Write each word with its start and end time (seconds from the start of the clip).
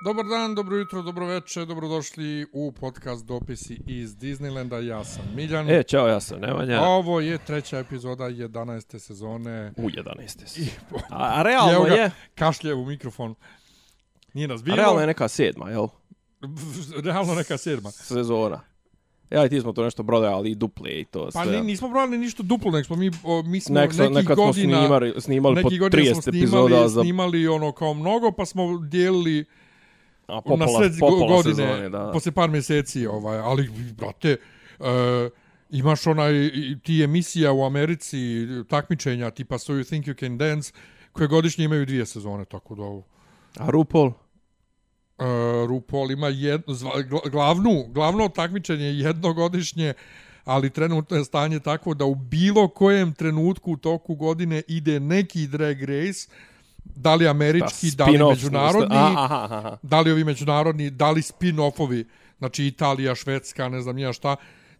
Dobar 0.00 0.24
dan, 0.26 0.54
dobro 0.54 0.76
jutro, 0.76 1.02
dobro 1.02 1.26
večer, 1.26 1.66
dobrodošli 1.66 2.46
u 2.52 2.72
podcast 2.72 3.26
Dopisi 3.26 3.80
iz 3.86 4.16
Disneylanda. 4.16 4.78
Ja 4.78 5.04
sam 5.04 5.24
Miljan. 5.34 5.70
E, 5.70 5.82
čao, 5.82 6.08
ja 6.08 6.20
sam 6.20 6.40
Nemanja. 6.40 6.82
Ovo 6.82 7.20
je 7.20 7.38
treća 7.38 7.78
epizoda 7.78 8.24
11. 8.24 8.98
sezone. 8.98 9.72
U 9.76 9.88
11. 9.90 10.46
si. 10.46 10.62
I, 10.62 10.68
A, 11.10 11.38
a 11.38 11.42
realno 11.42 11.84
ga, 11.84 11.94
je, 11.94 12.10
Kašlje 12.34 12.74
u 12.74 12.86
mikrofon. 12.86 13.34
Nije 14.34 14.48
nas 14.48 14.60
a 14.60 14.64
bilo. 14.64 14.76
realno 14.76 15.00
je 15.00 15.06
neka 15.06 15.28
sedma, 15.28 15.70
jel? 15.70 15.86
Realno 17.04 17.34
neka 17.34 17.56
sedma. 17.58 17.90
Sezona. 17.90 18.60
Ja 19.30 19.46
i 19.46 19.48
ti 19.48 19.60
smo 19.60 19.72
to 19.72 19.84
nešto 19.84 20.02
brodali 20.02 20.50
i 20.50 20.54
duple 20.54 20.90
i 21.00 21.04
to 21.04 21.28
Pa 21.34 21.44
sve. 21.44 21.56
ni, 21.56 21.66
nismo 21.66 21.88
brali 21.88 22.18
ništa 22.18 22.42
duplo, 22.42 22.70
nego 22.70 22.84
smo 22.84 22.96
mi, 22.96 23.10
o, 23.24 23.42
mi 23.42 23.60
smo 23.60 23.74
Nek, 23.74 23.92
nekih 23.92 24.10
nekad 24.10 24.36
smo 24.36 24.46
godina... 24.46 24.78
snimali, 24.78 25.14
snimali 25.18 25.62
po 25.62 25.68
Neki 25.68 25.78
godina 25.78 26.02
30 26.02 26.22
smo 26.22 26.30
epizoda 26.30 26.68
snimali, 26.68 26.90
za 26.90 27.00
snimali 27.00 27.48
ono 27.48 27.72
kao 27.72 27.94
mnogo, 27.94 28.32
pa 28.32 28.46
smo 28.46 28.78
dijelili 28.78 29.44
a, 30.28 30.34
na 30.34 30.40
popola, 30.40 30.78
sred 30.78 30.92
popola 31.00 31.26
godine, 31.28 31.54
sezone, 31.56 31.88
da. 31.88 32.10
posle 32.12 32.32
par 32.32 32.50
mjeseci, 32.50 33.06
ovaj, 33.06 33.38
ali, 33.38 33.68
brate, 33.92 34.36
e, 34.80 35.30
imaš 35.70 36.06
onaj, 36.06 36.32
i- 36.34 36.78
ti 36.80 37.02
emisija 37.02 37.52
u 37.52 37.64
Americi, 37.64 38.18
takmičenja, 38.64 39.30
tipa 39.30 39.58
So 39.58 39.72
You 39.72 39.84
Think 39.84 40.06
You 40.06 40.20
Can 40.20 40.38
Dance, 40.38 40.72
koje 41.12 41.28
godišnje 41.28 41.64
imaju 41.64 41.86
dvije 41.86 42.06
sezone, 42.06 42.44
tako 42.44 42.74
da 42.74 42.82
ovo. 42.82 43.02
A 43.58 43.70
RuPaul? 43.70 44.12
Uh, 45.18 45.24
RuPaul 45.68 46.10
ima 46.10 46.28
jedno, 46.28 46.74
zva- 46.74 47.02
glavnu, 47.30 47.84
glavno 47.88 48.28
takmičenje 48.28 48.84
je 48.84 48.98
jednogodišnje, 48.98 49.94
ali 50.44 50.70
trenutno 50.70 51.16
je 51.16 51.24
stanje 51.24 51.60
tako 51.60 51.94
da 51.94 52.04
u 52.04 52.14
bilo 52.14 52.68
kojem 52.68 53.12
trenutku 53.14 53.72
u 53.72 53.76
toku 53.76 54.14
godine 54.14 54.62
ide 54.68 55.00
neki 55.00 55.46
drag 55.46 55.82
race, 55.82 56.28
da 56.94 57.14
li 57.14 57.28
američki, 57.28 57.90
da, 57.90 58.04
li 58.04 58.18
spin-off, 58.18 58.30
međunarodni, 58.30 58.96
aha, 58.96 59.24
aha, 59.24 59.44
aha. 59.44 59.76
da 59.82 60.00
li 60.00 60.12
ovi 60.12 60.24
međunarodni, 60.24 60.90
da 60.90 61.10
li 61.10 61.22
spin-offovi, 61.22 62.04
znači 62.38 62.66
Italija, 62.66 63.14
Švedska, 63.14 63.68
ne 63.68 63.80
znam 63.80 63.96
nija 63.96 64.12
šta, 64.12 64.36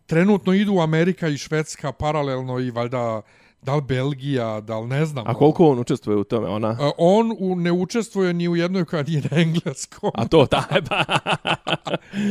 trenutno 0.07 0.53
idu 0.53 0.79
Amerika 0.81 1.29
i 1.29 1.39
Švedska 1.39 1.93
paralelno 1.93 2.59
i 2.59 2.71
valjda 2.71 3.23
da 3.63 3.75
li 3.75 3.83
Belgija, 3.83 4.61
da 4.61 4.79
li 4.79 4.87
ne 4.87 5.07
znam. 5.07 5.25
A 5.29 5.35
koliko 5.35 5.67
on 5.67 5.79
učestvuje 5.79 6.19
u 6.19 6.25
tome, 6.25 6.49
ona? 6.49 6.71
Uh, 6.71 6.91
on 6.99 7.37
u, 7.39 7.57
ne 7.57 7.73
učestvuje 7.73 8.33
ni 8.35 8.49
u 8.49 8.57
jednoj 8.57 8.85
koja 8.85 9.03
nije 9.03 9.23
na 9.31 9.39
engleskom. 9.39 10.11
A 10.15 10.29
to, 10.29 10.47
da, 10.47 10.65
pa, 10.89 11.05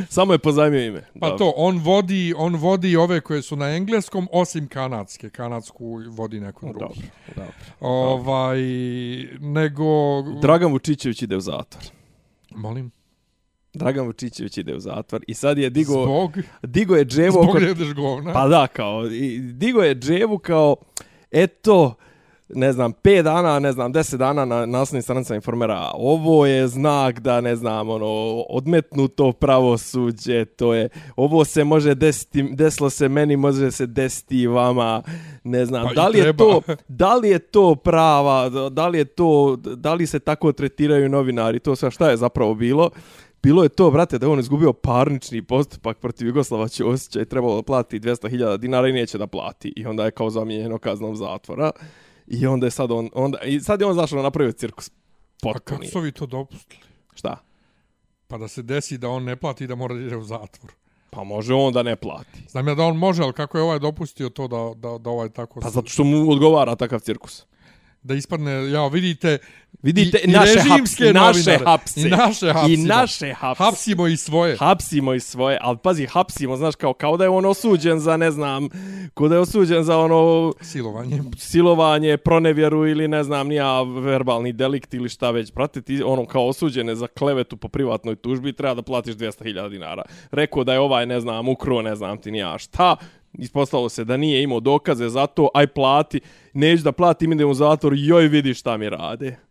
samo 0.09 0.33
je 0.33 0.39
pozajmio 0.39 0.85
ime. 0.85 1.03
Pa 1.19 1.29
Dobro. 1.29 1.37
to, 1.37 1.53
on 1.55 1.77
vodi, 1.77 2.33
on 2.37 2.55
vodi 2.55 2.95
ove 2.95 3.21
koje 3.21 3.41
su 3.41 3.55
na 3.55 3.69
engleskom, 3.75 4.27
osim 4.31 4.67
kanadske. 4.67 5.29
Kanadsku 5.29 6.01
vodi 6.09 6.39
neko 6.39 6.65
drugi. 6.65 6.79
Dobro, 6.79 7.01
dobro. 7.35 7.53
Ovaj, 7.79 8.59
nego... 9.39 9.85
Dragan 10.41 10.71
Vučićević 10.71 11.21
ide 11.21 11.37
u 11.37 11.41
zatvor. 11.41 11.83
Molim? 12.55 12.91
Dragan 13.73 14.05
Vučićević 14.05 14.57
ide 14.57 14.75
u 14.75 14.79
zatvor 14.79 15.23
i 15.27 15.33
sad 15.33 15.57
je 15.57 15.69
digo, 15.69 15.93
Zbog? 15.93 16.37
digo 16.63 16.95
je 16.95 17.05
dževu 17.05 17.31
Zbog 17.31 17.49
oko... 17.49 18.33
Pa 18.33 18.47
da, 18.47 18.67
kao, 18.67 19.07
i 19.07 19.39
digo 19.39 19.83
je 19.83 19.95
dževu 19.95 20.37
kao, 20.37 20.75
eto, 21.35 21.95
ne 22.49 22.73
znam, 22.73 22.93
5 22.93 23.21
dana, 23.21 23.59
ne 23.59 23.71
znam, 23.71 23.93
10 23.93 24.17
dana 24.17 24.45
na 24.45 24.65
naslovnim 24.65 25.01
stranicama 25.01 25.35
informera. 25.35 25.91
Ovo 25.93 26.45
je 26.45 26.67
znak 26.67 27.19
da, 27.19 27.41
ne 27.41 27.55
znam, 27.55 27.89
ono, 27.89 28.05
odmetnuto 28.49 29.31
pravosuđe, 29.31 30.45
to 30.45 30.73
je, 30.73 30.89
ovo 31.15 31.45
se 31.45 31.63
može 31.63 31.95
desiti, 31.95 32.43
desilo 32.43 32.89
se 32.89 33.09
meni, 33.09 33.37
može 33.37 33.71
se 33.71 33.85
desiti 33.85 34.37
i 34.37 34.47
vama, 34.47 35.01
ne 35.43 35.65
znam, 35.65 35.83
Pa 35.87 35.93
da 35.93 36.07
li 36.07 36.19
je 36.19 36.37
to, 36.37 36.61
da 36.87 37.15
li 37.15 37.29
je 37.29 37.39
to 37.39 37.75
prava, 37.75 38.49
da 38.69 38.87
li 38.87 38.97
je 38.97 39.05
to, 39.05 39.55
da 39.55 39.93
li 39.93 40.07
se 40.07 40.19
tako 40.19 40.51
tretiraju 40.51 41.09
novinari, 41.09 41.59
to 41.59 41.75
sve 41.75 41.91
šta 41.91 42.09
je 42.09 42.17
zapravo 42.17 42.55
bilo. 42.55 42.89
Bilo 43.45 43.63
je 43.63 43.69
to, 43.69 43.91
brate, 43.91 44.17
da 44.17 44.29
on 44.29 44.39
izgubio 44.39 44.73
parnični 44.73 45.41
postupak 45.41 45.97
protiv 45.97 46.27
Jugoslava 46.27 46.67
Ćosića 46.67 47.21
i 47.21 47.25
trebalo 47.25 47.55
da 47.55 47.61
plati 47.61 47.99
200.000 47.99 48.57
dinara 48.57 48.87
i 48.87 48.93
neće 48.93 49.17
da 49.17 49.27
plati. 49.27 49.73
I 49.75 49.85
onda 49.85 50.05
je 50.05 50.11
kao 50.11 50.29
zamijenjeno 50.29 50.77
kaznom 50.77 51.15
zatvora. 51.15 51.71
I 52.27 52.47
onda 52.47 52.67
je 52.67 52.71
sad 52.71 52.91
on, 52.91 53.09
onda, 53.13 53.39
i 53.39 53.59
sad 53.59 53.81
je 53.81 53.87
on 53.87 53.95
zašao 53.95 54.23
napravio 54.23 54.51
cirkus. 54.51 54.89
Pa 54.89 54.95
Potpuni. 55.41 55.79
kako 55.79 55.91
su 55.91 55.97
ovi 55.97 56.11
to 56.11 56.25
dopustili? 56.25 56.81
Šta? 57.13 57.37
Pa 58.27 58.37
da 58.37 58.47
se 58.47 58.61
desi 58.61 58.97
da 58.97 59.09
on 59.09 59.23
ne 59.23 59.35
plati 59.35 59.63
i 59.63 59.67
da 59.67 59.75
mora 59.75 59.95
da 59.95 60.01
ide 60.01 60.17
u 60.17 60.23
zatvor. 60.23 60.71
Pa 61.09 61.23
može 61.23 61.53
on 61.53 61.73
da 61.73 61.83
ne 61.83 61.95
plati. 61.95 62.43
Znam 62.49 62.67
ja 62.67 62.75
da 62.75 62.83
on 62.83 62.97
može, 62.97 63.23
ali 63.23 63.33
kako 63.33 63.57
je 63.57 63.63
ovaj 63.63 63.79
dopustio 63.79 64.29
to 64.29 64.47
da, 64.47 64.89
da, 64.89 64.97
da 64.97 65.09
ovaj 65.09 65.29
tako... 65.29 65.59
Pa 65.59 65.69
zato 65.69 65.87
što 65.87 66.03
mu 66.03 66.31
odgovara 66.31 66.75
takav 66.75 66.99
cirkus. 66.99 67.45
Da 68.03 68.13
ispadne, 68.13 68.71
ja 68.71 68.87
vidite... 68.87 69.37
Vidite, 69.81 70.17
i, 70.17 70.29
i 70.29 70.33
naše 70.33 70.59
hapsi, 70.59 71.13
naše 71.13 71.57
hapse. 71.65 72.01
I 72.01 72.09
naše 72.09 72.53
hapsimo. 72.53 72.73
I 72.73 72.77
naše 72.77 73.33
hapse. 73.33 73.63
Hapsimo 73.63 74.07
i 74.07 74.17
svoje. 74.17 74.57
hapsimo 74.57 75.13
i 75.13 75.19
svoje, 75.19 75.57
ali 75.61 75.77
pazi, 75.77 76.05
hapsimo, 76.05 76.57
znaš, 76.57 76.75
kao, 76.75 76.93
kao 76.93 77.17
da 77.17 77.23
je 77.23 77.29
on 77.29 77.45
osuđen 77.45 77.99
za, 77.99 78.17
ne 78.17 78.31
znam, 78.31 78.69
kao 79.13 79.27
da 79.27 79.35
je 79.35 79.41
osuđen 79.41 79.83
za 79.83 79.97
ono 79.97 80.53
Silovanje. 80.61 81.21
silovanje, 81.37 82.17
pronevjeru 82.17 82.87
ili 82.87 83.07
ne 83.07 83.23
znam, 83.23 83.47
nija 83.47 83.81
verbalni 83.81 84.53
delikt 84.53 84.93
ili 84.93 85.09
šta 85.09 85.31
već. 85.31 85.53
Brate, 85.53 85.81
ti 85.81 86.03
ono 86.03 86.25
kao 86.25 86.47
osuđene 86.47 86.95
za 86.95 87.07
klevetu 87.07 87.57
po 87.57 87.67
privatnoj 87.67 88.15
tužbi 88.15 88.53
treba 88.53 88.73
da 88.73 88.81
platiš 88.81 89.15
200.000 89.15 89.69
dinara. 89.69 90.03
Rekao 90.31 90.63
da 90.63 90.73
je 90.73 90.79
ovaj, 90.79 91.05
ne 91.05 91.19
znam, 91.19 91.49
ukro, 91.49 91.81
ne 91.81 91.95
znam 91.95 92.17
ti 92.17 92.31
nija 92.31 92.57
šta. 92.57 92.95
Ispostavilo 93.33 93.89
se 93.89 94.03
da 94.03 94.17
nije 94.17 94.43
imao 94.43 94.59
dokaze 94.59 95.09
za 95.09 95.27
to, 95.27 95.49
aj 95.53 95.67
plati, 95.67 96.19
neću 96.53 96.83
da 96.83 96.91
platim, 96.91 97.31
idem 97.31 97.49
u 97.49 97.53
zatvor, 97.53 97.93
joj 97.95 98.27
vidi 98.27 98.53
šta 98.53 98.77
mi 98.77 98.89
rade. 98.89 99.44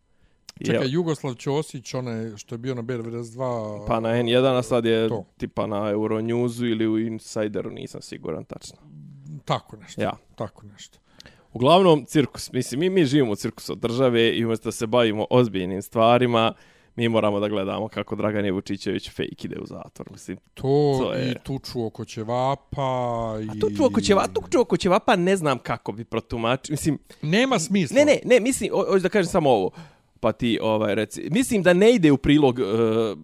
Čekaj? 0.60 0.88
Jugoslav 0.88 1.34
Ćosić, 1.34 1.94
onaj 1.94 2.36
što 2.36 2.54
je 2.54 2.58
bio 2.58 2.74
na 2.74 2.82
B92... 2.82 3.86
Pa 3.86 4.00
na 4.00 4.08
N1, 4.10 4.58
a 4.58 4.62
sad 4.62 4.84
je 4.84 5.08
To. 5.08 5.24
tipa 5.36 5.66
na 5.66 5.76
Euronewsu 5.84 6.64
ili 6.64 6.86
u 6.88 6.98
Insideru, 6.98 7.70
nisam 7.70 8.02
siguran 8.02 8.44
tačno. 8.44 8.76
Tako 9.44 9.76
nešto. 9.76 10.02
Ja. 10.02 10.12
Tako 10.34 10.66
nešto. 10.66 10.98
Uglavnom, 11.52 12.04
cirkus. 12.04 12.52
Mislim, 12.52 12.80
mi, 12.80 12.90
mi 12.90 13.04
živimo 13.04 13.32
u 13.32 13.36
cirkusu 13.36 13.72
od 13.72 13.78
države 13.78 14.30
i 14.30 14.44
umjesto 14.44 14.64
da 14.64 14.72
se 14.72 14.86
bavimo 14.86 15.26
ozbiljnim 15.30 15.82
stvarima, 15.82 16.52
mi 16.96 17.08
moramo 17.08 17.40
da 17.40 17.48
gledamo 17.48 17.88
kako 17.88 18.16
Dragan 18.16 18.44
Jevučićević 18.44 19.10
fake 19.10 19.44
ide 19.44 19.56
u 19.58 19.66
zatvor. 19.66 20.08
Mislim, 20.10 20.36
To, 20.54 20.62
To 20.62 21.12
je- 21.12 21.30
i 21.30 21.34
tuču 21.36 21.86
oko 21.86 22.04
ćevapa 22.04 22.82
i... 23.42 23.48
a 23.48 23.76
tu 23.76 23.84
oko 23.84 24.00
ćeva, 24.00 24.26
tu 24.50 24.60
oko 24.60 24.76
ćevapa 24.76 25.16
ne 25.16 25.36
znam 25.36 25.58
kako 25.58 25.92
bi 25.92 26.04
protumačio. 26.04 26.72
Mislim, 26.72 26.98
Nema 27.22 27.58
smisla. 27.58 27.94
ne, 27.94 28.04
ne, 28.04 28.18
ne, 28.24 28.40
mislim, 28.40 28.70
ho- 28.72 28.86
hoću 28.86 29.02
da 29.02 29.08
kažem 29.08 29.28
samo 29.28 29.50
ovo. 29.50 29.70
Pa 30.24 30.32
ti, 30.32 30.58
ovaj, 30.62 30.94
reci, 30.94 31.28
mislim 31.30 31.62
da 31.62 31.72
ne 31.72 31.94
ide 31.94 32.12
u 32.12 32.16
prilog 32.16 32.58
uh, 32.58 33.18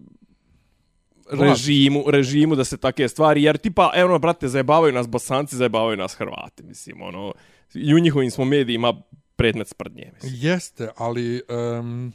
režimu, 1.29 2.03
režimu 2.07 2.55
da 2.55 2.63
se 2.63 2.77
take 2.77 3.07
stvari, 3.07 3.43
jer 3.43 3.57
tipa, 3.57 3.91
evo, 3.95 4.19
brate, 4.19 4.47
zajebavaju 4.47 4.93
nas 4.93 5.07
bosanci, 5.07 5.55
zajebavaju 5.55 5.97
nas 5.97 6.13
Hrvati, 6.13 6.63
mislim, 6.63 7.01
ono, 7.01 7.33
i 7.73 7.93
u 7.93 7.99
njihovim 7.99 8.31
smo 8.31 8.45
medijima 8.45 9.01
predmet 9.35 9.67
sprdnje, 9.67 10.11
mislim. 10.13 10.33
Jeste, 10.35 10.89
ali... 10.97 11.41
Um, 11.79 12.13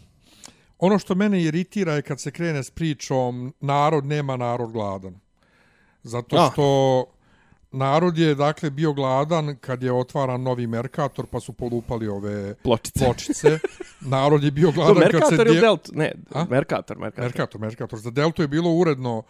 ono 0.79 0.99
što 0.99 1.15
mene 1.15 1.43
iritira 1.43 1.93
je 1.93 2.03
kad 2.03 2.21
se 2.21 2.31
krene 2.31 2.63
s 2.63 2.71
pričom 2.71 3.55
narod 3.61 4.05
nema, 4.05 4.37
narod 4.37 4.73
gladan. 4.73 5.21
Zato 6.03 6.37
Ah. 6.37 6.51
Narod 7.77 8.19
je, 8.19 8.35
dakle, 8.35 8.71
bio 8.71 8.93
gladan 8.93 9.57
kad 9.57 9.83
je 9.83 9.93
otvaran 9.93 10.43
novi 10.43 10.67
Merkator, 10.67 11.27
pa 11.27 11.41
su 11.41 11.53
polupali 11.53 12.09
ove 12.09 12.55
Pločice. 12.55 12.99
pločice. 12.99 13.59
narod 14.03 14.45
je 14.45 14.51
bio 14.51 14.71
gladan 14.71 15.03
kad 15.03 15.11
se... 15.11 15.17
Mercator 15.17 15.47
ili 15.47 15.57
dje- 15.57 15.61
Delt? 15.61 15.91
Ne, 15.93 16.13
A? 16.31 16.45
Mercator, 16.47 16.99
Mercator. 16.99 17.25
Merkator, 17.25 17.61
Merkator. 17.61 17.99
Za 17.99 18.11
Deltu 18.11 18.43
je 18.43 18.49
bilo 18.49 18.71
uredno 18.71 19.23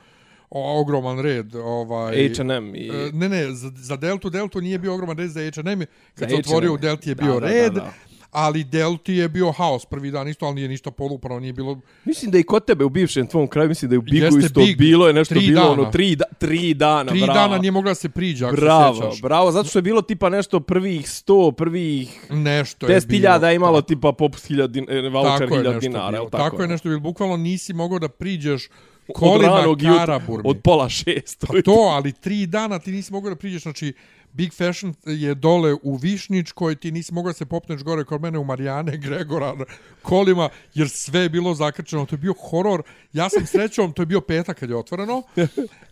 o, 0.50 0.80
ogroman 0.80 1.20
red. 1.20 1.54
Ovaj, 1.54 2.28
H&M 2.28 2.74
i... 2.74 2.88
E, 2.88 3.10
Ne, 3.12 3.28
ne, 3.28 3.52
za, 3.52 3.70
za 3.74 3.96
Deltu, 3.96 4.30
Deltu 4.30 4.60
nije 4.60 4.78
bio 4.78 4.94
ogroman 4.94 5.18
red 5.18 5.30
za 5.30 5.40
H&M. 5.42 5.80
Kad 6.14 6.28
Za 6.28 6.28
se 6.28 6.36
otvorio 6.36 6.72
u. 6.72 6.78
Delti 6.78 7.10
je 7.10 7.14
Da, 7.14 7.22
bio 7.22 7.40
da, 7.40 7.46
red, 7.46 7.72
da, 7.72 7.80
da. 7.80 7.92
Ali 8.36 8.64
Delti 8.64 9.14
je 9.14 9.28
bio 9.28 9.52
haos 9.52 9.84
prvi 9.84 10.10
dan 10.10 10.28
isto, 10.28 10.46
ali 10.46 10.54
nije 10.54 10.68
ništa 10.68 10.90
polupano, 10.90 11.40
nije 11.40 11.52
bilo... 11.52 11.80
Mislim 12.04 12.30
da 12.30 12.38
i 12.38 12.42
kod 12.42 12.64
tebe 12.64 12.84
u 12.84 12.88
bivšem 12.88 13.26
tvom 13.26 13.48
kraju, 13.48 13.68
mislim 13.68 13.88
da 13.88 13.94
je 13.94 13.98
u 13.98 14.02
Bigu 14.02 14.24
Jeste 14.26 14.40
isto 14.40 14.60
Big. 14.60 14.78
bilo 14.78 15.06
je 15.06 15.12
nešto 15.12 15.34
Tri 15.34 15.46
bilo, 15.46 15.60
dana. 15.60 15.72
ono, 15.72 15.90
tri, 15.90 16.16
da, 16.16 16.24
tri 16.38 16.74
dana, 16.74 17.10
Tri 17.10 17.20
bravo. 17.20 17.34
dana 17.34 17.58
nije 17.58 17.70
mogla 17.70 17.94
se 17.94 18.08
priđa, 18.08 18.46
ako 18.46 18.56
se 18.56 18.60
Bravo, 18.60 18.94
sjećaš. 18.96 19.22
bravo, 19.22 19.52
zato 19.52 19.68
što 19.68 19.78
je 19.78 19.82
bilo 19.82 20.02
tipa 20.02 20.28
nešto 20.28 20.60
prvih 20.60 21.02
100, 21.02 21.52
prvih 21.52 22.26
Nešto 22.30 22.86
je 22.86 23.00
10.000 23.00 23.08
bilo. 23.38 23.50
imalo 23.50 23.80
tipa 23.82 24.12
popust 24.12 24.50
1000 24.50 24.66
din, 24.66 24.84
voucher 25.08 25.38
Tako 25.40 25.54
je 25.54 25.60
1000 25.60 25.64
nešto 25.64 25.80
dinara, 25.80 26.18
Tako, 26.18 26.30
tako? 26.30 26.62
je 26.62 26.68
nešto 26.68 26.88
bilo. 26.88 27.00
Bukvalno 27.00 27.36
nisi 27.36 27.72
mogao 27.72 27.98
da 27.98 28.08
priđeš 28.08 28.68
od 29.08 29.14
kolima 29.14 29.48
ranog 29.48 29.82
jutra, 29.82 29.96
Karaburmi. 29.98 30.42
od 30.46 30.60
pola 30.60 30.88
šest. 30.88 31.44
Pa 31.48 31.62
to, 31.62 31.70
ali 31.72 32.12
tri 32.12 32.46
dana 32.46 32.78
ti 32.78 32.90
nisi 32.90 33.12
mogao 33.12 33.30
da 33.30 33.36
priđeš, 33.36 33.62
znači, 33.62 33.92
Big 34.36 34.52
Fashion 34.52 34.94
je 35.06 35.34
dole 35.34 35.74
u 35.82 35.96
Višničkoj, 35.96 36.76
ti 36.76 36.92
nisi 36.92 37.14
mogao 37.14 37.32
se 37.32 37.46
popneš 37.46 37.82
gore 37.82 38.04
kod 38.04 38.20
mene 38.20 38.38
u 38.38 38.44
Marijane, 38.44 38.96
Gregora, 39.04 39.54
kolima, 40.02 40.48
jer 40.74 40.88
sve 40.88 41.20
je 41.20 41.28
bilo 41.28 41.54
zakrčeno. 41.54 42.06
To 42.06 42.14
je 42.14 42.18
bio 42.18 42.34
horor. 42.50 42.82
Ja 43.12 43.28
sam 43.28 43.46
srećom, 43.46 43.92
to 43.92 44.02
je 44.02 44.06
bio 44.06 44.20
petak 44.20 44.58
kad 44.58 44.70
je 44.70 44.76
otvoreno. 44.76 45.22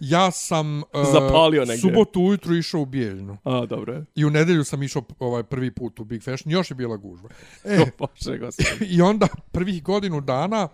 Ja 0.00 0.30
sam 0.30 0.78
uh, 0.78 0.84
Zapalio 1.12 1.60
negdje. 1.60 1.78
subotu 1.78 2.20
ujutru 2.20 2.56
išao 2.56 2.80
u 2.80 2.86
Bijeljnu. 2.86 3.38
A, 3.44 3.66
dobro 3.66 3.92
je. 3.92 4.04
I 4.14 4.24
u 4.24 4.30
nedelju 4.30 4.64
sam 4.64 4.82
išao 4.82 5.02
ovaj 5.18 5.42
prvi 5.42 5.70
put 5.70 6.00
u 6.00 6.04
Big 6.04 6.22
Fashion. 6.22 6.52
Još 6.52 6.70
je 6.70 6.74
bila 6.74 6.96
gužva. 6.96 7.28
E. 7.64 7.78
Bože. 7.98 8.38
I 8.80 9.02
onda 9.02 9.26
prvih 9.52 9.82
godinu 9.82 10.20
dana 10.20 10.68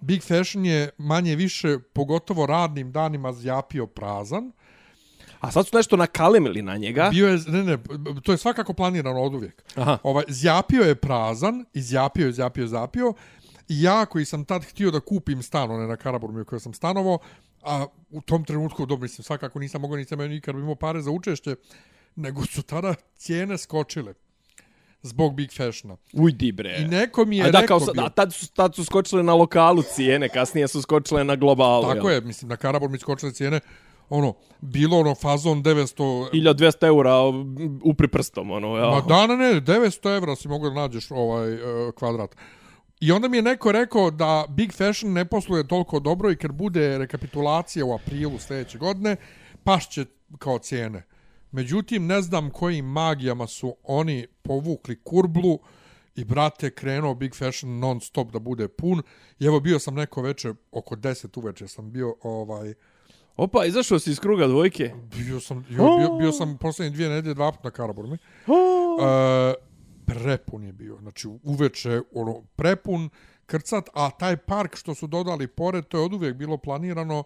Big 0.00 0.22
Fashion 0.22 0.64
je 0.66 0.90
manje 0.98 1.36
više, 1.36 1.78
pogotovo 1.92 2.46
radnim 2.46 2.92
danima, 2.92 3.32
zjapio 3.32 3.86
prazan. 3.86 4.52
A 5.40 5.50
sad 5.50 5.66
su 5.66 5.76
nešto 5.76 5.96
nakalemili 5.96 6.62
na 6.62 6.76
njega. 6.76 7.08
Bio 7.10 7.28
je, 7.28 7.38
ne, 7.46 7.62
ne, 7.64 7.78
to 8.22 8.32
je 8.32 8.38
svakako 8.38 8.72
planirano 8.72 9.20
od 9.22 9.34
uvijek. 9.34 9.62
Aha. 9.74 9.98
Ovaj, 10.02 10.24
zjapio 10.28 10.82
je 10.82 10.94
prazan, 10.94 11.64
izjapio 11.74 12.26
je, 12.26 12.32
zjapio 12.32 12.62
je, 12.62 12.68
zjapio. 12.68 13.12
I 13.68 13.82
ja 13.82 14.06
koji 14.06 14.24
sam 14.24 14.44
tad 14.44 14.64
htio 14.64 14.90
da 14.90 15.00
kupim 15.00 15.42
stan, 15.42 15.70
one 15.70 15.86
na 15.86 15.96
Karaburmi 15.96 16.40
u 16.40 16.44
kojoj 16.44 16.60
sam 16.60 16.74
stanovo, 16.74 17.18
a 17.62 17.86
u 18.10 18.20
tom 18.20 18.44
trenutku, 18.44 18.86
dobro, 18.86 19.02
mislim, 19.02 19.22
svakako 19.24 19.58
nisam 19.58 19.80
mogao, 19.80 19.96
nisam 19.96 20.16
imao 20.20 20.28
nikad 20.28 20.54
imao 20.54 20.74
pare 20.74 21.02
za 21.02 21.10
učešće, 21.10 21.56
nego 22.16 22.46
su 22.46 22.62
tada 22.62 22.94
cijene 23.16 23.58
skočile 23.58 24.14
zbog 25.02 25.34
Big 25.34 25.50
Fashiona. 25.56 25.96
Ujdi 26.12 26.52
bre. 26.52 26.76
I 26.78 26.84
neko 26.84 27.24
mi 27.24 27.36
je 27.36 27.44
A 27.44 27.50
da, 27.50 27.60
rekao 27.60 27.78
kao, 27.78 27.86
sa- 27.86 27.92
bio- 27.92 28.02
a 28.04 28.08
tad 28.08 28.32
su, 28.34 28.52
tad 28.52 28.74
su 28.74 28.84
skočile 28.84 29.22
na 29.22 29.34
lokalu 29.34 29.82
cijene, 29.82 30.28
kasnije 30.28 30.68
su 30.68 30.82
skočile 30.82 31.24
na 31.24 31.36
globalu. 31.36 31.94
Tako 31.94 32.10
je, 32.10 32.20
mislim, 32.20 32.48
na 32.48 32.56
Karabor 32.56 32.90
mi 32.90 32.98
skočile 32.98 33.32
cijene, 33.32 33.60
ono, 34.10 34.34
bilo 34.60 34.98
ono 34.98 35.14
fazon 35.14 35.62
900... 35.62 36.30
1200 36.32 36.86
eura 36.86 37.14
upri 37.84 38.08
prstom, 38.08 38.50
ono, 38.50 38.76
ja. 38.76 38.90
Ma 38.90 39.00
da, 39.00 39.26
ne, 39.26 39.36
ne, 39.36 39.60
900 39.60 40.16
evra 40.16 40.36
si 40.36 40.48
mogu 40.48 40.68
da 40.68 40.74
nađeš 40.74 41.10
ovaj 41.10 41.54
uh, 41.54 41.94
kvadrat. 41.94 42.36
I 43.00 43.12
onda 43.12 43.28
mi 43.28 43.36
je 43.36 43.42
neko 43.42 43.72
rekao 43.72 44.10
da 44.10 44.44
Big 44.48 44.72
Fashion 44.72 45.12
ne 45.12 45.24
posluje 45.24 45.68
toliko 45.68 46.00
dobro 46.00 46.30
i 46.30 46.36
kad 46.36 46.52
bude 46.52 46.98
rekapitulacija 46.98 47.84
u 47.84 47.94
aprilu 47.94 48.38
sljedeće 48.38 48.78
godine, 48.78 49.16
pašće 49.64 50.04
kao 50.38 50.58
cijene. 50.58 51.06
Međutim, 51.52 52.06
ne 52.06 52.22
znam 52.22 52.50
kojim 52.50 52.84
magijama 52.84 53.46
su 53.46 53.76
oni 53.82 54.26
povukli 54.42 55.02
kurblu 55.02 55.58
i 56.14 56.24
brate 56.24 56.70
krenuo 56.70 57.14
Big 57.14 57.34
Fashion 57.34 57.78
non 57.78 58.00
stop 58.00 58.32
da 58.32 58.38
bude 58.38 58.68
pun. 58.68 59.02
I 59.38 59.46
evo 59.46 59.60
bio 59.60 59.78
sam 59.78 59.94
neko 59.94 60.22
veče, 60.22 60.54
oko 60.72 60.96
10 60.96 61.38
uveče 61.38 61.68
sam 61.68 61.92
bio 61.92 62.16
ovaj... 62.22 62.74
Opa, 63.36 63.64
izašao 63.64 63.98
si 63.98 64.10
iz 64.10 64.20
kruga 64.20 64.46
dvojke. 64.46 64.92
Bio 65.16 65.40
sam, 65.40 65.66
jo, 65.70 65.96
bio, 65.98 66.16
bio 66.18 66.32
sam 66.32 66.58
posljednje 66.58 66.90
dvije 66.90 67.08
nedelje 67.08 67.34
dva 67.34 67.52
puta 67.52 67.64
na 67.64 67.70
Karaburmi. 67.70 68.14
E, 68.14 69.54
prepun 70.06 70.64
je 70.64 70.72
bio. 70.72 70.98
Znači, 71.00 71.28
uveče, 71.42 72.00
ono, 72.14 72.42
prepun, 72.56 73.10
krcat, 73.46 73.88
a 73.94 74.10
taj 74.10 74.36
park 74.36 74.76
što 74.76 74.94
su 74.94 75.06
dodali 75.06 75.46
pored, 75.46 75.84
to 75.84 75.98
je 75.98 76.04
od 76.04 76.12
uvijek 76.12 76.36
bilo 76.36 76.56
planirano, 76.56 77.24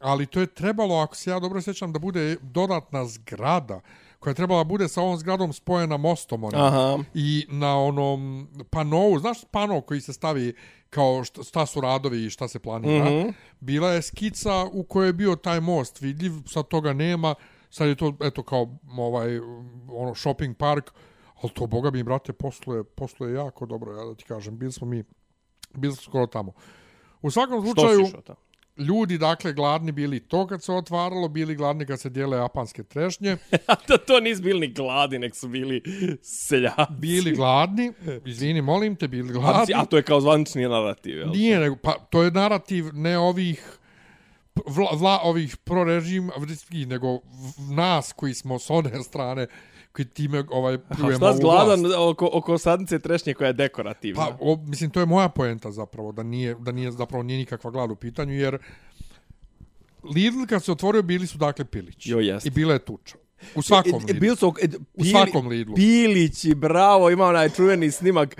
ali 0.00 0.26
to 0.26 0.40
je 0.40 0.46
trebalo, 0.46 0.98
ako 0.98 1.16
se 1.16 1.30
ja 1.30 1.40
dobro 1.40 1.60
sjećam, 1.60 1.92
da 1.92 1.98
bude 1.98 2.36
dodatna 2.42 3.06
zgrada, 3.06 3.80
koja 4.24 4.30
je 4.30 4.34
trebala 4.34 4.64
bude 4.64 4.88
sa 4.88 5.02
ovom 5.02 5.16
zgradom 5.16 5.52
spojena 5.52 5.96
mostom. 5.96 6.44
Onim. 6.44 6.60
Aha. 6.60 6.98
I 7.14 7.46
na 7.48 7.78
onom 7.78 8.48
panovu, 8.70 9.18
znaš 9.18 9.44
pano 9.50 9.80
koji 9.80 10.00
se 10.00 10.12
stavi 10.12 10.54
kao 10.90 11.24
šta, 11.24 11.42
šta 11.42 11.66
su 11.66 11.80
radovi 11.80 12.24
i 12.24 12.30
šta 12.30 12.48
se 12.48 12.58
planira, 12.58 13.04
mm 13.04 13.08
-hmm. 13.08 13.32
bila 13.60 13.90
je 13.90 14.02
skica 14.02 14.64
u 14.72 14.84
kojoj 14.84 15.08
je 15.08 15.12
bio 15.12 15.36
taj 15.36 15.60
most 15.60 16.00
vidljiv, 16.00 16.32
sad 16.46 16.68
toga 16.68 16.92
nema, 16.92 17.34
sad 17.70 17.88
je 17.88 17.94
to 17.94 18.12
eto 18.20 18.42
kao 18.42 18.78
ovaj 18.98 19.38
ono 19.88 20.14
shopping 20.14 20.56
park, 20.56 20.90
ali 21.42 21.52
to 21.52 21.66
boga 21.66 21.90
mi 21.90 22.02
brate 22.02 22.32
posluje, 22.32 22.84
posluje 22.84 23.34
jako 23.34 23.66
dobro, 23.66 23.92
ja 23.92 24.04
da 24.04 24.14
ti 24.14 24.24
kažem, 24.24 24.58
bili 24.58 24.72
smo 24.72 24.86
mi 24.86 25.04
bili 25.74 25.94
smo 25.94 26.02
skoro 26.02 26.26
tamo. 26.26 26.52
U 27.22 27.30
svakom 27.30 27.62
Što 27.62 27.74
slučaju, 27.74 27.98
si 27.98 28.08
išao 28.08 28.20
tamo? 28.20 28.38
Ljudi, 28.76 29.18
dakle, 29.18 29.52
gladni 29.52 29.92
bili 29.92 30.20
to 30.20 30.46
kad 30.46 30.62
se 30.62 30.72
otvaralo, 30.72 31.28
bili 31.28 31.54
gladni 31.54 31.86
kad 31.86 32.00
se 32.00 32.10
dijele 32.10 32.36
japanske 32.36 32.82
trešnje, 32.82 33.36
to, 33.88 33.96
to 33.96 34.20
nisu 34.20 34.42
bili 34.42 34.60
ni 34.60 34.72
gladi, 34.72 35.18
nek 35.18 35.34
su 35.34 35.48
bili 35.48 35.82
seljaci. 36.22 36.92
bili 36.98 37.32
gladni, 37.32 37.92
izvini, 38.24 38.62
molim 38.62 38.96
te, 38.96 39.08
bili 39.08 39.32
gladni. 39.32 39.74
a 39.74 39.84
to 39.84 39.96
je 39.96 40.02
kao 40.02 40.20
zvanični 40.20 40.68
narativ, 40.68 41.18
jel? 41.18 41.30
Nije, 41.30 41.60
nego, 41.60 41.76
pa 41.76 41.92
to 42.10 42.22
je 42.22 42.30
narativ 42.30 42.84
ne 42.92 43.18
ovih 43.18 43.78
vla, 44.66 44.90
vla 44.92 45.20
ovih 45.22 45.56
prorežim, 45.56 46.30
nego 46.86 47.20
nas 47.70 48.12
koji 48.12 48.34
smo 48.34 48.58
s 48.58 48.70
one 48.70 49.02
strane, 49.02 49.46
koji 49.94 50.06
time 50.06 50.44
ovaj, 50.50 50.74
A 50.74 50.94
pljujemo 50.94 51.16
šta 51.16 51.28
ovu 51.30 51.40
gladan 51.40 51.80
vlast. 51.80 51.96
oko, 51.98 52.30
oko 52.32 52.58
sadnice 52.58 52.98
trešnje 52.98 53.34
koja 53.34 53.46
je 53.46 53.52
dekorativna? 53.52 54.22
Pa, 54.22 54.36
o, 54.40 54.56
mislim, 54.66 54.90
to 54.90 55.00
je 55.00 55.06
moja 55.06 55.28
poenta 55.28 55.70
zapravo, 55.70 56.12
da 56.12 56.22
nije, 56.22 56.54
da 56.54 56.72
nije 56.72 56.92
zapravo 56.92 57.22
nije 57.22 57.38
nikakva 57.38 57.70
glad 57.70 57.90
u 57.90 57.96
pitanju, 57.96 58.34
jer 58.34 58.58
Lidl 60.14 60.44
kad 60.48 60.64
se 60.64 60.72
otvorio 60.72 61.02
bili 61.02 61.26
su 61.26 61.38
dakle 61.38 61.64
pilići. 61.64 62.10
Jo, 62.10 62.20
jest. 62.20 62.46
I 62.46 62.50
bila 62.50 62.72
je 62.72 62.78
tuča. 62.78 63.16
U 63.54 63.62
svakom 63.62 63.92
E, 63.92 63.96
e, 63.96 64.06
Lidlu. 64.06 64.20
Bil 64.20 64.36
su, 64.36 64.54
e, 64.62 64.68
U 64.94 65.04
svakom 65.04 65.48
Lidlu. 65.48 65.74
Pilići, 65.74 66.54
bravo, 66.54 67.10
ima 67.10 67.24
onaj 67.26 67.48
čuveni 67.50 67.90
snimak 67.90 68.36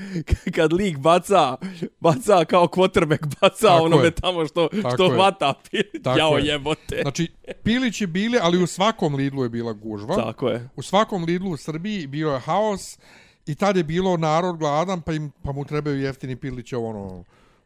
kad 0.55 0.73
lik 0.73 0.99
baca, 0.99 1.56
baca 2.01 2.45
kao 2.45 2.67
quarterback, 2.67 3.27
baca 3.41 3.67
Tako 3.67 3.85
onome 3.85 4.05
je. 4.05 4.11
tamo 4.11 4.47
što, 4.47 4.69
Tako 4.83 4.91
što 4.91 5.05
je. 5.05 5.11
hvata 5.11 5.55
pilić. 5.71 6.06
Jao 6.19 6.37
je. 6.37 6.47
jebote. 6.47 6.99
Znači, 7.03 7.29
pilići 7.62 8.06
bili, 8.06 8.39
ali 8.43 8.62
u 8.62 8.67
svakom 8.67 9.15
Lidlu 9.15 9.43
je 9.43 9.49
bila 9.49 9.73
gužva. 9.73 10.17
Tako 10.17 10.49
je. 10.49 10.69
U 10.77 10.83
svakom 10.83 11.25
Lidlu 11.25 11.50
u 11.50 11.57
Srbiji 11.57 12.07
bio 12.07 12.31
je 12.31 12.39
haos 12.41 12.99
i 13.47 13.55
tad 13.55 13.77
je 13.77 13.85
bilo 13.85 14.17
narod 14.17 14.57
gladan, 14.57 15.00
pa, 15.03 15.12
im, 15.12 15.33
pa 15.43 15.53
mu 15.53 15.65
trebaju 15.65 16.00
jeftini 16.00 16.37
piliće 16.37 16.77
ono. 16.77 17.25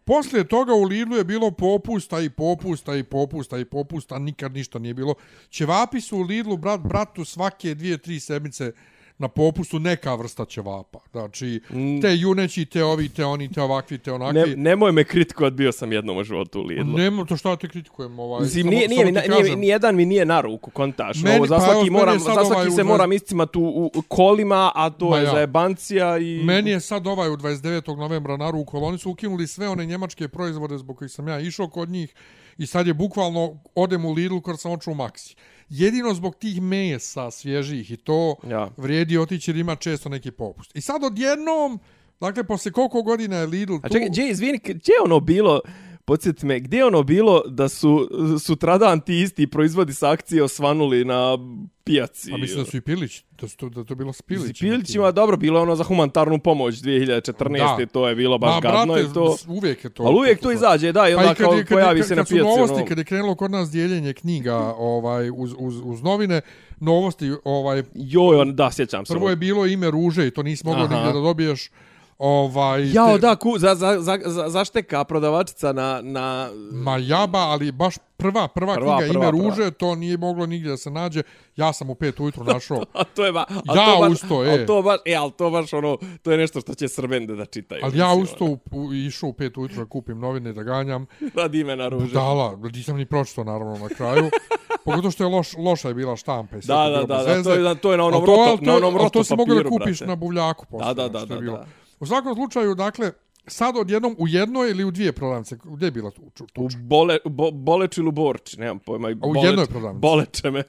Poslije 0.09 0.49
toga 0.49 0.75
u 0.75 0.83
Lidlu 0.83 1.17
je 1.17 1.25
bilo 1.25 1.51
popusta 1.51 2.21
i 2.21 2.31
popusta 2.31 2.97
i 2.97 3.03
popusta 3.03 3.59
i 3.59 3.65
popusta, 3.65 4.19
nikad 4.19 4.53
ništa 4.53 4.79
nije 4.79 4.95
bilo. 4.95 5.15
Ćevapi 5.51 6.01
su 6.01 6.17
u 6.17 6.23
Lidlu, 6.23 6.57
brat, 6.57 6.81
bratu, 6.81 7.25
svake 7.25 7.75
dvije, 7.75 7.99
tri 7.99 8.21
sedmice 8.21 8.73
na 9.19 9.29
popustu 9.29 9.79
neka 9.79 10.15
vrsta 10.15 10.45
ćevapa. 10.45 10.99
Znači, 11.13 11.61
te 12.03 12.17
juneći, 12.17 12.65
te 12.65 12.85
ovi, 12.85 13.09
te 13.09 13.25
oni, 13.25 13.53
te 13.53 13.63
ovakvi, 13.63 13.99
te 13.99 14.13
onakvi. 14.13 14.41
Ne, 14.41 14.57
nemoj 14.57 14.93
me 14.93 15.05
kritikovat, 15.05 15.53
bio 15.53 15.73
sam 15.73 15.93
jednom 15.93 16.17
u 16.17 16.25
životu 16.25 16.61
u 16.61 16.65
Lidlu. 16.65 16.99
Nemo 16.99 17.25
to 17.25 17.37
što 17.37 17.57
te 17.57 17.69
kritikujem. 17.69 18.19
Ovaj, 18.19 18.43
Mislim, 18.43 18.63
samo- 18.63 18.71
nije, 18.71 18.89
nije, 18.89 18.99
samo 18.99 19.35
nije, 19.35 19.45
mi- 19.47 19.57
nijedan 19.57 19.97
mi 19.97 20.05
nije 20.05 20.25
na 20.25 20.41
ruku, 20.41 20.71
kontaš. 20.71 21.17
Meni- 21.17 21.37
Ovo, 21.37 21.47
za 21.47 21.57
pa 21.57 21.61
svaki, 21.63 21.79
meni 21.81 21.91
moram, 21.91 22.19
za 22.19 22.25
svaki 22.25 22.41
ovaj 22.47 22.57
u 22.59 22.71
se 22.71 22.71
dvadeset- 22.73 22.85
moram 22.85 23.13
iscimat 23.13 23.57
u, 23.57 23.61
u 23.61 23.91
u 23.95 24.03
kolima, 24.03 24.73
a 24.75 24.91
to 24.91 25.09
Ma 25.09 25.17
je 25.17 25.25
ja. 25.25 25.31
za 25.31 25.39
jebancija 25.39 26.19
i... 26.19 26.41
Meni 26.45 26.71
je 26.71 26.81
sad 26.81 27.07
ovaj 27.07 27.31
u 27.31 27.37
29. 27.37 27.63
novembra 27.97 28.37
na 28.37 28.51
ruku, 28.51 28.77
ali 28.77 28.87
oni 28.87 28.99
su 28.99 29.11
ukinuli 29.11 29.47
sve 29.47 29.69
one 29.69 29.87
njemačke 29.87 30.29
proizvode 30.29 30.79
zbog 30.79 30.99
kojih 30.99 31.13
sam 31.13 31.29
ja 31.29 31.41
išao 31.41 31.69
kod 31.69 31.89
njih 31.89 32.15
i 32.59 32.67
sad 32.67 32.87
je 32.87 32.95
bukvalno 32.95 33.55
odem 33.75 34.05
u 34.05 34.13
Lidl 34.13 34.39
kad 34.39 34.61
sam 34.61 34.73
očeo 34.73 34.93
u 34.93 34.97
Maxi. 34.97 35.35
Jedino 35.71 36.15
zbog 36.15 36.35
tih 36.35 36.63
mesa 36.63 37.31
svježih 37.31 37.91
i 37.91 37.97
to 37.97 38.37
Ja. 38.49 38.71
vrijedi 38.77 39.19
otići 39.19 39.51
jer 39.51 39.57
ima 39.57 39.77
često 39.77 40.09
neki 40.09 40.31
popust. 40.31 40.77
I 40.77 40.81
sad 40.81 41.05
odjednom, 41.05 41.79
dakle, 42.21 42.45
posle 42.45 42.73
koliko 42.73 43.03
godina 43.03 43.37
je 43.37 43.47
Lidl 43.47 43.75
tu... 43.75 43.81
A 43.83 43.89
čekaj, 43.89 44.09
gdje, 44.09 44.31
izvini, 44.31 44.59
gdje 44.65 44.93
je 44.93 45.03
ono 45.05 45.21
bilo, 45.21 45.61
podsjeti 46.09 46.47
me, 46.47 46.61
gdje 46.61 46.79
je 46.79 46.85
ono 46.85 47.03
bilo 47.03 47.43
da 47.47 47.69
su 47.69 48.09
sutradan 48.45 49.01
ti 49.01 49.21
isti 49.21 49.47
proizvodi 49.47 49.95
sa 49.95 50.11
akcije 50.11 50.43
osvanuli 50.43 51.05
na 51.05 51.39
pijaci? 51.85 52.33
A 52.33 52.37
mislim 52.37 52.65
da 52.65 52.71
su 52.71 52.77
i 52.77 52.81
Pilić, 52.81 53.25
da, 53.41 53.49
su 53.49 53.57
to, 53.57 53.69
da 53.69 53.85
to 53.85 53.95
bilo 53.95 54.13
s 54.13 54.17
S 54.17 54.23
Pilićima. 54.23 54.73
Pilićima, 54.73 55.13
dobro, 55.13 55.37
bilo 55.37 55.63
ono 55.63 55.77
za 55.77 55.85
humanitarnu 55.85 56.39
pomoć 56.39 56.75
2014. 56.75 57.79
Da. 57.79 57.87
To 57.87 58.09
je 58.09 58.15
bilo 58.15 58.39
baš 58.39 58.55
Ma, 58.55 58.61
gadno 58.61 58.95
brate, 58.95 59.09
i 59.11 59.15
to... 59.15 59.37
uvijek 59.49 59.85
je 59.85 59.91
to. 59.91 60.03
Ali 60.03 60.17
uvijek 60.17 60.41
to 60.41 60.53
izađe, 60.53 60.93
da, 60.93 61.09
i 61.09 61.15
onda 61.15 61.35
kao 61.35 61.55
pojavi 61.69 62.03
se 62.03 62.17
na 62.17 62.21
kad 62.21 62.29
su 62.29 62.35
pijaci. 62.35 62.49
novosti, 62.49 62.77
ono, 62.77 62.87
kad 62.87 62.99
je 62.99 63.05
krenulo 63.05 63.35
kod 63.35 63.51
nas 63.51 63.71
dijeljenje 63.71 64.13
knjiga 64.13 64.57
ovaj, 64.79 65.31
uz, 65.31 65.55
uz, 65.59 65.81
uz 65.85 66.03
novine, 66.03 66.41
novosti, 66.81 67.33
ovaj, 67.45 67.83
Joj, 67.95 68.37
on, 68.37 68.57
da, 68.57 68.71
sjećam 68.71 69.07
se. 69.07 69.13
prvo 69.13 69.31
je 69.31 69.37
bilo 69.37 69.67
ime 69.67 69.91
Ruže 69.91 70.27
i 70.27 70.31
to 70.31 70.43
nisi 70.43 70.67
mogao 70.67 70.89
nigdje 70.89 71.13
da 71.13 71.21
dobiješ. 71.21 71.71
Ovaj, 72.19 72.93
Jao, 72.93 73.13
te- 73.13 73.19
da, 73.19 73.37
ku, 73.37 73.59
za, 73.59 73.75
za, 73.75 73.97
za, 73.99 74.19
za, 74.25 74.49
zašteka 74.49 75.05
prodavačica 75.05 75.73
na... 75.73 76.01
na 76.03 76.51
Ma 76.73 76.97
jaba, 76.97 77.39
ali 77.39 77.73
baš 77.73 77.95
prva, 78.17 78.49
prva, 78.49 78.75
Prva, 78.75 78.99
knjiga 78.99 79.13
prva, 79.13 79.25
ime 79.25 79.33
prva. 79.33 79.49
Ruže, 79.51 79.71
to 79.71 79.95
nije 79.95 80.17
moglo 80.17 80.47
nigdje 80.47 80.71
da 80.71 80.77
se 80.77 80.91
nađe. 80.91 81.23
Ja 81.57 81.73
sam 81.73 81.91
u 81.91 81.95
pet 81.95 82.21
ujutru 82.21 82.45
našao. 82.53 82.83
a 82.95 83.05
to 83.05 83.27
je 83.27 83.33
ba, 83.33 83.45
a 83.49 83.77
Ja 83.77 83.87
to 83.87 84.01
baš, 84.01 84.13
usto, 84.13 84.45
e. 84.47 84.51
al 84.51 84.67
to 84.67 84.83
baš, 84.83 84.99
e, 85.05 85.15
al 85.15 85.31
to 85.31 85.51
baš 85.51 85.73
ono, 85.73 85.99
to 86.23 86.33
je 86.33 86.39
nešto 86.39 86.61
što 86.61 86.75
će 86.75 86.89
srbende 86.89 87.35
da 87.35 87.45
čitaju. 87.47 87.81
Ali 87.85 87.99
ja 87.99 88.13
usto 88.13 88.45
u, 88.45 88.59
u, 88.73 88.95
išao 88.95 89.29
u 89.29 89.33
pet 89.33 89.57
ujutru 89.57 89.77
da 89.77 89.85
kupim 89.87 90.19
novine 90.19 90.53
da 90.53 90.63
ganjam. 90.63 91.07
Radi 91.35 91.61
imena 91.61 91.89
ruže. 91.89 92.13
Dala, 92.13 92.59
nisam 92.65 92.97
ni 92.97 93.07
pročito 93.07 93.45
naravno 93.45 93.79
na 93.79 93.89
kraju. 93.89 94.31
Pogotovo 94.85 95.11
što 95.11 95.25
je 95.25 95.29
loš, 95.29 95.57
loša 95.57 95.89
je 95.89 95.95
bila 95.95 96.17
štampa 96.17 96.57
i 96.57 96.63
sve 96.63 96.75
Da, 96.75 96.89
da, 96.89 96.97
da, 96.99 97.23
da, 97.25 97.43
to 97.43 97.53
je, 97.53 97.75
to 97.75 97.91
je 97.93 97.99
na 97.99 98.05
onom 98.05 98.27
to- 98.27 98.59
na 98.61 98.77
onom 98.77 98.95
al 98.95 98.99
roto 98.99 99.11
to 99.11 99.25
si 99.25 99.37
mogao 99.37 99.55
da 99.55 99.63
papiru, 99.63 99.79
kupiš 99.79 99.99
brate. 99.99 100.09
na 100.09 100.17
buvljaku 100.17 100.67
posle. 100.67 100.87
Da, 100.87 101.09
da, 101.09 101.09
da, 101.11 101.27
da, 101.27 101.41
da. 101.41 101.67
U 102.01 102.07
svakom 102.07 102.35
slučaju, 102.35 102.75
dakle, 102.75 103.13
sad 103.47 103.77
odjednom 103.77 104.17
u 104.19 104.29
jednoj 104.29 104.71
ili 104.71 104.85
u 104.85 104.91
dvije 104.91 105.13
prodavnice, 105.13 105.59
gdje 105.65 105.87
je 105.87 105.91
bila 105.91 106.11
tu? 106.11 106.31
tu, 106.35 106.47
U 106.57 106.69
bole, 106.79 107.19
bo, 107.25 107.51
Boleč 107.51 107.99
ili 107.99 108.09
u 108.09 108.13
Borči, 108.13 108.61
nemam 108.61 108.79
pojma. 108.79 109.09
A 109.09 109.11
u 109.11 109.15
Boleč- 109.35 109.45
jednoj 109.45 109.67
prodavnici? 109.67 110.01
Boleče 110.01 110.51
me. 110.51 110.63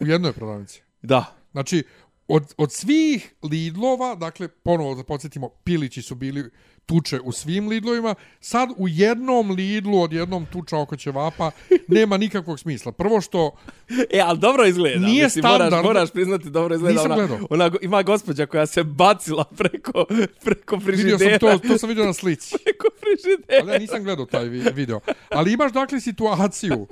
u 0.00 0.06
jednoj 0.06 0.32
prodavnici. 0.32 0.82
da. 1.02 1.36
Znači, 1.52 1.84
od, 2.28 2.54
od 2.56 2.72
svih 2.72 3.34
Lidlova, 3.42 4.14
dakle, 4.14 4.48
ponovo 4.48 4.94
da 4.94 5.04
podsjetimo, 5.04 5.48
Pilići 5.48 6.02
su 6.02 6.14
bili 6.14 6.50
tuče 6.90 7.20
u 7.20 7.32
svim 7.32 7.68
Lidlovima, 7.68 8.14
sad 8.40 8.68
u 8.76 8.88
jednom 8.88 9.50
Lidlu 9.50 10.02
od 10.02 10.12
jednom 10.12 10.46
tuča 10.46 10.78
oko 10.78 10.96
ćevapa 10.96 11.50
nema 11.88 12.16
nikakvog 12.16 12.58
smisla. 12.60 12.92
Prvo 12.92 13.20
što... 13.20 13.50
E, 14.10 14.20
ali 14.20 14.38
dobro 14.38 14.66
izgleda. 14.66 14.98
Nije 14.98 15.24
Mislim, 15.24 15.42
standard. 15.42 15.70
Moraš, 15.72 15.84
moraš 15.84 16.10
priznati, 16.10 16.50
dobro 16.50 16.74
izgleda. 16.74 16.92
Nisam 16.92 17.12
ona, 17.12 17.26
gledao. 17.26 17.46
ona, 17.50 17.70
ima 17.82 18.02
gospođa 18.02 18.46
koja 18.46 18.66
se 18.66 18.84
bacila 18.84 19.44
preko, 19.56 20.04
preko 20.44 20.76
Vidio 20.76 20.86
frižidera. 20.86 21.38
sam 21.38 21.58
to, 21.58 21.68
to 21.68 21.78
sam 21.78 21.88
vidio 21.88 22.04
na 22.06 22.12
slici. 22.12 22.54
Preko 22.64 22.86
frižidera. 23.00 23.60
Ali 23.62 23.72
ja 23.72 23.78
nisam 23.78 24.04
gledao 24.04 24.26
taj 24.26 24.44
vi- 24.44 24.72
video. 24.74 25.00
Ali 25.30 25.52
imaš 25.52 25.72
dakle 25.72 26.00
situaciju. 26.00 26.86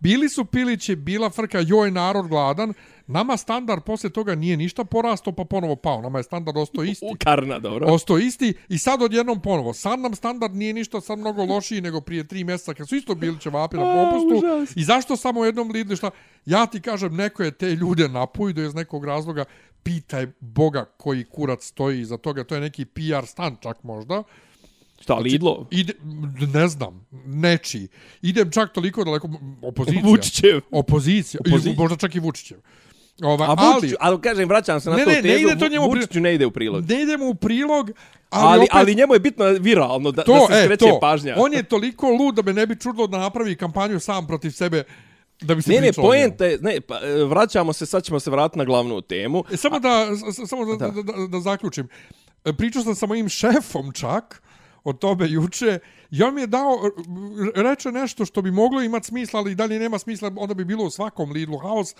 Bili 0.00 0.28
su 0.28 0.44
pilići, 0.44 0.96
bila 0.96 1.30
frka, 1.30 1.58
joj 1.60 1.90
narod 1.90 2.28
gladan. 2.28 2.74
Nama 3.06 3.36
standard 3.36 3.82
posle 3.84 4.10
toga 4.10 4.34
nije 4.34 4.56
ništa 4.56 4.84
porasto, 4.84 5.32
pa 5.32 5.44
ponovo 5.44 5.76
pao. 5.76 6.00
Nama 6.02 6.18
je 6.18 6.22
standard 6.22 6.56
ostao 6.56 6.84
isti. 6.92 7.06
U 7.06 7.16
karna, 7.18 7.58
dobro. 7.58 7.86
Ostao 7.86 8.18
isti 8.18 8.54
i 8.68 8.78
sad 8.78 9.02
odjednom 9.02 9.42
ponovo. 9.42 9.72
Sad 9.74 10.00
nam 10.00 10.14
standard 10.14 10.54
nije 10.54 10.72
ništa 10.72 11.00
sad 11.00 11.18
mnogo 11.18 11.44
lošiji 11.44 11.80
nego 11.80 12.00
prije 12.00 12.28
tri 12.28 12.44
mjeseca 12.44 12.74
kad 12.74 12.88
su 12.88 12.96
isto 12.96 13.14
bili 13.14 13.40
ćevapi 13.40 13.76
na 13.76 13.82
A, 13.82 14.10
popustu. 14.10 14.46
užas. 14.46 14.76
I 14.76 14.84
zašto 14.84 15.16
samo 15.16 15.40
u 15.40 15.44
jednom 15.44 15.70
Lidlu 15.70 15.96
šta? 15.96 16.10
Ja 16.46 16.66
ti 16.66 16.80
kažem, 16.80 17.16
neko 17.16 17.42
je 17.42 17.50
te 17.50 17.70
ljude 17.70 18.08
napujido 18.08 18.62
iz 18.62 18.74
nekog 18.74 19.04
razloga. 19.04 19.44
Pitaj 19.82 20.26
Boga 20.40 20.84
koji 20.96 21.24
kurac 21.24 21.64
stoji 21.64 22.00
iza 22.00 22.16
toga. 22.16 22.44
To 22.44 22.54
je 22.54 22.60
neki 22.60 22.84
PR 22.84 23.26
stan 23.26 23.56
čak 23.60 23.82
možda. 23.82 24.22
Šta, 25.00 25.14
Lidlo? 25.14 25.66
Ide, 25.70 25.92
ne 26.54 26.68
znam, 26.68 27.06
nečiji. 27.26 27.88
Idem 28.22 28.50
čak 28.50 28.72
toliko 28.72 29.04
daleko, 29.04 29.28
opozicija. 29.62 30.02
Vučićev. 30.04 30.60
Opozicija. 30.70 31.40
Opozicija. 31.40 31.72
I, 31.72 31.76
možda 31.76 31.96
čak 31.96 32.14
i 32.14 32.20
Vučićev. 32.20 32.58
Ova, 33.22 33.44
A 33.44 33.54
ali, 33.58 33.74
Vučiću, 33.74 33.96
ali 34.00 34.20
kažem, 34.20 34.48
vraćam 34.48 34.80
se 34.80 34.90
na 34.90 34.96
Ne, 34.96 35.04
to 35.04 35.10
ne, 35.10 35.16
ne 35.16 35.22
tezu, 35.24 35.38
ide 35.40 35.58
to 35.58 35.68
njemu. 35.68 35.86
Vučiću 35.86 36.20
ne 36.20 36.34
ide 36.34 36.46
u 36.46 36.50
prilog. 36.50 36.90
ne 36.90 37.02
idemo 37.02 37.28
u 37.28 37.34
prilog, 37.34 37.90
ali, 38.30 38.48
Ali, 38.48 38.58
opet, 38.58 38.68
ali 38.72 38.94
njemu 38.94 39.14
je 39.14 39.20
bitno 39.20 39.44
viralno, 39.50 40.10
da, 40.10 40.22
to, 40.22 40.32
da 40.40 40.54
se 40.54 40.60
e, 40.60 40.64
skreće 40.64 40.84
to. 40.86 40.98
pažnja. 41.00 41.34
On 41.38 41.52
je 41.52 41.62
toliko 41.62 42.08
lud 42.10 42.34
da 42.34 42.42
me 42.42 42.52
ne 42.52 42.66
bi 42.66 42.76
čudilo 42.76 43.06
da 43.06 43.18
napravi 43.18 43.56
kampanju 43.56 44.00
sam 44.00 44.26
protiv 44.26 44.50
sebe 44.50 44.82
da 45.40 45.54
bi 45.54 45.62
se 45.62 45.70
Ne, 45.70 45.80
ne, 45.80 45.92
poenta 45.92 46.46
je, 46.46 46.58
ne, 46.58 46.80
pa, 46.80 46.94
e, 46.96 47.24
vraćamo 47.24 47.72
se, 47.72 47.86
sad 47.86 48.02
ćemo 48.04 48.20
se 48.20 48.30
vratiti 48.30 48.58
na 48.58 48.64
glavnu 48.64 49.00
temu. 49.02 49.44
E, 49.52 49.56
samo 49.56 49.78
da, 49.78 50.06
s- 50.32 50.48
samo 50.48 50.64
da, 50.66 50.76
da. 50.78 50.92
Da, 50.92 51.02
da, 51.02 51.26
da 51.28 51.40
zaključim. 51.40 51.88
E, 52.44 52.52
Pričao 52.52 52.82
sam 52.82 52.94
sa 52.94 53.06
mojim 53.06 53.28
šefom 53.28 53.92
čak 53.92 54.42
o 54.84 54.92
tome 54.92 55.28
juče 55.28 55.78
i 56.10 56.22
on 56.22 56.34
mi 56.34 56.40
je 56.40 56.46
dao, 56.46 56.78
reče 57.56 57.92
nešto 57.92 58.24
što 58.24 58.42
bi 58.42 58.50
moglo 58.50 58.82
imati 58.82 59.06
smisla, 59.06 59.40
ali 59.40 59.52
i 59.52 59.56
dalje 59.56 59.78
nema 59.78 59.98
smisla, 59.98 60.30
onda 60.36 60.54
bi 60.54 60.64
bilo 60.64 60.84
u 60.84 60.90
svakom 60.90 61.32
Lidlu 61.32 61.58
House. 61.58 61.94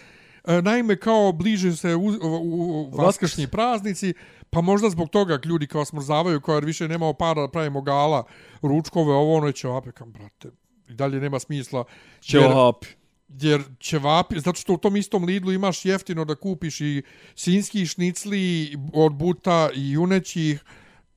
E, 0.44 0.62
Naime, 0.62 0.96
kao 0.96 1.32
bliže 1.32 1.76
se 1.76 1.94
u, 1.94 2.06
u, 2.06 2.10
u 2.22 2.90
vaskršnji 2.96 3.46
praznici, 3.46 4.14
pa 4.50 4.60
možda 4.60 4.90
zbog 4.90 5.08
toga 5.10 5.38
ljudi 5.44 5.66
kao 5.66 5.84
smrzavaju, 5.84 6.40
kao 6.40 6.54
jer 6.54 6.64
više 6.64 6.88
nemamo 6.88 7.12
para 7.12 7.40
da 7.40 7.48
pravimo 7.48 7.80
gala, 7.82 8.24
ručkove, 8.62 9.12
ovo 9.12 9.36
ono 9.36 9.52
će 9.52 9.68
opekam, 9.68 10.12
brate. 10.12 10.48
I 10.88 10.94
dalje 10.94 11.20
nema 11.20 11.38
smisla. 11.38 11.84
Će 12.20 12.38
jer- 12.38 12.52
hop. 12.52 12.84
jer 13.28 13.62
ćevapi, 13.80 14.40
zato 14.40 14.60
što 14.60 14.74
u 14.74 14.78
tom 14.78 14.96
istom 14.96 15.24
Lidlu 15.24 15.52
imaš 15.52 15.84
jeftino 15.84 16.24
da 16.24 16.34
kupiš 16.34 16.80
i 16.80 17.02
sinski 17.34 17.86
šnicli 17.86 18.76
od 18.92 19.12
buta 19.12 19.70
i 19.74 19.90
junećih, 19.90 20.64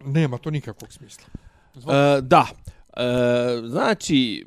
nema 0.06 0.38
to 0.38 0.52
nikakvog 0.52 0.94
smisla. 0.94 1.26
E, 1.76 2.22
da. 2.22 2.48
E, 2.98 3.68
znači, 3.68 4.46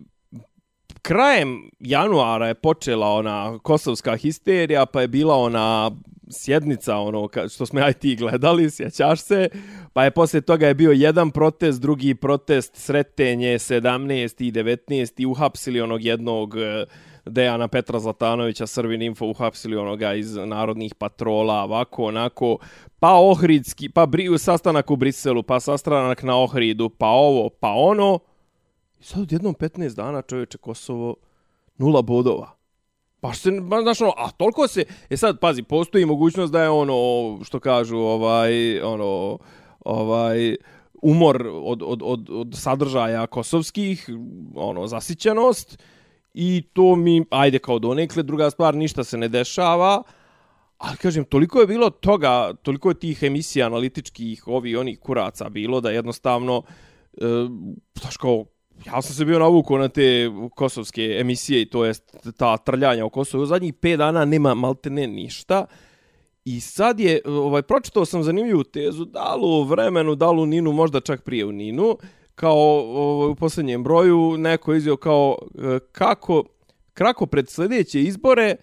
krajem 1.03 1.71
januara 1.81 2.49
je 2.49 2.55
počela 2.55 3.09
ona 3.09 3.59
kosovska 3.59 4.17
histerija, 4.17 4.87
pa 4.87 5.01
je 5.01 5.09
bila 5.09 5.37
ona 5.37 5.91
sjednica, 6.31 6.97
ono, 6.97 7.29
što 7.55 7.67
smo 7.67 7.81
ja 7.81 7.91
i 7.91 7.95
ti 7.95 8.17
gledali, 8.17 8.71
sjećaš 8.71 9.21
se, 9.21 9.49
pa 9.93 10.05
je 10.05 10.11
poslije 10.11 10.41
toga 10.41 10.67
je 10.67 10.75
bio 10.75 10.91
jedan 10.91 11.31
protest, 11.31 11.81
drugi 11.81 12.15
protest, 12.15 12.77
sretenje, 12.77 13.59
17. 13.59 14.45
i 14.45 14.53
19. 14.53 15.13
i 15.23 15.27
uhapsili 15.27 15.81
onog 15.81 16.05
jednog 16.05 16.57
e, 16.57 16.85
Dejana 17.27 17.69
Petra 17.69 17.99
Zlatanovića, 17.99 18.67
Srbin 18.67 19.03
Info, 19.03 19.27
uhapsili 19.27 19.77
onoga 19.77 20.15
iz 20.15 20.37
narodnih 20.37 20.95
patrola, 20.95 21.63
ovako, 21.63 22.05
onako, 22.05 22.59
pa 22.99 23.15
Ohridski, 23.15 23.89
pa 23.89 24.07
bri, 24.07 24.39
sastanak 24.39 24.91
u 24.91 24.97
Briselu, 24.97 25.43
pa 25.43 25.61
sastanak 25.61 26.23
na 26.23 26.39
Ohridu, 26.39 26.89
pa 26.89 27.07
ovo, 27.07 27.49
pa 27.49 27.73
ono. 27.73 28.19
I 29.01 29.05
sad 29.05 29.23
odjednom 29.23 29.55
15 29.55 29.95
dana 29.97 30.23
čovječe 30.23 30.59
Kosovo 30.59 31.17
nula 31.79 32.03
bodova. 32.03 32.51
Baš 33.23 33.39
se, 33.39 33.51
ba, 33.51 33.83
znaš 33.83 34.01
ono, 34.01 34.13
a 34.17 34.31
toliko 34.31 34.69
se, 34.69 34.85
e 35.11 35.17
sad, 35.17 35.41
pazi, 35.41 35.63
postoji 35.63 36.07
mogućnost 36.07 36.53
da 36.53 36.63
je 36.63 36.71
ono, 36.71 37.39
što 37.45 37.61
kažu, 37.61 37.97
ovaj, 37.97 38.81
ono, 38.81 39.39
ovaj, 39.81 40.57
umor 41.03 41.47
od, 41.53 41.83
od, 41.83 42.03
od, 42.05 42.31
od 42.31 42.55
sadržaja 42.55 43.27
kosovskih, 43.27 44.09
ono, 44.55 44.87
zasićenost, 44.87 45.79
i 46.35 46.63
to 46.73 46.97
mi, 46.97 47.25
ajde 47.31 47.59
kao 47.59 47.79
donekle, 47.79 48.23
druga 48.23 48.51
stvar, 48.51 48.75
ništa 48.75 49.05
se 49.05 49.19
ne 49.19 49.29
dešava, 49.29 50.03
ali 50.79 50.97
kažem, 50.97 51.25
toliko 51.25 51.61
je 51.61 51.67
bilo 51.67 51.91
toga, 51.91 52.55
toliko 52.63 52.89
je 52.89 52.99
tih 52.99 53.23
emisija 53.23 53.67
analitičkih, 53.67 54.49
ovi 54.49 54.77
onih 54.77 54.99
kuraca 55.01 55.49
bilo, 55.49 55.81
da 55.81 55.91
jednostavno, 55.91 56.63
e, 57.13 57.25
znaš 58.01 58.17
kao, 58.17 58.45
ja 58.87 59.03
sam 59.03 59.15
se 59.15 59.25
bio 59.25 59.39
navukao 59.39 59.79
na 59.79 59.89
te 59.89 60.31
kosovske 60.55 61.17
emisije 61.21 61.63
i 61.63 61.67
to 61.67 61.85
je 61.85 61.95
ta 62.37 62.57
trljanja 62.57 63.05
o 63.05 63.09
Kosovu. 63.09 63.43
U 63.43 63.47
zadnjih 63.47 63.75
5 63.75 63.97
dana 63.97 64.25
nema 64.25 64.55
maltene 64.55 65.07
ništa. 65.07 65.67
I 66.45 66.61
sad 66.61 67.01
je, 67.01 67.21
ovaj, 67.25 67.63
pročitao 67.63 68.05
sam 68.05 68.23
zanimljivu 68.23 68.65
tezu, 68.65 69.05
da 69.05 69.35
li 69.35 69.43
u 69.45 69.63
vremenu, 69.63 70.15
da 70.15 70.31
li 70.31 70.43
u 70.43 70.47
Ninu, 70.47 70.73
možda 70.73 71.01
čak 71.01 71.23
prije 71.23 71.45
u 71.45 71.53
Ninu, 71.53 71.99
kao 72.35 72.81
ovaj, 72.81 73.31
u 73.31 73.35
posljednjem 73.35 73.83
broju, 73.83 74.37
neko 74.39 74.75
izio 74.75 74.97
kao 74.97 75.39
e, 75.59 75.79
kako, 75.93 76.45
krako 76.95 77.27
pred 77.27 77.49
sljedeće 77.49 78.03
izbore 78.03 78.45
e, 78.45 78.57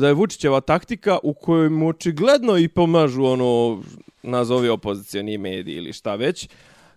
da 0.00 0.08
je 0.08 0.14
Vučićeva 0.14 0.60
taktika 0.60 1.18
u 1.22 1.34
kojoj 1.34 1.68
mu 1.68 1.88
očigledno 1.88 2.58
i 2.58 2.68
pomažu 2.68 3.24
ono 3.24 3.82
nazovi 4.22 4.68
opozicijani 4.68 5.38
mediji 5.38 5.76
ili 5.76 5.92
šta 5.92 6.14
već, 6.14 6.48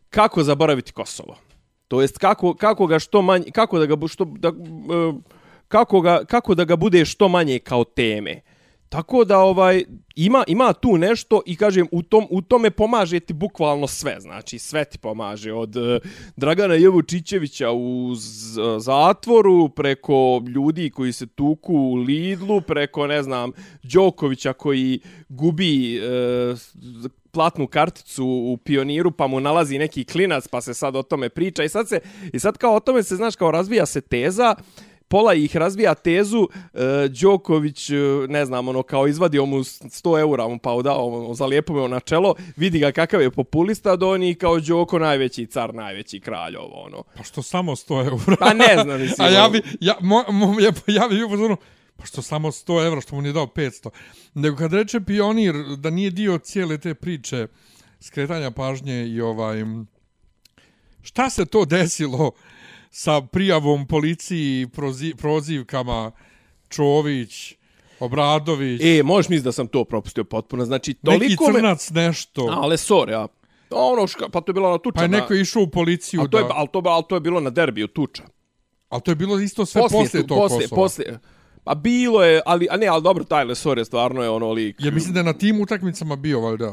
kako 0.09 0.43
zaboraviti 0.43 0.91
Kosovo. 0.91 1.35
To 1.93 2.01
jest 2.01 2.17
kako, 2.17 2.53
kako 2.53 2.87
ga 2.87 2.99
što 2.99 3.21
manje, 3.21 3.45
kako 3.51 3.79
da 3.79 3.85
ga 3.85 4.07
što 4.07 4.25
da, 4.25 4.47
e, 4.47 4.51
kako 5.67 6.01
ga 6.01 6.25
kako 6.25 6.55
da 6.55 6.63
ga 6.63 6.75
bude 6.75 7.05
što 7.05 7.27
manje 7.27 7.59
kao 7.59 7.83
teme. 7.83 8.41
Tako 8.89 9.25
da 9.25 9.39
ovaj 9.39 9.83
ima 10.15 10.43
ima 10.47 10.73
tu 10.73 10.97
nešto 10.97 11.41
i 11.45 11.55
kažem 11.55 11.87
u 11.91 12.03
tom 12.03 12.27
u 12.29 12.41
tome 12.41 12.71
pomaže 12.71 13.19
ti 13.19 13.33
bukvalno 13.33 13.87
sve, 13.87 14.15
znači 14.19 14.59
sve 14.59 14.85
ti 14.85 14.97
pomaže 14.97 15.53
od 15.53 15.75
e, 15.75 15.99
Dragana 16.35 16.73
Jevučićevića 16.73 17.71
u 17.71 18.11
e, 18.13 18.79
zatvoru 18.79 19.69
preko 19.69 20.41
ljudi 20.47 20.89
koji 20.89 21.11
se 21.11 21.27
tuku 21.27 21.73
u 21.73 21.95
Lidlu, 21.95 22.61
preko 22.61 23.07
ne 23.07 23.23
znam 23.23 23.51
Đokovića 23.83 24.53
koji 24.53 24.99
gubi 25.29 25.97
e, 25.97 26.01
platnu 27.33 27.67
karticu 27.67 28.25
u 28.25 28.57
pioniru 28.57 29.11
pa 29.11 29.27
mu 29.27 29.39
nalazi 29.39 29.77
neki 29.77 30.05
klinac 30.05 30.47
pa 30.47 30.61
se 30.61 30.73
sad 30.73 30.95
o 30.95 31.03
tome 31.03 31.29
priča 31.29 31.63
i 31.63 31.69
sad 31.69 31.89
se 31.89 31.99
i 32.33 32.39
sad 32.39 32.57
kao 32.57 32.75
o 32.75 32.79
tome 32.79 33.03
se 33.03 33.15
znaš 33.15 33.35
kao 33.35 33.51
razvija 33.51 33.85
se 33.85 34.01
teza 34.01 34.55
pola 35.07 35.33
ih 35.33 35.57
razvija 35.57 35.93
tezu 35.93 36.47
e, 36.73 36.79
Đoković 37.21 37.89
e, 37.89 37.95
ne 38.29 38.45
znam 38.45 38.67
ono 38.67 38.83
kao 38.83 39.07
izvadio 39.07 39.45
mu 39.45 39.57
100 39.57 40.19
eura 40.19 40.47
mu 40.47 40.59
pa 40.59 40.81
dao 40.83 41.07
ono, 41.07 41.33
zalijepomeo 41.33 41.87
na 41.87 41.99
čelo 41.99 42.35
vidi 42.55 42.79
ga 42.79 42.91
kakav 42.91 43.21
je 43.21 43.31
populista 43.31 43.95
do 43.95 44.09
oni 44.09 44.35
kao 44.35 44.59
Đoko 44.59 44.99
najveći 44.99 45.45
car 45.45 45.73
najveći 45.73 46.19
kralj 46.19 46.55
ovo 46.55 46.81
ono 46.85 47.03
Pa 47.17 47.23
što 47.23 47.41
samo 47.41 47.71
100 47.75 48.05
eura? 48.05 48.35
pa 48.39 48.53
ne 48.53 48.83
znam 48.83 49.01
mislim 49.03 49.27
A 49.27 49.29
ja 49.29 49.41
ono. 49.41 49.49
bi, 49.49 49.61
ja, 49.79 49.95
mo, 50.01 50.23
mo, 50.29 50.59
ja, 50.59 50.71
ja 50.87 51.07
bi 51.07 51.15
bio 51.15 51.29
pozorno, 51.29 51.57
pa 51.97 52.05
što 52.05 52.21
samo 52.21 52.51
100 52.51 52.85
evra, 52.87 53.01
što 53.01 53.15
mu 53.15 53.21
nije 53.21 53.33
dao 53.33 53.45
500. 53.45 53.89
Nego 54.33 54.55
kad 54.57 54.73
reče 54.73 55.01
pionir 55.01 55.55
da 55.77 55.89
nije 55.89 56.09
dio 56.09 56.37
cijele 56.37 56.77
te 56.77 56.93
priče 56.93 57.47
skretanja 57.99 58.51
pažnje 58.51 59.07
i 59.07 59.21
ovaj... 59.21 59.63
Šta 61.01 61.29
se 61.29 61.45
to 61.45 61.65
desilo 61.65 62.31
sa 62.91 63.21
prijavom 63.21 63.87
policiji, 63.87 64.67
prozi, 64.67 65.13
prozivkama 65.17 66.11
Čović, 66.69 67.55
Obradović, 67.99 68.81
E, 68.83 69.03
možeš 69.03 69.29
misliti 69.29 69.45
da 69.45 69.51
sam 69.51 69.67
to 69.67 69.83
propustio 69.83 70.23
potpuno. 70.23 70.65
Znači, 70.65 70.91
neki 70.91 71.35
toliko 71.35 71.47
me... 71.47 71.53
crnac 71.53 71.89
nešto, 71.89 72.47
Ale 72.51 72.77
sorry, 72.77 73.13
a 73.13 73.27
ono 73.71 74.07
ška, 74.07 74.29
pa 74.29 74.41
to 74.41 74.49
je 74.49 74.53
bilo 74.53 74.69
na 74.71 74.77
tuča. 74.77 74.95
pa 74.95 75.01
je 75.01 75.07
na- 75.07 75.17
neko 75.17 75.33
išao 75.33 75.63
u 75.63 75.67
policiju 75.67 76.19
ali 76.19 76.29
to, 76.29 76.37
je, 76.37 76.43
da... 76.43 76.49
ali, 76.53 76.67
to, 76.73 76.81
ali 76.85 77.03
to 77.09 77.15
je 77.15 77.19
bilo 77.19 77.39
na 77.39 77.49
derbiju 77.49 77.87
tuča. 77.87 78.23
Ali 78.89 79.01
to 79.01 79.11
je 79.11 79.15
bilo 79.15 79.39
isto 79.39 79.65
sve 79.65 79.81
poslije, 79.81 80.03
poslije 80.03 80.27
tog 80.27 80.37
poslije, 80.37 80.67
Kosova. 80.67 80.81
Poslije, 80.81 81.19
pa 81.63 81.75
bilo 81.75 82.23
je, 82.23 82.41
ali, 82.45 82.67
a 82.71 82.77
ne, 82.77 82.87
ali 82.87 83.03
dobro, 83.03 83.23
taj 83.23 83.45
Lesor 83.45 83.77
je 83.77 83.85
stvarno 83.85 84.23
je 84.23 84.29
ono 84.29 84.51
lik... 84.51 84.75
Ja 84.79 84.91
mislim 84.91 85.13
da 85.13 85.19
je 85.19 85.23
na 85.23 85.33
tim 85.33 85.61
utakmicama 85.61 86.15
bio, 86.15 86.41
valjda, 86.41 86.71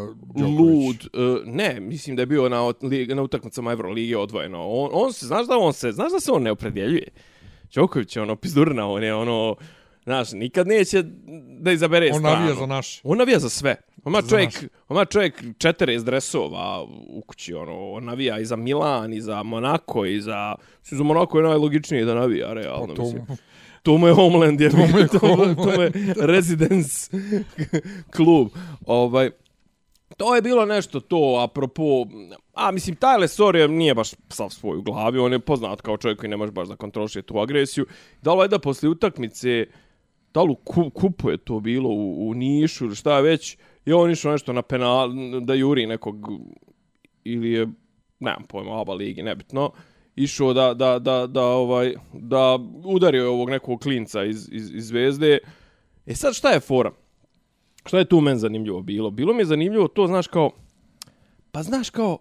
lud. 0.59 1.09
Uh, 1.15 1.47
ne, 1.47 1.81
mislim 1.81 2.17
da 2.17 2.23
je 2.23 2.27
bio 2.27 2.49
na, 2.49 2.73
na 3.15 3.23
utakmicama 3.23 3.73
Evrolige 3.73 4.17
odvojeno. 4.17 4.69
On, 4.69 4.91
on 4.93 5.13
se, 5.13 5.27
znaš 5.27 5.47
da 5.47 5.59
on 5.59 5.73
se, 5.73 5.93
znaš 5.93 6.13
da 6.13 6.21
se 6.21 6.33
on 6.33 6.43
ne 6.43 6.51
opredjeljuje? 6.51 7.09
Đoković 7.75 8.17
je 8.17 8.23
ono 8.23 8.37
pizdurna, 8.37 8.89
on 8.89 9.03
je 9.03 9.15
ono, 9.15 9.57
Znaš, 10.05 10.33
nikad 10.33 10.67
neće 10.67 11.03
da 11.61 11.73
izabere 11.73 12.11
On 12.13 12.19
stranu. 12.19 12.37
navija 12.37 12.55
za 12.55 12.67
naše. 12.67 13.01
On 13.05 13.19
navija 13.19 13.39
za 13.39 13.49
sve. 13.49 13.77
On 14.05 14.13
ima 14.13 14.23
čovjek, 14.23 14.51
on 14.89 14.97
ima 14.97 15.05
čovjek 15.05 15.43
40 15.43 16.05
dresova 16.05 16.83
u 17.09 17.23
kući, 17.27 17.55
ono, 17.55 17.91
on 17.91 18.05
navija 18.05 18.39
i 18.39 18.45
za 18.45 18.57
Milan, 18.57 19.13
i 19.13 19.21
za 19.21 19.43
Monako, 19.43 20.07
i 20.07 20.21
za... 20.21 20.55
Mislim, 20.81 20.99
za 20.99 21.05
Monako 21.05 21.39
je 21.39 21.45
najlogičnije 21.45 22.05
da 22.05 22.15
navija, 22.15 22.53
realno, 22.53 22.87
Pa 22.87 22.95
to- 22.95 23.03
mislim. 23.03 23.27
To 23.83 23.99
mu 23.99 24.07
je 24.07 24.15
Homeland, 24.15 24.61
je, 24.65 24.71
to, 24.71 24.77
mu 24.77 24.99
je 24.99 25.09
to, 25.09 25.45
je, 25.45 25.55
to 25.55 25.65
mu 25.77 25.83
je. 25.83 25.93
Residence 26.17 27.11
klub. 28.17 28.49
Ovaj, 28.87 29.31
to 30.17 30.35
je 30.35 30.43
bilo 30.43 30.65
nešto 30.67 31.01
to, 31.01 31.41
apropo... 31.45 32.07
A, 32.55 32.71
mislim, 32.71 32.97
taj 32.97 33.19
Lesorio 33.19 33.69
nije 33.69 33.95
baš 33.95 34.11
sav 34.29 34.51
svoj 34.51 34.79
u 34.79 34.83
glavi, 34.83 35.19
on 35.19 35.33
je 35.33 35.39
poznat 35.39 35.81
kao 35.81 35.97
čovjek 35.97 36.19
koji 36.19 36.31
ne 36.31 36.37
može 36.37 36.53
baš 36.53 36.69
da 36.69 36.77
kontroliše 36.77 37.23
tu 37.23 37.39
agresiju. 37.39 37.87
Da 38.23 38.35
li 38.35 38.49
da 38.49 38.59
posle 38.59 38.89
utakmice, 38.89 39.67
da 40.35 40.43
li 40.43 40.57
ku, 40.65 40.91
kupu 40.91 41.31
je 41.31 41.37
to 41.37 41.61
bilo 41.61 41.89
u, 41.89 42.29
u 42.29 42.35
Nišu 42.35 42.85
ili 42.85 42.97
šta 42.97 43.17
je 43.17 43.23
već, 43.23 43.57
i 43.87 43.93
on 43.93 44.11
išao 44.11 44.33
nešto 44.33 44.53
na 44.53 44.63
penal, 44.63 45.11
da 45.41 45.55
juri 45.55 45.87
nekog, 45.87 46.17
ili 47.25 47.53
je, 47.53 47.69
nemam 48.21 48.45
pojma, 48.49 48.81
aba 48.81 48.95
ligi, 48.95 49.23
nebitno, 49.23 49.73
išao 50.17 50.53
da, 50.53 50.75
da, 50.75 50.99
da, 50.99 51.27
da, 51.27 51.45
ovaj, 51.45 51.95
da 52.13 52.59
udario 52.85 53.23
je 53.23 53.29
ovog 53.29 53.51
nekog 53.51 53.81
klinca 53.81 54.25
iz, 54.25 54.49
iz, 54.53 54.71
iz 54.75 54.87
Zvezde. 54.87 55.39
E 56.07 56.15
sad 56.15 56.35
šta 56.35 56.51
je 56.51 56.61
fora? 56.61 56.93
Šta 57.87 57.99
je 57.99 58.05
tu 58.05 58.21
men 58.21 58.39
zanimljivo 58.39 58.81
bilo? 58.83 59.11
Bilo 59.11 59.33
mi 59.33 59.41
je 59.41 59.47
zanimljivo 59.47 59.89
to, 59.89 60.07
znaš, 60.07 60.27
kao, 60.27 60.51
pa 61.53 61.63
znaš, 61.63 61.91
kao, 61.91 62.19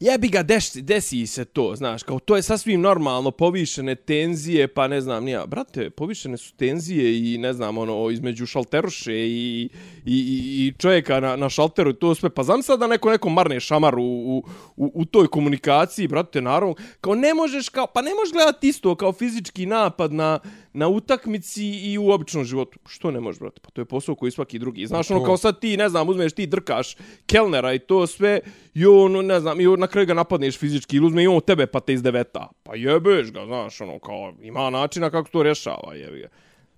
jebi 0.00 0.28
ga, 0.28 0.42
desi, 0.42 0.82
desi 0.82 1.26
se 1.26 1.44
to, 1.44 1.76
znaš, 1.76 2.02
kao, 2.02 2.18
to 2.18 2.36
je 2.36 2.42
sasvim 2.42 2.80
normalno, 2.80 3.30
povišene 3.30 3.94
tenzije, 3.94 4.68
pa 4.68 4.88
ne 4.88 5.00
znam, 5.00 5.24
nija, 5.24 5.46
brate, 5.46 5.90
povišene 5.90 6.36
su 6.36 6.54
tenzije 6.56 7.34
i, 7.34 7.38
ne 7.38 7.52
znam, 7.52 7.78
ono, 7.78 8.10
između 8.10 8.46
šalteruše 8.46 9.12
i, 9.14 9.68
i, 10.06 10.16
i, 10.16 10.66
i 10.66 10.72
čovjeka 10.78 11.20
na, 11.20 11.36
na 11.36 11.48
šalteru, 11.48 11.90
i 11.90 11.94
to 11.94 12.14
sve, 12.14 12.30
pa 12.30 12.42
znam 12.42 12.62
sad 12.62 12.80
da 12.80 12.86
neko 12.86 13.10
neko 13.10 13.28
marne 13.28 13.60
šamar 13.60 13.98
u, 13.98 14.02
u, 14.02 14.44
u, 14.76 14.90
u 14.94 15.04
toj 15.04 15.28
komunikaciji, 15.28 16.08
brate, 16.08 16.40
naravno, 16.40 16.74
kao 17.00 17.14
ne 17.14 17.34
možeš, 17.34 17.68
kao, 17.68 17.86
pa 17.86 18.02
ne 18.02 18.10
možeš 18.14 18.32
gledati 18.32 18.68
isto 18.68 18.94
kao 18.94 19.12
fizički 19.12 19.66
napad 19.66 20.12
na, 20.12 20.38
na 20.72 20.88
utakmici 20.88 21.64
i 21.66 21.98
u 21.98 22.10
običnom 22.10 22.44
životu. 22.44 22.78
Što 22.88 23.10
ne 23.10 23.20
možeš, 23.20 23.40
brate? 23.40 23.60
Pa 23.60 23.70
to 23.70 23.80
je 23.80 23.84
posao 23.84 24.14
koji 24.14 24.32
svaki 24.32 24.58
drugi. 24.58 24.86
Znaš, 24.86 25.10
ono, 25.10 25.20
to- 25.20 25.26
kao 25.26 25.36
sad 25.36 25.60
ti, 25.60 25.76
ne 25.76 25.88
znam, 25.88 26.08
uzmeš 26.08 26.32
ti 26.32 26.46
drkaš 26.46 26.96
kelnera 27.26 27.74
i 27.74 27.78
to 27.78 28.06
sve, 28.06 28.40
i 28.74 28.86
on, 28.86 29.26
ne 29.26 29.40
znam, 29.40 29.60
i 29.60 29.66
na 29.76 29.86
kraju 29.86 30.06
ga 30.06 30.14
napadneš 30.14 30.58
fizički, 30.58 30.96
ili 30.96 31.06
uzme 31.06 31.22
i 31.22 31.26
on 31.26 31.40
tebe 31.40 31.66
pa 31.66 31.80
te 31.80 31.92
izdeveta. 31.92 32.48
Pa 32.62 32.74
jebeš 32.74 33.32
ga, 33.32 33.46
znaš, 33.46 33.80
ono, 33.80 33.98
kao, 33.98 34.32
ima 34.42 34.70
načina 34.70 35.10
kako 35.10 35.30
to 35.30 35.42
rješava, 35.42 35.94
jebi 35.94 36.18
ga. 36.18 36.28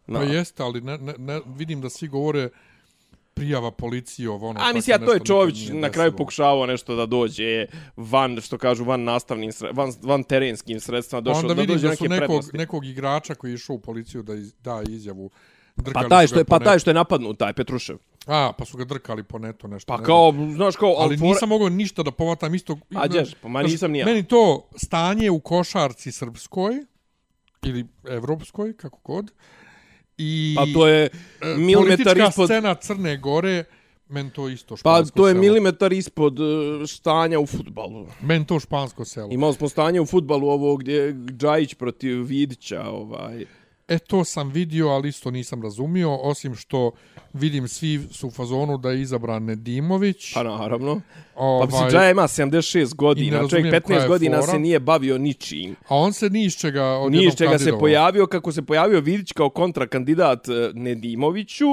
Pa 0.07 0.23
jeste, 0.23 0.63
ali 0.63 0.81
ne, 0.81 0.99
ne, 0.99 1.15
ne, 1.19 1.41
vidim 1.47 1.81
da 1.81 1.91
svi 1.91 2.09
govore 2.09 2.49
prijava 3.35 3.71
policiji 3.71 4.27
ovo 4.27 4.49
ono. 4.49 4.61
A 4.61 4.73
mislim, 4.73 4.95
ja 4.95 5.07
to 5.07 5.13
je 5.13 5.21
Čović 5.21 5.69
na 5.69 5.91
kraju 5.91 6.13
pokušavao 6.13 6.67
nešto 6.67 6.97
da 6.97 7.07
dođe 7.07 7.67
van, 7.97 8.41
što 8.41 8.59
kažu, 8.59 8.85
van 8.85 9.05
nastavnim, 9.05 9.51
sre- 9.51 9.77
van, 9.77 9.93
van 10.03 10.23
terenskim 10.23 10.81
sredstvima, 10.81 11.19
Pa 11.19 11.25
došao 11.25 11.41
onda 11.41 11.55
da 11.55 11.61
vidim 11.61 11.75
dođe 11.77 11.89
da 11.89 11.97
su 11.97 12.05
neke 12.05 12.11
nekog, 12.11 12.27
prednosti. 12.27 12.57
nekog 12.57 12.87
igrača 12.87 13.35
koji 13.35 13.51
je 13.51 13.55
išao 13.55 13.77
u 13.77 13.81
policiju 13.81 14.23
da 14.23 14.35
iz, 14.35 14.53
da 14.55 14.83
izjavu. 14.89 15.31
Pa 15.77 15.83
Drkali 15.83 16.09
taj 16.09 16.27
su 16.27 16.31
što 16.31 16.39
je, 16.41 16.45
pa 16.45 16.59
taj 16.59 16.79
što 16.79 16.91
je 16.91 16.95
napadnut, 16.95 17.39
taj 17.39 17.53
Petrušev. 17.53 17.97
A, 18.27 18.53
pa 18.59 18.65
su 18.65 18.77
ga 18.77 18.85
drkali 18.85 19.23
po 19.23 19.39
netu 19.39 19.69
nešto. 19.69 19.87
Pa 19.87 19.97
ne 19.97 20.05
kao, 20.05 20.35
znaš 20.55 20.77
kao, 20.77 20.95
Ali 20.99 21.17
fora- 21.17 21.29
nisam 21.29 21.49
mogao 21.49 21.69
ništa 21.69 22.03
da 22.03 22.11
povatam 22.11 22.55
isto... 22.55 22.79
A, 22.95 23.09
đeš, 23.09 23.35
pa 23.43 23.49
ma 23.49 23.63
nisam 23.63 23.91
ni 23.93 23.99
ja. 23.99 24.07
Meni 24.07 24.23
to 24.25 24.69
stanje 24.77 25.31
u 25.31 25.41
košarci 25.41 26.13
srpskoj 26.13 26.75
ili 27.63 27.87
evropskoj, 28.09 28.77
kako 28.77 28.99
god, 29.05 29.33
i 30.19 30.55
Pa 30.57 30.67
to 30.75 30.87
je 30.87 31.05
e, 31.05 31.11
milimetar 31.57 32.05
politička 32.05 32.29
ispod... 32.29 32.47
scena 32.47 32.75
Crne 32.75 33.17
Gore, 33.17 33.65
men 34.09 34.31
to 34.31 34.49
isto 34.49 34.75
Pa 34.75 34.79
špansko 34.79 35.17
to 35.17 35.29
je 35.29 35.35
selo. 35.35 35.41
milimetar 35.41 35.93
ispod 35.93 36.39
e, 36.41 36.87
stanja 36.87 37.39
u 37.41 37.47
futbalu. 37.47 38.07
Men 38.23 38.45
to 38.45 38.61
špansko 38.61 39.05
selo. 39.05 39.29
Imali 39.33 39.55
smo 39.55 39.69
stanje 39.69 40.01
u 40.01 40.07
futbalu 40.07 40.49
ovo 40.49 40.77
gdje 40.77 40.95
je 40.95 41.13
Džajić 41.15 41.75
protiv 41.75 42.23
Vidića, 42.23 42.83
ovaj. 42.83 43.45
E, 43.93 43.99
to 43.99 44.25
sam 44.25 44.51
vidio, 44.51 44.89
ali 44.89 45.09
isto 45.09 45.31
nisam 45.31 45.63
razumio, 45.63 46.17
osim 46.17 46.55
što 46.55 46.91
vidim 47.33 47.69
svi 47.69 48.01
su 48.11 48.27
u 48.27 48.31
fazonu 48.31 48.79
da 48.79 48.91
je 48.91 49.01
izabran 49.03 49.45
Nedimović. 49.45 50.35
Pa 50.35 50.43
naravno. 50.43 51.01
Pa 51.35 51.41
ovaj, 51.41 51.67
mislim, 51.67 51.91
Džaja 51.91 52.11
ima 52.11 52.23
76 52.23 52.79
I 52.79 52.83
ne 52.83 52.89
godina, 52.97 53.39
čovjek 53.39 53.53
razumijem 53.53 53.83
koja 53.83 53.99
15 53.99 54.03
je 54.03 54.09
godina 54.09 54.41
fora. 54.41 54.53
se 54.53 54.59
nije 54.59 54.81
bavio 54.81 55.19
ničim. 55.19 55.77
A 55.89 55.97
on 55.97 56.13
se 56.13 56.31
ni 56.31 56.45
iz 56.45 56.57
čega 56.57 56.85
odjednom 56.85 57.13
Nije 57.13 57.29
iz 57.29 57.35
čega 57.35 57.51
se 57.51 57.57
kandidovao. 57.57 57.81
pojavio, 57.81 58.27
kako 58.27 58.53
se 58.53 58.63
pojavio 58.63 59.01
Vidić 59.01 59.33
kao 59.33 59.51
kontrakandidat 59.51 60.49
e, 60.49 60.53
Nedimoviću, 60.75 61.67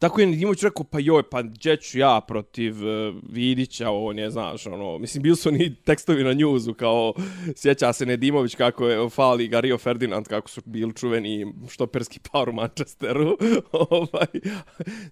Tako 0.00 0.20
je 0.20 0.26
Nedimović 0.26 0.62
rekao, 0.62 0.84
pa 0.84 0.98
joj, 1.00 1.22
pa 1.22 1.42
gdje 1.42 1.76
ću 1.76 1.98
ja 1.98 2.20
protiv 2.28 2.74
uh, 2.74 3.14
Vidića, 3.28 3.90
on 3.90 4.18
je, 4.18 4.30
znaš, 4.30 4.66
ono, 4.66 4.98
mislim, 4.98 5.22
bili 5.22 5.36
su 5.36 5.48
oni 5.48 5.74
tekstovi 5.74 6.24
na 6.24 6.32
njuzu, 6.32 6.74
kao, 6.74 7.12
sjeća 7.56 7.92
se 7.92 8.06
Nedimović 8.06 8.54
kako 8.54 8.88
je 8.88 9.10
fali 9.10 9.48
ga 9.48 9.60
Rio 9.60 9.78
Ferdinand, 9.78 10.26
kako 10.26 10.48
su 10.50 10.62
bili 10.64 10.94
čuveni 10.94 11.54
štoperski 11.68 12.20
par 12.32 12.48
u 12.48 12.52
Manchesteru, 12.52 13.36
ovaj, 13.90 14.26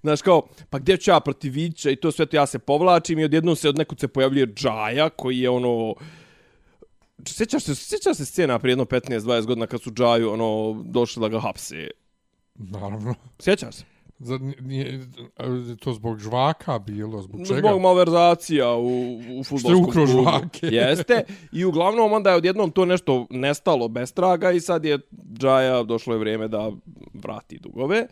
znaš, 0.01 0.23
kao, 0.23 0.49
pa 0.71 0.79
gdje 0.79 0.97
ću 0.97 1.11
ja 1.11 1.21
protiv 1.21 1.53
Vidića 1.53 1.91
i 1.91 1.97
to 1.97 2.13
sve 2.13 2.27
to 2.27 2.37
ja 2.37 2.47
se 2.47 2.59
povlačim 2.59 3.19
i 3.19 3.25
odjednom 3.25 3.57
se 3.57 3.69
od 3.69 3.79
nekud 3.79 4.01
se 4.01 4.09
pojavljuje 4.09 4.47
Džaja, 4.47 5.09
koji 5.09 5.39
je, 5.39 5.51
ono, 5.51 5.95
Sjećaš 7.27 7.63
se, 7.63 7.75
sjećaš 7.75 8.17
se 8.17 8.25
scena 8.25 8.59
prije 8.59 8.73
jedno 8.73 8.85
15-20 8.85 9.47
godina 9.47 9.67
kad 9.67 9.83
su 9.83 9.91
Džaju 9.91 10.31
ono, 10.31 10.83
došli 10.85 11.21
da 11.21 11.29
ga 11.29 11.41
hapse? 11.41 11.91
Naravno. 12.55 13.15
Sjećaš 13.39 13.75
se? 13.75 13.98
Za, 14.19 14.39
nije, 14.61 15.01
to 15.81 15.93
zbog 15.93 16.19
žvaka 16.19 16.79
bilo, 16.79 17.23
zbog 17.23 17.47
čega? 17.47 17.69
Zbog 17.69 17.81
malverzacija 17.81 18.75
u, 18.75 19.19
u 19.39 19.45
futbolskom 19.45 19.91
klubu. 19.93 20.07
žvake. 20.07 20.67
Jeste. 20.77 21.25
I 21.53 21.65
uglavnom 21.65 22.13
onda 22.13 22.31
je 22.31 22.37
odjednom 22.37 22.71
to 22.71 22.85
nešto 22.85 23.27
nestalo 23.31 23.89
bez 23.89 24.13
traga 24.13 24.53
i 24.53 24.61
sad 24.61 24.85
je 24.85 24.99
Džaja, 25.33 25.83
došlo 25.83 26.15
je 26.15 26.19
vrijeme 26.19 26.49
da 26.49 26.73
vrati 27.15 27.59
dugove. 27.59 28.07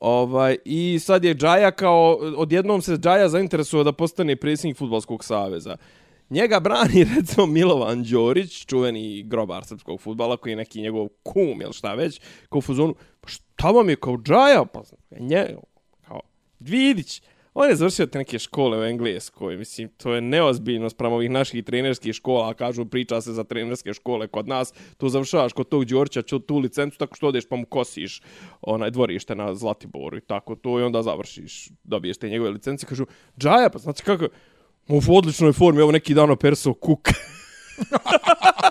Ovaj, 0.00 0.56
I 0.64 0.98
sad 0.98 1.24
je 1.24 1.34
Džaja 1.34 1.70
kao, 1.70 2.18
odjednom 2.36 2.82
se 2.82 2.96
Džaja 2.96 3.28
zainteresuo 3.28 3.84
da 3.84 3.92
postane 3.92 4.36
predsjednik 4.36 4.76
futbolskog 4.76 5.24
saveza. 5.24 5.76
Njega 6.30 6.60
brani, 6.60 7.04
recimo, 7.16 7.46
Milovan 7.46 8.02
Đorić, 8.02 8.66
čuveni 8.66 9.22
grobar 9.22 9.64
srpskog 9.64 10.00
futbala, 10.00 10.36
koji 10.36 10.52
je 10.52 10.56
neki 10.56 10.82
njegov 10.82 11.08
kum, 11.22 11.62
ili 11.62 11.72
šta 11.72 11.94
već, 11.94 12.20
kao 12.48 12.58
u 12.58 12.62
fuzonu, 12.62 12.94
pa 13.20 13.28
tamo 13.58 13.82
mi 13.82 13.92
je 13.92 13.96
kao 13.96 14.16
Džaja? 14.16 14.64
Pa, 14.64 14.82
e, 15.10 15.20
nje, 15.20 15.56
kao, 16.06 16.20
Dvidić. 16.58 17.22
on 17.54 17.68
je 17.68 17.76
završio 17.76 18.06
te 18.06 18.18
neke 18.18 18.38
škole 18.38 18.78
u 18.78 18.84
Engleskoj, 18.84 19.56
mislim, 19.56 19.88
to 19.88 20.14
je 20.14 20.20
neozbiljno 20.20 20.90
sprem 20.90 21.12
ovih 21.12 21.30
naših 21.30 21.64
trenerskih 21.64 22.14
škola, 22.14 22.50
a 22.50 22.54
kažu, 22.54 22.84
priča 22.84 23.20
se 23.20 23.32
za 23.32 23.44
trenerske 23.44 23.94
škole 23.94 24.28
kod 24.28 24.48
nas, 24.48 24.72
tu 24.96 25.08
završavaš 25.08 25.52
kod 25.52 25.68
tog 25.68 25.84
Đorća, 25.84 26.22
ću 26.22 26.38
tu 26.38 26.58
licencu, 26.58 26.98
tako 26.98 27.16
što 27.16 27.28
odeš 27.28 27.48
pa 27.48 27.56
mu 27.56 27.66
kosiš 27.66 28.22
onaj 28.60 28.90
dvorište 28.90 29.34
na 29.34 29.54
Zlatiboru 29.54 30.16
i 30.16 30.20
tako 30.20 30.54
to, 30.54 30.80
i 30.80 30.82
onda 30.82 31.02
završiš, 31.02 31.68
dobiješ 31.84 32.18
te 32.18 32.28
njegove 32.28 32.50
licence, 32.50 32.86
kažu, 32.86 33.06
Džaja, 33.38 33.70
pa 33.70 33.78
znači 33.78 34.02
kako, 34.02 34.28
u 34.88 35.00
odličnoj 35.16 35.52
formi, 35.52 35.80
evo 35.80 35.92
neki 35.92 36.14
dan 36.14 36.36
perso 36.36 36.74
kuk. 36.74 37.08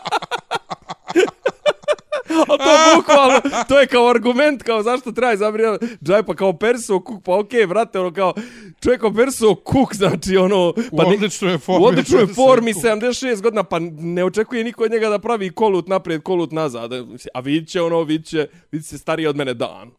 A 2.42 2.58
to 2.58 2.96
bukvalno, 2.96 3.42
to 3.68 3.80
je 3.80 3.88
kao 3.88 4.10
argument, 4.10 4.64
kao 4.64 4.84
zašto 4.84 5.12
treba 5.12 5.34
izabrati 5.34 5.86
Džaj, 6.04 6.24
pa 6.24 6.36
kao 6.36 6.54
Perso 6.54 7.00
Kuk, 7.00 7.24
pa 7.24 7.40
okej, 7.40 7.62
okay, 7.62 7.68
brate, 7.68 8.00
ono 8.00 8.14
kao, 8.14 8.34
čovjek 8.84 9.02
kao 9.02 9.14
Perso 9.14 9.56
Kuk, 9.56 9.96
znači 9.96 10.38
ono, 10.38 10.70
U 10.70 10.98
pa 10.98 11.04
ne- 11.04 11.16
odličnoj 11.16 11.58
formi. 11.58 11.84
u 11.84 11.88
odličnoj 11.88 12.28
formi, 12.28 12.74
Kuk. 12.74 12.84
76 12.84 13.42
godina, 13.42 13.64
pa 13.64 13.80
ne 14.00 14.24
očekuje 14.24 14.64
niko 14.64 14.84
od 14.84 14.92
njega 14.92 15.10
da 15.10 15.20
pravi 15.20 15.50
kolut 15.50 15.88
naprijed, 15.88 16.24
kolut 16.24 16.52
nazad, 16.52 16.92
a 17.34 17.40
vidit 17.40 17.70
će 17.70 17.82
ono, 17.82 18.04
vidit 18.04 18.28
će, 18.28 18.48
vidit 18.72 18.90
će 18.90 18.98
stariji 18.98 19.28
od 19.28 19.36
mene 19.36 19.54
dan. 19.54 19.92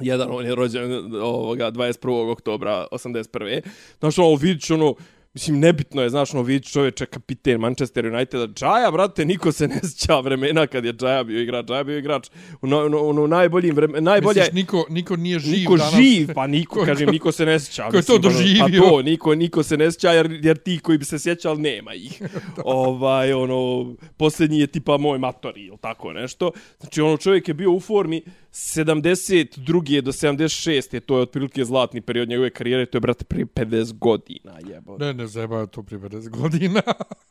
Jedan, 0.00 0.28
on 0.30 0.46
je 0.46 0.54
rođen 0.54 1.14
ovoga 1.22 1.70
21. 1.70 2.32
oktobra 2.32 2.86
81. 2.92 3.60
Znaš, 3.98 4.18
ono, 4.18 4.34
vidit 4.34 4.70
ono, 4.70 4.94
Mislim, 5.36 5.58
nebitno 5.60 6.02
je, 6.02 6.10
znaš, 6.10 6.34
ono, 6.34 6.42
vidiš 6.42 6.72
čovječe, 6.72 7.06
kapiten 7.06 7.60
Manchester 7.60 8.06
Uniteda. 8.06 8.46
Džaja, 8.46 8.90
brate, 8.90 9.24
niko 9.24 9.52
se 9.52 9.68
ne 9.68 9.80
sjeća 9.82 10.20
vremena 10.20 10.66
kad 10.66 10.84
je 10.84 10.92
Džaja 10.92 11.24
bio 11.24 11.40
igrač. 11.42 11.66
Džaja 11.66 11.84
bio 11.84 11.98
igrač 11.98 12.28
u, 12.62 12.66
no, 12.66 12.88
no, 12.88 13.12
no, 13.12 13.26
najboljim 13.26 13.74
vremenima. 13.76 14.10
Najbolje, 14.10 14.40
Misliš, 14.40 14.54
niko, 14.54 14.86
niko 14.90 15.16
nije 15.16 15.38
živ 15.38 15.58
niko 15.58 15.76
danas? 15.76 15.94
živ, 15.94 16.28
pa 16.34 16.46
niko, 16.46 16.80
Ko- 16.80 16.86
kažem, 16.86 17.10
niko 17.10 17.32
se 17.32 17.46
ne 17.46 17.60
sjeća. 17.60 17.90
ko 17.90 17.96
je 17.96 18.02
to 18.02 18.12
ono, 18.12 18.22
doživio? 18.22 18.82
Pa 18.82 18.88
to, 18.88 19.02
niko, 19.02 19.34
niko 19.34 19.62
se 19.62 19.76
ne 19.76 19.92
sjeća, 19.92 20.12
jer, 20.12 20.40
jer 20.42 20.56
ti 20.56 20.78
koji 20.78 20.98
bi 20.98 21.04
se 21.04 21.18
sjećali, 21.18 21.60
nema 21.60 21.94
ih. 21.94 22.22
ovaj, 22.64 23.32
ono, 23.32 23.94
posljednji 24.16 24.58
je 24.58 24.66
tipa 24.66 24.96
moj 24.96 25.18
matori, 25.18 25.64
ili 25.64 25.78
tako 25.80 26.12
nešto. 26.12 26.50
Znači, 26.80 27.00
ono, 27.00 27.16
čovjek 27.16 27.48
je 27.48 27.54
bio 27.54 27.72
u 27.72 27.80
formi 27.80 28.22
72. 28.56 30.00
do 30.00 30.12
76. 30.12 31.00
To 31.00 31.16
je 31.16 31.22
otprilike 31.22 31.64
zlatni 31.64 32.00
period 32.00 32.28
njegove 32.28 32.50
karijere, 32.50 32.86
to 32.86 32.96
je, 32.96 33.00
brate, 33.00 33.24
prije 33.24 33.46
50 33.46 33.98
godina, 33.98 34.58
jebo. 34.68 34.98
Ne, 34.98 35.14
ne 35.14 35.26
zeba 35.26 35.66
to 35.66 35.82
prije 35.82 36.00
50 36.00 36.28
godina. 36.28 36.82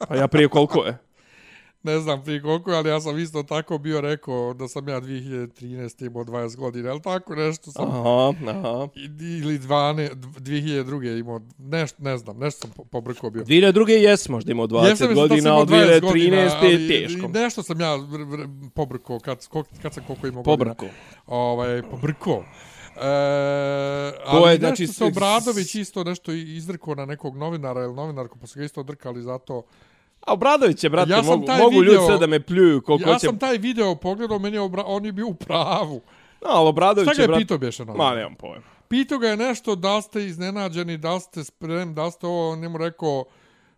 Pa 0.08 0.16
ja 0.16 0.28
prije 0.28 0.48
koliko 0.48 0.86
je? 0.86 0.98
Ne 1.86 2.00
znam 2.00 2.24
prije 2.24 2.42
koliko, 2.42 2.72
ali 2.72 2.90
ja 2.90 3.02
sam 3.02 3.20
isto 3.20 3.44
tako 3.44 3.78
bio 3.78 4.02
rekao 4.02 4.54
da 4.54 4.68
sam 4.68 4.90
ja 4.90 5.02
2013. 5.02 6.06
imao 6.06 6.24
20 6.24 6.56
godina, 6.56 6.92
ali 6.92 7.02
tako 7.02 7.36
nešto 7.36 7.72
sam... 7.72 7.90
Aha, 7.90 8.34
aha. 8.48 8.88
Ili 9.20 9.60
12, 9.60 10.10
2002. 10.16 11.20
imao, 11.20 11.42
nešto, 11.58 12.04
ne 12.04 12.18
znam, 12.18 12.38
nešto 12.38 12.62
sam 12.62 12.72
po- 12.76 12.84
pobrkao 12.84 13.30
bio. 13.30 13.44
2002. 13.44 13.90
jes 13.90 14.30
možda 14.30 14.52
imao 14.52 14.68
20 14.68 14.90
Jesam 14.90 15.14
godina, 15.16 15.50
imao 15.50 15.60
od 15.62 15.70
20 15.70 16.02
godina, 16.02 16.38
2013. 16.38 16.52
ali 16.62 16.72
je 16.74 16.88
teško. 16.88 17.28
Nešto 17.28 17.64
sam 17.64 17.82
ja 17.82 17.98
pobrkao 18.74 19.20
kad, 19.20 19.48
kad 19.82 19.94
sam 19.94 20.04
koliko 20.08 20.28
imao 20.28 20.44
Pobrko. 20.44 20.74
godina. 20.76 20.94
Ovaj, 21.28 21.82
pobrkao. 21.92 22.44
E, 22.98 24.12
To 24.12 24.22
ali 24.26 24.50
je, 24.50 24.54
je, 24.54 24.60
znači, 24.60 24.84
nešto 24.84 24.94
se 24.94 25.04
Obradović 25.06 25.76
isto 25.76 26.04
nešto 26.04 26.32
izrkao 26.32 26.96
na 26.96 27.06
nekog 27.06 27.38
novinara 27.38 27.82
ili 27.84 27.94
novinarku, 27.94 28.38
pa 28.42 28.48
su 28.48 28.60
ga 28.60 28.66
isto 28.66 28.82
odrkali 28.82 29.22
zato. 29.22 29.64
A 30.26 30.34
Obradović 30.34 30.84
je, 30.84 30.90
brate, 30.90 31.12
Ja 31.12 31.22
mogu, 31.22 31.46
mogu 31.50 31.74
ljudi 31.76 31.90
video- 31.90 32.08
sve 32.08 32.18
da 32.18 32.28
me 32.28 32.40
pljuju 32.40 32.82
koliko 32.82 33.10
ja 33.10 33.20
će... 33.20 33.28
sam 33.28 33.40
taj 33.40 33.58
video 33.58 33.96
pogledao, 33.96 34.40
meni 34.40 34.56
je 34.56 34.62
obra, 34.62 34.84
on 34.86 35.06
je 35.06 35.12
bio 35.12 35.28
u 35.28 35.34
pravu. 35.34 36.02
No, 36.42 36.50
ali 36.50 36.70
Obradović 36.70 37.06
Šta 37.06 37.16
ga 37.16 37.22
je, 37.22 37.24
je 37.24 37.28
brate... 37.28 37.42
pitao 37.42 37.58
bješe 37.58 37.86
na 37.86 37.94
Ma, 37.94 38.16
nemam 38.16 38.36
pojma. 38.36 38.66
Pitao 38.88 39.18
ga 39.18 39.28
je 39.28 39.38
nešto, 39.38 39.76
da 39.76 40.02
ste 40.02 40.26
iznenađeni, 40.26 40.98
da 40.98 41.20
ste 41.20 41.44
spremni, 41.44 41.94
da 41.94 42.12
ste 42.12 42.28
ovo, 42.28 42.52
on 42.52 42.60
njemu 42.60 42.78
rekao, 42.78 43.24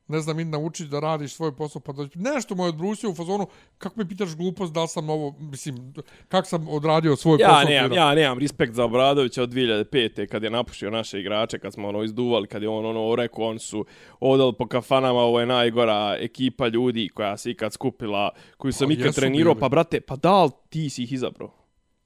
ne 0.07 0.19
znam, 0.19 0.39
idi 0.39 0.49
naučiš 0.49 0.87
da 0.87 0.99
radiš 0.99 1.33
svoj 1.33 1.55
posao, 1.55 1.81
pa 1.81 1.91
dođi. 1.91 2.11
Nešto 2.15 2.55
mu 2.55 2.63
je 2.63 2.69
odbrusio 2.69 3.09
u 3.09 3.15
fazonu, 3.15 3.47
kako 3.77 3.99
me 3.99 4.09
pitaš 4.09 4.35
glupost, 4.35 4.73
da 4.73 4.87
sam 4.87 5.09
ovo, 5.09 5.35
mislim, 5.39 5.93
kako 6.27 6.47
sam 6.47 6.67
odradio 6.67 7.15
svoj 7.15 7.37
Ja 7.39 7.47
posao. 7.49 7.63
nemam, 7.65 7.93
ja 7.93 8.15
nemam 8.15 8.39
respekt 8.39 8.73
za 8.73 8.85
Obradovića 8.85 9.43
od 9.43 9.49
2005. 9.49 10.27
kad 10.27 10.43
je 10.43 10.49
napušio 10.49 10.89
naše 10.91 11.19
igrače, 11.19 11.59
kad 11.59 11.73
smo 11.73 11.87
ono 11.87 12.03
izduvali, 12.03 12.47
kad 12.47 12.61
je 12.61 12.69
on 12.69 12.85
ono 12.87 13.15
rekao, 13.15 13.45
oni 13.45 13.59
su 13.59 13.85
odali 14.19 14.53
po 14.53 14.67
kafanama, 14.67 15.19
ovo 15.19 15.39
je 15.39 15.45
najgora 15.45 16.17
ekipa 16.19 16.67
ljudi 16.67 17.09
koja 17.09 17.37
se 17.37 17.51
ikad 17.51 17.73
skupila, 17.73 18.29
koju 18.57 18.71
sam 18.71 18.87
Pa 18.87 18.93
ikad 18.93 19.15
trenirao, 19.15 19.53
bili. 19.53 19.61
pa 19.61 19.69
brate, 19.69 20.01
pa 20.01 20.15
da 20.15 20.43
li 20.43 20.51
ti 20.69 20.89
si 20.89 21.03
ih 21.03 21.13
izabrao? 21.13 21.51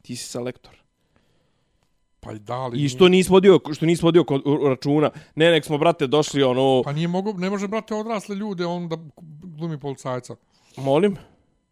Ti 0.01 0.15
si 0.15 0.27
selektor. 0.27 0.81
Pa 2.23 2.31
i 2.31 2.39
da 2.39 2.67
li... 2.67 2.84
I 2.84 2.89
što 2.89 3.07
nisi 3.07 3.31
vodio, 3.31 3.60
što 3.73 3.86
nisi 3.86 4.05
vodio 4.05 4.23
kod 4.23 4.41
računa. 4.69 5.10
Ne, 5.36 5.51
nek 5.51 5.65
smo, 5.65 5.77
brate, 5.77 6.07
došli 6.07 6.43
ono... 6.43 6.81
Pa 6.86 6.91
nije 6.91 7.07
mogu, 7.07 7.34
ne 7.34 7.49
može, 7.49 7.67
brate, 7.67 7.95
odrasle 7.95 8.36
ljude, 8.36 8.65
on 8.65 8.89
da 8.89 8.97
glumi 9.57 9.79
policajca. 9.79 10.36
Molim? 10.77 11.17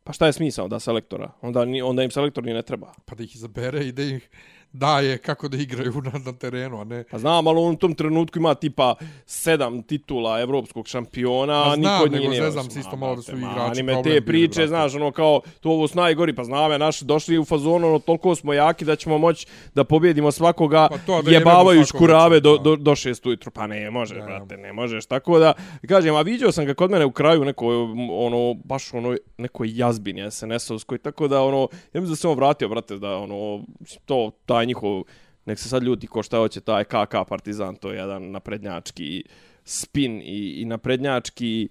Pa 0.04 0.14
šta 0.14 0.26
je 0.26 0.34
smisao 0.34 0.68
da 0.68 0.80
selektora? 0.80 1.32
Onda, 1.42 1.66
onda 1.84 2.04
im 2.04 2.12
selektor 2.12 2.44
ni 2.44 2.54
ne 2.54 2.62
treba. 2.62 2.94
Pa 3.06 3.16
da 3.16 3.24
ih 3.24 3.36
izabere 3.36 3.86
i 3.86 3.92
da 3.92 4.04
ih 4.04 4.30
daje 4.74 5.18
kako 5.18 5.48
da 5.48 5.58
igraju 5.58 5.94
na, 6.02 6.20
na 6.26 6.34
terenu, 6.34 6.82
a 6.82 6.84
ne... 6.84 7.04
Pa 7.12 7.18
znam, 7.18 7.48
ali 7.48 7.60
on 7.60 7.74
u 7.74 7.78
tom 7.78 7.96
trenutku 7.96 8.40
ima 8.40 8.54
tipa 8.56 8.96
sedam 9.26 9.84
titula 9.84 10.40
evropskog 10.42 10.88
šampiona, 10.88 11.64
Pa 11.64 11.76
znam, 11.76 11.80
niko 11.80 12.04
od 12.04 12.12
nego 12.12 12.22
njih 12.22 12.30
nije... 12.30 12.44
zezam 12.44 12.70
se 12.70 12.80
isto 12.80 12.96
malo 12.96 13.16
da 13.16 13.22
su 13.22 13.38
igrači 13.38 13.78
Ni 13.78 13.84
me 13.84 13.94
problem 13.94 14.04
te 14.04 14.10
bili, 14.22 14.26
priče, 14.26 14.56
brate. 14.56 14.68
znaš, 14.68 14.96
ono 14.96 15.12
kao, 15.12 15.42
to 15.60 15.70
ovo 15.70 15.88
s 15.88 15.94
najgori, 15.94 16.36
pa 16.36 16.44
znam 16.44 16.72
ja, 16.72 16.78
naši 16.78 17.06
došli 17.06 17.38
u 17.38 17.46
fazonu, 17.46 17.88
ono, 17.88 18.00
toliko 18.00 18.36
smo 18.36 18.54
jaki 18.54 18.86
da 18.86 18.96
ćemo 18.96 19.18
moći 19.18 19.48
da 19.76 19.84
pobjedimo 19.84 20.32
svakoga, 20.32 20.88
Pa 20.92 20.98
to, 20.98 21.22
da 21.22 21.32
jebavaju 21.32 21.76
jebemo 21.78 21.86
škurave 21.86 22.40
svakoga, 22.42 22.64
do, 22.64 22.70
do, 22.70 22.76
do 22.76 22.96
šest 22.96 23.26
ujutru. 23.26 23.52
Pa 23.52 23.68
ne, 23.68 23.92
može, 23.92 24.16
Da. 24.16 24.26
brate, 24.26 24.58
ne 24.58 24.74
možeš. 24.74 25.06
Tako 25.06 25.40
da, 25.40 25.54
kažem, 25.88 26.16
a 26.16 26.22
vidio 26.22 26.52
sam 26.52 26.66
ga 26.66 26.74
kod 26.74 26.92
mene 26.92 27.06
u 27.06 27.12
kraju 27.12 27.46
neko, 27.46 27.68
ono, 28.12 28.54
baš 28.54 28.94
ono, 28.94 29.18
nekoj 29.38 29.70
jazbini 29.74 30.22
SNS-ovskoj, 30.32 30.98
tako 30.98 31.28
da, 31.28 31.42
ono, 31.44 31.68
ja 31.94 32.02
mislim 32.02 32.10
da 32.10 32.16
se 32.16 32.28
on 32.28 32.36
vratio, 32.38 32.70
brate, 32.70 32.98
da, 32.98 33.18
ono, 33.18 33.64
to, 34.06 34.32
taj 34.60 34.66
njihov, 34.66 35.04
nek 35.46 35.60
se 35.60 35.70
sad 35.70 35.84
ljudi 35.84 36.08
ko 36.08 36.24
šta 36.24 36.38
hoće, 36.38 36.62
taj 36.62 36.84
KK 36.84 37.16
Partizan, 37.30 37.76
to 37.76 37.92
je 37.92 37.98
jedan 37.98 38.32
naprednjački 38.32 39.24
spin 39.64 40.22
i, 40.22 40.62
i 40.62 40.66
naprednjački 40.66 41.70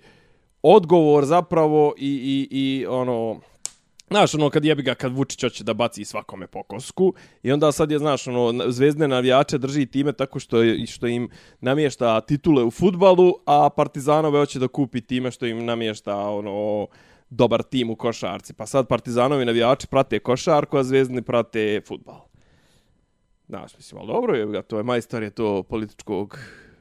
odgovor 0.62 1.24
zapravo 1.24 1.94
i, 1.98 2.08
i, 2.08 2.48
i 2.50 2.86
ono, 2.86 3.40
Znaš, 4.10 4.34
ono, 4.34 4.50
kad 4.50 4.64
jebi 4.64 4.82
ga, 4.82 4.94
kad 4.94 5.12
Vučić 5.12 5.42
hoće 5.42 5.64
da 5.64 5.74
baci 5.74 6.04
svakome 6.04 6.46
po 6.46 6.62
kosku 6.62 7.12
i 7.42 7.52
onda 7.52 7.72
sad 7.72 7.90
je, 7.90 7.98
znaš, 7.98 8.26
ono, 8.26 8.70
zvezdne 8.72 9.08
navijače 9.08 9.58
drži 9.58 9.86
time 9.86 10.12
tako 10.12 10.40
što, 10.40 10.62
je, 10.62 10.86
što 10.86 11.06
im 11.06 11.28
namješta 11.60 12.20
titule 12.20 12.64
u 12.64 12.70
futbalu, 12.70 13.34
a 13.46 13.68
Partizanove 13.70 14.38
hoće 14.38 14.58
da 14.58 14.68
kupi 14.68 15.00
time 15.00 15.30
što 15.30 15.46
im 15.46 15.64
namješta, 15.64 16.16
ono, 16.16 16.86
dobar 17.30 17.62
tim 17.62 17.90
u 17.90 17.96
košarci. 17.96 18.54
Pa 18.54 18.66
sad 18.66 18.88
Partizanovi 18.88 19.44
navijači 19.44 19.86
prate 19.86 20.18
košarku, 20.18 20.76
a 20.78 20.84
zvezdni 20.84 21.22
prate 21.22 21.80
futbal. 21.86 22.27
Znaš, 23.48 23.76
mislim, 23.76 23.98
ali 24.00 24.06
dobro 24.08 24.34
je, 24.34 24.46
ga, 24.46 24.62
to 24.62 24.76
je 24.76 24.82
majstor 24.82 25.22
je 25.22 25.30
to 25.30 25.62
političkog 25.62 26.38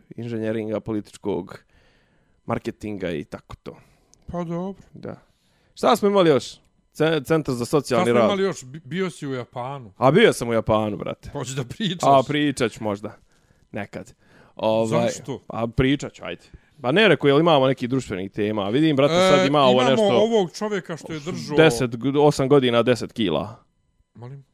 inženjeringa, 0.09 0.79
političkog 0.79 1.59
marketinga 2.45 3.11
i 3.11 3.23
tako 3.23 3.55
to. 3.55 3.77
Pa 4.27 4.43
dobro. 4.43 4.83
Da. 4.93 5.15
Šta 5.75 5.95
smo 5.95 6.07
imali 6.07 6.29
još? 6.29 6.53
Ce- 6.93 7.21
Centar 7.21 7.55
za 7.55 7.65
Šta 7.65 7.69
socijalni 7.71 8.05
smo 8.05 8.13
rad. 8.13 8.23
imali 8.23 8.43
još? 8.43 8.63
Bi- 8.63 8.81
Bio 8.85 9.09
si 9.09 9.27
u 9.27 9.33
Japanu. 9.33 9.93
A 9.97 10.11
bio 10.11 10.33
sam 10.33 10.49
u 10.49 10.53
Japanu, 10.53 10.97
brate. 10.97 11.29
Hoćeš 11.29 11.55
da 11.55 11.63
pričaš? 11.65 12.03
A 12.03 12.21
pričat 12.27 12.71
ću 12.71 12.83
možda. 12.83 13.17
Nekad. 13.71 14.13
Ovaj, 14.55 15.01
Zašto? 15.01 15.41
A 15.47 15.67
pričat 15.67 16.13
ću, 16.13 16.23
ajde. 16.25 16.41
Pa 16.81 16.91
ne 16.91 17.07
rekao, 17.07 17.27
jel 17.27 17.39
imamo 17.39 17.67
neki 17.67 17.87
društvenih 17.87 18.31
tema? 18.31 18.69
Vidim, 18.69 18.95
brate, 18.95 19.13
sad 19.13 19.47
ima 19.47 19.61
ovo 19.61 19.71
E, 19.71 19.83
imamo 19.83 19.89
nešto... 19.91 20.17
ovog 20.17 20.51
čovjeka 20.51 20.97
što 20.97 21.13
je 21.13 21.19
držao... 21.19 21.57
10, 21.57 21.87
8 21.97 22.47
godina, 22.47 22.83
10 22.83 23.13
kila. 23.13 23.63
Molim? 24.15 24.45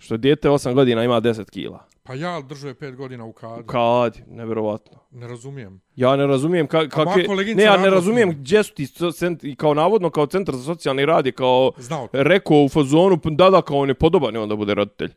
Što 0.00 0.16
dijete 0.16 0.48
8 0.48 0.74
godina 0.74 1.04
ima 1.04 1.20
10 1.20 1.50
kila. 1.50 1.84
Pa 2.02 2.14
ja 2.14 2.40
držao 2.40 2.68
je 2.68 2.74
pet 2.74 2.96
godina 2.96 3.24
u 3.24 3.32
kadi. 3.32 3.66
Kad, 3.66 4.18
nevjerovatno. 4.28 4.98
Ne 5.10 5.28
razumijem. 5.28 5.80
Ja 5.96 6.16
ne 6.16 6.26
razumijem 6.26 6.66
ka, 6.66 6.88
kakve... 6.88 7.26
koleginica 7.26 7.58
Ne, 7.58 7.64
ja 7.64 7.76
ne 7.76 7.90
razumijem 7.90 8.30
gdje 8.30 8.62
su 8.62 8.74
ti 8.74 8.86
so- 8.86 9.12
cent, 9.12 9.44
i 9.44 9.56
kao 9.56 9.74
navodno 9.74 10.10
kao 10.10 10.26
centar 10.26 10.54
za 10.56 10.62
socijalni 10.62 11.06
rad 11.06 11.26
je 11.26 11.32
kao 11.32 11.72
Znao 11.78 12.08
rekao 12.12 12.64
u 12.64 12.68
fazonu, 12.68 13.18
pa 13.18 13.30
da 13.30 13.50
da 13.50 13.62
kao 13.62 13.76
on 13.76 13.88
je 13.88 13.94
podoban 13.94 14.34
i 14.34 14.38
onda 14.38 14.56
bude 14.56 14.74
roditelj. 14.74 15.10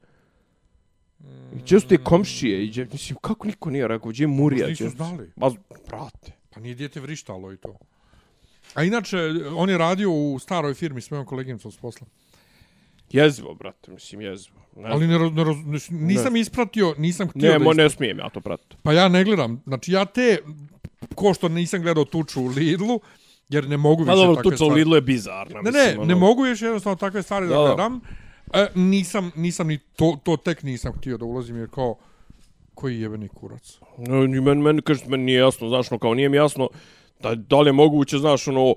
I 1.56 1.60
Gdje 1.60 1.80
su 1.80 1.88
te 1.88 1.98
komšije? 1.98 2.63
I 2.63 2.67
gdje, 2.67 2.88
mislim, 2.91 3.17
kako 3.22 3.48
niko 3.48 3.69
nije 3.69 3.88
rekao? 3.88 4.10
Gdje 4.10 4.24
je 4.24 4.28
Murija? 4.28 4.67
Možda 4.67 4.86
nisu 4.86 4.98
znali. 4.98 5.32
Ma, 5.36 5.52
brate. 5.89 6.32
Pa 6.54 6.60
nije 6.60 6.76
dijete 6.76 7.00
vrištalo 7.00 7.54
i 7.54 7.58
to. 7.58 7.78
A 8.74 8.84
inače, 8.84 9.17
on 9.56 9.69
je 9.69 9.78
radio 9.78 10.12
u 10.12 10.39
staroj 10.39 10.74
firmi 10.74 11.02
s 11.02 11.12
mojom 11.12 11.26
koleginicom 11.26 11.72
s 11.72 11.78
posla. 11.78 12.08
Jezivo, 13.13 13.54
brate, 13.54 13.91
mislim, 13.91 14.21
jezivo. 14.21 14.58
Ne, 14.76 14.89
Ali 14.89 15.08
ne, 15.08 15.17
raz- 15.17 15.34
ne, 15.34 15.43
raz- 15.43 15.91
nisam 15.91 16.36
ispratio, 16.36 16.95
nisam 16.97 17.28
htio 17.28 17.41
ne, 17.41 17.49
da 17.49 17.56
ispratio. 17.56 17.84
ne 17.84 17.89
smijem 17.89 18.19
ja 18.19 18.30
to 18.30 18.41
pratiti. 18.41 18.76
Pa 18.84 18.93
ja 18.93 19.08
ne 19.08 19.23
gledam. 19.23 19.62
Znači 19.65 19.91
ja 19.91 20.06
te, 20.06 20.38
ko 21.15 21.34
što 21.34 21.49
nisam 21.49 21.82
gledao 21.82 22.06
tuču 22.06 22.41
u 22.41 22.47
Lidlu, 22.47 22.99
jer 23.49 23.69
ne 23.69 23.78
mogu 23.78 24.06
Pa 24.06 24.12
više 24.12 24.21
dobro, 24.21 24.36
takve 24.36 24.52
tuča 24.52 24.56
u 24.56 24.58
stvari. 24.58 24.80
Lidlu 24.80 24.95
je 24.95 25.02
bizarna. 25.02 25.62
Ne, 25.62 25.71
mislim, 25.71 25.86
ne, 25.86 25.97
ono. 25.97 26.06
ne 26.06 26.15
mogu 26.15 26.45
još 26.45 26.62
jednostavno 26.62 26.95
takve 26.95 27.23
stvari 27.23 27.47
da, 27.47 27.54
Da, 27.54 27.60
da. 27.60 27.67
gledam. 27.67 28.02
E, 28.54 28.67
nisam, 28.76 29.32
nisam 29.36 29.67
ni 29.67 29.78
to, 29.78 30.19
to 30.23 30.38
tek 30.38 30.63
nisam 30.63 30.93
htio 30.93 31.17
da 31.17 31.26
ulazim 31.26 31.58
jer 31.58 31.69
kao 31.69 31.95
koji 32.73 32.99
jebeni 33.02 33.28
kurac. 33.28 33.80
Ni 33.97 34.41
meni, 34.41 34.62
meni, 34.62 34.82
kažete, 34.82 35.10
meni 35.10 35.23
nije 35.23 35.39
jasno, 35.39 35.69
znaš, 35.69 35.91
no, 35.91 35.99
kao 35.99 36.13
nije 36.13 36.30
mi 36.30 36.38
jasno 36.38 36.69
da, 37.19 37.36
da 37.36 37.60
li 37.62 37.69
je 37.69 37.73
moguće, 37.73 38.17
znaš, 38.17 38.47
ono, 38.47 38.76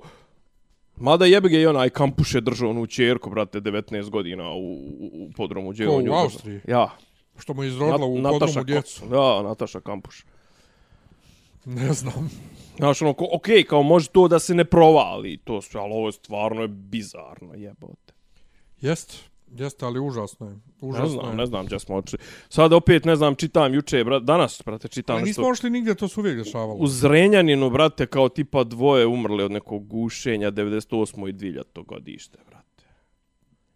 Mada 0.99 1.25
jebe 1.25 1.49
ga 1.49 1.57
i 1.57 1.65
onaj 1.65 1.89
kampuš 1.89 2.35
je 2.35 2.41
držao 2.41 2.69
onu 2.69 2.87
čerku, 2.87 3.29
brate, 3.29 3.61
19 3.61 4.09
godina 4.09 4.51
u, 4.51 4.73
u, 5.11 5.29
podromu. 5.37 5.71
Gdje 5.71 5.89
on 5.89 6.09
u 6.09 6.13
Austriji? 6.13 6.59
Ja. 6.67 6.89
Što 7.39 7.53
mu 7.53 7.63
je 7.63 7.67
izrodila 7.67 8.05
u 8.05 8.17
Nataša 8.17 8.39
podrumu 8.39 8.53
Ko- 8.53 8.63
djecu. 8.63 9.05
Da, 9.09 9.41
Nataša 9.43 9.81
Kampuš. 9.81 10.25
Ne 11.65 11.93
znam. 11.93 12.29
Znaš, 12.77 13.01
ono, 13.01 13.15
okej, 13.33 13.63
kao 13.63 13.83
može 13.83 14.09
to 14.09 14.27
da 14.27 14.39
se 14.39 14.55
ne 14.55 14.65
provali, 14.65 15.37
to 15.37 15.61
sve, 15.61 15.81
ali 15.81 15.93
ovo 15.93 16.07
je 16.07 16.11
stvarno 16.11 16.61
je 16.61 16.67
bizarno, 16.67 17.53
jebote. 17.53 18.13
Jest, 18.81 19.29
jeste, 19.49 19.85
ali 19.85 19.99
užasno 19.99 20.47
je. 20.47 20.53
Ne 20.53 20.61
Užasno 20.81 21.07
znam, 21.09 21.29
je. 21.29 21.35
ne 21.35 21.45
znam 21.45 21.65
gdje 21.65 21.79
smo 21.79 21.95
očili. 21.95 22.21
Sad 22.49 22.73
opet, 22.73 23.05
ne 23.05 23.15
znam, 23.15 23.35
čitam 23.35 23.73
juče, 23.73 24.03
brat, 24.03 24.23
danas, 24.23 24.61
brate, 24.65 24.87
čitam 24.87 25.15
Ali 25.15 25.23
nešto. 25.23 25.41
nismo 25.41 25.51
ošli 25.51 25.69
nigdje, 25.69 25.95
to 25.95 26.07
se 26.07 26.19
uvijek 26.19 26.37
dešavalo. 26.37 26.73
U 26.73 26.87
Zrenjaninu, 26.87 27.69
brate, 27.69 28.05
kao 28.05 28.29
tipa 28.29 28.63
dvoje 28.63 29.05
umrli 29.05 29.43
od 29.43 29.51
nekog 29.51 29.87
gušenja 29.87 30.51
98. 30.51 31.29
i 31.29 31.33
2000. 31.33 31.85
godište, 31.85 32.37
brate. 32.47 32.83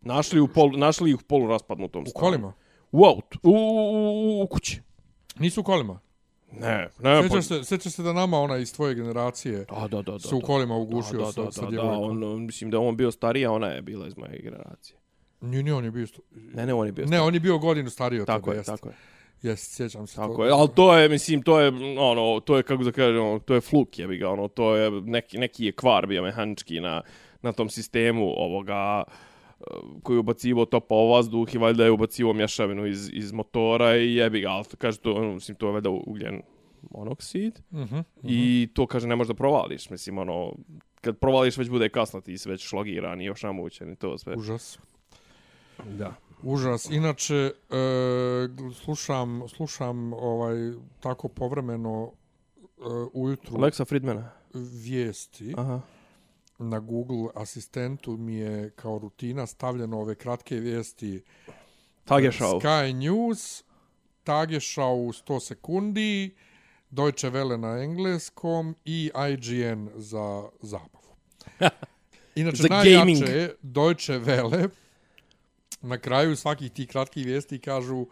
Našli, 0.02 0.40
u 0.40 0.48
pol, 0.48 0.72
našli 0.72 1.10
ih 1.10 1.16
u 1.16 1.24
polu 1.24 1.48
raspadnutom 1.48 2.04
U 2.04 2.06
stanu. 2.06 2.20
kolima? 2.22 2.54
U 2.92 3.06
autu. 3.06 3.40
U, 3.44 3.52
u, 3.52 4.40
u, 4.40 4.44
u 4.44 4.48
kući. 4.48 4.82
Nisu 5.40 5.62
u 5.62 5.64
kolima. 5.64 6.00
Ne, 6.54 6.90
ne. 7.00 7.22
Sjećaš 7.22 7.46
se, 7.46 7.64
sjećaš 7.64 7.94
se 7.94 8.04
da 8.04 8.14
nama 8.14 8.40
ona 8.40 8.58
iz 8.58 8.74
tvoje 8.74 8.96
generacije 8.96 9.66
Da, 9.70 9.88
da, 9.88 10.02
da. 10.02 10.12
da, 10.12 10.20
se 10.20 10.36
u 10.36 10.40
da. 10.40 10.46
kolima 10.46 10.76
ugušio 10.76 11.20
da, 11.20 11.26
da, 11.26 11.32
sa, 11.32 11.44
da, 11.44 11.52
sa 11.52 11.62
da, 11.62 11.66
da, 11.66 11.72
djevojkom. 11.72 12.24
on, 12.24 12.46
mislim 12.46 12.72
da 12.72 12.80
on 12.80 12.98
bio 12.98 13.12
stariji, 13.12 13.46
a 13.46 13.52
ona 13.52 13.68
je 13.68 13.82
bila 13.82 14.08
iz 14.08 14.18
moje 14.18 14.40
generacije. 14.44 14.98
Nije, 15.42 15.64
nije, 15.64 15.74
on 15.74 15.86
je 15.86 15.92
bio... 15.92 16.08
Ne, 16.32 16.66
ne, 16.66 16.74
on 16.74 16.86
je 16.86 16.92
bio 16.92 17.06
Ne, 17.06 17.22
on 17.22 17.34
je 17.34 17.40
bio 17.40 17.58
godinu 17.58 17.90
stariji 17.90 18.22
od 18.22 18.28
Tako 18.28 18.42
tebe, 18.42 18.56
je, 18.56 18.60
jest. 18.60 18.70
tako 18.70 18.90
je. 18.90 18.96
Jest, 19.42 19.76
sjećam 19.76 20.08
se. 20.08 20.16
Tako 20.16 20.36
to. 20.36 20.46
je, 20.46 20.52
ali 20.52 20.70
to 20.76 20.98
je, 20.98 21.10
mislim, 21.10 21.42
to 21.42 21.60
je, 21.60 21.68
ono, 22.00 22.40
to 22.40 22.58
je, 22.58 22.64
kako 22.64 22.84
da 22.84 22.92
kažem, 22.92 23.22
ono, 23.22 23.40
to 23.40 23.54
je 23.54 23.62
fluk, 23.62 24.00
jebi 24.00 24.18
ga, 24.18 24.30
ono, 24.30 24.48
to 24.48 24.76
je, 24.76 24.92
neki, 24.92 25.38
neki 25.38 25.66
je 25.66 25.72
kvar 25.72 26.08
bio 26.08 26.24
mehanički 26.24 26.80
na, 26.80 27.02
na 27.42 27.52
tom 27.52 27.70
sistemu 27.70 28.34
ovoga, 28.38 29.04
eh, 29.60 29.64
koji 30.04 30.16
je 30.16 30.20
ubacivo 30.20 30.66
topao 30.66 31.08
vazduh 31.08 31.56
i 31.56 31.58
valjda 31.58 31.86
je 31.86 31.92
ubacivo 31.92 32.34
mješavinu 32.34 32.86
iz, 32.88 33.10
iz 33.14 33.32
motora 33.32 33.98
i 33.98 34.16
jebi 34.16 34.42
ga, 34.42 34.50
ali 34.50 34.66
kaže 34.78 34.98
to, 35.00 35.14
ono, 35.14 35.34
mislim, 35.34 35.58
to 35.58 35.68
je 35.68 35.74
valjda 35.74 35.90
ugljen 35.90 36.42
monoksid 36.92 37.60
Mhm. 37.72 38.00
i 38.24 38.70
to, 38.74 38.86
kaže, 38.88 39.08
ne 39.08 39.16
možeš 39.16 39.28
da 39.28 39.34
provališ, 39.34 39.90
mislim, 39.90 40.18
ono, 40.18 40.54
kad 41.02 41.18
provališ 41.18 41.58
već 41.58 41.70
bude 41.70 41.90
kasno, 41.90 42.22
ti 42.22 42.38
si 42.38 42.50
već 42.50 42.68
šlogiran 42.68 43.22
i 43.22 43.26
još 43.26 43.44
namućen 43.44 43.92
i 43.92 43.96
to 43.96 44.18
sve. 44.18 44.36
Užas. 44.36 44.80
Da. 45.86 46.16
Užas. 46.44 46.90
Inače, 46.90 47.36
e, 47.36 47.52
slušam, 48.84 49.42
slušam 49.48 50.14
ovaj 50.14 50.72
tako 51.00 51.28
povremeno 51.28 52.12
e, 52.12 52.84
ujutru 53.14 53.58
Alexa 53.58 53.86
Friedmana. 53.86 54.32
vijesti. 54.54 55.54
Aha. 55.58 55.82
Na 56.60 56.80
Google 56.80 57.30
asistentu 57.36 58.18
mi 58.18 58.36
je 58.36 58.70
kao 58.70 59.00
rutina 59.00 59.48
stavljeno 59.48 60.00
ove 60.00 60.16
kratke 60.16 60.56
vijesti. 60.56 61.24
Tagesschau. 62.06 62.60
Sky 62.60 62.94
News, 62.94 63.64
Tagesschau 64.24 65.08
u 65.08 65.12
100 65.12 65.40
sekundi, 65.40 66.36
Deutsche 66.90 67.30
Welle 67.30 67.58
na 67.58 67.84
engleskom 67.84 68.76
i 68.86 69.12
IGN 69.32 69.90
za 69.96 70.50
zabavu. 70.62 71.16
Inače, 72.36 72.64
najjače 72.70 73.26
je 73.26 73.56
Deutsche 73.62 74.20
Welle 74.20 74.70
na 75.82 75.98
kraju 75.98 76.36
svakih 76.36 76.72
tih 76.72 76.88
kratkih 76.88 77.26
vijesti 77.26 77.60
kažu 77.60 78.06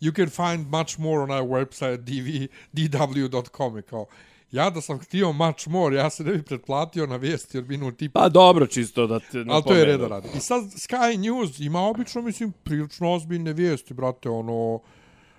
you 0.00 0.16
can 0.16 0.28
find 0.30 0.66
much 0.66 0.98
more 0.98 1.22
on 1.22 1.30
our 1.30 1.48
website 1.48 1.96
dv, 1.96 2.48
dw.com 2.72 3.82
kao 3.82 4.06
ja 4.52 4.70
da 4.70 4.80
sam 4.80 4.98
htio 4.98 5.32
much 5.32 5.68
more, 5.68 5.96
ja 5.96 6.10
se 6.10 6.24
ne 6.24 6.32
bi 6.32 6.42
pretplatio 6.42 7.06
na 7.06 7.16
vijesti 7.16 7.58
od 7.58 7.68
minut 7.68 8.02
i 8.02 8.08
Pa 8.08 8.28
dobro, 8.28 8.66
čisto 8.66 9.06
da 9.06 9.18
te 9.20 9.26
Ali 9.38 9.44
to 9.44 9.50
je 9.50 9.54
napomenu. 9.54 9.84
reda 9.84 10.08
radi. 10.08 10.28
I 10.36 10.40
sad 10.40 10.64
Sky 10.64 11.16
News 11.18 11.60
ima 11.60 11.80
obično, 11.80 12.22
mislim, 12.22 12.52
prilično 12.52 13.12
ozbiljne 13.12 13.52
vijesti, 13.52 13.94
brate, 13.94 14.28
ono, 14.28 14.80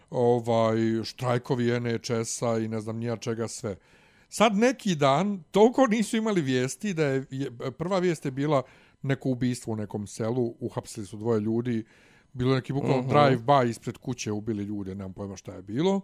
ovaj, 0.10 0.78
štrajkovi 1.04 1.80
NHS-a 1.80 2.60
i 2.60 2.68
ne 2.68 2.82
znam 2.82 2.98
nija 2.98 3.18
čega 3.18 3.48
sve. 3.48 3.76
Sad 4.30 4.56
neki 4.56 4.96
dan, 4.96 5.44
toliko 5.52 5.88
nisu 5.88 6.18
imali 6.18 6.42
vijesti 6.42 6.94
da 6.94 7.06
je, 7.06 7.26
je 7.30 7.52
prva 7.72 8.00
vijest 8.00 8.26
je 8.26 8.32
bila 8.32 8.64
neko 9.04 9.30
ubistvo 9.30 9.74
u 9.74 9.76
nekom 9.76 10.08
selu, 10.08 10.56
uhapsili 10.60 11.06
su 11.06 11.18
dvoje 11.18 11.40
ljudi, 11.40 11.86
bilo 12.34 12.52
je 12.52 12.56
neki 12.56 12.74
bukvalno 12.74 13.00
uh 13.00 13.06
-huh. 13.06 13.10
drive-by 13.10 13.70
ispred 13.70 13.98
kuće, 13.98 14.32
ubili 14.32 14.64
ljude, 14.64 14.96
nemam 14.96 15.14
pojma 15.14 15.36
šta 15.36 15.54
je 15.54 15.62
bilo. 15.62 16.02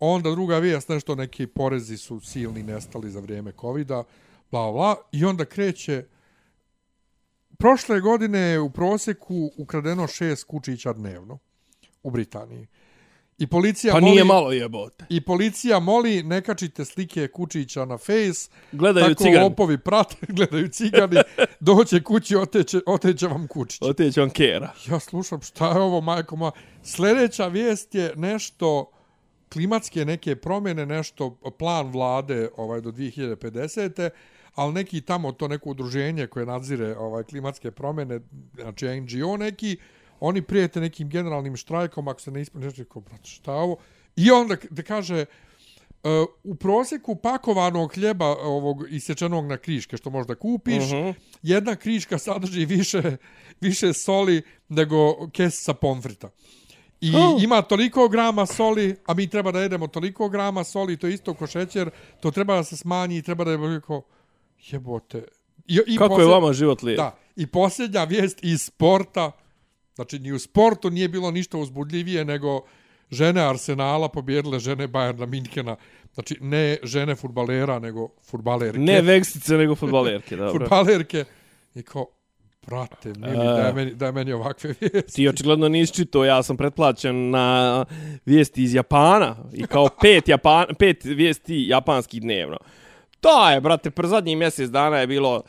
Onda 0.00 0.30
druga 0.30 0.58
vijest, 0.58 0.88
nešto 0.88 1.14
neki 1.14 1.46
porezi 1.46 1.96
su 1.96 2.20
silni 2.20 2.62
nestali 2.62 3.10
za 3.10 3.20
vrijeme 3.20 3.52
covida, 3.60 4.04
bla, 4.50 4.72
bla, 4.72 4.96
i 5.12 5.24
onda 5.24 5.44
kreće 5.44 6.04
prošle 7.58 8.00
godine 8.00 8.38
je 8.38 8.60
u 8.60 8.70
prosjeku 8.70 9.50
ukradeno 9.56 10.06
šest 10.06 10.44
kučića 10.44 10.92
dnevno 10.92 11.38
u 12.02 12.10
Britaniji. 12.10 12.66
I 13.40 13.46
policija 13.46 13.92
Pa 13.92 14.00
moli, 14.00 14.10
nije 14.10 14.24
malo 14.24 14.52
jebote. 14.52 15.04
I 15.08 15.20
policija 15.20 15.78
moli 15.78 16.22
ne 16.22 16.40
kačite 16.42 16.84
slike 16.84 17.28
kučića 17.28 17.84
na 17.84 17.98
face. 17.98 18.50
Gledaju 18.72 19.08
tako 19.08 19.24
cigani. 19.24 19.44
lopovi 19.44 19.78
prate, 19.78 20.16
gledaju 20.36 20.68
cigani, 20.68 21.16
doće 21.60 22.02
kući, 22.02 22.36
oteće, 22.36 22.80
oteće 22.86 23.26
vam 23.26 23.48
kučić. 23.48 23.82
Otići 23.82 24.20
on 24.20 24.30
kera. 24.30 24.72
Ja 24.90 25.00
slušam 25.00 25.42
šta 25.42 25.70
je 25.70 25.80
ovo, 25.80 26.00
majko 26.00 26.36
moja. 26.36 26.52
Sljedeća 26.82 27.46
vijest 27.46 27.94
je 27.94 28.12
nešto 28.16 28.90
klimatske 29.52 30.04
neke 30.04 30.36
promjene, 30.36 30.86
nešto 30.86 31.36
plan 31.58 31.90
vlade 31.90 32.48
ovaj 32.56 32.80
do 32.80 32.90
2050. 32.90 34.10
Ali 34.54 34.72
neki 34.72 35.00
tamo 35.00 35.32
to 35.32 35.48
neko 35.48 35.70
udruženje 35.70 36.26
koje 36.26 36.46
nadzire 36.46 36.96
ovaj 36.96 37.24
klimatske 37.24 37.70
promjene, 37.70 38.20
znači 38.54 39.00
NGO 39.00 39.36
neki, 39.36 39.76
oni 40.20 40.42
prijete 40.42 40.80
nekim 40.80 41.08
generalnim 41.08 41.56
štrajkom 41.56 42.08
ako 42.08 42.20
se 42.20 42.30
ne 42.30 42.40
ispuni 42.40 42.64
nešto, 42.64 42.84
kao, 42.84 43.02
brate, 43.02 43.28
šta 43.28 43.52
ovo? 43.52 43.76
I 44.16 44.30
onda 44.30 44.56
da 44.70 44.82
kaže, 44.82 45.24
Uh, 46.02 46.10
u 46.44 46.54
prosjeku 46.54 47.16
pakovanog 47.16 47.94
hljeba 47.94 48.26
ovog 48.26 48.84
isječenog 48.90 49.46
na 49.46 49.56
kriške 49.56 49.96
što 49.96 50.10
možda 50.10 50.34
kupiš, 50.34 50.84
uh 50.84 50.90
-huh. 50.90 51.14
jedna 51.42 51.76
kriška 51.76 52.18
sadrži 52.18 52.64
više, 52.64 53.16
više 53.60 53.92
soli 53.92 54.42
nego 54.68 55.28
kesica 55.30 55.74
pomfrita. 55.74 56.30
I 57.00 57.12
oh. 57.16 57.42
ima 57.42 57.62
toliko 57.62 58.08
grama 58.08 58.46
soli, 58.46 58.96
a 59.06 59.14
mi 59.14 59.28
treba 59.28 59.52
da 59.52 59.60
jedemo 59.60 59.86
toliko 59.86 60.28
grama 60.28 60.64
soli, 60.64 60.96
to 60.96 61.06
je 61.06 61.14
isto 61.14 61.34
ko 61.34 61.46
šećer, 61.46 61.90
to 62.20 62.30
treba 62.30 62.56
da 62.56 62.64
se 62.64 62.76
smanji 62.76 63.16
i 63.16 63.22
treba 63.22 63.44
da 63.44 63.50
je 63.50 63.80
kao, 63.86 64.02
jebote. 64.58 65.24
I, 65.66 65.80
i 65.86 65.96
Kako 65.96 66.08
posled... 66.08 66.26
je 66.26 66.34
vama 66.34 66.52
život 66.52 66.82
lijep? 66.82 66.98
Da, 66.98 67.18
i 67.36 67.46
posljednja 67.46 68.04
vijest 68.04 68.38
iz 68.42 68.62
sporta, 68.62 69.32
znači 70.00 70.18
ni 70.18 70.32
u 70.32 70.38
sportu 70.38 70.90
nije 70.90 71.08
bilo 71.08 71.30
ništa 71.30 71.58
uzbudljivije 71.58 72.24
nego 72.24 72.60
žene 73.10 73.40
Arsenala 73.40 74.08
pobjedile 74.08 74.58
žene 74.58 74.88
Bayerna 74.88 75.26
Minhena. 75.26 75.76
Znači, 76.14 76.36
ne 76.40 76.76
žene 76.82 77.16
futbalera, 77.16 77.78
nego 77.78 78.08
futbalerke. 78.30 78.78
Ne 78.78 79.02
veksice, 79.02 79.56
nego 79.56 79.74
futbalerke, 79.74 80.36
dobro. 80.42 80.60
futbalerke. 80.60 81.24
I 81.74 81.82
kao, 81.82 82.06
brate, 82.66 83.12
mili, 83.16 83.36
daj 83.36 83.72
meni, 83.72 83.94
daj 83.94 84.12
meni 84.12 84.32
ovakve 84.32 84.74
vijesti. 84.80 85.12
Ti 85.12 85.28
očigledno 85.28 85.68
nisi 85.68 85.94
čito, 85.94 86.24
ja 86.24 86.42
sam 86.42 86.56
pretplaćen 86.56 87.30
na 87.30 87.84
vijesti 88.26 88.62
iz 88.62 88.74
Japana 88.74 89.36
i 89.52 89.66
kao 89.66 89.88
pet, 90.02 90.28
Japan, 90.28 90.66
pet 90.78 91.04
vijesti 91.04 91.64
japanskih 91.68 92.22
dnevno. 92.22 92.56
To 93.20 93.50
je, 93.50 93.60
brate, 93.60 93.90
pre 93.90 94.08
zadnjih 94.08 94.36
mjesec 94.36 94.70
dana 94.70 94.98
je 94.98 95.06
bilo 95.06 95.42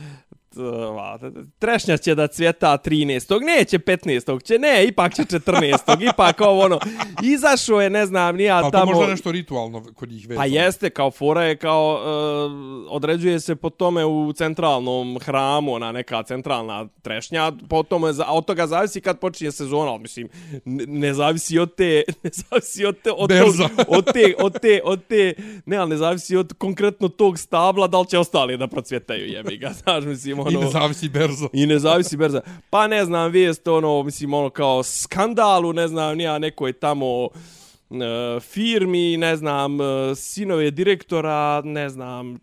trešnja 1.59 1.97
će 1.97 2.15
da 2.15 2.27
cvjeta 2.27 2.77
13. 2.85 3.41
Neće 3.45 3.79
15. 3.79 4.43
će, 4.43 4.59
ne, 4.59 4.85
ipak 4.85 5.15
će 5.15 5.21
14. 5.21 5.77
ipak 6.13 6.41
ovo 6.41 6.61
ono, 6.61 6.79
izašao 7.23 7.81
je, 7.81 7.89
ne 7.89 8.05
znam, 8.05 8.35
nija 8.35 8.61
pa, 8.61 8.71
tamo... 8.71 8.85
Pa 8.85 8.91
to 8.91 8.97
možda 8.97 9.11
nešto 9.11 9.31
ritualno 9.31 9.83
kod 9.95 10.09
njih 10.09 10.27
vezano. 10.27 10.39
Pa 10.39 10.45
jeste, 10.45 10.89
kao 10.89 11.11
fora 11.11 11.43
je, 11.43 11.57
kao, 11.57 11.93
uh, 11.93 12.91
određuje 12.95 13.39
se 13.39 13.55
po 13.55 13.69
tome 13.69 14.05
u 14.05 14.33
centralnom 14.33 15.19
hramu, 15.19 15.73
ona 15.73 15.91
neka 15.91 16.23
centralna 16.23 16.87
trešnja, 17.01 17.51
po 17.69 17.83
tome, 17.83 18.13
od 18.27 18.45
toga 18.45 18.67
zavisi 18.67 19.01
kad 19.01 19.19
počinje 19.19 19.51
sezona, 19.51 19.91
ali 19.91 20.01
mislim, 20.01 20.29
ne, 20.65 20.85
ne 20.87 21.13
zavisi 21.13 21.59
od 21.59 21.75
te, 21.75 22.03
ne 22.23 22.29
zavisi 22.33 22.85
od 22.85 23.01
te, 23.01 23.11
od, 23.11 23.29
Berza. 23.29 23.67
tog, 23.67 23.85
od 23.87 24.13
te, 24.13 24.33
od 24.37 24.59
te, 24.61 24.81
od 24.83 25.07
te, 25.07 25.33
ne, 25.65 25.77
ali 25.77 25.89
ne 25.89 25.97
zavisi 25.97 26.35
od 26.35 26.53
konkretno 26.57 27.07
tog 27.07 27.39
stabla, 27.39 27.87
da 27.87 27.99
li 27.99 28.07
će 28.07 28.19
ostali 28.19 28.57
da 28.57 28.67
procvjetaju, 28.67 29.27
jebi 29.27 29.57
ga, 29.57 29.71
znaš, 29.83 30.03
mislim, 30.03 30.40
ono... 30.41 30.59
I 30.59 30.63
ne 30.63 30.71
zavisi 30.71 31.09
berzo. 31.09 31.49
I 31.53 31.65
ne 31.65 31.79
zavisi 31.79 32.17
berza. 32.17 32.41
Pa 32.69 32.87
ne 32.87 33.05
znam, 33.05 33.31
vijest, 33.31 33.67
ono, 33.67 34.03
mislim, 34.03 34.33
ono, 34.33 34.49
kao 34.49 34.83
skandalu, 34.83 35.73
ne 35.73 35.87
znam, 35.87 36.17
nija 36.17 36.39
nekoj 36.39 36.73
tamo 36.73 37.23
uh, 37.23 38.41
firmi, 38.41 39.17
ne 39.17 39.35
znam, 39.35 39.79
uh, 39.79 39.85
sinove 40.15 40.71
direktora, 40.71 41.61
ne 41.65 41.89
znam, 41.89 42.33
uh, 42.33 42.39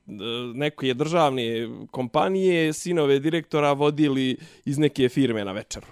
neke 0.55 0.95
državne 0.95 1.69
kompanije, 1.91 2.73
sinove 2.73 3.19
direktora 3.19 3.73
vodili 3.73 4.37
iz 4.65 4.79
neke 4.79 5.09
firme 5.09 5.45
na 5.45 5.53
večeru. 5.53 5.87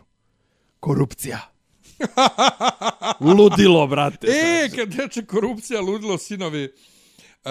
Korupcija. 0.80 1.38
Ludilo, 3.38 3.86
brate. 3.86 4.26
E, 4.26 4.68
kad 4.76 4.94
reče 4.94 5.24
korupcija, 5.24 5.80
ludilo, 5.80 6.18
sinovi, 6.18 6.64
uh, 7.44 7.50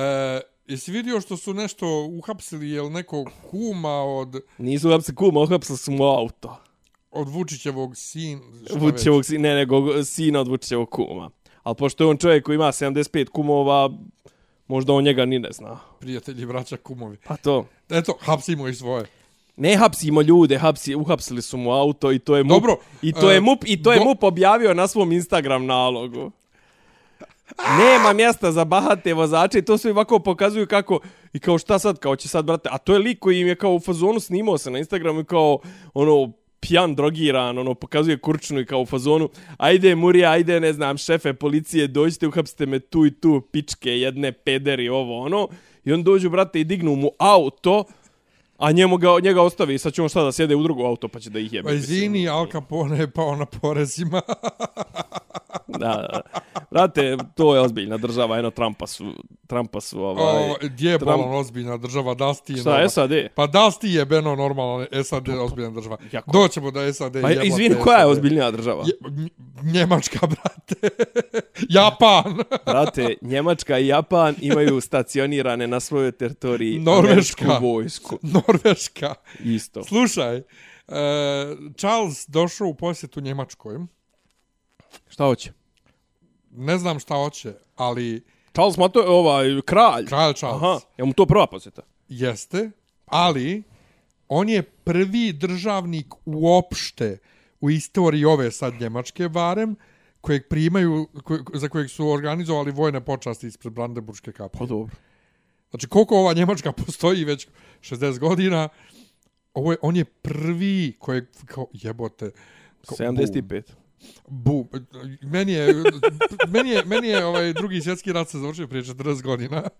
Jesi 0.67 0.91
vidio 0.91 1.21
što 1.21 1.37
su 1.37 1.53
nešto 1.53 2.05
uhapsili, 2.05 2.69
jel 2.69 2.91
neko 2.91 3.25
kuma 3.51 4.03
od... 4.03 4.41
Nisu 4.57 4.87
uhapsili 4.89 5.15
kuma, 5.15 5.39
uhapsili 5.39 5.77
su 5.77 5.91
mu 5.91 6.03
auto. 6.03 6.57
Od 7.11 7.29
Vučićevog 7.29 7.97
sin... 7.97 8.41
Vučićevog 8.75 9.25
sina, 9.25 9.49
ne, 9.49 9.55
nego 9.55 10.03
sina 10.03 10.39
od 10.39 10.47
Vučićevog 10.47 10.89
kuma. 10.89 11.29
Ali 11.63 11.75
pošto 11.75 12.03
je 12.03 12.07
on 12.07 12.17
čovjek 12.17 12.45
koji 12.45 12.55
ima 12.55 12.65
75 12.65 13.29
kumova, 13.29 13.89
možda 14.67 14.93
on 14.93 15.03
njega 15.03 15.25
ni 15.25 15.39
ne 15.39 15.49
zna. 15.51 15.79
Prijatelji, 15.99 16.45
braća, 16.45 16.77
kumovi. 16.77 17.17
Pa 17.27 17.37
to. 17.37 17.65
Eto, 17.89 18.17
hapsimo 18.21 18.67
i 18.67 18.73
svoje. 18.73 19.05
Ne 19.57 19.77
hapsimo 19.77 20.21
ljude, 20.21 20.57
hapsi, 20.57 20.95
uhapsili 20.95 21.41
su 21.41 21.57
mu 21.57 21.71
auto 21.71 22.11
i 22.11 22.19
to 22.19 22.35
je 22.35 22.43
MUP. 22.43 22.51
Dobro. 22.51 22.77
I 23.01 23.13
to 23.13 23.31
je 23.31 23.39
uh, 23.39 23.45
MUP, 23.45 23.63
i 23.65 23.83
to 23.83 23.93
je 23.93 23.99
do... 23.99 24.05
MUP 24.05 24.23
objavio 24.23 24.73
na 24.73 24.87
svom 24.87 25.11
Instagram 25.11 25.65
nalogu. 25.65 26.31
Nema 27.79 28.13
mjesta 28.13 28.51
za 28.51 28.65
bahate 28.65 29.13
vozače 29.13 29.59
i 29.59 29.61
to 29.61 29.77
sve 29.77 29.91
ovako 29.91 30.19
pokazuju 30.19 30.67
kako 30.67 30.99
i 31.33 31.39
kao 31.39 31.57
šta 31.57 31.79
sad, 31.79 31.99
kao 31.99 32.15
će 32.15 32.27
sad 32.27 32.45
brate, 32.45 32.69
a 32.71 32.77
to 32.77 32.93
je 32.93 32.99
lik 32.99 33.19
koji 33.19 33.39
im 33.39 33.47
je 33.47 33.55
kao 33.55 33.73
u 33.73 33.79
fazonu 33.79 34.19
snimao 34.19 34.57
se 34.57 34.71
na 34.71 34.79
Instagramu 34.79 35.19
i 35.19 35.25
kao 35.25 35.59
ono 35.93 36.31
pjan, 36.59 36.95
drogiran, 36.95 37.57
ono 37.57 37.73
pokazuje 37.73 38.17
kurčnu 38.17 38.59
i 38.59 38.65
kao 38.65 38.81
u 38.81 38.85
fazonu 38.85 39.29
ajde 39.57 39.95
Murija, 39.95 40.31
ajde 40.31 40.59
ne 40.59 40.73
znam 40.73 40.97
šefe 40.97 41.33
policije, 41.33 41.87
dođite 41.87 42.27
uhapsite 42.27 42.65
me 42.65 42.79
tu 42.79 43.05
i 43.05 43.11
tu 43.11 43.41
pičke, 43.51 43.89
jedne 43.89 44.31
pederi, 44.31 44.89
ovo 44.89 45.19
ono 45.19 45.47
i 45.83 45.93
on 45.93 46.03
dođu 46.03 46.29
brate 46.29 46.59
i 46.59 46.63
dignu 46.63 46.95
mu 46.95 47.09
auto 47.17 47.83
A 48.57 48.71
njemu 48.71 48.97
ga, 48.97 49.07
njega 49.23 49.41
ostavi 49.41 49.73
i 49.73 49.77
sad 49.77 49.93
će 49.93 50.01
on 50.01 50.09
šta 50.09 50.23
da 50.23 50.31
sjede 50.31 50.55
u 50.55 50.63
drugo 50.63 50.85
auto 50.85 51.07
pa 51.07 51.19
će 51.19 51.29
da 51.29 51.39
ih 51.39 51.53
jebe. 51.53 51.69
Pa 51.69 51.73
izvini, 51.73 52.29
Al 52.29 52.47
Capone 52.51 52.99
je 52.99 53.11
pao 53.11 53.35
na 53.35 53.45
porezima. 53.45 54.21
da, 55.67 56.07
da. 56.11 56.21
Brate, 56.75 57.17
to 57.35 57.55
je 57.55 57.61
ozbiljna 57.61 57.97
država, 57.97 58.37
eno 58.39 58.51
Trumpa 58.51 58.87
su, 58.87 59.13
Trumpa 59.47 59.81
su 59.81 60.03
ovaj... 60.03 60.49
O, 60.51 60.55
gdje 60.61 60.91
je 60.91 60.99
Trump... 60.99 61.23
ozbiljna 61.25 61.77
država, 61.77 62.13
da 62.13 62.33
sti 62.33 62.53
je 62.53 62.57
Šta, 62.57 62.69
normal... 62.69 62.89
SAD? 62.89 63.11
Pa 63.35 63.47
da 63.47 63.71
sti 63.71 63.89
je 63.89 64.05
beno 64.05 64.35
normalno, 64.35 64.85
SAD 65.03 65.27
je 65.27 65.39
ozbiljna 65.39 65.69
država. 65.69 65.97
Jako. 66.11 66.31
Doćemo 66.31 66.71
da 66.71 66.93
SAD 66.93 67.13
pa, 67.21 67.29
jebate. 67.29 67.47
izvini, 67.47 67.75
koja 67.75 67.97
je 67.97 68.05
ozbiljnija 68.05 68.51
država? 68.51 68.83
Je, 68.87 68.93
Njemačka, 69.63 70.27
brate. 70.33 70.89
Japan. 71.69 72.37
Brate, 72.65 73.15
Njemačka 73.21 73.79
i 73.79 73.87
Japan 73.87 74.35
imaju 74.41 74.81
stacionirane 74.81 75.67
na 75.67 75.79
svojoj 75.79 76.11
teritoriji 76.11 76.79
Norveška. 76.79 77.57
vojsku. 77.61 78.19
Norveška. 78.47 79.13
Isto. 79.43 79.83
Slušaj, 79.83 80.37
e, 80.37 80.43
Charles 81.77 82.25
došao 82.27 82.67
u 82.67 82.73
posjetu 82.73 83.21
Njemačkoj. 83.21 83.77
Šta 85.07 85.23
hoće? 85.23 85.64
Ne 86.57 86.77
znam 86.77 86.99
šta 86.99 87.15
hoće, 87.15 87.53
ali 87.75 88.23
Charles 88.53 88.77
Mato, 88.77 89.03
ovaj, 89.07 89.61
kralj. 89.65 90.05
kralj 90.05 90.33
Charles 90.33 90.63
Aha, 90.63 90.79
je 90.97 91.05
mu 91.05 91.13
to 91.13 91.25
prva 91.25 91.47
posjeta? 91.47 91.81
jeste, 92.07 92.71
ali 93.05 93.63
on 94.27 94.49
je 94.49 94.63
prvi 94.63 95.33
državnik 95.33 96.13
uopšte 96.25 97.17
u 97.61 97.69
istoriji 97.69 98.25
ove 98.25 98.51
sad 98.51 98.73
Njemačke 98.81 99.29
barem, 99.29 99.75
kojeg 100.21 100.47
primaju, 100.49 101.07
koj, 101.23 101.39
za 101.53 101.69
kojeg 101.69 101.89
su 101.89 102.07
organizovali 102.07 102.71
vojne 102.71 103.05
počasti 103.05 103.47
ispred 103.47 103.73
Brandenburgske 103.73 104.31
kape. 104.31 104.57
Pa 104.57 104.65
dobro. 104.65 104.95
Znači, 105.69 105.87
koliko 105.87 106.17
ova 106.19 106.33
Njemačka 106.33 106.71
postoji 106.85 107.25
već 107.25 107.47
60 107.81 108.19
godina, 108.19 108.69
ovo 109.53 109.71
je, 109.71 109.77
on 109.81 109.95
je 109.95 110.05
prvi 110.05 110.95
kojeg, 110.99 111.25
kao, 111.45 111.67
jebote, 111.73 112.31
kao, 112.85 112.97
75. 112.97 113.41
Bu, 113.41 113.84
bu, 114.27 114.67
meni 115.21 115.53
je, 115.53 115.75
meni 116.47 116.69
je, 116.69 116.83
meni 116.85 117.07
je 117.07 117.25
ovaj 117.25 117.53
drugi 117.53 117.81
svjetski 117.81 118.13
rat 118.13 118.29
se 118.29 118.37
završio 118.37 118.67
prije 118.67 118.83
40 118.83 119.21
godina. 119.21 119.63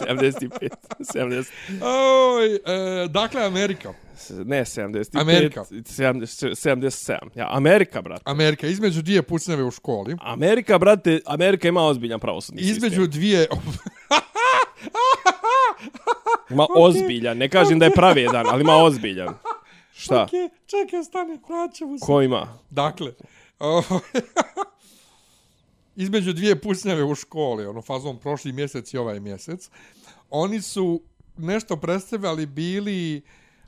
75. 0.00 0.68
70. 1.00 1.46
Oj, 1.82 2.54
e, 2.54 3.08
dakle, 3.08 3.44
Amerika. 3.44 3.92
Ne, 4.44 4.60
75. 4.60 5.20
Amerika. 5.20 5.60
70, 5.60 6.50
77. 6.50 7.18
Ja, 7.34 7.48
Amerika, 7.50 8.02
brate. 8.02 8.22
Amerika, 8.24 8.66
između 8.66 9.02
dvije 9.02 9.22
pucnjave 9.22 9.64
u 9.64 9.70
školi. 9.70 10.16
Amerika, 10.20 10.78
brate, 10.78 11.20
Amerika 11.26 11.68
ima 11.68 11.82
ozbiljan 11.82 12.20
pravosudni 12.20 12.62
Između 12.62 12.94
sistem. 12.94 13.10
dvije... 13.10 13.46
Ima 16.50 16.66
ozbiljan, 16.76 17.38
ne 17.38 17.48
kažem 17.48 17.78
da 17.78 17.84
je 17.84 17.90
pravedan, 17.90 18.46
ali 18.46 18.62
ima 18.62 18.76
ozbiljan. 18.76 19.34
Šta? 19.98 20.22
Okej, 20.22 20.48
čekaj, 20.66 21.04
stani, 21.04 21.38
vraćamo 21.48 21.98
se. 21.98 22.06
Ko 22.06 22.22
ima? 22.22 22.58
Dakle, 22.70 23.12
između 25.96 26.32
dvije 26.32 26.60
pucnjave 26.60 27.04
u 27.04 27.14
školi, 27.14 27.66
ono, 27.66 27.82
fazom 27.82 28.18
prošli 28.18 28.52
mjesec 28.52 28.94
i 28.94 28.98
ovaj 28.98 29.20
mjesec, 29.20 29.70
oni 30.30 30.62
su 30.62 31.02
nešto 31.36 31.76
predstavljali 31.76 32.46
bili 32.46 33.22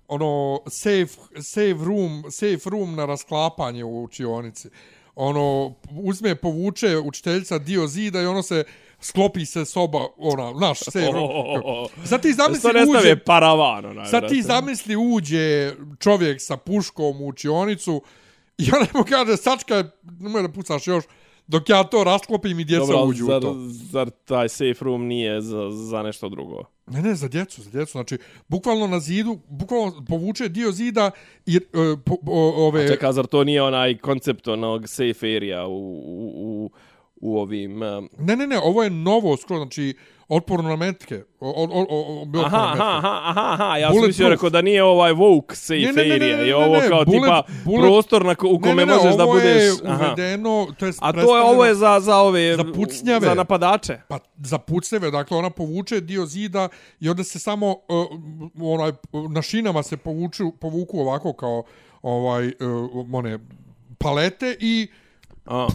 ono 0.08 0.60
safe, 0.66 1.40
safe 1.42 1.84
room 1.84 2.24
safe 2.30 2.70
room 2.70 2.94
na 2.94 3.06
rasklapanje 3.06 3.84
u 3.84 4.02
učionici 4.02 4.68
ono 5.14 5.74
uzme 5.90 6.34
povuče 6.34 6.98
učiteljica 6.98 7.58
dio 7.58 7.86
zida 7.86 8.22
i 8.22 8.26
ono 8.26 8.42
se 8.42 8.64
sklopi 9.00 9.46
se 9.46 9.64
soba 9.64 9.98
ona 10.16 10.52
naš 10.52 10.78
safe 10.78 11.10
room 11.12 11.88
sad 12.10 12.22
ti 12.22 12.34
Da 12.36 12.54
se 12.54 12.62
to 12.62 12.68
zamisli 12.72 12.98
uđe 12.98 13.16
paravan, 13.16 13.84
onaj, 13.84 14.06
Sad 14.06 14.28
ti 14.28 14.42
zamisli 14.42 14.96
uđe 14.96 15.72
čovjek 15.98 16.40
sa 16.40 16.56
puškom 16.56 17.20
u 17.20 17.26
učionicu 17.26 18.02
i 18.58 18.70
ona 18.76 18.86
mu 18.94 19.04
kaže, 19.04 19.36
sačka, 19.36 19.84
nemoj 20.20 20.42
da 20.42 20.48
pucaš 20.48 20.86
još, 20.86 21.04
dok 21.46 21.68
ja 21.68 21.84
to 21.84 22.04
rasklopim 22.04 22.60
i 22.60 22.64
djeca 22.64 22.86
Dobro, 22.86 23.04
uđu 23.04 23.24
zar, 23.24 23.38
u 23.38 23.40
to. 23.40 23.54
zar 23.68 24.10
taj 24.10 24.48
safe 24.48 24.84
room 24.84 25.06
nije 25.06 25.40
za, 25.40 25.70
za 25.70 26.02
nešto 26.02 26.28
drugo? 26.28 26.62
Ne, 26.86 27.02
ne, 27.02 27.14
za 27.14 27.28
djecu, 27.28 27.62
za 27.62 27.70
djecu. 27.70 27.92
Znači, 27.92 28.18
bukvalno 28.48 28.86
na 28.86 29.00
zidu, 29.00 29.38
bukvalno 29.48 30.04
povuče 30.08 30.48
dio 30.48 30.72
zida 30.72 31.10
i 31.46 31.56
e, 31.56 31.60
po, 32.04 32.16
o, 32.26 32.66
ove... 32.66 32.88
Čeka, 32.88 33.12
zar 33.12 33.26
to 33.26 33.44
nije 33.44 33.62
onaj 33.62 33.98
koncept 33.98 34.48
onog 34.48 34.88
safe 34.88 35.36
area 35.36 35.66
u, 35.66 35.72
u, 35.72 36.30
u, 36.34 36.70
u 37.20 37.38
ovim... 37.38 37.82
Um, 37.82 38.08
Ne, 38.18 38.36
ne, 38.36 38.46
ne, 38.46 38.58
ovo 38.58 38.82
je 38.82 38.90
novo 38.90 39.36
skoro, 39.36 39.58
znači, 39.58 39.94
otporno 40.28 40.68
na 40.68 40.76
metke. 40.76 41.22
O, 41.40 41.48
o, 41.48 41.68
o, 41.72 41.86
o, 41.90 42.26
aha, 42.38 42.72
aha, 42.72 42.98
aha, 42.98 43.20
aha, 43.24 43.52
aha, 43.52 43.76
ja 43.76 43.92
sam 43.92 44.06
mislio 44.06 44.28
rekao 44.28 44.50
da 44.50 44.62
nije 44.62 44.82
ovaj 44.82 45.12
woke 45.12 45.54
safe 45.54 45.76
Ne, 45.76 45.92
ne, 45.92 46.02
ne, 46.02 46.08
ne, 46.08 46.14
area, 46.14 46.36
ne, 46.36 46.42
je 46.42 46.48
ne, 46.48 46.54
ovo 46.56 46.76
ne, 46.76 46.88
kao 46.88 47.00
bullet- 47.00 47.22
tipa 47.22 47.42
bullet- 47.64 47.80
prostor 47.80 48.24
na 48.24 48.34
ko, 48.34 48.48
u 48.48 48.52
Ne, 48.52 48.60
kome 48.60 48.74
ne, 48.76 48.86
ne, 48.86 48.94
možeš 48.94 49.16
da 49.16 49.24
ovo 49.24 49.32
budeš... 49.32 49.46
je 49.54 49.72
aha. 49.84 50.04
uvedeno, 50.06 50.66
to 50.78 50.86
je 50.86 50.92
A 50.98 51.12
to 51.12 51.36
je, 51.36 51.42
ovo 51.44 51.64
je 51.64 51.74
za, 51.74 52.00
za 52.00 52.16
ove... 52.16 52.56
Za 52.56 52.64
pucnjave. 52.74 53.20
Za 53.20 53.34
napadače. 53.34 53.98
Pa 54.08 54.18
za 54.38 54.58
pucnjeve, 54.58 55.10
dakle 55.10 55.36
ona 55.36 55.50
povuče 55.50 56.00
dio 56.00 56.26
zida 56.26 56.68
i 57.00 57.08
onda 57.08 57.24
se 57.24 57.38
samo 57.38 57.68
uh, 57.68 58.06
onaj 58.62 58.92
na 59.30 59.42
šinama 59.42 59.82
se 59.82 59.96
povuču 59.96 60.52
povuku 60.52 61.00
ovako 61.00 61.32
kao 61.32 61.62
ovaj 62.02 62.46
uh, 62.46 62.52
one 63.12 63.38
palete 63.98 64.56
i 64.60 64.88
A, 65.50 65.66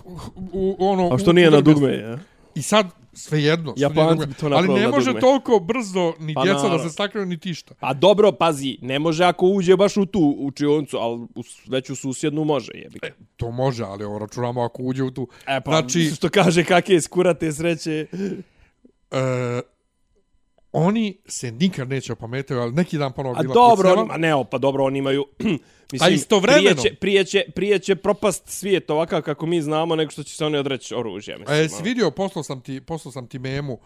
u, 0.53 0.75
ono 0.79 1.13
a 1.13 1.17
što 1.17 1.29
u- 1.29 1.33
nije 1.33 1.51
na 1.51 1.61
dugme, 1.61 1.89
je? 1.89 2.17
I 2.55 2.61
sad 2.61 2.87
svejedno, 3.13 3.71
što 3.71 3.81
Japanci 3.81 4.01
nije 4.01 4.09
dugme. 4.09 4.25
bi 4.27 4.33
to 4.33 4.45
ali 4.47 4.67
ne 4.71 4.87
može 4.87 5.05
dugme. 5.05 5.21
toliko 5.21 5.59
brzo 5.59 6.13
ni 6.19 6.33
Pa 6.33 6.43
djeca 6.43 6.57
da 6.57 6.63
naravno. 6.63 6.83
se 6.83 6.89
stakaju 6.89 7.25
ni 7.25 7.37
tišta. 7.37 7.73
A 7.79 7.93
dobro, 7.93 8.31
pazi, 8.31 8.77
ne 8.81 8.99
može 8.99 9.23
ako 9.23 9.45
uđe 9.47 9.75
baš 9.75 9.97
u 9.97 10.05
tu 10.05 10.35
učioncu, 10.39 10.97
ali 10.97 11.15
u, 11.15 11.27
već 11.67 11.89
u 11.89 11.95
susjednu 11.95 12.43
može, 12.43 12.71
jebi. 12.75 12.99
E, 13.01 13.11
to 13.37 13.51
može, 13.51 13.83
ali 13.83 14.03
ovo 14.03 14.19
računamo 14.19 14.61
ako 14.61 14.83
uđe 14.83 15.03
u 15.03 15.11
tu. 15.11 15.27
E 15.47 15.61
pa, 15.61 15.71
znači, 15.71 16.03
što 16.05 16.29
kaže 16.29 16.63
kakve 16.63 17.01
skurate 17.01 17.51
sreće. 17.51 18.07
e, 19.11 19.61
oni 20.77 21.17
se 21.27 21.51
nikad 21.51 21.89
neće 21.89 22.13
opametaju, 22.13 22.59
ali 22.61 22.73
neki 22.73 22.97
dan 22.97 23.11
ponovo 23.11 23.35
A 23.37 23.41
bila 23.41 23.53
dobro, 23.53 23.75
pucnjava. 23.89 24.01
oni, 24.01 24.11
a 24.11 24.37
ne, 24.37 24.45
pa 24.51 24.57
dobro, 24.57 24.83
oni 24.83 24.99
imaju... 24.99 25.25
A 26.01 26.09
istovremeno- 26.09 26.61
Prije 26.61 26.89
će, 26.89 26.95
prije, 26.95 27.25
će, 27.25 27.43
prije 27.55 27.79
će 27.79 27.95
propast 27.95 28.43
svijet 28.47 28.89
ovakav 28.89 29.21
kako 29.21 29.45
mi 29.45 29.61
znamo, 29.61 29.95
nego 29.95 30.11
što 30.11 30.23
će 30.23 30.35
se 30.35 30.45
oni 30.45 30.57
odreći 30.57 30.95
oružja, 30.95 31.35
A 31.35 31.39
mislim. 31.39 31.57
jesi 31.57 31.75
ono. 31.75 31.83
vidio, 31.83 32.11
poslao 32.11 32.43
sam 32.43 32.61
ti, 32.61 32.81
poslao 32.81 33.11
sam 33.11 33.27
ti 33.27 33.39
memu 33.39 33.79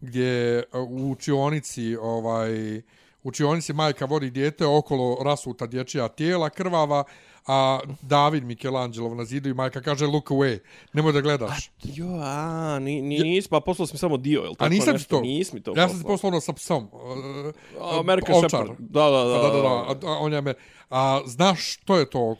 gdje 0.00 0.58
uh, 0.58 0.90
u 0.90 1.10
učionici, 1.10 1.96
ovaj, 1.96 2.78
u 2.78 2.82
učionici 3.22 3.72
majka 3.72 4.04
vodi 4.04 4.30
dijete 4.30 4.66
okolo 4.66 5.18
rasuta 5.24 5.66
dječja 5.66 6.08
tijela 6.08 6.50
krvava, 6.50 7.04
a 7.46 7.80
David 8.02 8.44
Michelangelo 8.44 9.14
na 9.14 9.24
zidu 9.24 9.48
i 9.48 9.54
majka 9.54 9.80
kaže 9.80 10.06
look 10.06 10.24
away, 10.24 10.58
nemoj 10.92 11.12
da 11.12 11.20
gledaš. 11.20 11.70
Jo, 11.84 12.06
a, 12.14 12.78
ni, 12.78 13.02
ni, 13.02 13.18
nis, 13.18 13.48
pa 13.48 13.60
poslao 13.60 13.86
sam 13.86 13.98
samo 13.98 14.16
dio, 14.16 14.42
jel 14.42 14.52
tako 14.52 14.64
A 14.64 14.68
nisam 14.68 14.92
nešto? 14.92 15.16
to. 15.16 15.22
Nis 15.22 15.52
mi 15.52 15.62
to 15.62 15.72
ja 15.76 15.88
sam 15.88 15.98
ti 15.98 16.04
poslao. 16.04 16.28
ono 16.28 16.40
sa 16.40 16.52
psom. 16.52 16.88
Uh, 16.92 17.98
American 17.98 18.34
ovčar. 18.34 18.50
Shepherd. 18.50 18.76
Da, 18.80 19.02
da, 19.02 19.24
da. 19.24 19.38
Da, 19.38 19.48
da, 19.48 19.60
da. 19.60 19.68
A, 19.68 19.94
a, 20.04 20.18
on 20.18 20.32
je 20.32 20.40
me, 20.40 20.54
a 20.90 21.20
znaš 21.26 21.72
što 21.72 21.96
je 21.96 22.10
to? 22.10 22.36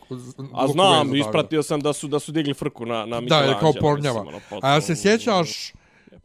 A 0.55 0.67
znam, 0.69 1.15
ispratio 1.17 1.63
sam 1.63 1.81
da 1.81 1.93
su 1.93 2.09
da 2.09 2.19
su 2.19 2.33
digli 2.33 2.55
frku 2.55 2.87
na 2.87 3.07
na 3.07 3.21
Da, 3.21 3.39
je 3.39 3.57
kao 3.61 3.73
pornjava. 3.73 4.23
mislim, 4.23 4.41
ono, 4.51 4.61
A 4.63 4.71
ja 4.71 4.81
se 4.81 4.97
sjećaš... 4.97 5.73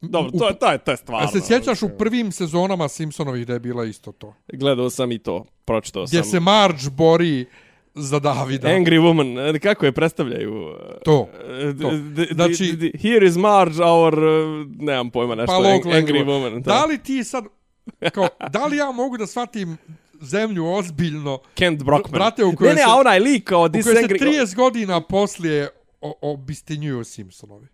Dobro, 0.01 0.31
u- 0.33 0.39
to 0.39 0.47
je 0.47 0.59
to 0.59 0.71
je 0.71 0.77
to 0.77 0.91
je 0.91 0.97
stvarno. 0.97 1.27
A 1.27 1.31
se 1.31 1.41
sjećaš 1.41 1.83
u 1.83 1.89
prvim 1.89 2.31
sezonama 2.31 2.87
Simpsonovih 2.87 3.47
da 3.47 3.53
je 3.53 3.59
bila 3.59 3.85
isto 3.85 4.11
to? 4.11 4.33
Gledao 4.47 4.89
sam 4.89 5.11
i 5.11 5.19
to, 5.19 5.45
pročitao 5.65 6.03
Gdje 6.03 6.23
sam. 6.23 6.31
se 6.31 6.39
Marge 6.39 6.89
bori 6.91 7.45
za 7.99 8.19
Davida. 8.19 8.67
Angry 8.69 8.99
Woman, 8.99 9.55
e, 9.55 9.59
kako 9.59 9.85
je 9.85 9.91
predstavljaju? 9.91 10.75
To, 11.05 11.27
E, 11.61 11.73
to. 11.81 11.91
Znači- 12.31 12.91
here 13.01 13.25
is 13.25 13.35
Marge, 13.35 13.83
our, 13.83 14.13
uh, 14.15 14.25
nemam 14.69 15.09
pojma, 15.09 15.35
nešto, 15.35 15.51
Pa 15.53 15.53
Angry 15.59 15.93
language. 15.93 16.23
Woman. 16.23 16.61
Da 16.61 16.85
li 16.85 16.97
ti 16.97 17.23
sad, 17.23 17.45
kao, 18.13 18.27
da 18.49 18.65
li 18.65 18.77
ja 18.77 18.91
mogu 18.91 19.17
da 19.17 19.27
shvatim 19.27 19.77
zemlju 20.21 20.65
ozbiljno, 20.67 21.39
Kent 21.55 21.83
Brockman. 21.83 22.11
Brate, 22.11 22.43
u 22.43 22.55
kojoj 22.55 22.69
ne, 22.69 22.75
ne, 22.75 22.81
se- 22.81 22.87
onaj 22.89 23.19
lik 23.19 23.43
kao 23.43 23.59
u 23.59 23.69
kojoj 23.73 23.83
se 23.83 23.89
Angry... 24.03 24.41
30 24.41 24.55
godina 24.55 25.01
poslije 25.01 25.69
obistinjuju 26.21 27.03
Simpsonovi? 27.03 27.67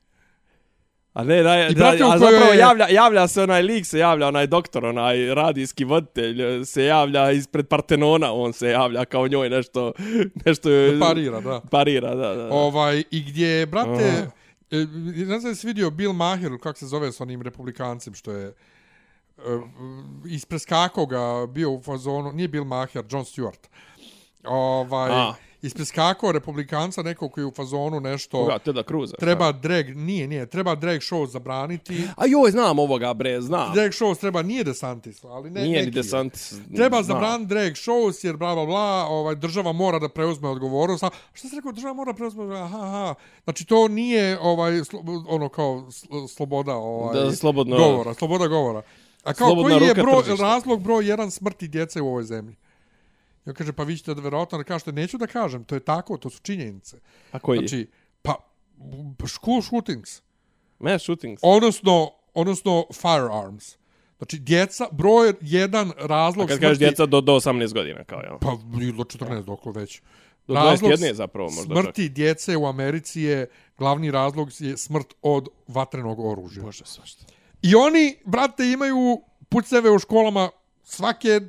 A 1.16 1.24
ne, 1.24 1.44
da, 1.44 1.68
I 1.68 1.74
da, 1.74 1.86
u 2.08 2.12
a 2.12 2.18
zapravo 2.18 2.54
je- 2.54 2.60
javlja, 2.60 2.88
javlja 2.90 3.28
se 3.28 3.42
onaj 3.42 3.62
lik, 3.62 3.86
se 3.86 4.00
javlja 4.00 4.28
onaj 4.28 4.48
doktor, 4.48 4.86
onaj 4.86 5.26
radijski 5.34 5.84
voditelj, 5.84 6.66
se 6.66 6.86
javlja 6.86 7.32
ispred 7.32 7.68
Partenona, 7.68 8.34
on 8.34 8.54
se 8.54 8.68
javlja 8.68 9.06
kao 9.06 9.28
njoj 9.28 9.50
nešto, 9.50 9.94
nešto 10.46 10.70
je... 10.70 11.00
Parira, 11.00 11.42
da. 11.42 11.62
Parira, 11.72 12.16
da, 12.16 12.36
da. 12.36 12.50
Ovaj, 12.52 13.04
I 13.12 13.24
gdje, 13.24 13.66
brate, 13.66 14.28
e, 14.72 14.78
ne 15.26 15.40
znam 15.40 15.52
da 15.52 15.56
si 15.56 15.68
vidio 15.68 15.90
Bill 15.90 16.14
Maher, 16.14 16.52
kako 16.64 16.80
se 16.80 16.86
zove 16.88 17.12
s 17.12 17.22
onim 17.22 17.42
republikancem, 17.42 18.14
što 18.14 18.32
je 18.32 18.48
e, 18.48 18.54
ispreskako 20.28 21.06
ga 21.06 21.48
bio 21.50 21.72
u 21.72 21.82
fazonu, 21.82 22.32
nije 22.32 22.48
Bill 22.48 22.66
Maher, 22.66 23.04
John 23.10 23.24
Stewart. 23.24 23.68
Ovaj, 24.44 25.12
A. 25.12 25.34
ispreskako 25.66 26.32
republikanca 26.32 27.02
nekog 27.02 27.32
koji 27.32 27.42
je 27.42 27.48
u 27.48 27.52
fazonu 27.52 28.00
nešto... 28.00 28.38
Koga, 28.38 28.60
Teda 28.60 28.84
Cruza? 28.84 29.16
Treba 29.16 29.52
drag, 29.52 29.90
nije, 29.90 30.28
nije, 30.28 30.46
treba 30.46 30.76
drag 30.76 31.00
show 31.00 31.28
zabraniti. 31.28 32.04
A 32.18 32.26
joj, 32.26 32.52
znam 32.52 32.80
ovoga, 32.80 33.14
bre, 33.14 33.42
znam. 33.42 33.74
Drag 33.74 33.92
shows 33.92 34.20
treba, 34.20 34.42
nije 34.42 34.64
DeSantis, 34.64 35.24
ali 35.24 35.50
ne, 35.50 35.62
Nije 35.62 35.80
ni 35.80 35.86
neki 35.86 35.98
je. 35.98 36.02
DeSantis. 36.02 36.54
Treba 36.76 37.04
znam. 37.04 37.16
zabraniti 37.16 37.50
drag 37.50 37.72
shows 37.72 38.24
jer 38.24 38.38
bla 38.38 38.56
bla 38.56 38.66
bla, 38.66 38.82
ovaj 39.06 39.36
država 39.36 39.72
mora 39.72 40.00
da 40.00 40.10
preuzme 40.10 40.50
odgovornost. 40.50 41.04
A 41.04 41.10
šta 41.34 41.48
se 41.48 41.56
rekao 41.56 41.72
država 41.72 41.94
mora 41.94 42.14
preuzme? 42.14 42.56
Aha, 42.56 42.78
aha. 42.78 43.16
Znači 43.44 43.66
to 43.66 43.88
nije 43.88 44.40
ovaj 44.42 44.84
slo, 44.84 45.00
ono 45.28 45.50
kao 45.50 45.76
sl- 45.82 46.28
sloboda 46.28 46.74
ovaj 46.76 47.16
Da, 47.16 47.32
slobodno- 47.32 47.78
govora, 47.78 48.14
sloboda 48.14 48.48
govora. 48.48 48.82
A 49.24 49.34
kao 49.34 49.48
Slobodna 49.48 49.78
koji 49.78 49.88
je 49.88 49.94
broj, 49.94 50.24
razlog 50.40 50.82
broj 50.82 51.08
jedan 51.08 51.32
smrti 51.32 51.68
djece 51.68 52.02
u 52.02 52.08
ovoj 52.08 52.24
zemlji? 52.24 52.56
Ja 53.46 53.54
kaže 53.54 53.74
pa 53.74 53.84
vi 53.84 53.98
ćete 53.98 54.14
da 54.14 54.22
verovatno 54.22 54.58
da 54.58 54.64
kažete 54.64 54.92
neću 54.92 55.18
da 55.18 55.28
kažem, 55.28 55.64
to 55.64 55.76
je 55.76 55.80
tako, 55.80 56.18
to 56.18 56.30
su 56.30 56.40
činjenice. 56.42 56.98
A 57.32 57.40
koji 57.40 57.58
je? 57.58 57.68
Znači 57.68 57.88
pa 58.22 58.36
school 59.28 59.62
shootings. 59.62 60.22
Mass 60.80 61.04
shootings. 61.04 61.42
odnosno, 61.44 62.12
odnosno 62.34 62.86
firearms. 62.94 63.78
Znači, 64.18 64.40
djeca, 64.40 64.88
broj 64.92 65.34
jedan 65.42 65.92
razlog 65.98 66.46
A 66.46 66.48
kad 66.48 66.60
kažeš 66.60 66.78
djeca 66.78 67.06
do, 67.06 67.22
do 67.22 67.34
18 67.34 67.74
godina, 67.74 68.04
kao 68.04 68.20
ja. 68.20 68.38
Pa, 68.42 68.48
do 68.98 69.04
14 69.04 69.44
dokle 69.44 69.72
već. 69.76 70.02
Do 70.48 70.54
Razlog 70.54 70.92
21 70.92 71.06
je 71.06 71.14
zapravo 71.14 71.50
možda 71.50 71.76
čak. 71.76 71.84
Smrti 71.84 72.10
djece 72.10 72.58
u 72.58 72.66
Americi 72.66 73.22
je, 73.22 73.48
glavni 73.78 74.12
razlog 74.12 74.50
je 74.60 74.78
smrt 74.78 75.14
od 75.22 75.48
vatrenog 75.68 76.20
oružja. 76.20 76.64
Bože, 76.64 76.86
svašta. 76.86 77.26
I 77.62 77.76
oni, 77.76 78.18
brate, 78.26 78.72
imaju 78.72 79.22
puceve 79.50 79.92
u 79.92 80.00
školama 80.00 80.50
svake, 80.84 81.42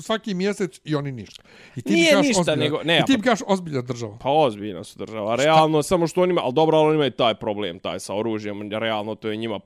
svaki 0.00 0.34
mjesec 0.34 0.80
i 0.84 0.94
oni 0.94 1.12
ništa. 1.12 1.42
I 1.76 1.82
ti 1.82 1.92
Nije 1.92 2.16
ništa, 2.18 2.40
ozbiljna- 2.40 2.56
nego- 2.56 2.82
ne, 2.84 2.98
I 2.98 3.04
ti 3.04 3.16
pa- 3.16 3.22
kažeš 3.22 3.44
ozbiljna 3.46 3.82
država. 3.82 4.18
Pa 4.18 4.30
ozbiljna 4.30 4.84
su 4.84 4.98
država. 4.98 5.36
Realno, 5.36 5.82
samo 5.82 6.06
što 6.06 6.22
oni 6.22 6.30
ima, 6.30 6.40
ali 6.44 6.52
dobro, 6.52 6.76
ali 6.76 6.86
oni 6.86 6.94
imaju 6.94 7.10
taj 7.10 7.34
problem, 7.34 7.78
taj 7.78 8.00
sa 8.00 8.14
oružjem. 8.14 8.72
Realno, 8.72 9.14
to 9.14 9.28
je 9.28 9.36
njima 9.36 9.60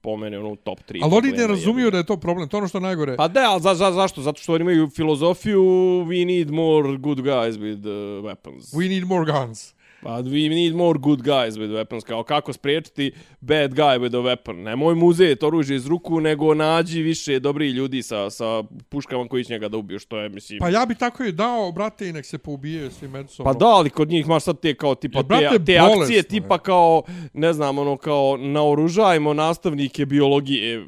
po 0.00 0.16
mene 0.16 0.38
ono 0.38 0.56
top 0.56 0.78
3. 0.80 1.00
Ali 1.02 1.14
oni 1.14 1.32
ne 1.32 1.46
razumiju 1.46 1.90
da 1.90 1.96
je 1.98 2.06
to 2.06 2.16
problem. 2.16 2.48
To 2.48 2.56
je 2.56 2.58
ono 2.58 2.68
što 2.68 2.80
najgore. 2.80 3.16
Pa 3.16 3.28
da, 3.28 3.50
ali 3.50 3.62
za, 3.62 3.74
za, 3.74 3.92
zašto? 3.92 4.22
Zato 4.22 4.42
što 4.42 4.54
oni 4.54 4.62
imaju 4.62 4.88
filozofiju 4.88 5.62
we 6.04 6.26
need 6.26 6.50
more 6.50 6.96
good 6.96 7.18
guys 7.18 7.52
with 7.52 7.78
uh, 7.80 8.24
weapons. 8.24 8.74
We 8.74 8.88
need 8.88 9.04
more 9.04 9.32
guns. 9.32 9.74
Pa 10.02 10.22
we 10.22 10.48
need 10.48 10.74
more 10.74 10.98
good 10.98 11.22
guys 11.22 11.50
with 11.50 11.72
weapons. 11.72 12.04
Kao 12.04 12.22
kako 12.22 12.52
spriječiti 12.52 13.12
bad 13.40 13.74
guy 13.74 13.98
with 13.98 14.16
a 14.16 14.20
weapon. 14.20 14.62
Nemoj 14.62 14.94
mu 14.94 15.06
uzeti 15.06 15.44
oružje 15.44 15.76
iz 15.76 15.86
ruku, 15.86 16.20
nego 16.20 16.54
nađi 16.54 17.02
više 17.02 17.40
dobrih 17.40 17.74
ljudi 17.74 18.02
sa, 18.02 18.30
sa 18.30 18.62
puškama 18.88 19.28
koji 19.28 19.44
će 19.44 19.52
njega 19.52 19.68
da 19.68 19.76
ubiju, 19.76 19.98
što 19.98 20.18
je, 20.18 20.28
mislim... 20.28 20.58
Pa 20.58 20.68
ja 20.68 20.86
bi 20.86 20.94
tako 20.94 21.24
i 21.24 21.32
dao, 21.32 21.72
brate, 21.72 22.08
i 22.08 22.12
nek 22.12 22.26
se 22.26 22.38
poubijaju 22.38 22.90
svi 22.90 23.08
međusobno. 23.08 23.52
Pa 23.52 23.58
da, 23.58 23.66
ali 23.66 23.90
kod 23.90 24.08
njih 24.08 24.26
imaš 24.26 24.42
sad 24.42 24.60
te 24.60 24.74
kao 24.74 24.94
tipa 24.94 25.18
Jer, 25.18 25.26
brate, 25.26 25.58
te, 25.58 25.64
te 25.64 25.78
bolesno 25.78 26.02
akcije 26.02 26.16
je. 26.16 26.22
tipa 26.22 26.58
kao 26.58 27.02
ne 27.32 27.52
znam 27.52 27.78
ono 27.78 27.96
kao 27.96 28.36
naoružajmo 28.36 29.34
nastavnike 29.34 30.06
biologije 30.06 30.86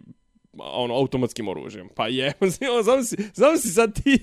ono 0.59 0.95
automatskim 0.95 1.49
oružjem. 1.49 1.89
Pa 1.95 2.09
je, 2.09 2.33
zamisli, 2.85 3.25
zamisli 3.35 3.71
sad 3.71 4.03
ti 4.03 4.19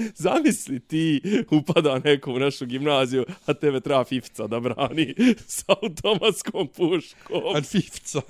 Zamisli 0.24 0.80
ti 0.80 1.20
upada 1.50 2.00
neko 2.04 2.32
u 2.32 2.38
našu 2.38 2.66
gimnaziju, 2.66 3.24
a 3.46 3.54
tebe 3.54 3.80
treba 3.80 4.04
fifca 4.04 4.46
da 4.46 4.60
brani 4.60 5.14
s 5.56 5.64
automatskom 5.66 6.68
puškom. 6.68 7.56
Ad 7.56 7.66
fifca. 7.66 8.20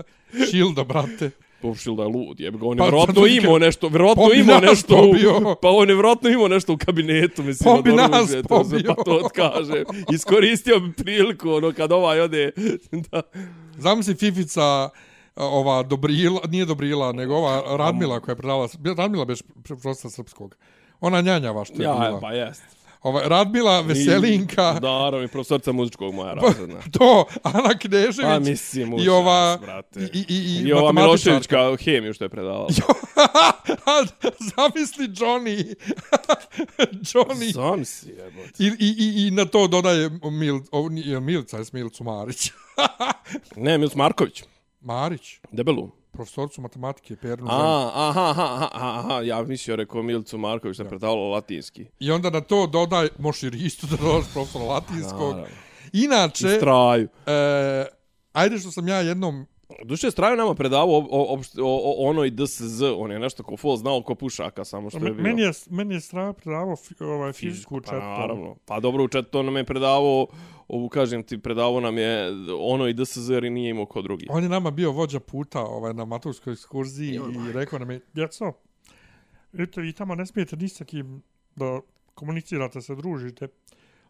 Šilda, 0.51 0.85
brate. 0.85 1.31
Povšil 1.63 1.95
da 1.95 2.03
je 2.03 2.09
lud, 2.09 2.41
jebe 2.41 2.59
ga. 2.59 2.67
On 2.67 2.73
je 2.73 2.79
Pa, 2.79 2.85
vjerojatno 2.85 3.27
imao 3.27 3.59
nešto, 3.59 3.89
vjerojatno 3.89 4.29
Pa 4.29 4.35
imao 4.35 4.61
nešto, 4.61 4.97
pobio. 4.97 5.37
u, 5.37 5.55
pa 5.63 5.69
on 5.69 5.89
je 5.89 5.95
vjerojatno 5.95 6.31
imao 6.31 6.49
nešto 6.49 6.73
u 6.73 6.77
kabinetu, 6.77 7.43
mislim, 7.43 7.65
Pa 7.65 7.79
od 7.79 7.85
bi 7.85 7.93
nas 7.93 8.31
to 8.49 8.65
se, 8.65 8.83
pa 8.87 8.95
to 8.95 9.29
kaže. 9.35 9.85
Iskoristio 10.13 10.81
bi 10.81 10.93
priliku, 10.93 11.51
ono, 11.51 11.73
kad 11.73 11.93
ovaj 11.93 12.21
ode, 12.21 12.51
da, 13.11 13.23
Zamisli 13.77 14.15
Fifica, 14.15 14.89
ova 15.37 15.83
Dobrila, 15.83 16.41
nije 16.49 16.65
Dobrila, 16.65 17.13
nego 17.13 17.35
ova 17.35 17.77
Radmila 17.77 18.21
koja 18.21 18.33
je 18.33 18.37
predala, 18.37 18.69
Radmila 18.97 19.25
beš 19.25 19.43
profesor 19.65 20.11
srpskog. 20.11 20.57
Ona 21.01 21.21
njanjava 21.21 21.65
što 21.65 21.75
je 21.83 21.85
ja, 21.85 21.93
bila. 21.95 22.21
pa 22.21 22.33
jest. 22.33 22.63
Ova, 23.03 23.21
Radmila, 23.25 23.81
Veselinka, 23.81 24.73
Da, 24.73 24.81
naravno, 24.99 25.23
i 25.23 25.29
profesorca 25.29 25.73
muzičkog 25.73 26.15
moja 26.15 26.35
razredna. 26.43 26.81
to, 26.99 27.25
Ana 27.43 27.79
Knežević 27.79 28.17
Pa 28.23 28.39
mislim, 28.39 28.99
i 28.99 29.09
ova, 29.09 29.59
brate. 29.63 30.01
i, 30.01 30.19
i, 30.29 30.35
i, 30.35 30.69
I 30.69 30.73
ova. 30.73 30.93
Miloševićka 30.93 31.77
hemiju 31.85 32.15
što 32.15 32.25
je 32.25 32.29
predavala. 32.29 32.69
Zamisli 34.57 35.09
Johnny. 35.09 35.75
Johnny. 37.13 37.53
Zamisli, 37.53 38.11
jebote. 38.13 38.53
I, 38.59 38.67
i, 38.67 38.95
i, 38.99 39.27
I 39.27 39.31
na 39.31 39.45
to 39.45 39.67
dodaje 39.67 40.11
Mil, 40.23 40.61
o, 40.73 40.89
Milca, 41.21 41.59
jes 41.59 41.73
Milcu 41.73 42.05
Marić. 42.05 42.51
Ne, 43.57 43.79
Milic 43.79 43.95
Marković, 43.95 44.43
Marić, 44.81 45.39
debelu. 45.53 45.91
Profesorcu 46.21 46.61
matematike, 46.61 47.17
Pernu. 47.17 47.47
A, 47.51 47.91
aha, 47.95 48.31
aha, 48.31 48.69
aha, 48.73 49.01
aha, 49.01 49.21
ja 49.23 49.43
mislio 49.43 49.77
rekao 49.77 50.03
Milicu 50.03 50.39
Marković 50.39 50.77
da 50.77 50.83
je 50.83 50.89
predavala 50.89 51.29
latinski. 51.29 51.87
I 51.99 52.11
onda 52.11 52.31
na 52.31 52.41
to 52.41 52.67
dodaj, 52.67 53.09
možeš 53.19 53.43
i 53.43 53.67
isto 53.67 53.87
da 53.87 53.97
dodaš 53.97 54.33
profesora 54.33 54.65
latinskog. 54.65 55.31
Naravno. 55.31 55.57
Inače, 55.93 56.49
e, 57.27 57.87
ajde 58.33 58.59
što 58.59 58.71
sam 58.71 58.89
ja 58.89 58.97
jednom, 59.01 59.47
Duše 59.85 60.11
straju 60.11 60.37
nama 60.37 60.55
predavao 60.55 60.97
o, 60.97 61.07
o, 61.11 61.35
o, 61.35 61.41
o, 61.59 62.09
ono 62.09 62.25
i 62.25 62.31
DSZ, 62.31 62.83
on 62.97 63.11
je 63.13 63.19
nešto 63.19 63.43
ko 63.43 63.57
fol 63.57 63.77
znao 63.77 64.03
ko 64.03 64.15
pušaka, 64.15 64.65
samo 64.65 64.91
što 64.91 64.99
je 65.07 65.13
bio. 65.13 65.23
meni 65.23 65.43
je, 65.43 65.51
meni 65.71 65.95
je 65.95 66.01
strava 66.01 66.33
predavao 66.33 66.77
ovaj, 67.01 67.33
fizičku 67.33 67.77
u 67.77 67.81
Pa 67.81 67.85
četvrtom. 67.87 68.09
naravno. 68.09 68.57
Pa 68.65 68.81
dobro, 68.81 69.05
u 69.05 69.09
četvrtom 69.09 69.47
nam 69.47 69.57
je 69.57 69.65
predavao, 69.65 70.27
ovu 70.69 70.89
kažem 70.89 71.23
ti, 71.23 71.39
predavao 71.39 71.81
nam 71.81 71.99
je 71.99 72.31
ono 72.61 72.89
i 72.89 72.93
DSZ 72.95 73.31
jer 73.31 73.45
i 73.45 73.51
nije 73.51 73.71
imao 73.71 73.87
ko 73.87 74.03
drugi. 74.03 74.27
On 74.31 74.43
je 74.43 74.49
nama 74.49 74.71
bio 74.71 74.93
vođa 74.93 75.21
puta 75.21 75.61
ovaj, 75.61 75.95
na 75.95 76.05
maturskoj 76.05 76.53
ekskurziji 76.53 77.15
i 77.15 77.53
rekao 77.53 77.79
nam 77.79 77.91
je, 77.91 78.01
djeco, 78.15 78.53
vidite, 79.53 79.81
vi 79.81 79.93
tamo 79.93 80.15
ne 80.15 80.27
smijete 80.27 80.57
ni 80.57 80.69
sa 80.69 80.85
kim 80.85 81.23
da 81.57 81.81
komunicirate, 82.15 82.81
se 82.81 82.95
družite. 82.95 83.49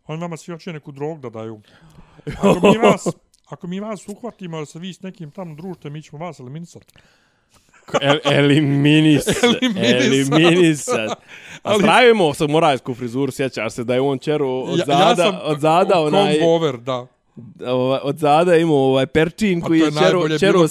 Oni 0.06 0.20
nama 0.20 0.36
svi 0.36 0.52
hoće 0.52 0.72
neku 0.72 0.92
drog 0.92 1.20
da 1.20 1.30
daju. 1.30 1.60
Ako 2.38 2.68
mi 2.68 2.78
vas, 2.88 3.06
ako 3.50 3.66
mi 3.66 3.80
vas 3.80 4.08
uhvatimo 4.08 4.58
da 4.58 4.66
se 4.66 4.78
vi 4.78 4.92
s 4.92 5.02
nekim 5.02 5.30
tamo 5.30 5.54
družite, 5.54 5.90
mi 5.90 6.02
ćemo 6.02 6.24
vas 6.26 6.40
eliminisati. 6.40 6.86
El, 8.00 8.18
eliminisat. 8.34 9.34
Eliminisat. 9.62 10.32
eliminisat. 10.32 11.10
A 11.10 11.16
Ali- 11.62 11.78
stravimo 11.78 12.34
sa 12.34 12.46
morajsku 12.46 12.94
frizuru, 12.94 13.32
sjećaš 13.32 13.72
se 13.72 13.84
da 13.84 13.94
je 13.94 14.00
on 14.00 14.18
čeru 14.18 14.48
od 14.48 14.78
Ja- 14.78 14.84
zada, 14.86 15.00
ja 15.02 15.16
sam 15.16 15.38
od 15.42 15.60
zada 15.60 16.00
onaj, 16.00 16.32
Kombover, 16.32 16.76
da. 16.76 17.06
Ovaj, 17.66 18.00
od 18.02 18.18
zada 18.18 18.56
imao 18.56 18.76
ovaj 18.76 19.06
perčin 19.06 19.60
Pa 19.60 19.66
koji 19.66 19.78
je 19.78 19.84
je 19.84 20.38
čero, 20.38 20.58
bilo. 20.58 20.68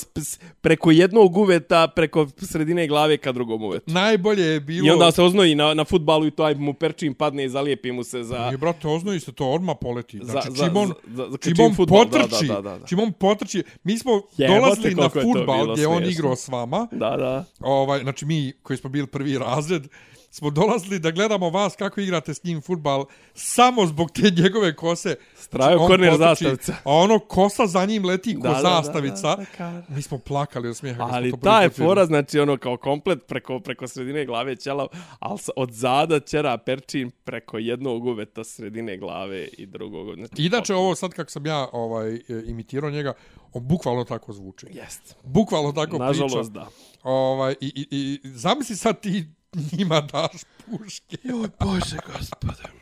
preko 0.62 0.92
jednog 0.92 1.38
uveta, 1.38 1.88
preko 1.88 2.28
sredine 2.38 2.88
glave 2.88 3.18
ka 3.18 3.32
drugom 3.32 3.64
uvetu. 3.64 3.86
Najbolje 3.88 4.44
je 4.44 4.60
bilo... 4.60 4.88
I 4.88 4.92
onda 4.92 5.12
se 5.12 5.22
oznoji 5.24 5.56
na, 5.56 5.74
na 5.74 5.86
futbalu 5.86 6.26
i 6.28 6.32
to 6.32 6.44
aj 6.44 6.56
mu 6.56 6.74
perčin 6.74 7.14
padne 7.14 7.46
i 7.46 7.50
zalijepi 7.50 7.92
mu 7.92 8.04
se 8.04 8.24
za... 8.24 8.52
I 8.54 8.58
brate, 8.58 8.88
oznoji 8.88 9.20
se 9.20 9.32
to 9.32 9.48
odmah 9.48 9.76
poleti. 9.82 10.18
Za- 10.18 10.32
Znači, 10.32 10.48
za- 10.52 10.66
čim 10.66 10.78
on, 10.78 10.88
za- 10.88 10.94
za- 11.16 11.30
za- 11.32 11.38
čim 11.38 11.56
čim 11.56 11.66
on 11.66 11.72
da, 11.72 11.86
potrči, 11.86 12.48
da, 12.48 12.54
da, 12.54 12.78
da. 12.78 12.86
čim 12.86 13.00
on 13.00 13.12
potrči, 13.12 13.64
mi 13.84 13.98
smo 13.98 14.22
Jebote, 14.38 14.60
dolazili 14.60 14.96
na 14.96 15.04
je 15.04 15.10
futbal 15.10 15.68
gdje 15.68 15.82
je 15.82 15.88
on 15.88 15.96
smiješno. 15.96 16.12
igrao 16.12 16.36
s 16.36 16.48
vama, 16.48 16.88
Da, 16.92 17.10
da. 17.12 17.46
ovaj, 17.60 18.00
znači 18.00 18.26
mi 18.26 18.54
koji 18.64 18.78
smo 18.78 18.90
bili 18.90 19.08
prvi 19.08 19.38
razred, 19.38 19.88
smo 20.32 20.50
dolazili 20.50 21.00
da 21.00 21.12
gledamo 21.12 21.50
vas 21.50 21.76
kako 21.76 22.02
igrate 22.02 22.34
s 22.34 22.44
njim 22.44 22.62
futbal 22.62 23.06
samo 23.34 23.86
zbog 23.86 24.12
te 24.12 24.32
njegove 24.42 24.76
kose. 24.76 25.16
Straju 25.36 25.80
On 25.82 25.88
korner 25.88 26.10
potrči, 26.10 26.44
zastavica. 26.44 26.74
A 26.84 26.94
ono 26.94 27.20
kosa 27.20 27.68
za 27.68 27.86
njim 27.86 28.06
leti 28.06 28.36
ko 28.36 28.42
Da, 28.42 28.50
da, 28.50 28.54
da, 28.54 28.62
zastavica. 28.62 29.36
da, 29.36 29.46
da, 29.58 29.84
Mi 29.96 30.02
smo 30.02 30.18
plakali 30.18 30.70
od 30.70 30.78
smijeha. 30.78 31.08
Ali 31.12 31.34
ta 31.44 31.62
je 31.62 31.70
fora, 31.70 32.06
znači 32.06 32.40
ono 32.40 32.58
kao 32.58 32.78
komplet 32.78 33.28
preko, 33.28 33.60
preko 33.60 33.88
sredine 33.88 34.26
glave 34.26 34.56
ćela, 34.56 34.88
ali 35.20 35.40
od 35.56 35.72
zada 35.72 36.20
ćera 36.20 36.58
perčin 36.58 37.12
preko 37.24 37.58
jednog 37.58 38.06
uveta 38.06 38.44
sredine 38.44 38.98
glave 38.98 39.48
i 39.48 39.66
drugog. 39.66 40.16
Znači, 40.16 40.46
Inače, 40.46 40.74
ovo 40.76 40.96
sad 40.96 41.14
kako 41.14 41.32
sam 41.32 41.46
ja 41.46 41.68
ovaj, 41.72 42.16
e, 42.16 42.22
imitirao 42.46 42.90
njega, 42.90 43.14
on 43.54 43.68
bukvalno 43.68 44.04
tako 44.04 44.34
zvuči. 44.34 44.66
Jest. 44.72 45.16
Bukvalno 45.24 45.72
tako 45.72 45.98
priča. 45.98 46.06
Nažalost, 46.06 46.52
da. 46.52 46.68
Ovaj, 47.04 47.56
i, 47.62 47.68
i, 47.76 47.88
i 47.92 48.30
zamisli 48.30 48.76
sad 48.76 49.02
ti 49.02 49.26
njima 49.78 50.02
daš 50.02 50.42
puške. 50.66 51.18
Joj, 51.24 51.48
Bože, 51.60 51.98
gospode. 52.08 52.80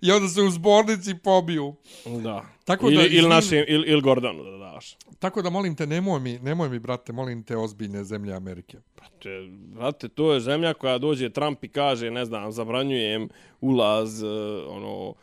I 0.00 0.12
onda 0.12 0.28
se 0.28 0.42
u 0.42 0.50
zbornici 0.50 1.14
pobiju. 1.14 1.74
Da. 2.22 2.44
Tako 2.64 2.86
ili, 2.86 2.96
da, 2.96 3.06
ili, 3.06 3.28
našim, 3.28 3.64
ili, 3.68 3.88
ili 3.88 4.02
Gordonu 4.02 4.44
da 4.44 4.58
daš. 4.58 4.96
Tako 5.18 5.42
da 5.42 5.50
molim 5.50 5.76
te, 5.76 5.86
nemoj 5.86 6.20
mi, 6.20 6.38
nemoj 6.38 6.68
mi, 6.68 6.78
brate, 6.78 7.12
molim 7.12 7.42
te 7.42 7.56
ozbiljne 7.56 8.04
zemlje 8.04 8.34
Amerike. 8.34 8.78
Če, 9.18 9.30
znate, 9.72 10.08
to 10.08 10.32
je 10.32 10.40
zemlja 10.40 10.74
koja 10.74 10.98
dođe 10.98 11.30
Trump 11.30 11.64
i 11.64 11.68
kaže, 11.68 12.10
ne 12.10 12.24
znam, 12.24 12.52
zabranjujem 12.52 13.28
ulaz, 13.60 14.22
uh, 14.22 14.30
ono, 14.68 15.14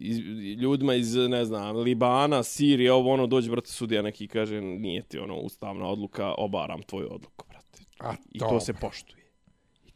iz, 0.00 0.18
ljudima 0.58 0.94
iz, 0.94 1.16
ne 1.16 1.44
znam, 1.44 1.76
Libana, 1.76 2.42
Sirije, 2.42 2.92
ovo, 2.92 3.12
ono, 3.12 3.26
dođe, 3.26 3.50
brate, 3.50 3.70
sudija 3.70 4.02
neki 4.02 4.28
kaže, 4.28 4.60
nije 4.60 5.02
ti, 5.02 5.18
ono, 5.18 5.36
ustavna 5.36 5.86
odluka, 5.86 6.34
obaram 6.38 6.82
tvoju 6.82 7.14
odluku, 7.14 7.44
brate. 7.48 7.82
A 7.98 8.14
I 8.32 8.38
to 8.38 8.60
se 8.60 8.72
poštuje. 8.72 9.15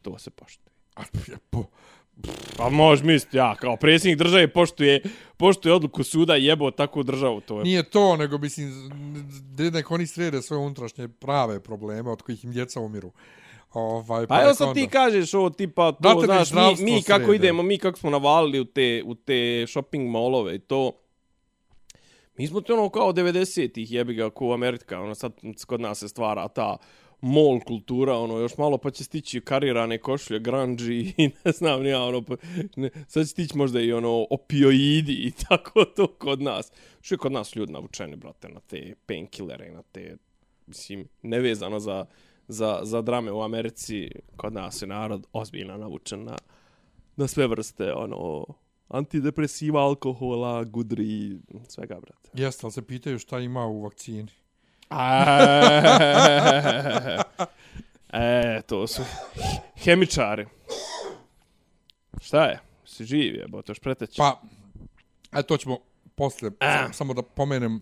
To 0.01 0.17
se 0.17 0.29
poštuje. 0.29 0.71
A, 0.95 1.01
po, 1.49 1.63
Pa 2.57 2.69
možeš 2.69 3.03
misliti, 3.03 3.37
ja, 3.37 3.55
kao 3.55 3.75
predsjednik 3.77 4.17
države 4.17 4.47
poštuje, 4.47 5.01
poštuje 5.37 5.73
odluku 5.73 6.03
suda 6.03 6.37
i 6.37 6.45
jebo 6.45 6.71
takvu 6.71 7.03
državu, 7.03 7.41
to 7.41 7.57
je... 7.57 7.63
nije 7.63 7.83
to, 7.83 8.17
nego 8.17 8.37
mislim, 8.37 8.71
nek 9.73 9.91
oni 9.91 10.07
srede 10.07 10.41
svoje 10.41 10.59
unutrašnje 10.59 11.07
prave 11.07 11.59
probleme 11.59 12.11
od 12.11 12.21
kojih 12.21 12.43
im 12.45 12.51
djeca 12.51 12.79
umiru. 12.79 13.11
Ovaj, 13.73 14.27
Pa 14.27 14.39
evo 14.41 14.47
nek 14.47 14.57
sad 14.57 14.67
onda- 14.67 14.81
ti 14.81 14.87
kažeš 14.87 15.33
ovo 15.33 15.49
tipa, 15.49 15.91
to, 15.91 16.13
nek 16.13 16.45
znaš, 16.45 16.77
mi, 16.79 16.85
mi 16.85 17.03
kako 17.03 17.19
srede. 17.19 17.35
idemo, 17.35 17.63
mi 17.63 17.77
kako 17.77 17.99
smo 17.99 18.09
navalili 18.09 18.59
u 18.59 18.65
te, 18.65 19.03
u 19.05 19.15
te 19.15 19.65
shopping 19.67 20.09
molove 20.09 20.55
i 20.55 20.59
to, 20.59 20.91
mi 22.37 22.47
smo 22.47 22.61
to 22.61 22.73
ono 22.73 22.89
kao 22.89 23.13
90-ih 23.13 23.91
jebi 23.91 24.13
ga, 24.13 24.29
ko 24.29 24.53
Amerika, 24.53 24.99
ono 25.01 25.15
sad 25.15 25.33
kod 25.67 25.81
nas 25.81 25.99
se 25.99 26.07
stvara 26.07 26.47
ta 26.47 26.77
mol 27.21 27.59
kultura, 27.59 28.17
ono, 28.17 28.37
još 28.37 28.57
malo 28.57 28.77
pa 28.77 28.91
će 28.91 29.03
stići 29.03 29.41
karirane 29.41 29.97
košulje, 29.97 30.39
grunge 30.39 30.83
i 30.93 31.31
ne 31.45 31.51
znam, 31.51 31.83
nija, 31.83 32.03
ono, 32.03 32.21
pa, 32.21 32.35
ne, 32.75 32.89
sad 33.07 33.23
će 33.23 33.29
stići 33.29 33.57
možda 33.57 33.81
i 33.81 33.93
ono, 33.93 34.27
opioidi 34.29 35.13
i 35.13 35.31
tako 35.49 35.85
to 35.85 36.07
kod 36.07 36.41
nas. 36.41 36.71
Što 37.01 37.15
je 37.15 37.19
kod 37.19 37.31
nas 37.31 37.55
ljudi 37.55 37.73
navučeni, 37.73 38.15
brate, 38.15 38.49
na 38.49 38.59
te 38.59 38.95
painkillere, 39.05 39.71
na 39.71 39.81
te, 39.91 40.17
mislim, 40.67 41.07
nevezano 41.21 41.79
za, 41.79 42.05
za, 42.47 42.79
za 42.83 43.01
drame 43.01 43.31
u 43.31 43.41
Americi, 43.41 44.09
kod 44.35 44.53
nas 44.53 44.81
je 44.81 44.87
narod 44.87 45.27
ozbiljno 45.33 45.77
navučen 45.77 46.23
na, 46.23 46.37
na 47.15 47.27
sve 47.27 47.47
vrste, 47.47 47.93
ono, 47.93 48.45
antidepresiva, 48.87 49.81
alkohola, 49.81 50.63
gudri, 50.63 51.39
svega, 51.67 51.99
brate. 51.99 52.29
Jeste, 52.33 52.65
ali 52.65 52.71
se 52.71 52.81
pitaju 52.81 53.19
šta 53.19 53.39
ima 53.39 53.65
u 53.65 53.81
vakcini. 53.81 54.31
e, 58.13 58.61
to 58.67 58.87
su 58.87 59.01
hemičari. 59.75 60.45
Šta 62.21 62.45
je? 62.45 62.59
Si 62.85 63.05
živ 63.05 63.35
je, 63.35 63.47
bo 63.47 63.61
to 63.61 63.71
još 63.71 63.79
preteći. 63.79 64.17
Pa, 64.17 64.41
e, 65.39 65.43
to 65.43 65.57
ćemo 65.57 65.77
posle, 66.15 66.51
sam, 66.59 66.93
samo 66.93 67.13
da 67.13 67.21
pomenem, 67.21 67.81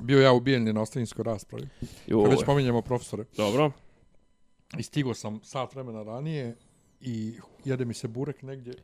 bio 0.00 0.22
ja 0.22 0.32
ubijen 0.32 0.74
na 0.74 0.82
ostavinskoj 0.82 1.24
raspravi. 1.24 1.68
Jo, 2.06 2.22
Kad 2.22 2.32
već 2.32 2.44
pominjemo 2.44 2.82
profesore. 2.82 3.24
Dobro. 3.36 3.72
I 4.78 4.82
stigo 4.82 5.14
sam 5.14 5.40
sat 5.42 5.74
vremena 5.74 6.02
ranije 6.02 6.56
i 7.00 7.34
jede 7.64 7.84
mi 7.84 7.94
se 7.94 8.08
burek 8.08 8.42
negdje. 8.42 8.74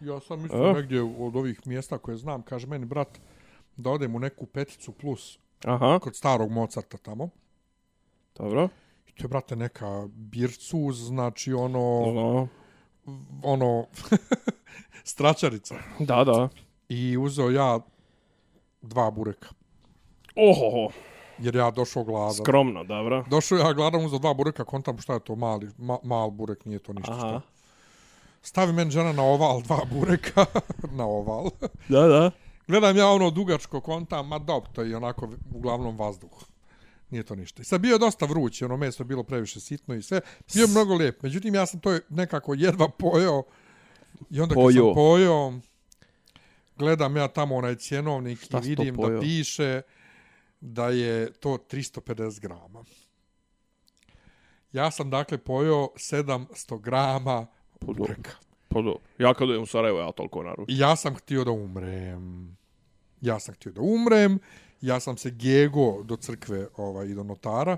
Ja 0.00 0.20
sam 0.20 0.42
mislim 0.42 0.62
E? 0.62 0.72
negdje 0.72 1.02
od 1.02 1.36
ovih 1.36 1.66
mjesta 1.66 1.98
koje 1.98 2.16
znam, 2.16 2.42
kaže 2.42 2.66
meni 2.66 2.86
brat 2.86 3.08
da 3.76 3.90
odem 3.90 4.14
u 4.14 4.18
neku 4.18 4.46
peticu 4.46 4.92
plus 4.92 5.38
Aha, 5.64 5.98
kod 5.98 6.16
starog 6.16 6.50
Mozarta 6.50 6.96
tamo. 6.98 7.28
dobro. 8.34 8.68
I 9.08 9.12
to 9.12 9.24
je, 9.24 9.28
brate, 9.28 9.56
neka 9.56 9.86
bircuz, 10.08 10.96
znači 10.98 11.52
ono, 11.52 11.98
Ono, 11.98 12.48
ono, 13.42 13.86
stračarica. 15.04 15.74
da, 15.98 16.24
da. 16.24 16.48
I 16.88 17.16
uzeo 17.16 17.50
ja 17.50 17.80
dva 18.82 19.10
bureka. 19.10 19.48
Ohoho, 20.36 20.92
Jer 21.38 21.56
ja 21.56 21.70
došao 21.70 22.04
gladan. 22.04 22.34
skromno, 22.34 22.84
dobro. 22.84 23.24
Došao 23.30 23.58
ja 23.58 23.72
gladan, 23.72 24.04
uzeo 24.04 24.18
dva 24.18 24.34
bureka, 24.34 24.64
kontam 24.64 24.98
šta 24.98 25.12
je 25.12 25.20
to 25.20 25.36
mali, 25.36 25.68
ma, 25.78 25.98
mal 26.02 26.30
burek, 26.30 26.64
nije 26.64 26.78
to 26.78 26.92
ništa. 26.92 27.12
Aha. 27.12 27.20
Šta. 27.20 27.40
Stavi 28.42 28.72
meni 28.72 28.90
žena 28.90 29.12
na 29.12 29.22
oval 29.22 29.62
dva 29.62 29.78
bureka, 29.92 30.46
na 30.98 31.04
oval. 31.06 31.50
Da, 31.88 32.00
da. 32.02 32.30
Gledam 32.70 32.96
ja 32.96 33.08
ono 33.08 33.30
dugačko 33.30 33.80
kontam, 33.80 34.28
ma 34.28 34.38
dob, 34.38 34.64
to 34.72 34.82
je 34.82 34.96
onako 34.96 35.28
uglavnom 35.54 35.98
vazduh. 35.98 36.44
Nije 37.10 37.22
to 37.22 37.34
ništa. 37.34 37.62
I 37.62 37.64
sad 37.64 37.80
bio 37.80 37.92
je 37.92 37.98
dosta 37.98 38.26
vrući, 38.26 38.64
ono 38.64 38.76
meso 38.76 39.02
je 39.02 39.06
bilo 39.06 39.22
previše 39.22 39.60
sitno 39.60 39.94
i 39.94 40.02
sve. 40.02 40.20
Bio 40.54 40.62
je 40.62 40.68
mnogo 40.68 40.94
lijep. 40.94 41.22
Međutim, 41.22 41.54
ja 41.54 41.66
sam 41.66 41.80
to 41.80 41.98
nekako 42.08 42.54
jedva 42.54 42.88
pojeo. 42.88 43.42
I 44.30 44.40
onda 44.40 44.54
kad 44.54 44.62
Pojeo. 44.62 44.84
sam 44.84 44.94
pojeo, 44.94 45.52
gledam 46.76 47.16
ja 47.16 47.28
tamo 47.28 47.56
onaj 47.56 47.76
cjenovnik 47.76 48.40
Šta 48.40 48.58
i 48.58 48.68
vidim 48.68 48.96
da 48.96 49.20
piše 49.20 49.82
da 50.60 50.88
je 50.88 51.32
to 51.32 51.48
350 51.48 52.40
grama. 52.40 52.84
Ja 54.72 54.90
sam 54.90 55.10
dakle 55.10 55.38
pojeo 55.38 55.88
700 55.96 56.80
grama 56.80 57.46
bureka. 57.80 58.30
Pa 58.68 58.74
dobro. 58.82 59.00
Ja 59.18 59.34
kad 59.34 59.48
idem 59.48 59.62
u 59.62 59.66
Sarajevo, 59.66 60.00
ja 60.00 60.12
toliko 60.12 60.42
naručim. 60.42 60.76
Ja 60.78 60.96
sam 60.96 61.14
htio 61.14 61.44
da 61.44 61.50
umrem. 61.50 62.56
Ja 63.20 63.40
sam 63.40 63.54
htio 63.54 63.72
da 63.72 63.80
umrem. 63.80 64.38
Ja 64.80 65.00
sam 65.00 65.16
se 65.16 65.30
gego 65.30 66.02
do 66.02 66.16
crkve 66.16 66.66
ovaj, 66.76 67.06
i 67.06 67.14
do 67.14 67.22
notara. 67.22 67.76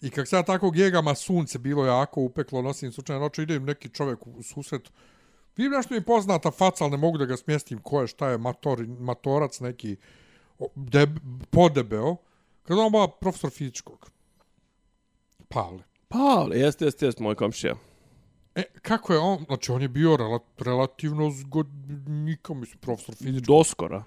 I 0.00 0.10
kak 0.10 0.28
sad 0.28 0.46
tako 0.46 0.70
gegama, 0.70 1.14
sunce 1.14 1.58
bilo 1.58 1.86
jako 1.86 2.20
upeklo, 2.20 2.62
nosim 2.62 2.92
slučajno 2.92 3.26
oče, 3.26 3.42
idem 3.42 3.64
neki 3.64 3.88
čovjek 3.88 4.26
u 4.26 4.42
susret. 4.42 4.90
Vidim 5.56 5.72
nešto 5.72 5.94
mi 5.94 6.00
poznata 6.00 6.50
faca, 6.50 6.84
ali 6.84 6.90
ne 6.90 6.96
mogu 6.96 7.18
da 7.18 7.24
ga 7.24 7.36
smjestim 7.36 7.78
ko 7.78 8.00
je, 8.00 8.06
šta 8.06 8.28
je, 8.28 8.38
mator, 8.38 8.86
matorac 8.86 9.60
neki, 9.60 9.96
deb, 10.74 11.18
podebeo. 11.50 12.16
Kada 12.62 12.80
on 12.80 12.92
ba 12.92 13.08
profesor 13.08 13.50
fizičkog. 13.50 14.10
Pavle. 15.48 15.82
Pa, 16.08 16.18
ali 16.18 16.60
jeste, 16.60 16.84
jeste, 16.84 17.06
jeste, 17.06 17.22
moj 17.22 17.34
komšija. 17.34 17.74
E, 18.54 18.62
kako 18.82 19.12
je 19.12 19.18
on, 19.18 19.44
znači 19.46 19.72
on 19.72 19.82
je 19.82 19.88
bio 19.88 20.16
rela, 20.16 20.38
relativno 20.58 21.30
zgod, 21.30 21.66
nikom, 22.06 22.60
mislim, 22.60 22.78
profesor 22.78 23.14
fizičkog. 23.14 23.46
Doskora. 23.56 24.04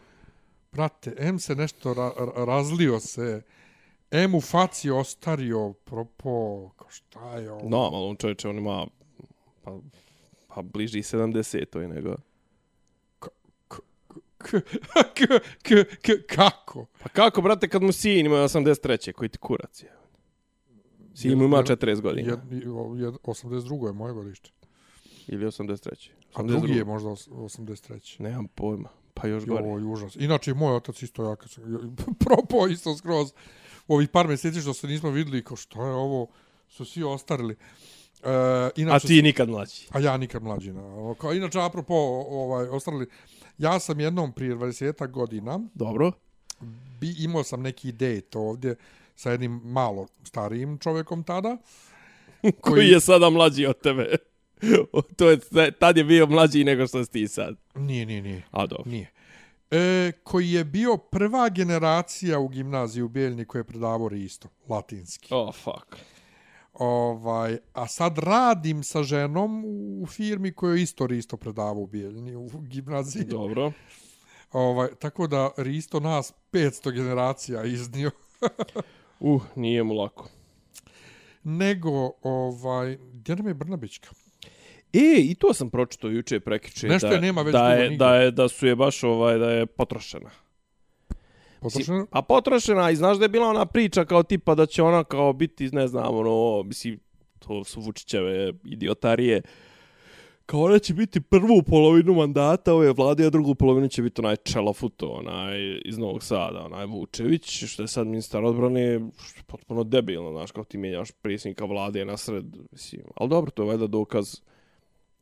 Brate, 0.71 1.13
M 1.17 1.39
se 1.39 1.55
nešto 1.55 1.93
ra 1.93 2.11
ra- 2.11 2.45
razlio 2.45 2.99
se, 2.99 3.41
M 4.11 4.35
u 4.35 4.41
faci 4.41 4.89
ostario, 4.89 5.73
propo, 5.75 6.29
ko 6.69 6.85
šta 6.89 7.33
je 7.33 7.51
ovo? 7.51 7.69
No, 7.69 7.77
ali 7.77 8.05
on 8.05 8.15
čovječe, 8.15 8.49
on 8.49 8.57
ima 8.57 8.87
pa, 9.63 9.77
pa 10.47 10.61
bliži 10.63 10.99
70 10.99 11.65
to 11.65 11.81
je 11.81 11.87
nego. 11.87 12.15
K, 13.19 13.27
k, 14.37 14.57
k, 15.63 15.69
k, 16.01 16.25
kako? 16.27 16.85
Pa 16.99 17.09
kako, 17.09 17.41
brate, 17.41 17.67
kad 17.67 17.83
mu 17.83 17.91
sin 17.91 18.25
ima 18.25 18.35
83. 18.35 19.11
koji 19.11 19.29
ti 19.29 19.37
kurac 19.37 19.83
je? 19.83 19.91
Sin 21.15 21.37
mu 21.37 21.43
ima 21.43 21.57
40 21.57 22.01
godina. 22.01 22.29
Jed, 22.29 22.39
jed, 22.51 23.13
82. 23.13 23.87
je 23.87 23.93
moje 23.93 24.13
godište. 24.13 24.49
Ili 25.27 25.45
83. 25.45 26.09
A 26.33 26.43
drugi 26.43 26.73
je 26.73 26.85
možda 26.85 27.09
os- 27.09 27.29
83. 27.29 28.19
Nemam 28.19 28.47
pojma. 28.47 28.89
Pa 29.21 29.27
još 29.27 29.43
Jo, 29.43 29.53
gore. 29.53 29.63
Ovo 29.63 29.77
je 29.77 29.85
užas. 29.85 30.15
Inače, 30.15 30.53
moj 30.53 30.75
otac 30.75 31.01
isto 31.01 31.29
ja, 31.29 31.35
kad 31.35 31.49
sam, 31.51 31.63
propo 32.25 32.67
isto 32.67 32.97
skroz, 32.97 33.33
u 33.87 33.93
ovih 33.93 34.09
par 34.09 34.27
mjeseci 34.27 34.61
što 34.61 34.73
se 34.73 34.87
nismo 34.87 35.09
videli, 35.09 35.43
kao 35.43 35.57
što 35.57 35.85
je 35.85 35.93
ovo, 35.93 36.27
su 36.69 36.85
svi 36.85 37.03
ostarili. 37.03 37.55
E, 38.23 38.29
A 38.29 38.69
inače, 38.75 39.07
ti 39.07 39.21
nikad 39.21 39.49
mlađi. 39.49 39.87
A 39.91 39.99
ja 39.99 40.17
nikad 40.17 40.43
mlađi. 40.43 40.73
Na. 40.73 41.13
Kao, 41.17 41.33
inače, 41.33 41.61
apropo, 41.61 41.93
ovaj, 42.29 42.67
ostali, 42.67 43.07
ja 43.57 43.79
sam 43.79 43.99
jednom 43.99 44.33
prije 44.33 44.55
20 44.55 45.11
godina, 45.11 45.59
Dobro. 45.73 46.11
bi, 46.99 47.15
imao 47.19 47.43
sam 47.43 47.61
neki 47.61 47.91
date 47.91 48.37
ovdje 48.37 48.75
sa 49.15 49.31
jednim 49.31 49.61
malo 49.63 50.07
starijim 50.23 50.77
čovjekom 50.77 51.23
tada. 51.23 51.57
Koji 52.61 52.87
je 52.87 52.99
sada 52.99 53.29
mlađi 53.29 53.65
od 53.65 53.81
tebe. 53.81 54.15
to 55.17 55.29
je, 55.29 55.39
tad 55.79 55.97
je 55.97 56.03
bio 56.03 56.27
mlađi 56.27 56.63
nego 56.63 56.87
što 56.87 57.05
si 57.05 57.11
ti 57.11 57.27
sad. 57.27 57.55
Nije, 57.75 58.05
nije, 58.05 58.21
nije. 58.21 58.43
A 58.51 58.65
dobro. 58.67 58.91
nije. 58.91 59.11
E, 59.71 60.11
koji 60.23 60.51
je 60.51 60.63
bio 60.63 60.97
prva 60.97 61.49
generacija 61.49 62.39
u 62.39 62.47
gimnaziji 62.47 63.03
u 63.03 63.09
Bijeljni 63.09 63.45
koji 63.45 63.59
je 63.59 63.63
predavao 63.63 64.09
Risto, 64.09 64.49
latinski. 64.69 65.33
Oh, 65.33 65.55
fuck. 65.55 65.95
Ovaj, 66.73 67.57
a 67.73 67.87
sad 67.87 68.17
radim 68.17 68.83
sa 68.83 69.03
ženom 69.03 69.63
u 70.01 70.07
firmi 70.07 70.51
koja 70.51 70.75
je 70.75 70.81
isto 70.81 71.07
Risto 71.07 71.37
predavao 71.37 71.83
u 71.83 71.87
Bijeljni, 71.87 72.35
u 72.35 72.49
gimnaziji. 72.59 73.23
Dobro. 73.23 73.71
Ovaj, 74.51 74.89
tako 74.99 75.27
da 75.27 75.51
Risto 75.57 75.99
nas 75.99 76.33
500 76.51 76.91
generacija 76.91 77.63
iznio. 77.63 78.11
Uh, 79.19 79.43
nije 79.55 79.83
mu 79.83 79.93
lako. 79.93 80.29
Nego, 81.43 82.11
ovaj, 82.23 82.97
gdje 83.13 83.35
nam 83.35 83.47
je 83.47 83.53
Brnabićka? 83.53 84.09
E, 84.93 85.21
i 85.21 85.35
to 85.35 85.53
sam 85.53 85.69
pročitao 85.69 86.09
juče 86.09 86.39
prekiče. 86.39 86.87
Nešto 86.87 87.07
da, 87.07 87.13
je 87.13 87.21
nema 87.21 87.41
već 87.41 87.51
da 87.51 87.73
je, 87.73 87.89
nigdje. 87.89 87.97
da 87.97 88.15
je, 88.15 88.31
da 88.31 88.47
su 88.47 88.67
je 88.67 88.75
baš 88.75 89.03
ovaj, 89.03 89.37
da 89.37 89.51
je 89.51 89.65
potrošena. 89.65 90.29
Potrošeno? 91.61 92.07
A 92.11 92.21
potrošena 92.21 92.91
i 92.91 92.95
znaš 92.95 93.17
da 93.17 93.25
je 93.25 93.29
bila 93.29 93.47
ona 93.47 93.65
priča 93.65 94.05
kao 94.05 94.23
tipa 94.23 94.55
da 94.55 94.65
će 94.65 94.83
ona 94.83 95.03
kao 95.03 95.33
biti, 95.33 95.69
ne 95.71 95.87
znam, 95.87 96.15
ono, 96.15 96.63
mislim, 96.63 96.99
to 97.39 97.63
su 97.63 97.81
Vučićeve 97.81 98.53
idiotarije, 98.63 99.41
kao 100.45 100.61
ona 100.61 100.79
će 100.79 100.93
biti 100.93 101.21
prvu 101.21 101.63
polovinu 101.63 102.13
mandata 102.13 102.73
ove 102.73 102.91
vlade, 102.91 103.25
a 103.25 103.29
drugu 103.29 103.55
polovinu 103.55 103.87
će 103.87 104.01
biti 104.01 104.21
onaj 104.21 104.35
Čelafuto, 104.35 105.07
onaj 105.07 105.81
iz 105.85 105.97
Novog 105.97 106.23
Sada, 106.23 106.65
onaj 106.65 106.85
Vučević, 106.85 107.63
što 107.65 107.83
je 107.83 107.87
sad 107.87 108.07
ministar 108.07 108.45
odbrane, 108.45 108.99
što 109.25 109.39
je 109.39 109.43
potpuno 109.47 109.83
debilno, 109.83 110.31
znaš, 110.31 110.51
kao 110.51 110.63
ti 110.63 110.77
mijenjaš 110.77 111.11
predsjednika 111.11 111.65
vlade 111.65 112.05
na 112.05 112.17
sred, 112.17 112.45
mislim, 112.71 113.01
ali 113.15 113.29
dobro, 113.29 113.51
to 113.51 113.63
je 113.63 113.67
valjda 113.67 113.87
dokaz, 113.87 114.41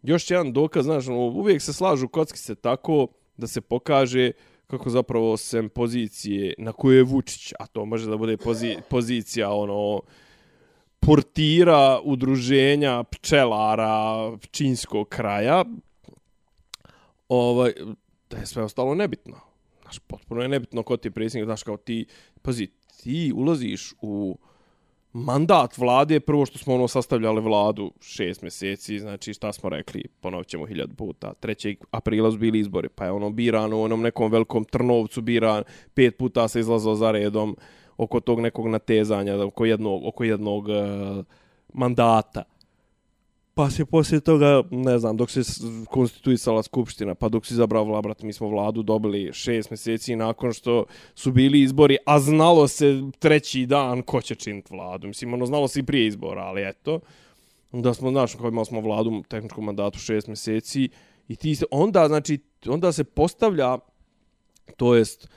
još 0.03 0.31
jedan 0.31 0.53
dokaz, 0.53 0.85
znaš, 0.85 1.07
ono, 1.07 1.19
uvijek 1.19 1.61
se 1.61 1.73
slažu 1.73 2.07
kockice 2.07 2.55
tako 2.55 3.07
da 3.37 3.47
se 3.47 3.61
pokaže 3.61 4.31
kako 4.67 4.89
zapravo 4.89 5.37
sem 5.37 5.69
pozicije 5.69 6.53
na 6.57 6.71
koje 6.71 6.97
je 6.97 7.03
Vučić, 7.03 7.53
a 7.59 7.67
to 7.67 7.85
može 7.85 8.09
da 8.09 8.17
bude 8.17 8.37
pozi, 8.37 8.77
pozicija 8.89 9.51
ono 9.51 10.01
portira 10.99 11.99
udruženja 12.03 13.03
pčelara 13.03 14.37
pčinskog 14.37 15.09
kraja, 15.09 15.65
ovaj, 17.29 17.73
da 18.29 18.37
je 18.37 18.45
sve 18.45 18.63
ostalo 18.63 18.95
nebitno. 18.95 19.39
Znaš, 19.81 19.99
potpuno 19.99 20.41
je 20.41 20.47
nebitno 20.47 20.83
ko 20.83 20.97
ti 20.97 21.07
je 21.07 21.11
predsjednik, 21.11 21.45
znaš, 21.45 21.63
kao 21.63 21.77
ti, 21.77 22.05
pazi, 22.41 22.67
ti 23.03 23.33
ulaziš 23.35 23.93
u 24.01 24.37
mandat 25.13 25.77
vlade, 25.77 26.19
prvo 26.19 26.45
što 26.45 26.57
smo 26.57 26.75
ono 26.75 26.87
sastavljali 26.87 27.41
vladu 27.41 27.91
šest 28.01 28.41
mjeseci, 28.41 28.99
znači 28.99 29.33
šta 29.33 29.53
smo 29.53 29.69
rekli, 29.69 30.03
ponovit 30.21 30.47
ćemo 30.47 30.65
hiljad 30.65 30.95
puta, 30.95 31.33
3. 31.41 31.75
aprila 31.91 32.31
su 32.31 32.37
bili 32.37 32.59
izbori, 32.59 32.89
pa 32.89 33.05
je 33.05 33.11
ono 33.11 33.29
birano 33.29 33.77
u 33.77 33.83
onom 33.83 34.01
nekom 34.01 34.31
velikom 34.31 34.65
trnovcu 34.65 35.21
biran, 35.21 35.63
pet 35.93 36.17
puta 36.17 36.47
se 36.47 36.59
izlazao 36.59 36.95
za 36.95 37.11
redom, 37.11 37.57
oko 37.97 38.19
tog 38.19 38.39
nekog 38.39 38.67
natezanja, 38.67 39.45
oko 39.45 39.65
jednog, 39.65 40.05
oko 40.05 40.23
jednog 40.23 40.67
uh, 40.67 41.25
mandata. 41.73 42.43
Pa 43.59 43.69
se 43.69 43.85
poslije 43.85 44.19
toga, 44.21 44.63
ne 44.71 44.99
znam, 44.99 45.17
dok 45.17 45.31
se 45.31 45.41
konstituisala 45.89 46.63
skupština, 46.63 47.15
pa 47.15 47.29
dok 47.29 47.45
se 47.45 47.53
izabrao 47.53 47.83
vlad, 47.83 48.23
mi 48.23 48.33
smo 48.33 48.49
vladu 48.49 48.83
dobili 48.83 49.33
šest 49.33 49.69
mjeseci 49.69 50.15
nakon 50.15 50.53
što 50.53 50.85
su 51.15 51.31
bili 51.31 51.61
izbori, 51.61 51.97
a 52.05 52.19
znalo 52.19 52.67
se 52.67 53.01
treći 53.19 53.65
dan 53.65 54.01
ko 54.01 54.21
će 54.21 54.35
činiti 54.35 54.73
vladu. 54.73 55.07
Mislim, 55.07 55.33
ono, 55.33 55.45
znalo 55.45 55.67
se 55.67 55.79
i 55.79 55.83
prije 55.83 56.07
izbora, 56.07 56.41
ali 56.41 56.69
eto, 56.69 56.99
da 57.71 57.93
smo, 57.93 58.09
znaš, 58.09 58.35
kao 58.35 58.47
imali 58.47 58.65
smo 58.65 58.81
vladu 58.81 59.09
u 59.09 59.23
tehničkom 59.23 59.65
mandatu 59.65 59.99
šest 59.99 60.27
mjeseci 60.27 60.89
i 61.27 61.35
ti 61.35 61.55
se, 61.55 61.65
onda, 61.71 62.07
znači, 62.07 62.39
onda 62.67 62.91
se 62.91 63.03
postavlja, 63.03 63.77
to 64.77 64.95
jest, 64.95 65.29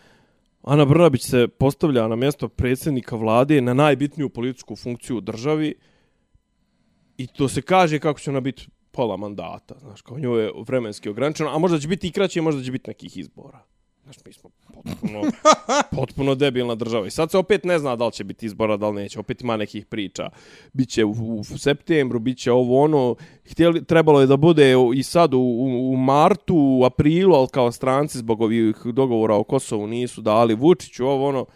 Ana 0.62 0.84
Brnabić 0.84 1.22
se 1.22 1.48
postavlja 1.48 2.08
na 2.08 2.16
mjesto 2.16 2.48
predsjednika 2.48 3.16
vlade 3.16 3.60
na 3.60 3.74
najbitniju 3.74 4.28
političku 4.28 4.76
funkciju 4.76 5.16
u 5.16 5.20
državi 5.20 5.74
i 7.16 7.26
to 7.26 7.48
se 7.48 7.62
kaže 7.62 7.98
kako 7.98 8.20
će 8.20 8.30
ona 8.30 8.40
biti 8.40 8.66
pola 8.90 9.16
mandata, 9.16 9.74
znaš, 9.78 10.02
kao 10.02 10.18
njoj 10.18 10.44
je 10.44 10.52
vremenski 10.66 11.08
ograničeno, 11.08 11.50
a 11.50 11.58
možda 11.58 11.78
će 11.78 11.88
biti 11.88 12.08
i 12.08 12.12
kraće, 12.12 12.40
možda 12.40 12.62
će 12.62 12.72
biti 12.72 12.90
nekih 12.90 13.16
izbora. 13.16 13.62
Znaš, 14.04 14.16
mi 14.26 14.32
smo 14.32 14.50
potpuno, 14.66 15.20
potpuno 15.96 16.34
debilna 16.34 16.74
država. 16.74 17.06
I 17.06 17.10
sad 17.10 17.30
se 17.30 17.38
opet 17.38 17.64
ne 17.64 17.78
zna 17.78 17.96
da 17.96 18.06
li 18.06 18.12
će 18.12 18.24
biti 18.24 18.46
izbora, 18.46 18.76
da 18.76 18.88
li 18.88 19.02
neće. 19.02 19.20
Opet 19.20 19.40
ima 19.40 19.56
nekih 19.56 19.86
priča. 19.86 20.30
Biće 20.72 21.04
u, 21.04 21.10
u 21.38 21.44
septembru, 21.44 22.18
biće 22.18 22.52
ovo 22.52 22.82
ono. 22.82 23.14
Htjeli, 23.50 23.84
trebalo 23.84 24.20
je 24.20 24.26
da 24.26 24.36
bude 24.36 24.74
i 24.94 25.02
sad 25.02 25.34
u, 25.34 25.38
u, 25.38 25.92
u 25.92 25.96
martu, 25.96 26.56
u 26.56 26.84
aprilu, 26.84 27.34
ali 27.34 27.48
kao 27.48 27.72
stranci 27.72 28.18
zbog 28.18 28.40
ovih 28.40 28.76
dogovora 28.84 29.34
o 29.34 29.44
Kosovu 29.44 29.86
nisu 29.86 30.20
dali 30.20 30.54
Vučiću, 30.54 31.06
ovo 31.06 31.28
ono. 31.28 31.46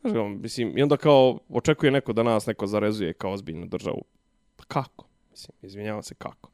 Znaš, 0.00 0.14
mislim, 0.40 0.78
i 0.78 0.82
onda 0.82 0.96
kao 0.96 1.38
očekuje 1.48 1.90
neko 1.92 2.12
da 2.12 2.22
nas 2.22 2.46
neko 2.46 2.66
zarezuje 2.66 3.12
kao 3.12 3.32
ozbiljnu 3.32 3.66
državu. 3.66 4.04
Kako? 4.68 5.06
Mislim, 5.30 5.56
izvinjavam 5.62 6.02
se 6.02 6.14
kako. 6.14 6.50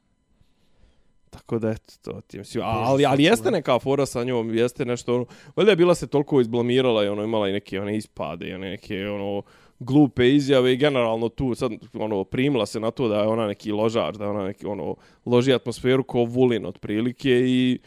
Tako 1.29 1.59
da 1.59 1.69
eto 1.69 1.93
to 2.01 2.21
ti 2.21 2.37
mislim, 2.37 2.63
a, 2.63 2.67
ali 2.67 3.05
ali 3.05 3.23
jeste 3.23 3.51
neka 3.51 3.79
fora 3.79 4.05
sa 4.05 4.23
njom, 4.23 4.55
jeste 4.55 4.85
nešto 4.85 5.15
ono. 5.15 5.25
Valjda 5.55 5.71
je 5.71 5.75
bila 5.75 5.95
se 5.95 6.07
toliko 6.07 6.41
izblamirala 6.41 7.05
i 7.05 7.07
ono 7.07 7.23
imala 7.23 7.49
i 7.49 7.51
neke 7.51 7.81
one 7.81 7.97
ispade 7.97 8.47
i 8.47 8.53
one 8.53 8.69
neke 8.69 9.07
ono 9.07 9.41
glupe 9.79 10.35
izjave 10.35 10.73
i 10.73 10.77
generalno 10.77 11.29
tu 11.29 11.55
sad 11.55 11.71
ono 11.93 12.23
primila 12.23 12.65
se 12.65 12.79
na 12.79 12.91
to 12.91 13.07
da 13.07 13.19
je 13.21 13.27
ona 13.27 13.47
neki 13.47 13.71
ložač, 13.71 14.15
da 14.15 14.23
je 14.23 14.29
ona 14.29 14.45
neki 14.45 14.65
ono 14.65 14.95
loži 15.25 15.53
atmosferu 15.53 16.03
ko 16.03 16.23
Vulin 16.23 16.65
otprilike 16.65 17.29
i 17.29 17.79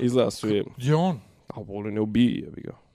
izgleda 0.00 0.30
su 0.30 0.48
je, 0.48 0.64
je 0.78 0.94
on? 0.94 1.20
a 1.48 1.60
Vulin 1.60 1.94
ne 1.94 2.00
ubije, 2.00 2.44
jebi 2.44 2.60
ga. 2.60 2.85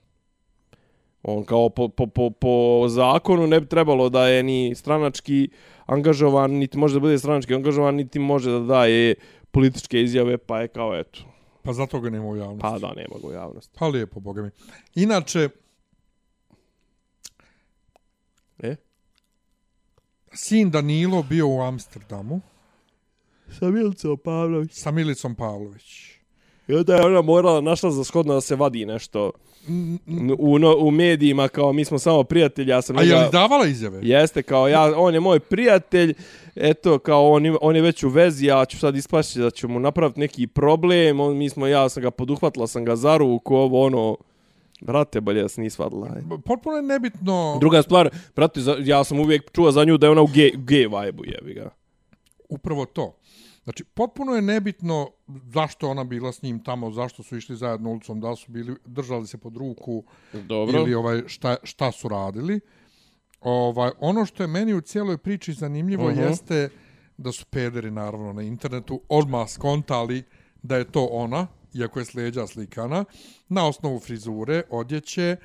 On 1.22 1.44
kao 1.44 1.68
po, 1.68 1.88
po, 1.88 2.06
po, 2.06 2.30
po 2.30 2.86
zakonu 2.88 3.46
ne 3.46 3.60
bi 3.60 3.66
trebalo 3.66 4.08
da 4.08 4.28
je 4.28 4.42
ni 4.42 4.74
stranački 4.74 5.48
angažovan, 5.86 6.50
niti 6.50 6.78
može 6.78 6.94
da 6.94 7.00
bude 7.00 7.18
stranački 7.18 7.54
angažovan, 7.54 7.94
niti 7.94 8.18
može 8.18 8.50
da 8.50 8.58
daje 8.58 9.14
političke 9.50 10.02
izjave, 10.02 10.38
pa 10.38 10.60
je 10.60 10.68
kao 10.68 10.98
eto. 10.98 11.20
Pa 11.62 11.72
zato 11.72 12.00
ga 12.00 12.10
nema 12.10 12.26
u 12.26 12.36
javnosti. 12.36 12.62
Pa 12.62 12.78
da, 12.78 12.92
nema 12.94 13.14
ga 13.22 13.28
u 13.28 13.32
javnosti. 13.32 13.76
Pa 13.78 13.86
lijepo, 13.86 14.20
boga 14.20 14.42
mi. 14.42 14.50
Inače, 14.94 15.48
E? 18.62 18.76
sin 20.32 20.70
Danilo 20.70 21.22
bio 21.22 21.48
u 21.48 21.60
Amsterdamu 21.60 22.40
Sa 23.58 23.70
Milcom 23.70 24.18
Pavlović. 24.24 24.72
sa 24.72 24.90
Milicom 24.90 25.34
Pavlović. 25.34 26.10
I 26.68 26.74
onda 26.74 26.96
je 26.96 27.06
ona 27.06 27.22
morala, 27.22 27.60
našla 27.60 27.90
za 27.90 28.04
shodno 28.04 28.34
da 28.34 28.40
se 28.40 28.56
vadi 28.56 28.86
nešto 28.86 29.30
u, 30.38 30.58
no, 30.58 30.76
u 30.76 30.90
medijima, 30.90 31.48
kao 31.48 31.72
mi 31.72 31.84
smo 31.84 31.98
samo 31.98 32.24
prijatelji, 32.24 32.70
ja 32.70 32.82
sam 32.82 32.98
A 32.98 33.02
je 33.02 33.16
li 33.16 33.26
davala 33.32 33.66
izjave? 33.66 33.98
Jeste, 34.02 34.42
kao 34.42 34.68
ja, 34.68 34.92
on 34.96 35.14
je 35.14 35.20
moj 35.20 35.40
prijatelj, 35.40 36.14
eto, 36.54 36.98
kao 36.98 37.32
on, 37.32 37.56
on 37.60 37.76
je 37.76 37.82
već 37.82 38.02
u 38.04 38.08
vezi, 38.08 38.46
ja 38.46 38.64
ću 38.64 38.78
sad 38.78 38.96
ispašći 38.96 39.38
da 39.38 39.50
ću 39.50 39.68
mu 39.68 39.80
napraviti 39.80 40.20
neki 40.20 40.46
problem, 40.46 41.20
on, 41.20 41.36
mi 41.36 41.48
smo, 41.48 41.66
ja 41.66 41.88
sam 41.88 42.02
ga 42.02 42.10
poduhvatila, 42.10 42.66
sam 42.66 42.84
ga 42.84 42.96
za 42.96 43.16
ruku, 43.16 43.54
ovo, 43.54 43.86
ono, 43.86 44.16
brate, 44.80 45.20
bolje 45.20 45.42
da 45.42 45.48
se 45.48 45.60
nisi 45.60 45.82
vadila. 45.82 46.08
Potpuno 46.44 46.76
je 46.76 46.82
nebitno, 46.82 47.56
Druga 47.60 47.82
stvar, 47.82 48.10
brate, 48.36 48.60
ja 48.84 49.04
sam 49.04 49.20
uvijek 49.20 49.52
čuo 49.52 49.72
za 49.72 49.84
nju 49.84 49.98
da 49.98 50.06
je 50.06 50.10
ona 50.10 50.22
u 50.22 50.26
gay, 50.26 50.56
gay 50.56 51.04
vibe-u, 51.04 51.24
jebi 51.24 51.54
ga. 51.54 51.70
upravo 52.48 52.84
to. 52.84 53.14
Znači, 53.64 53.84
potpuno 53.84 54.34
je 54.34 54.42
nebitno 54.42 55.10
zašto 55.46 55.90
ona 55.90 56.04
bila 56.04 56.32
s 56.32 56.42
njim 56.42 56.64
tamo, 56.64 56.90
zašto 56.90 57.22
su 57.22 57.36
išli 57.36 57.56
zajedno 57.56 57.90
ulicom, 57.90 58.20
da 58.20 58.36
su 58.36 58.52
bili, 58.52 58.76
držali 58.86 59.26
se 59.26 59.38
pod 59.38 59.56
ruku 59.56 60.04
Dobro. 60.32 60.78
ili 60.80 60.94
ovaj, 60.94 61.22
šta, 61.26 61.56
šta 61.62 61.92
su 61.92 62.08
radili. 62.08 62.60
Ovaj, 63.40 63.90
ono 64.00 64.24
što 64.26 64.42
je 64.42 64.46
meni 64.46 64.74
u 64.74 64.80
cijeloj 64.80 65.18
priči 65.18 65.52
zanimljivo 65.52 66.10
Mhm. 66.10 66.20
jeste 66.20 66.68
da 67.16 67.32
su 67.32 67.46
pederi, 67.46 67.90
naravno, 67.90 68.32
na 68.32 68.42
internetu 68.42 69.00
odmah 69.08 69.48
skontali 69.48 70.22
da 70.62 70.76
je 70.76 70.84
to 70.92 71.04
ona, 71.06 71.46
iako 71.74 71.98
je 71.98 72.04
sleđa 72.04 72.46
slikana, 72.46 73.04
na 73.48 73.66
osnovu 73.68 74.00
frizure, 74.00 74.62
odjeće, 74.70 75.36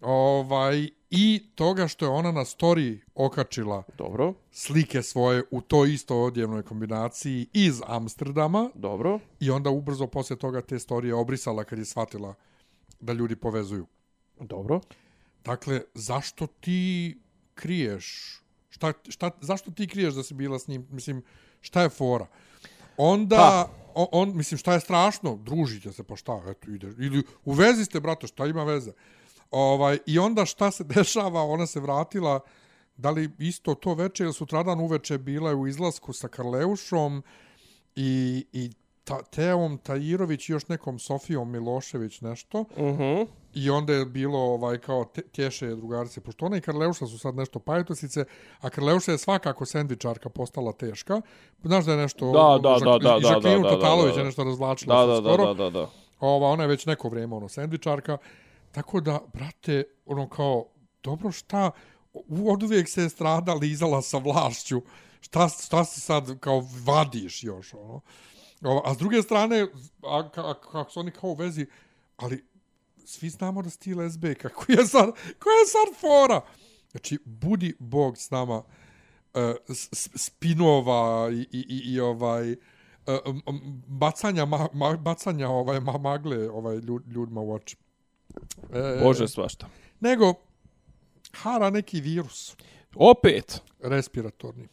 ovaj, 0.00 0.88
i 1.10 1.42
toga 1.54 1.88
što 1.88 2.04
je 2.04 2.08
ona 2.08 2.32
na 2.32 2.40
story 2.40 2.98
okačila 3.14 3.82
Dobro, 3.98 4.34
slike 4.50 5.02
svoje 5.02 5.42
u 5.50 5.60
toj 5.60 5.92
isto 5.92 6.22
odjevnoj 6.22 6.62
kombinaciji 6.62 7.46
iz 7.52 7.80
Amsterdama 7.86 8.70
dobro. 8.74 9.18
i 9.40 9.50
onda 9.50 9.70
ubrzo 9.70 10.06
poslije 10.06 10.38
toga 10.38 10.60
te 10.60 10.78
storije 10.78 11.14
obrisala 11.14 11.64
kad 11.64 11.78
je 11.78 11.84
shvatila 11.84 12.34
da 13.00 13.12
ljudi 13.12 13.36
povezuju. 13.36 13.86
Dobro. 14.40 14.80
Dakle, 15.44 15.80
zašto 15.94 16.46
ti 16.46 17.18
kriješ? 17.54 18.36
Šta, 18.70 18.92
šta, 19.08 19.30
zašto 19.40 19.70
ti 19.70 19.86
kriješ 19.86 20.14
da 20.14 20.22
si 20.22 20.34
bila 20.34 20.58
s 20.58 20.68
njim? 20.68 20.86
Mislim, 20.90 21.22
šta 21.60 21.82
je 21.82 21.88
fora? 21.88 22.26
Onda, 22.96 23.36
Pa. 23.36 23.70
on, 23.94 24.06
on, 24.12 24.36
mislim, 24.36 24.58
šta 24.58 24.74
je 24.74 24.80
strašno? 24.80 25.36
Družite 25.36 25.92
se, 25.92 26.02
pa 26.02 26.16
šta? 26.16 26.42
Eto, 26.48 26.70
ide. 26.70 26.86
Ili 26.86 27.22
u 27.44 27.52
vezi 27.52 27.84
ste, 27.84 28.00
brate, 28.00 28.26
šta 28.26 28.46
ima 28.46 28.64
veze? 28.64 28.92
Ovaj, 29.50 29.98
I 30.06 30.18
onda 30.18 30.44
šta 30.44 30.70
se 30.70 30.84
dešava? 30.94 31.42
Ona 31.42 31.66
se 31.66 31.80
vratila, 31.80 32.40
da 32.96 33.10
li 33.10 33.30
isto 33.38 33.74
to 33.74 33.94
veče 33.94 34.24
ili 34.24 34.32
sutradan 34.32 34.80
uveče 34.80 35.18
bila 35.18 35.50
je 35.50 35.56
u 35.56 35.66
izlasku 35.66 36.12
sa 36.12 36.28
Karleušom 36.28 37.22
i, 37.96 38.44
i 38.52 38.70
ta, 39.04 39.22
Teom 39.22 39.78
Tajirović 39.78 40.48
i 40.48 40.52
još 40.52 40.68
nekom 40.68 40.98
Sofijom 40.98 41.50
Milošević 41.50 42.20
nešto. 42.20 42.64
Mhm. 42.78 43.22
I 43.54 43.70
onda 43.70 43.92
je 43.92 44.04
bilo 44.06 44.38
ovaj 44.38 44.78
kao 44.78 45.04
te, 45.04 45.22
tješe 45.22 45.66
drugarice, 45.66 46.20
pošto 46.20 46.46
ona 46.46 46.56
i 46.56 46.60
Karleuša 46.60 47.06
su 47.06 47.18
sad 47.18 47.34
nešto 47.34 47.58
pajetosice, 47.58 48.24
a 48.60 48.70
Karleuša 48.70 49.12
je 49.12 49.18
svakako 49.18 49.64
sendvičarka 49.66 50.28
postala 50.28 50.72
teška. 50.72 51.20
Znaš 51.64 51.84
da 51.84 51.92
je 51.92 51.98
nešto... 51.98 52.26
Da, 52.32 52.58
da, 52.62 52.68
Žak- 52.68 52.84
da, 53.02 53.10
da, 53.10 53.16
i 53.18 53.22
da, 53.22 53.28
Žaklinu 53.28 53.62
da, 53.62 53.68
da, 53.68 53.74
Tatalović 53.74 54.10
da, 54.12 54.14
da. 54.14 54.20
je 54.20 54.24
nešto 54.24 54.44
razvlačila 54.44 54.94
Da, 55.06 55.14
sad 55.14 55.24
da, 55.24 55.28
da, 55.28 55.34
skoro. 55.34 55.54
da, 55.54 55.64
da, 55.64 55.70
da. 55.70 55.90
Ova, 56.20 56.48
ona 56.48 56.62
je 56.62 56.68
već 56.68 56.86
neko 56.86 57.08
vrijeme 57.08 57.36
ono 57.36 57.48
sendvičarka. 57.48 58.18
Tako 58.72 59.00
da, 59.00 59.20
brate, 59.32 59.84
ono 60.06 60.28
kao, 60.28 60.66
dobro 61.02 61.32
šta, 61.32 61.70
u- 62.12 62.52
od 62.52 62.62
uvijek 62.62 62.88
se 62.88 63.02
je 63.02 63.08
strada 63.10 63.54
lizala 63.54 64.02
sa 64.02 64.18
vlašću. 64.18 64.82
Šta, 65.20 65.48
šta 65.48 65.84
se 65.84 66.00
sad 66.00 66.38
kao 66.40 66.62
vadiš 66.84 67.44
još, 67.44 67.74
ono? 67.74 68.00
A 68.84 68.94
s 68.94 68.98
druge 68.98 69.22
strane, 69.22 69.66
a, 70.02 70.28
a, 70.36 70.54
kako 70.60 70.90
su 70.90 71.00
oni 71.00 71.10
kao 71.10 71.30
u 71.30 71.34
vezi, 71.34 71.66
ali 72.16 72.44
svi 73.04 73.28
znamo 73.30 73.62
da 73.62 73.70
si 73.70 73.78
ti 73.78 73.94
lesbejka. 73.94 74.48
Koja 74.56 74.78
je 74.78 74.86
sad, 74.86 75.04
koja 75.38 75.54
je 75.54 75.66
sad 75.66 76.00
fora? 76.00 76.40
Znači, 76.90 77.18
budi 77.24 77.76
Bog 77.78 78.18
s 78.18 78.30
nama 78.30 78.62
e, 79.34 79.54
s- 79.68 80.08
spinova 80.16 81.30
i, 81.32 81.34
i, 81.34 81.64
i, 81.68 81.92
i 81.92 82.00
ovaj 82.00 82.52
e, 82.52 82.56
bacanja, 83.86 84.44
ma, 84.44 84.68
ma, 84.72 84.96
bacanja 84.96 85.48
ovaj, 85.48 85.80
ma, 85.80 85.98
magle 85.98 86.50
ovaj, 86.50 86.76
ljud, 86.76 87.06
ljudima 87.08 87.40
u 87.40 87.52
oči. 87.52 87.76
E, 88.72 89.00
Bože 89.02 89.28
svašta. 89.28 89.68
Nego, 90.00 90.34
hara 91.32 91.70
neki 91.70 92.00
virus 92.00 92.56
Opet. 92.94 93.60
respiratorni. 93.80 94.68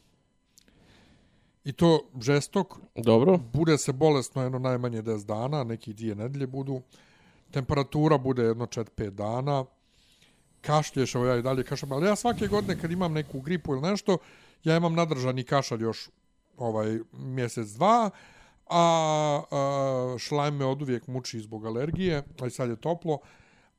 I 1.64 1.74
to 1.74 2.02
žestok, 2.22 2.78
Dobro. 2.96 3.38
bude 3.54 3.78
se 3.78 3.94
bolesno 3.94 4.44
jedno 4.44 4.60
najmanje 4.60 5.02
10 5.02 5.26
dana, 5.26 5.64
neki 5.64 5.94
dvije 5.94 6.16
nedelje 6.16 6.48
budu. 6.48 6.82
Temperatura 7.52 8.18
bude 8.18 8.44
jedno 8.44 8.66
4-5 8.66 9.10
dana. 9.10 9.66
Kašlješ, 10.62 11.16
evo 11.16 11.26
ja 11.26 11.38
i 11.38 11.42
dalje 11.42 11.64
kašljam, 11.64 11.92
ali 11.92 12.08
ja 12.08 12.16
svake 12.16 12.48
godine 12.48 12.80
kad 12.82 12.92
imam 12.92 13.14
neku 13.14 13.42
gripu 13.42 13.74
ili 13.74 13.82
nešto, 13.82 14.18
ja 14.64 14.78
imam 14.78 14.94
nadržani 14.94 15.44
kašalj 15.44 15.84
još 15.84 16.10
ovaj 16.58 17.00
mjesec, 17.14 17.68
dva, 17.68 18.10
a, 18.70 19.42
a 19.52 20.16
šlajm 20.20 20.56
me 20.56 20.66
od 20.66 20.82
uvijek 20.82 21.08
muči 21.08 21.40
zbog 21.40 21.66
alergije, 21.66 22.24
a 22.42 22.48
i 22.48 22.50
sad 22.50 22.70
je 22.70 22.76
toplo, 22.76 23.20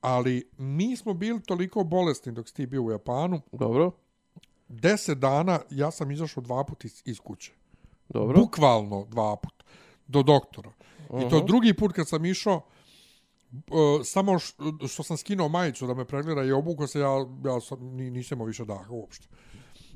ali 0.01 0.49
mi 0.57 0.95
smo 0.95 1.13
bili 1.13 1.41
toliko 1.41 1.83
bolesni 1.83 2.31
dok 2.31 2.47
si 2.47 2.53
ti 2.53 2.65
bio 2.65 2.83
u 2.83 2.91
Japanu, 2.91 3.41
Dobro. 3.51 3.91
10 4.69 5.13
dana 5.13 5.59
ja 5.69 5.91
sam 5.91 6.11
izašao 6.11 6.43
dva 6.43 6.63
puta 6.63 6.87
iz, 6.87 7.01
iz 7.05 7.19
kuće. 7.19 7.51
Dobro. 8.09 8.39
Bukvalno 8.39 9.05
dva 9.09 9.35
put. 9.35 9.63
Do 10.07 10.23
doktora. 10.23 10.71
I 11.25 11.29
to 11.29 11.41
drugi 11.41 11.73
put 11.73 11.93
kad 11.93 12.07
sam 12.07 12.25
išao, 12.25 12.61
Uh, 13.51 14.05
samo 14.05 14.39
š, 14.39 14.53
što 14.87 15.03
sam 15.03 15.17
skinuo 15.17 15.47
majicu 15.47 15.87
da 15.87 15.93
me 15.93 16.05
pregleda 16.05 16.43
i 16.43 16.51
obuko 16.51 16.87
se, 16.87 16.99
ja, 16.99 17.25
ja 17.45 17.61
sam, 17.61 17.79
ni, 17.79 18.11
nisam 18.11 18.45
više 18.45 18.65
daha 18.65 18.85
uopšte. 18.89 19.27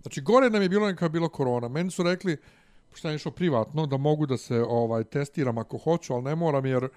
Znači, 0.02 0.22
gore 0.22 0.50
nam 0.50 0.62
je 0.62 0.70
bilo 0.70 0.88
neka 0.88 1.06
je 1.06 1.10
bilo 1.10 1.30
korona. 1.30 1.68
Meni 1.68 1.92
su 1.92 2.04
rekli, 2.04 2.38
što 2.94 3.10
je 3.10 3.16
išao 3.16 3.32
privatno, 3.32 3.86
da 3.86 3.98
mogu 3.98 4.26
da 4.26 4.38
se 4.38 4.62
ovaj 4.62 5.04
testiram 5.04 5.58
ako 5.58 5.78
hoću, 5.78 6.14
ali 6.14 6.24
ne 6.24 6.36
moram 6.36 6.66
jer 6.66 6.90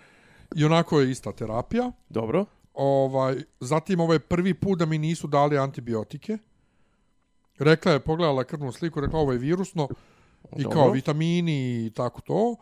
i 0.56 0.64
onako 0.64 1.00
je 1.00 1.10
ista 1.10 1.32
terapija. 1.32 1.92
Dobro. 2.08 2.44
Ovaj, 2.76 3.36
zatim 3.60 4.00
ovaj 4.00 4.18
prvi 4.18 4.54
put 4.54 4.78
da 4.78 4.86
mi 4.86 4.98
nisu 4.98 5.26
dali 5.26 5.58
antibiotike. 5.58 6.38
Rekla 7.58 7.92
je, 7.92 8.00
pogledala 8.00 8.44
krvnu 8.44 8.72
sliku, 8.72 9.00
rekla 9.00 9.20
ovo 9.20 9.32
je 9.32 9.38
virusno 9.38 9.88
i 10.56 10.62
Dobro. 10.62 10.78
kao 10.78 10.90
vitamini 10.90 11.86
i 11.86 11.90
tako 11.90 12.20
to. 12.20 12.56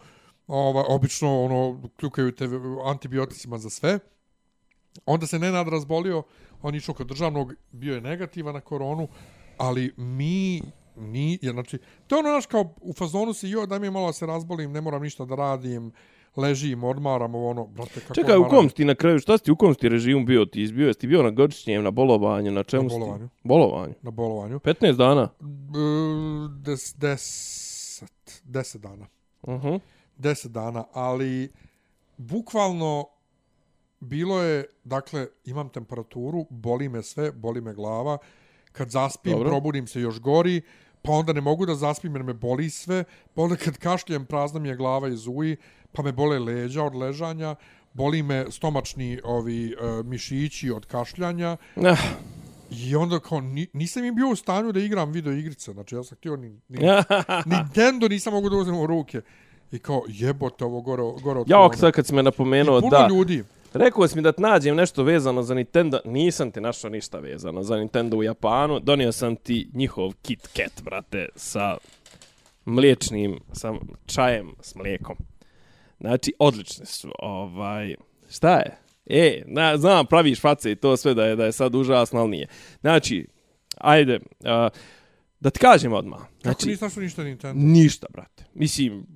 Ovaj, 0.47 0.85
obično 0.89 1.43
ono, 1.45 1.83
kljukaju 1.97 2.33
te 2.33 2.49
antibioticima 2.85 3.59
za 3.59 3.71
sve. 3.71 3.99
Onda 5.07 5.27
se 5.27 5.39
Nenad 5.39 5.69
razbolio, 5.69 6.23
on 6.62 6.75
išao 6.75 6.95
kod 6.95 7.07
državnog, 7.07 7.55
bio 7.73 7.95
je 7.95 8.01
negativan 8.01 8.55
na 8.55 8.61
koronu, 8.61 9.09
ali 9.59 9.93
mi 9.97 10.62
ni, 10.97 11.39
jer 11.43 11.53
znači, 11.53 11.79
to 12.07 12.17
je 12.17 12.19
ono 12.21 12.33
naš 12.33 12.47
kao 12.47 12.75
u 12.81 12.93
fazonu 12.93 13.35
si, 13.35 13.49
joj, 13.49 13.67
daj 13.67 13.79
mi 13.79 13.91
malo 13.91 14.07
da 14.07 14.12
se 14.12 14.27
razbolim, 14.27 14.73
ne 14.73 14.81
moram 14.81 15.03
ništa 15.03 15.25
da 15.25 15.35
radim, 15.35 15.93
ležim, 16.37 16.85
odmaram, 16.85 17.35
ovo 17.35 17.51
ono, 17.51 17.66
brate, 17.66 18.01
kako 18.01 18.14
Čekaj, 18.14 18.37
u 18.37 18.49
kom 18.49 18.68
si 18.68 18.74
ti 18.74 18.85
na 18.85 18.95
kraju, 18.95 19.18
šta 19.18 19.39
si 19.39 19.45
ti 19.45 19.53
u 19.53 19.57
kom 19.57 19.74
si 19.74 19.80
ti 19.80 19.89
režimu 19.89 20.24
bio? 20.24 20.45
Ti 20.45 20.62
izbio, 20.62 20.87
jesi 20.87 21.01
ti 21.01 21.07
bio 21.07 21.22
na 21.22 21.30
godišnjem, 21.30 21.85
na 21.85 21.91
bolovanju, 21.91 22.51
na 22.53 22.62
čemu 22.62 22.82
Na 22.82 22.89
si 22.89 22.95
ti? 22.95 23.01
bolovanju. 23.01 23.28
Bolovanju. 23.43 23.95
Na 24.03 24.11
bolovanju. 24.11 24.59
15 24.59 24.97
dana. 24.97 25.28
B- 25.41 26.49
Des, 26.62 26.95
deset, 26.97 28.41
deset 28.45 28.80
dana. 28.82 29.07
Uh 29.43 29.55
-huh. 29.55 29.80
Deset 30.16 30.53
dana, 30.53 30.85
ali 30.93 31.49
bukvalno 32.16 33.05
bilo 34.01 34.43
je, 34.43 34.64
dakle, 34.85 35.26
imam 35.45 35.68
temperaturu, 35.68 36.47
boli 36.51 36.89
me 36.89 37.03
sve, 37.03 37.32
boli 37.32 37.61
me 37.61 37.74
glava, 37.74 38.18
kad 38.72 38.91
zaspim. 38.91 39.32
Dobro. 39.32 39.49
probudim 39.49 39.87
se 39.87 40.01
još 40.01 40.20
gori, 40.20 40.62
pa 41.03 41.12
onda 41.12 41.32
ne 41.32 41.41
mogu 41.41 41.66
da 41.66 41.74
zaspim 41.74 42.14
jer 42.14 42.22
me 42.22 42.32
boli 42.35 42.70
sve, 42.70 43.05
pa 43.35 43.43
onda 43.43 43.57
kad 43.57 43.78
kašljem 43.78 44.26
prazna 44.26 44.61
mi 44.61 44.68
je 44.68 44.76
glava 44.76 45.09
i 45.09 45.16
zuji, 45.16 45.57
pa 45.95 46.03
me 46.03 46.13
bole 46.13 46.39
leđa 46.39 46.85
od 46.85 46.95
ležanja, 46.95 47.55
boli 47.93 48.23
me 48.23 48.47
stomačni 48.51 49.21
ovi 49.25 49.75
uh, 49.75 50.07
mišići 50.07 50.71
od 50.71 50.87
kašljanja 50.87 51.57
Ah, 51.77 51.99
i 52.71 52.97
onda 52.97 53.19
kao 53.19 53.41
ni, 53.41 53.67
nisam 53.73 54.05
im 54.05 54.15
bio 54.15 54.29
u 54.29 54.37
stanju 54.37 54.73
da 54.73 54.81
igram 54.81 55.13
video 55.13 55.33
igrice, 55.33 55.73
znači 55.73 55.95
ja 55.95 56.05
sam 56.05 56.17
htio 56.17 56.37
ni, 56.37 56.61
ni, 56.69 56.79
Nintendo 57.57 58.09
nisam 58.09 58.33
mogu 58.33 58.51
da 58.51 58.57
uzmem 58.57 58.81
u 58.81 58.87
ruke. 58.87 59.21
I 59.73 59.79
kao 59.79 60.03
jebote 60.09 60.65
ovo 60.65 60.81
gore, 60.81 61.03
gore 61.23 61.41
od 61.41 61.51
ja, 61.51 61.69
sad 61.77 61.93
kad 61.93 62.07
si 62.07 62.15
me 62.15 62.23
napomenuo, 62.23 62.81
puno 62.81 62.91
da. 62.91 63.07
ljudi. 63.11 63.45
Rekao 63.75 64.09
si 64.09 64.17
mi 64.17 64.23
da 64.23 64.33
ti 64.33 64.43
nađem 64.43 64.77
nešto 64.77 65.03
vezano 65.03 65.43
za 65.43 65.55
Nintendo. 65.55 66.01
Nisam 66.05 66.51
ti 66.51 66.61
našao 66.61 66.91
ništa 66.91 67.19
vezano 67.19 67.63
za 67.63 67.77
Nintendo 67.77 68.17
u 68.17 68.23
Japanu. 68.23 68.81
Donio 68.81 69.13
sam 69.13 69.37
ti 69.37 69.69
njihov 69.75 70.13
Kit 70.23 70.49
Kat, 70.57 70.83
brate, 70.83 71.29
sa 71.37 71.77
mliječnim, 72.65 73.41
sa 73.53 73.73
čajem 74.07 74.55
s 74.61 74.75
mlijekom. 74.75 75.17
Znači, 76.05 76.33
odlični 76.39 76.87
su. 76.87 77.13
Ovaj, 77.19 77.95
šta 78.31 78.57
je? 78.57 78.79
E, 79.07 79.43
na, 79.47 79.77
znam, 79.77 80.07
praviš 80.07 80.41
face 80.41 80.73
i 80.73 80.77
to 80.77 80.97
sve 80.97 81.15
da 81.15 81.25
je 81.25 81.37
da 81.37 81.45
je 81.45 81.53
sad 81.53 81.75
užasno, 81.75 82.21
ali 82.21 82.31
nije. 82.31 82.47
Znači, 82.81 83.27
ajde, 83.79 84.17
uh, 84.17 84.79
da 85.41 85.51
ti 85.51 85.59
kažem 85.59 85.93
odmah. 85.93 86.21
Znači, 86.21 86.37
Znači, 86.43 86.69
nisam 86.69 86.87
našao 86.87 87.03
ništa 87.03 87.25
Nintendo. 87.25 87.67
Ništa, 87.67 88.07
brate. 88.13 88.45
Mislim, 88.55 89.07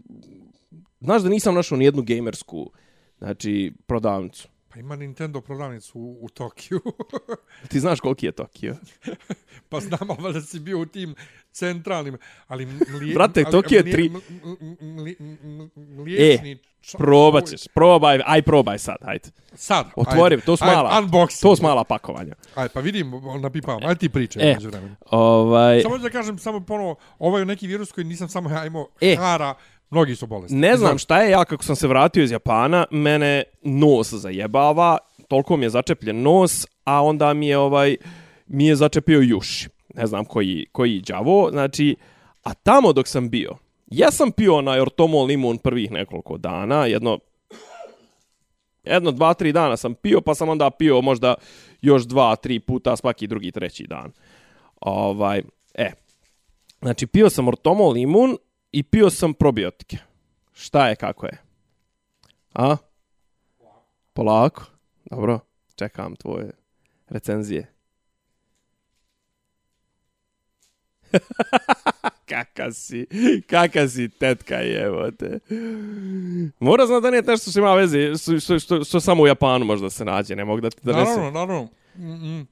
znaš 1.01 1.23
da 1.23 1.29
nisam 1.29 1.55
našao 1.55 1.79
ni 1.79 1.85
jednu 1.85 2.03
gamersku 2.03 2.71
znači, 3.19 3.73
prodavnicu. 3.87 4.49
Pa 4.69 4.79
ima 4.79 4.97
Nintendo 4.97 5.41
prodavnicu 5.41 5.99
u, 5.99 6.19
u 6.21 6.29
Tokiju. 6.29 6.81
Ti 7.71 7.81
znaš 7.81 8.01
koliki 8.01 8.27
je 8.27 8.33
Tokio? 8.33 8.77
pa 9.71 9.81
znam, 9.81 10.01
ali 10.11 10.33
da 10.33 10.41
si 10.41 10.61
bio 10.61 10.79
u 10.79 10.87
tim 10.87 11.15
centralnim. 11.53 12.17
Ali 12.47 12.67
mlije, 12.67 13.15
Brate, 13.17 13.43
ali 13.43 13.53
Tokio 13.53 13.77
je 13.77 13.83
mlije- 13.83 13.93
tri- 13.93 14.07
m- 14.07 14.21
m- 14.61 14.77
m- 14.81 15.17
m- 15.43 15.71
m- 15.77 15.97
Mliječni... 15.97 16.59
ča- 16.81 16.97
Probat 16.99 17.47
ćeš, 17.47 17.61
probaj, 17.69 18.21
aj 18.27 18.43
probaj 18.43 18.79
sad, 18.79 18.97
hajde. 19.03 19.29
Sad. 19.55 19.87
Otvori, 19.97 20.35
ajde, 20.35 20.45
to 20.45 20.57
su 20.57 20.65
ajde, 20.65 20.77
mala, 20.77 21.03
Unboxing. 21.03 21.43
to 21.43 21.57
su 21.57 21.63
mala 21.63 21.85
pakovanja. 21.85 22.35
Ajde, 22.55 22.73
pa 22.75 22.81
vidim, 22.81 23.13
napipam. 23.41 23.79
Ajde 23.83 23.95
ti 23.97 24.09
pričaj. 24.09 24.43
E. 24.43 24.51
E. 24.53 24.59
Ovaj, 25.03 25.83
Samo 25.83 25.99
da 25.99 26.11
kažem, 26.11 26.39
samo 26.39 26.61
ponovo, 26.61 26.97
ovo 27.19 27.39
je 27.39 27.45
neki 27.45 27.67
virus 27.67 27.93
koji 27.93 28.05
nisam 28.05 28.29
samo 28.29 28.51
ja 28.51 28.67
imao 28.67 28.89
E. 29.01 29.17
hara, 29.17 29.55
mnogi 29.91 30.17
su 30.17 30.27
bolesni. 30.27 30.59
ne 30.59 30.77
znam 30.77 30.99
šta 30.99 31.23
je, 31.23 31.31
ja 31.31 31.45
kako 31.45 31.65
sam 31.65 31.77
se 31.77 31.89
vratio 31.89 32.25
iz 32.25 32.31
Japana, 32.31 32.87
mene 32.91 33.43
nos 33.63 34.13
zajebava, 34.13 34.99
toliko 35.29 35.57
mi 35.57 35.65
je 35.65 35.71
začepljen 35.71 36.23
nos, 36.23 36.67
a 36.85 37.03
onda 37.03 37.35
mi 37.35 37.49
je 37.49 37.59
ovaj 37.59 37.97
mi 38.47 38.67
je 38.67 38.77
začepio 38.77 39.21
juši. 39.21 39.69
Ne 39.95 40.07
znam 40.07 40.25
koji, 40.25 40.67
koji 40.73 41.01
đavo, 41.01 41.49
znači, 41.53 41.97
a 42.43 42.55
tamo 42.55 42.93
dok 42.93 43.09
sam 43.09 43.31
bio, 43.31 43.57
ja 43.87 44.11
sam 44.11 44.33
pio 44.33 44.57
onaj 44.57 44.81
ortomol 44.81 45.27
limun 45.27 45.59
prvih 45.59 45.91
nekoliko 45.91 46.39
dana, 46.39 46.87
jedno 46.87 47.19
jedno, 48.85 49.11
dva, 49.11 49.35
tri 49.35 49.53
dana 49.53 49.77
sam 49.77 49.95
pio, 49.95 50.21
pa 50.21 50.35
sam 50.35 50.49
onda 50.49 50.71
pio 50.71 51.01
možda 51.01 51.35
još 51.81 52.03
dva, 52.03 52.37
tri 52.37 52.61
puta 52.61 52.97
svaki 52.97 53.27
drugi, 53.27 53.53
treći 53.53 53.87
dan. 53.87 54.13
Ovaj, 54.81 55.43
e, 55.75 55.93
znači 56.81 57.07
pio 57.07 57.31
sam 57.31 57.49
ortomol 57.49 57.93
limun 57.93 58.37
i 58.73 58.83
pio 58.83 59.11
sam 59.11 59.35
probiotike. 59.35 59.99
Šta 60.53 60.89
je, 60.89 60.97
kako 60.97 61.27
je? 61.27 61.39
A? 62.55 62.77
Polako. 64.13 64.63
Dobro, 65.05 65.41
čekam 65.75 66.17
tvoje 66.17 66.51
recenzije. 67.09 67.73
kaka 72.29 72.73
si, 72.73 73.07
kaka 73.47 73.89
si 73.89 74.09
tetka 74.09 74.55
je, 74.55 75.13
te. 75.19 75.39
Mora 76.61 76.87
znati 76.87 77.03
da 77.03 77.11
nije 77.11 77.23
nešto 77.23 77.51
što 77.51 77.61
ima 77.61 77.75
veze, 77.75 78.17
što, 78.17 78.41
što, 78.41 78.59
što, 78.59 78.85
što 78.85 79.01
samo 79.01 79.23
u 79.23 79.27
Japanu 79.27 79.65
možda 79.65 79.91
se 79.91 80.05
nađe, 80.05 80.37
ne 80.37 80.45
mogu 80.45 80.61
da 80.61 80.71
ti 80.71 80.81
donesem. 80.83 81.15
Naravno, 81.15 81.31
naravno. 81.31 81.69
Mm 81.97 82.03
-mm. 82.03 82.47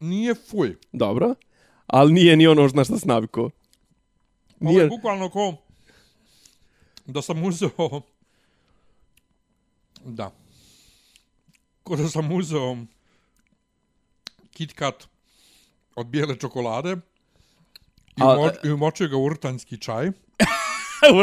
Nije 0.00 0.34
fuj. 0.34 0.76
Dobro, 0.92 1.34
ali 1.86 2.12
nije 2.12 2.36
ni 2.36 2.46
ono 2.46 2.68
na 2.74 2.84
što 2.84 2.98
sam 2.98 3.08
navikao. 3.08 3.44
Ovo 3.44 4.70
je 4.70 4.76
Nije, 4.76 4.86
bukvalno 4.88 5.28
ko 5.28 5.54
da 7.06 7.22
sam 7.22 7.44
uzeo 7.44 8.00
da 10.04 10.30
ko 11.82 11.96
da 11.96 12.08
sam 12.08 12.32
uzeo 12.32 12.76
Kit 14.50 14.72
Kat 14.72 15.08
od 15.96 16.06
bijele 16.06 16.36
čokolade 16.38 16.96
i, 18.16 18.22
A- 18.22 18.34
umo, 18.34 18.50
i 18.64 18.70
umočio 18.70 19.08
ga 19.08 19.16
u 19.16 19.24
urtanski 19.24 19.78
čaj. 19.78 20.10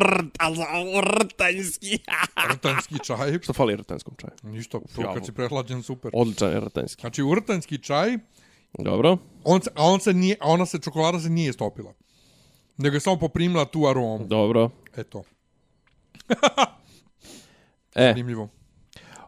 Urtanski. 0.97 1.99
Urtanski 2.51 2.95
čaj. 3.07 3.39
Što 3.43 3.53
fali 3.53 3.75
rtanskom 3.75 4.15
čaju? 4.17 4.33
Ništa, 4.43 4.79
to 4.95 5.13
kad 5.13 5.25
si 5.25 5.31
prehlađen, 5.31 5.83
super. 5.83 6.11
Odličan 6.13 6.51
je. 6.51 6.61
Znači, 6.99 7.23
urtanski 7.23 7.77
čaj, 7.77 8.17
Dobro. 8.79 9.17
on 9.43 9.61
se, 9.61 9.69
a 9.75 9.83
on 9.83 9.99
se 9.99 10.13
nije, 10.13 10.35
a 10.41 10.47
ona 10.49 10.65
se 10.65 10.79
čokolada 10.79 11.19
se 11.19 11.29
nije 11.29 11.53
stopila. 11.53 11.93
Nego 12.77 12.95
je 12.95 12.99
samo 12.99 13.19
poprimila 13.19 13.65
tu 13.65 13.87
aromu. 13.87 14.25
Dobro. 14.27 14.69
Eto, 14.97 15.23
E, 17.95 18.07
zanimljivo. 18.09 18.49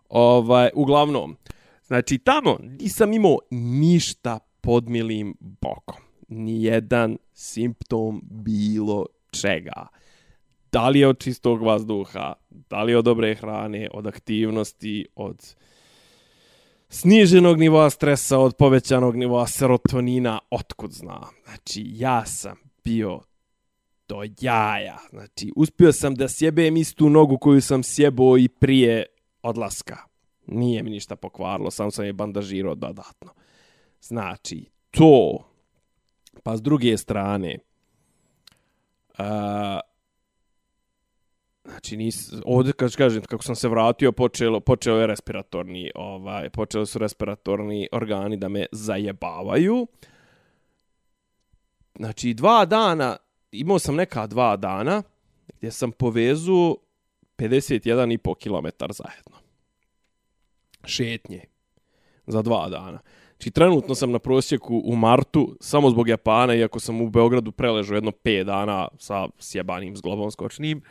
ovaj, 0.10 0.70
uglavnom, 0.76 1.38
znači 1.84 2.18
tamo 2.18 2.58
nisam 2.62 3.14
imao 3.14 3.38
ništa 3.52 4.39
pod 4.62 4.89
milim 4.89 5.36
bokom. 5.39 5.96
Nijedan 6.28 7.18
simptom 7.34 8.22
bilo 8.24 9.06
čega. 9.32 9.88
Da 10.72 10.89
li 10.89 11.00
je 11.00 11.08
od 11.08 11.20
čistog 11.20 11.62
vazduha, 11.62 12.34
da 12.50 12.84
li 12.84 12.91
je 12.91 12.98
od 12.98 13.06
dobre 13.06 13.36
hrane, 13.36 13.89
od 13.93 14.08
aktivnosti, 14.08 15.08
od 15.16 15.56
sniženog 16.96 17.60
nivoa 17.60 17.89
stresa, 17.89 18.39
od 18.39 18.56
povećanog 18.56 19.16
nivoa 19.16 19.48
serotonina, 19.48 20.39
otkud 20.50 20.91
znam. 20.91 21.30
Znači, 21.46 21.84
ja 21.86 22.26
sam 22.26 22.58
bio 22.84 23.20
do 24.08 24.24
jaja. 24.41 24.98
Znači, 25.10 25.52
uspio 25.56 25.93
sam 25.93 26.16
da 26.16 26.28
sjebem 26.28 26.78
istu 26.78 27.10
nogu 27.10 27.38
koju 27.38 27.62
sam 27.62 27.84
sjebao 27.84 28.38
i 28.38 28.48
prije 28.48 29.06
odlaska. 29.41 29.98
Nije 30.48 30.84
mi 30.84 30.89
ništa 30.89 31.16
pokvarilo, 31.16 31.72
sam 31.72 31.91
sam 31.91 32.06
je 32.06 32.14
bandažirao 32.14 32.76
dodatno. 32.76 33.32
Znači, 34.02 34.66
to, 34.91 35.43
pa 36.43 36.58
s 36.58 36.62
druge 36.62 36.98
strane, 36.98 37.58
uh, 39.20 39.26
znači, 41.66 41.97
nis, 41.97 42.34
ovdje, 42.45 42.74
kad 42.74 42.95
kažem, 42.95 43.24
kako 43.24 43.43
sam 43.43 43.55
se 43.55 43.68
vratio, 43.68 44.11
počelo, 44.11 44.59
počeo 44.59 44.97
je 44.97 45.07
respiratorni, 45.07 45.91
ovaj, 45.95 46.49
počeli 46.49 46.86
su 46.86 46.99
respiratorni 46.99 47.89
organi 47.91 48.38
da 48.38 48.49
me 48.49 48.66
zajebavaju. 48.72 49.88
Znači, 51.97 52.34
dva 52.34 52.66
dana, 52.66 53.18
imao 53.51 53.80
sam 53.80 53.95
neka 53.95 54.28
dva 54.28 54.57
dana, 54.57 55.03
gdje 55.57 55.72
sam 55.72 55.91
povezu 55.91 56.78
51,5 57.38 58.36
km 58.43 58.93
zajedno. 58.93 59.38
Šetnje. 60.84 61.41
Za 62.28 62.41
dva 62.41 62.70
dana. 62.70 62.99
Znači, 63.30 63.51
trenutno 63.51 63.95
sam 63.95 64.11
na 64.11 64.20
prosjeku 64.20 64.82
u 64.86 64.95
martu, 64.95 65.57
samo 65.61 65.89
zbog 65.89 66.09
Japana, 66.09 66.55
iako 66.55 66.80
sam 66.80 67.01
u 67.01 67.09
Beogradu 67.09 67.51
preležao 67.51 67.95
jedno 67.95 68.11
5 68.11 68.43
dana 68.43 68.88
sa 68.97 69.28
sjebanim 69.39 69.95
zglobom 69.95 70.32
skočnim. 70.32 70.82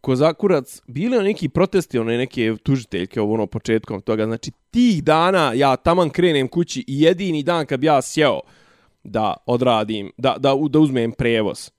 Kozakurac, 0.00 0.80
bili 0.86 1.16
on 1.16 1.24
neki 1.24 1.48
protesti, 1.48 1.98
one 1.98 2.18
neke 2.18 2.56
tužiteljke, 2.62 3.20
ovo 3.20 3.34
ono 3.34 3.46
početkom 3.46 4.00
toga. 4.00 4.24
Znači, 4.24 4.50
tih 4.70 5.04
dana 5.04 5.52
ja 5.54 5.76
taman 5.76 6.10
krenem 6.10 6.48
kući 6.48 6.84
i 6.86 7.02
jedini 7.02 7.42
dan 7.42 7.66
kad 7.66 7.80
bi 7.80 7.86
ja 7.86 8.02
sjeo 8.02 8.40
da 9.04 9.34
odradim, 9.46 10.12
da, 10.16 10.36
da, 10.38 10.54
da 10.68 10.78
uzmem 10.78 11.12
prevoz, 11.12 11.70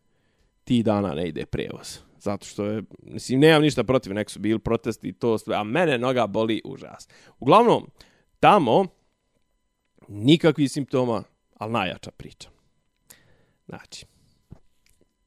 ti 0.63 0.83
dana 0.83 1.13
ne 1.13 1.27
ide 1.27 1.45
prevoz. 1.45 1.99
Zato 2.19 2.45
što 2.45 2.65
je, 2.65 2.83
mislim, 3.01 3.39
nemam 3.39 3.61
ništa 3.61 3.83
protiv, 3.83 4.13
nek 4.13 4.29
su 4.29 4.39
bili 4.39 4.59
protesti 4.59 5.07
i 5.07 5.13
to 5.13 5.37
sve, 5.37 5.55
a 5.55 5.63
mene 5.63 5.97
noga 5.97 6.27
boli 6.27 6.61
užas. 6.65 7.07
Uglavnom, 7.39 7.89
tamo, 8.39 8.85
nikakvi 10.07 10.67
simptoma, 10.67 11.23
ali 11.57 11.71
najjača 11.71 12.11
priča. 12.11 12.49
Znači, 13.65 14.05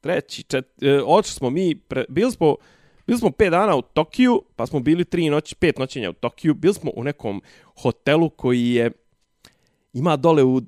treći, 0.01 0.43
čet, 0.43 0.83
e, 0.83 1.01
oči 1.07 1.33
smo 1.33 1.51
mi, 1.51 1.75
pre, 1.75 2.05
bili 2.09 2.33
smo, 2.33 2.57
bili 3.07 3.19
smo 3.19 3.29
5 3.29 3.51
dana 3.51 3.77
u 3.77 3.83
Tokiju, 3.83 4.43
pa 4.57 4.67
smo 4.67 4.81
bili 4.81 5.05
3 5.05 5.31
noći, 5.31 5.55
5 5.55 5.79
noćenja 5.79 6.11
u 6.11 6.13
Tokiju, 6.13 6.55
bili 6.55 6.75
smo 6.75 6.91
u 6.97 7.05
nekom 7.05 7.43
hotelu 7.83 8.31
koji 8.31 8.71
je, 8.71 8.91
ima 9.93 10.17
dole 10.17 10.43
u, 10.43 10.57
u, 10.57 10.63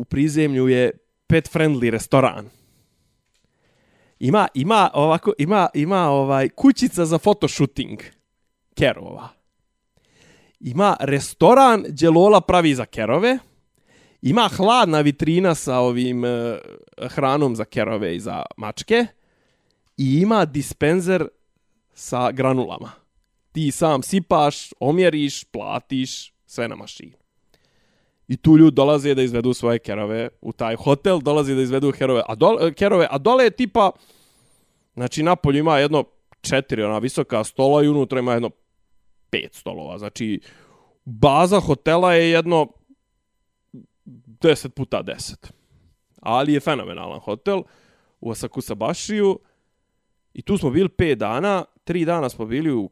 u 0.00 0.04
prizemlju 0.04 0.68
je 0.68 0.90
pet 1.26 1.52
friendly 1.52 1.90
restoran. 1.90 2.50
Ima, 4.18 4.48
ima 4.54 4.90
ovako, 4.94 5.32
ima, 5.38 5.68
ima 5.74 6.08
ovaj 6.08 6.48
kućica 6.48 7.06
za 7.06 7.18
fotoshooting. 7.18 7.98
Kerova. 8.74 9.28
Ima 10.60 10.96
restoran 11.00 11.84
gdje 11.88 12.10
Lola 12.10 12.40
pravi 12.40 12.74
za 12.74 12.86
kerove. 12.86 13.38
Ima 14.22 14.48
hladna 14.56 15.00
vitrina 15.00 15.54
sa 15.54 15.78
ovim 15.78 16.24
uh, 16.24 16.30
hranom 17.08 17.56
za 17.56 17.64
kerove 17.64 18.16
i 18.16 18.20
za 18.20 18.42
mačke. 18.56 19.06
I 19.96 20.20
ima 20.20 20.44
dispenzer 20.44 21.28
sa 21.94 22.32
granulama. 22.32 22.90
Ti 23.52 23.70
sam 23.70 24.02
sipaš, 24.02 24.72
omjeriš, 24.80 25.44
platiš, 25.44 26.32
sve 26.46 26.68
na 26.68 26.76
mašini. 26.76 27.12
I 28.28 28.36
tu 28.36 28.56
ljudi 28.56 28.74
dolaze 28.74 29.14
da 29.14 29.22
izvedu 29.22 29.54
svoje 29.54 29.78
kerove 29.78 30.28
u 30.40 30.52
taj 30.52 30.76
hotel, 30.76 31.20
dolaze 31.20 31.54
da 31.54 31.62
izvedu 31.62 31.92
herove, 31.92 32.22
a 32.26 32.34
dole, 32.34 32.72
kerove, 32.74 33.06
a 33.10 33.18
dole 33.18 33.44
je 33.44 33.50
tipa, 33.50 33.90
znači 34.94 35.22
na 35.22 35.36
polju 35.36 35.58
ima 35.58 35.78
jedno 35.78 36.04
četiri 36.40 36.82
ona 36.82 36.98
visoka 36.98 37.44
stola 37.44 37.84
i 37.84 37.88
unutra 37.88 38.18
ima 38.18 38.32
jedno 38.32 38.50
pet 39.30 39.54
stolova. 39.54 39.98
Znači, 39.98 40.40
baza 41.04 41.60
hotela 41.60 42.14
je 42.14 42.30
jedno 42.30 42.66
10 44.06 44.68
puta 44.68 45.02
10. 45.02 45.50
Ali 46.22 46.52
je 46.52 46.60
fenomenalan 46.60 47.20
hotel 47.20 47.62
u 48.20 48.30
Asakusabašiju 48.30 49.38
I 50.34 50.42
tu 50.42 50.58
smo 50.58 50.70
bili 50.70 50.88
5 50.88 51.14
dana 51.14 51.64
tri 51.90 52.04
dana 52.04 52.28
smo 52.28 52.46
bili 52.46 52.72
u 52.72 52.90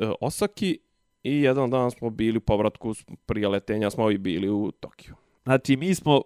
e, 0.00 0.10
Osaki 0.20 0.78
i 1.22 1.42
jedan 1.42 1.70
dan 1.70 1.90
smo 1.90 2.10
bili 2.10 2.38
u 2.38 2.40
povratku 2.40 2.94
prije 3.26 3.48
letenja 3.48 3.90
smo 3.90 4.10
i 4.10 4.18
bili 4.18 4.48
u 4.48 4.70
Tokiju. 4.70 5.14
Znači, 5.44 5.76
mi 5.76 5.94
smo 5.94 6.16
e, 6.16 6.20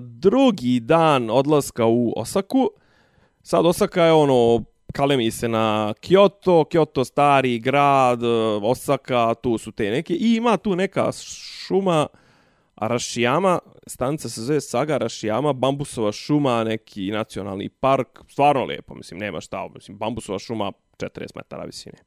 drugi 0.00 0.80
dan 0.80 1.30
odlaska 1.30 1.86
u 1.86 2.12
Osaku. 2.16 2.70
Sad 3.42 3.66
Osaka 3.66 4.04
je 4.04 4.12
ono, 4.12 4.64
kalemi 4.92 5.30
se 5.30 5.48
na 5.48 5.94
Kyoto, 6.02 6.64
Kyoto 6.64 7.04
stari 7.04 7.58
grad, 7.58 8.22
e, 8.22 8.26
Osaka, 8.62 9.34
tu 9.34 9.58
su 9.58 9.72
te 9.72 9.90
neke. 9.90 10.14
I 10.14 10.36
ima 10.36 10.56
tu 10.56 10.76
neka 10.76 11.12
šuma, 11.66 12.06
Arashiyama, 12.76 13.58
stanica 13.86 14.28
se 14.28 14.42
zove 14.42 14.60
Saga 14.60 14.94
Arashiyama, 14.94 15.52
bambusova 15.52 16.12
šuma, 16.12 16.64
neki 16.64 17.10
nacionalni 17.10 17.68
park, 17.68 18.20
stvarno 18.28 18.64
lijepo, 18.64 18.94
mislim, 18.94 19.20
nema 19.20 19.40
šta, 19.40 19.68
mislim, 19.74 19.98
bambusova 19.98 20.38
šuma 20.38 20.72
40 21.00 21.36
metara 21.36 21.64
visine. 21.64 21.98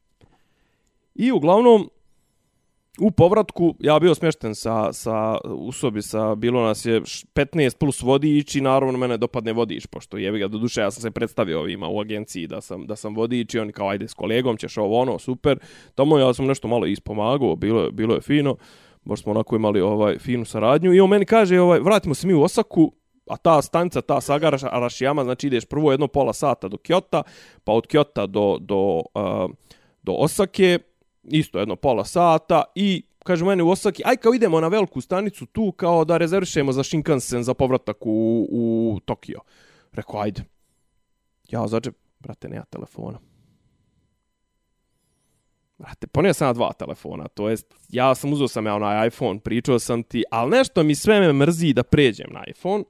I 1.16 1.32
uglavnom, 1.32 1.90
U 3.00 3.12
povratku 3.12 3.76
ja 3.80 4.00
bio 4.00 4.16
smješten 4.16 4.56
sa, 4.56 4.94
sa, 4.94 5.38
u 5.44 5.72
sobi 5.72 6.02
sa, 6.02 6.36
bilo 6.36 6.62
nas 6.62 6.86
je 6.86 7.02
15 7.02 7.78
plus 7.78 8.02
vodič 8.02 8.56
i 8.56 8.62
naravno 8.62 8.98
mene 8.98 9.18
dopadne 9.18 9.54
vodič, 9.54 9.88
pošto 9.88 10.18
jebi 10.18 10.40
ga 10.40 10.48
do 10.48 10.58
duše, 10.58 10.82
ja 10.82 10.92
sam 10.92 11.02
se 11.02 11.12
predstavio 11.12 11.60
ovima 11.60 11.88
u 11.88 12.00
agenciji 12.00 12.48
da 12.48 12.62
sam, 12.62 12.86
da 12.86 12.96
sam 12.96 13.16
vodič 13.16 13.54
i 13.54 13.60
oni 13.60 13.72
kao 13.72 13.90
ajde 13.90 14.08
s 14.08 14.14
kolegom 14.14 14.58
ćeš 14.58 14.78
ovo 14.78 15.00
ono, 15.00 15.20
super. 15.20 15.60
Tamo 15.96 16.18
ja 16.18 16.34
sam 16.34 16.46
nešto 16.46 16.68
malo 16.68 16.86
ispomagao, 16.86 17.56
bilo, 17.56 17.92
bilo 17.92 18.16
je 18.16 18.22
fino, 18.22 18.56
baš 19.06 19.22
smo 19.22 19.32
onako 19.32 19.56
imali 19.56 19.82
ovaj 19.82 20.18
finu 20.18 20.46
saradnju 20.46 20.94
i 20.94 21.00
on 21.00 21.10
meni 21.10 21.26
kaže 21.26 21.60
ovaj, 21.60 21.80
vratimo 21.80 22.16
se 22.16 22.28
mi 22.28 22.34
u 22.34 22.42
Osaku, 22.42 22.94
a 23.28 23.38
ta 23.38 23.62
stanica, 23.62 24.02
ta 24.02 24.22
saga 24.22 24.52
Arashiyama, 24.72 25.24
znači 25.24 25.48
ideš 25.48 25.66
prvo 25.66 25.92
jedno 25.92 26.08
pola 26.08 26.34
sata 26.34 26.68
do 26.68 26.78
Kyoto, 26.78 27.24
pa 27.64 27.72
od 27.72 27.88
Kyoto 27.88 28.28
do, 28.28 28.58
do, 28.62 29.02
uh, 29.14 29.52
do 30.04 30.12
Osake, 30.12 30.80
isto 31.24 31.60
jedno 31.60 31.76
pola 31.76 32.06
sata 32.06 32.64
i 32.76 33.04
kaže 33.24 33.46
meni 33.46 33.64
u 33.64 33.70
Osaki, 33.70 34.04
aj 34.06 34.18
kao 34.18 34.34
idemo 34.34 34.60
na 34.60 34.68
veliku 34.68 35.02
stanicu 35.02 35.46
tu 35.46 35.72
kao 35.72 36.06
da 36.06 36.18
rezervišemo 36.18 36.72
za 36.72 36.84
Shinkansen 36.84 37.44
za 37.44 37.54
povratak 37.54 37.98
u, 38.06 38.48
u 38.52 39.00
Tokio. 39.06 39.40
Rekao, 39.92 40.22
ajde. 40.22 40.44
Ja 41.50 41.68
zađe, 41.68 41.92
brate, 42.20 42.50
nema 42.50 42.66
telefona. 42.66 43.20
Brate, 45.78 46.08
ponio 46.08 46.34
sam 46.34 46.48
na 46.48 46.54
dva 46.54 46.74
telefona, 46.74 47.28
to 47.28 47.50
jest, 47.50 47.74
ja 47.90 48.16
sam 48.16 48.34
uzeo 48.34 48.48
sam 48.48 48.66
ja 48.66 48.76
onaj 48.76 49.08
iPhone, 49.08 49.40
pričao 49.40 49.80
sam 49.80 50.04
ti, 50.04 50.24
ali 50.32 50.52
nešto 50.52 50.84
mi 50.84 50.96
sve 50.96 51.20
me 51.20 51.34
mrzi 51.34 51.74
da 51.74 51.84
pređem 51.84 52.28
na 52.32 52.44
iPhone. 52.48 52.84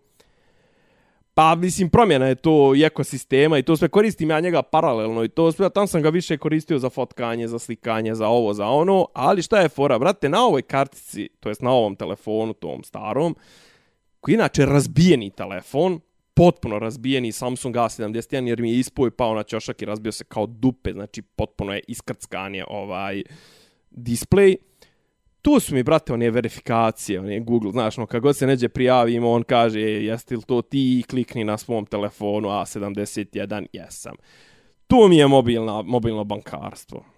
Pa, 1.33 1.55
mislim, 1.55 1.89
promjena 1.89 2.27
je 2.27 2.35
to 2.35 2.75
i 2.75 2.83
ekosistema 2.83 3.57
i 3.57 3.63
to 3.63 3.77
sve. 3.77 3.87
Koristim 3.87 4.29
ja 4.29 4.39
njega 4.39 4.61
paralelno 4.61 5.23
i 5.23 5.29
to 5.29 5.51
sve, 5.51 5.69
tam 5.69 5.87
sam 5.87 6.01
ga 6.01 6.09
više 6.09 6.37
koristio 6.37 6.79
za 6.79 6.89
fotkanje, 6.89 7.47
za 7.47 7.59
slikanje, 7.59 8.15
za 8.15 8.27
ovo, 8.27 8.53
za 8.53 8.67
ono, 8.67 9.07
ali 9.13 9.41
šta 9.41 9.59
je 9.59 9.69
fora, 9.69 9.99
brate, 9.99 10.29
na 10.29 10.45
ovoj 10.45 10.61
kartici, 10.61 11.29
to 11.39 11.49
jest 11.49 11.61
na 11.61 11.71
ovom 11.71 11.95
telefonu, 11.95 12.53
tom 12.53 12.83
starom, 12.83 13.35
koji 14.19 14.33
je 14.33 14.35
inače 14.35 14.65
razbijeni 14.65 15.29
telefon, 15.29 15.99
potpuno 16.33 16.79
razbijeni 16.79 17.31
Samsung 17.31 17.75
A71 17.75 18.47
jer 18.47 18.61
mi 18.61 18.71
je 18.71 18.79
ispoj 18.79 19.11
pao 19.11 19.35
na 19.35 19.43
ćošak 19.43 19.81
i 19.81 19.85
razbio 19.85 20.11
se 20.11 20.23
kao 20.23 20.45
dupe, 20.45 20.93
znači 20.93 21.21
potpuno 21.21 21.73
je 21.73 21.81
iskrckanje 21.87 22.65
ovaj 22.67 23.23
display 23.91 24.55
tu 25.43 25.59
su 25.59 25.75
mi, 25.75 25.83
brate, 25.83 26.13
one 26.13 26.31
verifikacije, 26.31 27.19
one 27.19 27.39
Google, 27.39 27.71
znaš, 27.71 27.97
no, 27.97 28.05
kako 28.05 28.33
se 28.33 28.47
neđe 28.47 28.69
prijavimo, 28.69 29.31
on 29.31 29.43
kaže, 29.43 29.79
e, 29.79 30.05
jeste 30.05 30.35
li 30.35 30.41
to 30.41 30.61
ti, 30.61 31.03
klikni 31.09 31.43
na 31.43 31.57
svom 31.57 31.85
telefonu, 31.85 32.49
A71, 32.49 33.65
jesam. 33.73 34.15
Tu 34.87 35.07
mi 35.09 35.17
je 35.17 35.27
mobilna, 35.27 35.81
mobilno 35.81 36.23
bankarstvo 36.23 37.12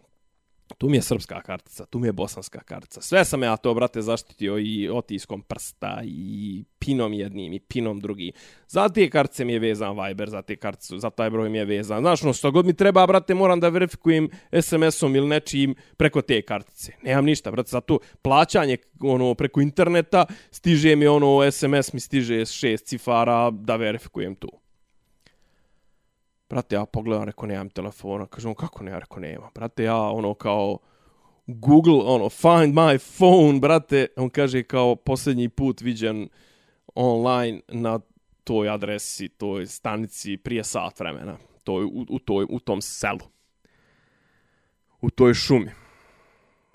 tu 0.78 0.89
mi 0.89 0.97
je 0.97 1.01
srpska 1.01 1.41
kartica, 1.41 1.86
tu 1.86 1.99
mi 1.99 2.07
je 2.07 2.13
bosanska 2.13 2.59
kartica. 2.59 3.01
Sve 3.01 3.26
sam 3.26 3.43
ja 3.43 3.57
to, 3.57 3.74
brate, 3.74 4.01
zaštitio 4.01 4.57
i 4.57 4.89
otiskom 4.89 5.41
prsta 5.41 6.01
i 6.03 6.63
pinom 6.80 7.13
jednim 7.13 7.53
i 7.53 7.59
pinom 7.59 7.99
drugim. 7.99 8.32
Za 8.68 8.89
te 8.89 9.09
kartice 9.09 9.45
mi 9.45 9.53
je 9.53 9.59
vezan 9.59 9.97
Viber, 9.99 10.30
za 10.30 10.41
te 10.41 10.55
kartice, 10.55 10.97
za 10.97 11.09
taj 11.09 11.30
broj 11.30 11.49
mi 11.49 11.57
je 11.57 11.66
vezan. 11.66 12.01
Znaš, 12.01 12.22
no, 12.22 12.34
što 12.34 12.51
god 12.51 12.66
mi 12.66 12.74
treba, 12.74 13.07
brate, 13.07 13.34
moram 13.34 13.59
da 13.59 13.70
verifikujem 13.70 14.30
SMS-om 14.61 15.16
ili 15.16 15.28
nečim 15.28 15.76
preko 15.97 16.22
te 16.22 16.41
kartice. 16.41 16.91
Nemam 17.03 17.26
ništa, 17.26 17.51
brate, 17.51 17.70
za 17.70 17.82
to 17.82 17.99
plaćanje 18.22 18.78
ono, 19.01 19.34
preko 19.34 19.61
interneta 19.61 20.26
stiže 20.51 20.95
mi 20.95 21.07
ono, 21.07 21.51
SMS 21.51 21.93
mi 21.93 21.99
stiže 21.99 22.45
šest 22.45 22.86
cifara 22.86 23.51
da 23.51 23.76
verifikujem 23.76 24.36
tu. 24.36 24.64
Brate, 26.49 26.75
ja 26.75 26.85
pogledam, 26.85 27.23
rekao, 27.23 27.47
nemam 27.47 27.69
telefona. 27.69 28.27
Kažem, 28.27 28.55
kako 28.55 28.83
ne, 28.83 28.91
ja 28.91 28.99
rekao, 28.99 29.19
nema. 29.19 29.49
Brate, 29.55 29.83
ja, 29.83 29.97
ono, 29.97 30.33
kao, 30.33 30.77
Google, 31.47 32.01
ono, 32.05 32.29
find 32.29 32.73
my 32.73 33.17
phone, 33.17 33.59
brate. 33.59 34.07
On 34.15 34.29
kaže, 34.29 34.63
kao, 34.63 34.95
posljednji 34.95 35.49
put 35.49 35.81
viđen 35.81 36.29
online 36.95 37.61
na 37.67 37.99
toj 38.43 38.69
adresi, 38.69 39.29
toj 39.29 39.65
stanici 39.65 40.37
prije 40.37 40.63
sat 40.63 40.99
vremena. 40.99 41.37
To 41.63 41.73
u, 41.73 42.05
u, 42.09 42.19
toj, 42.19 42.45
u 42.49 42.59
tom 42.59 42.81
selu. 42.81 43.19
U 45.01 45.09
toj 45.09 45.33
šumi. 45.33 45.71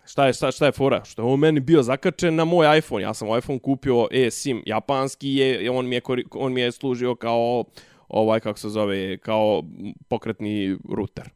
Šta 0.07 0.27
je, 0.27 0.33
šta, 0.33 0.51
šta 0.53 0.67
je 0.67 0.73
fora? 0.73 1.05
Što 1.05 1.23
je 1.23 1.27
on 1.27 1.41
meni 1.41 1.61
bio 1.61 1.83
zakačen 1.83 2.35
na 2.35 2.45
moj 2.45 2.79
iPhone. 2.79 3.03
Ja 3.03 3.15
sam 3.15 3.39
iPhone 3.39 3.59
kupio 3.59 4.09
e-sim 4.11 4.63
japanski, 4.67 5.35
je, 5.35 5.71
on, 5.71 5.89
mi 5.89 5.95
je, 5.95 6.03
on 6.31 6.53
mi 6.53 6.61
je 6.61 6.73
služio 6.73 7.15
kao 7.15 7.65
ovaj, 8.11 8.41
kako 8.41 8.59
se 8.59 8.69
zove, 8.69 9.19
kao 9.19 9.63
pokretni 10.09 10.77
router. 10.89 11.31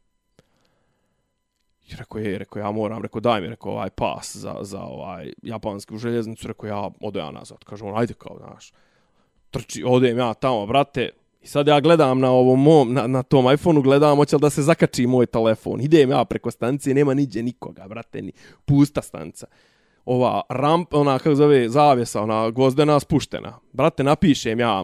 I 1.87 1.95
rekao 1.95 2.19
je, 2.21 2.37
rekao 2.37 2.59
ja 2.59 2.71
moram, 2.71 3.01
rekao 3.01 3.21
daj 3.21 3.41
mi, 3.41 3.47
rekao 3.47 3.71
ovaj 3.71 3.89
pas 3.89 4.35
za, 4.35 4.55
za 4.61 4.81
ovaj 4.81 5.33
japansku 5.41 5.97
željeznicu, 5.97 6.47
rekao 6.47 6.67
ja, 6.67 6.89
ode 7.01 7.19
ja 7.19 7.31
nazad. 7.31 7.63
Kaže 7.63 7.85
on, 7.85 7.97
ajde 7.97 8.13
kao, 8.13 8.37
znaš, 8.37 8.73
trči, 9.51 9.83
odem 9.85 10.17
ja 10.17 10.33
tamo, 10.33 10.65
brate, 10.65 11.09
I 11.45 11.47
sad 11.47 11.67
ja 11.67 11.79
gledam 11.79 12.19
na 12.19 12.31
ovom 12.31 12.61
mom, 12.61 12.93
na, 12.93 13.07
na 13.07 13.23
tom 13.23 13.53
iPhoneu, 13.53 13.81
gledam 13.81 14.17
hoće 14.17 14.35
li 14.35 14.39
da 14.39 14.49
se 14.49 14.61
zakači 14.61 15.07
moj 15.07 15.25
telefon. 15.25 15.81
Idem 15.81 16.09
ja 16.09 16.25
preko 16.25 16.51
stanice, 16.51 16.93
nema 16.93 17.13
niđe 17.13 17.43
nikoga, 17.43 17.87
brate, 17.87 18.21
ni 18.21 18.31
pusta 18.65 19.01
stanica. 19.01 19.47
Ova 20.05 20.41
ramp, 20.49 20.93
ona 20.93 21.19
kako 21.19 21.35
zove, 21.35 21.69
zavjesa, 21.69 22.21
ona 22.21 22.49
gvozdena 22.49 22.99
spuštena. 22.99 23.59
Brate, 23.73 24.03
napišem 24.03 24.59
ja 24.59 24.83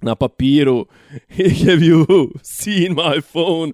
na 0.00 0.14
papiru 0.14 0.86
have 1.66 1.82
you 1.82 2.30
seen 2.42 2.94
my 2.94 3.20
phone? 3.20 3.72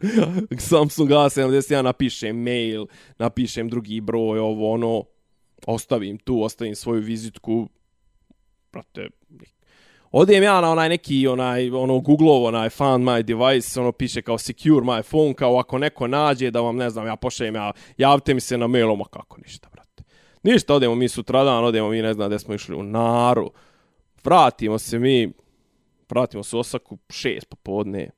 Samsung 0.58 1.10
A71, 1.10 1.82
napišem 1.82 2.36
mail 2.36 2.86
napišem 3.18 3.68
drugi 3.68 4.00
broj 4.00 4.38
ovo 4.38 4.72
ono 4.72 5.04
ostavim 5.66 6.18
tu 6.18 6.42
ostavim 6.42 6.74
svoju 6.74 7.02
vizitku. 7.02 7.68
Brate 8.72 9.08
Odem 10.12 10.42
ja 10.42 10.60
na 10.60 10.70
onaj 10.70 10.88
neki, 10.88 11.26
onaj, 11.26 11.70
ono, 11.70 12.00
Google, 12.00 12.48
onaj, 12.48 12.70
find 12.70 13.04
my 13.04 13.22
device, 13.22 13.80
ono, 13.80 13.92
piše 13.92 14.22
kao 14.22 14.38
secure 14.38 14.80
my 14.80 15.02
phone, 15.02 15.34
kao 15.34 15.58
ako 15.58 15.78
neko 15.78 16.06
nađe 16.06 16.50
da 16.50 16.60
vam, 16.60 16.76
ne 16.76 16.90
znam, 16.90 17.06
ja 17.06 17.16
pošaljem, 17.16 17.54
ja, 17.54 17.72
javite 17.96 18.34
mi 18.34 18.40
se 18.40 18.58
na 18.58 18.66
mailom, 18.66 19.00
a 19.00 19.04
kako 19.04 19.38
ništa, 19.38 19.68
brate. 19.72 20.02
Ništa, 20.42 20.74
odemo 20.74 20.94
mi 20.94 21.08
sutradan, 21.08 21.64
odemo 21.64 21.88
mi, 21.88 22.02
ne 22.02 22.14
znam, 22.14 22.28
gde 22.28 22.38
smo 22.38 22.54
išli 22.54 22.76
u 22.76 22.82
Naru, 22.82 23.50
vratimo 24.24 24.78
se 24.78 24.98
mi, 24.98 25.32
vratimo 26.12 26.42
se 26.42 26.56
u 26.56 26.58
Osaku, 26.58 26.98
šest 27.10 27.48
popodne, 27.48 28.10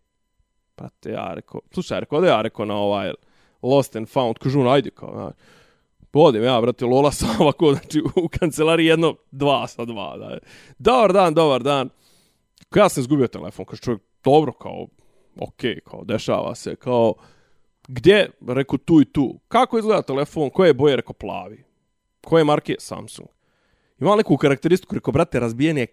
brate, 0.76 1.11
ja 1.11 1.32
rekao, 1.34 1.61
slušaj, 1.72 2.01
rekao, 2.01 2.20
da 2.20 2.26
ja 2.26 2.42
rekao 2.42 2.64
na 2.64 2.76
ovaj 2.76 3.12
Lost 3.62 3.97
and 3.97 4.09
Found, 4.09 4.38
kažu, 4.38 4.68
ajde, 4.68 4.90
kao, 4.90 5.14
ja, 5.20 5.30
Podim 6.14 6.45
ja, 6.45 6.61
brate, 6.61 6.84
Lola 6.84 7.12
sam 7.12 7.28
ovako, 7.40 7.74
znači, 7.74 8.03
u 8.16 8.28
kancelariji 8.28 8.86
jedno, 8.86 9.16
dva 9.30 9.66
sa 9.66 9.84
dva, 9.84 10.16
da. 10.16 10.38
Dobar 10.78 11.12
dan, 11.12 11.34
dobar 11.34 11.62
dan. 11.62 11.88
Kao 12.68 12.80
ja 12.80 12.88
sam 12.88 13.01
izgubio 13.01 13.26
telefon, 13.26 13.64
kaže 13.64 13.82
čovjek, 13.82 14.03
dobro, 14.24 14.53
kao, 14.53 14.86
okej, 15.40 15.74
okay, 15.74 15.80
kao, 15.80 16.05
dešava 16.05 16.55
se, 16.55 16.76
kao, 16.76 17.14
gdje, 17.88 18.30
rekao, 18.49 18.78
tu 18.78 19.01
i 19.01 19.05
tu. 19.05 19.40
Kako 19.49 19.78
izgleda 19.78 20.03
telefon, 20.03 20.51
koje 20.51 20.68
je 20.68 20.74
boje, 20.74 20.97
rekao, 20.97 21.12
plavi. 21.12 21.64
Koje 22.24 22.45
marke, 22.45 22.76
Samsung. 22.78 23.28
Ima 24.01 24.16
neku 24.16 24.36
karakteristiku, 24.36 24.95
rekao, 24.95 25.12
brate, 25.12 25.40
razbijen 25.40 25.78
je, 25.78 25.86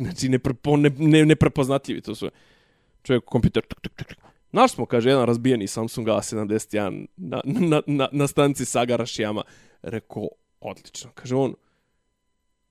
znači, 0.00 0.28
neprepo, 0.28 0.76
ne, 0.76 0.90
ne, 0.98 1.26
neprepoznatljivi, 1.26 2.00
to 2.00 2.14
su, 2.14 2.30
čovjek, 3.02 3.24
kompjuter, 3.24 3.62
tuk, 3.66 3.80
tuk, 3.80 3.92
tuk, 3.94 4.08
tuk. 4.08 4.30
Naš 4.52 4.72
smo, 4.72 4.86
kaže, 4.86 5.08
jedan 5.08 5.26
razbijeni 5.26 5.66
Samsung 5.66 6.06
A71 6.08 7.06
na, 7.16 7.40
na, 7.44 7.82
na, 7.86 8.08
na 8.12 8.26
stanci 8.26 8.64
sa 8.64 8.84
garašijama. 8.84 9.42
Rekao, 9.82 10.28
odlično. 10.60 11.10
Kaže 11.14 11.34
on, 11.34 11.54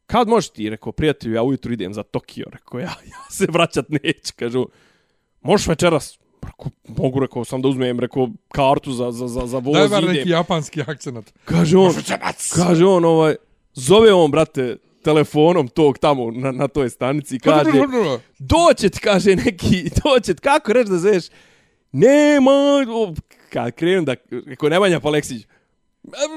kad 0.06 0.28
možeš 0.28 0.50
ti? 0.50 0.70
Rekao, 0.70 0.92
prijatelju, 0.92 1.34
ja 1.34 1.44
ujutru 1.44 1.74
idem 1.74 1.94
za 1.94 2.04
Tokio. 2.04 2.46
Rekao, 2.52 2.80
ja, 2.80 2.94
ja 3.14 3.32
se 3.32 3.48
vraćat 3.50 3.90
neću. 3.90 4.34
Kaže, 4.36 4.58
možeš 5.42 5.68
večeras? 5.68 6.20
Rekao, 6.42 6.72
mogu, 6.88 7.20
rekao, 7.20 7.46
sam 7.46 7.62
da 7.62 7.68
uzmem, 7.68 8.00
rekao, 8.00 8.30
kartu 8.52 8.92
za, 8.92 9.12
za, 9.12 9.28
za, 9.28 9.48
za 9.48 9.58
voz. 9.58 9.74
Daj 9.74 9.88
bar 9.88 10.04
neki 10.04 10.30
japanski 10.30 10.82
akcenat. 10.82 11.34
Kaže 11.46 11.78
on, 11.78 11.94
kaže 12.56 12.86
on, 12.86 13.06
ovaj, 13.06 13.36
zove 13.74 14.14
on, 14.14 14.32
brate, 14.32 14.78
telefonom 15.04 15.68
tog 15.68 15.98
tamo 15.98 16.32
na, 16.32 16.52
na 16.52 16.68
toj 16.68 16.90
stanici 16.90 17.36
i 17.36 17.40
kaže, 17.40 17.72
doće 18.40 18.90
ti, 18.90 19.00
kaže 19.00 19.36
neki, 19.36 19.90
doće 20.04 20.34
ti, 20.34 20.42
kako 20.42 20.74
reći 20.74 20.90
da 20.92 20.98
zoveš, 20.98 21.26
nema, 21.92 22.52
kad 23.50 23.72
krenem 23.72 24.06
da, 24.06 24.16
kako 24.50 24.70
Nemanja 24.70 25.00
Paleksić, 25.00 25.46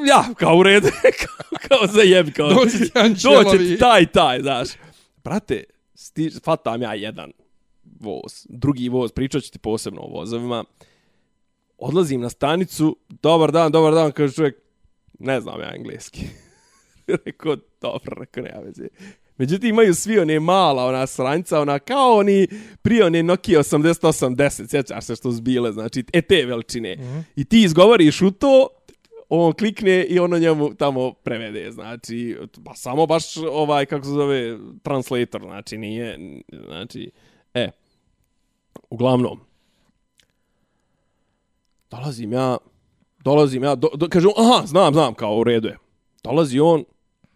ja, 0.06 0.24
kao 0.36 0.56
u 0.56 0.62
redu, 0.62 0.88
kao, 1.22 1.58
kao 1.68 1.86
za 1.86 2.02
jeb, 2.02 2.32
kao, 2.36 2.54
doći 2.54 2.78
ti 2.78 2.90
Ančelovi. 2.94 3.78
taj, 3.78 4.06
taj, 4.06 4.40
znaš. 4.40 4.68
Brate, 5.24 5.64
sti, 5.94 6.30
fatam 6.44 6.82
ja 6.82 6.94
jedan 6.94 7.32
voz, 8.00 8.46
drugi 8.48 8.88
voz, 8.88 9.12
pričat 9.12 9.42
ću 9.42 9.52
ti 9.52 9.58
posebno 9.58 10.00
o 10.00 10.18
vozovima. 10.18 10.64
Odlazim 11.78 12.20
na 12.20 12.28
stanicu, 12.28 12.96
dobar 13.08 13.52
dan, 13.52 13.72
dobar 13.72 13.94
dan, 13.94 14.12
kaže 14.12 14.34
čovjek, 14.34 14.56
ne 15.18 15.40
znam 15.40 15.60
ja 15.60 15.74
engleski. 15.74 16.26
rekao, 17.26 17.56
dobro, 17.80 18.16
rekao, 18.20 18.42
nema 18.42 18.60
veze. 18.60 18.88
Međutim, 19.38 19.68
imaju 19.68 19.94
svi 19.94 20.18
one 20.18 20.40
mala, 20.40 20.86
ona 20.86 21.06
sranjca, 21.06 21.60
ona 21.60 21.78
kao 21.78 22.16
oni 22.16 22.48
prije 22.82 23.04
one 23.04 23.22
Nokia 23.22 23.58
8810, 23.58 24.70
sjećaš 24.70 25.04
se 25.04 25.16
što 25.16 25.30
zbile, 25.30 25.72
znači, 25.72 26.04
e 26.12 26.22
te 26.22 26.44
veličine. 26.46 26.96
Mm 26.96 27.00
-hmm. 27.00 27.22
I 27.36 27.44
ti 27.44 27.62
izgovoriš 27.62 28.22
u 28.22 28.30
to, 28.30 28.68
on 29.28 29.52
klikne 29.52 30.04
i 30.04 30.18
ono 30.18 30.38
njemu 30.38 30.74
tamo 30.74 31.12
prevede, 31.12 31.70
znači, 31.70 32.36
pa 32.64 32.74
samo 32.74 33.06
baš 33.06 33.36
ovaj, 33.36 33.86
kako 33.86 34.04
se 34.04 34.10
zove, 34.10 34.58
translator, 34.82 35.42
znači, 35.42 35.78
nije, 35.78 36.18
znači, 36.66 37.10
e, 37.54 37.70
uglavnom, 38.90 39.40
dolazim 41.90 42.32
ja, 42.32 42.56
dolazim 43.24 43.64
ja, 43.64 43.74
do, 43.74 43.88
do, 43.94 44.08
kažem, 44.08 44.30
aha, 44.36 44.66
znam, 44.66 44.94
znam, 44.94 45.14
kao 45.14 45.36
u 45.36 45.44
redu 45.44 45.68
je. 45.68 45.78
Dolazi 46.22 46.60
on, 46.60 46.84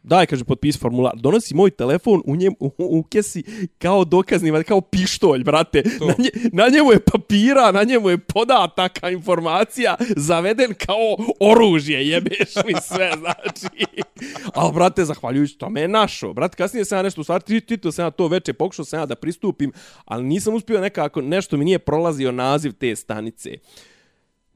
daj, 0.07 0.27
kaže, 0.27 0.45
potpis 0.45 0.79
formular, 0.79 1.17
donosi 1.19 1.55
moj 1.55 1.71
telefon 1.71 2.23
u, 2.27 2.37
njem, 2.37 2.55
u, 2.61 2.71
u 2.79 3.03
kesi 3.03 3.43
kao 3.79 4.05
dokazni, 4.05 4.65
kao 4.65 4.81
pištolj, 4.81 5.45
brate. 5.45 5.83
Na, 6.01 6.15
nje, 6.19 6.31
na 6.53 6.69
njemu 6.69 6.93
je 6.93 7.01
papira, 7.01 7.73
na 7.73 7.83
njemu 7.83 8.11
je 8.11 8.19
podataka, 8.19 9.11
informacija, 9.11 9.97
zaveden 10.17 10.75
kao 10.87 11.17
oružje, 11.41 12.09
jebeš 12.09 12.55
mi 12.67 12.75
sve, 12.83 13.13
znači. 13.21 13.87
Ali, 14.55 14.73
brate, 14.73 15.05
zahvaljujući 15.05 15.59
tome 15.59 15.81
je 15.81 15.89
našo. 15.89 16.33
Brate, 16.33 16.57
kasnije 16.57 16.85
sam 16.85 16.99
ja 16.99 17.03
nešto, 17.03 17.21
u 17.21 17.25
stvari, 17.25 17.61
tito 17.61 17.93
sam 17.93 18.05
ja 18.05 18.11
to 18.11 18.29
veče, 18.29 18.53
pokušao 18.53 18.85
sam 18.85 19.01
ja 19.01 19.07
da 19.07 19.15
pristupim, 19.15 19.73
ali 20.05 20.25
nisam 20.25 20.55
uspio 20.55 20.81
nekako, 20.81 21.21
nešto 21.21 21.57
mi 21.57 21.65
nije 21.65 21.79
prolazio 21.79 22.33
naziv 22.33 22.73
te 22.73 22.97
stanice. 22.97 23.51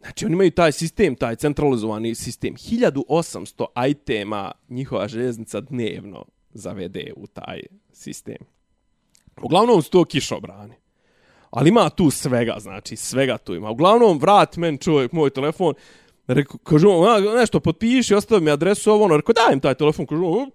Znači, 0.00 0.26
oni 0.26 0.34
imaju 0.34 0.50
taj 0.50 0.72
sistem, 0.72 1.14
taj 1.14 1.36
centralizovani 1.36 2.14
sistem. 2.14 2.54
1800 2.54 3.88
itema 3.90 4.52
njihova 4.68 5.08
željeznica 5.08 5.60
dnevno 5.60 6.24
zavede 6.50 7.12
u 7.16 7.26
taj 7.26 7.60
sistem. 7.92 8.36
Uglavnom 9.42 9.82
su 9.82 9.90
to 9.90 10.04
kišobrani. 10.04 10.74
Ali 11.50 11.68
ima 11.68 11.90
tu 11.90 12.10
svega, 12.10 12.56
znači, 12.58 12.96
svega 12.96 13.38
tu 13.38 13.54
ima. 13.54 13.70
Uglavnom, 13.70 14.18
vrat 14.18 14.56
men 14.56 14.78
čovjek 14.78 15.12
moj 15.12 15.30
telefon, 15.30 15.74
reku, 16.26 16.58
kažu, 16.58 16.88
nešto 17.36 17.60
potpiši, 17.60 18.14
ostavi 18.14 18.40
mi 18.40 18.50
adresu 18.50 18.92
ovo, 18.92 19.04
ono, 19.04 19.16
rekao, 19.16 19.32
daj 19.32 19.52
im 19.52 19.60
taj 19.60 19.74
telefon, 19.74 20.06
kažu, 20.06 20.46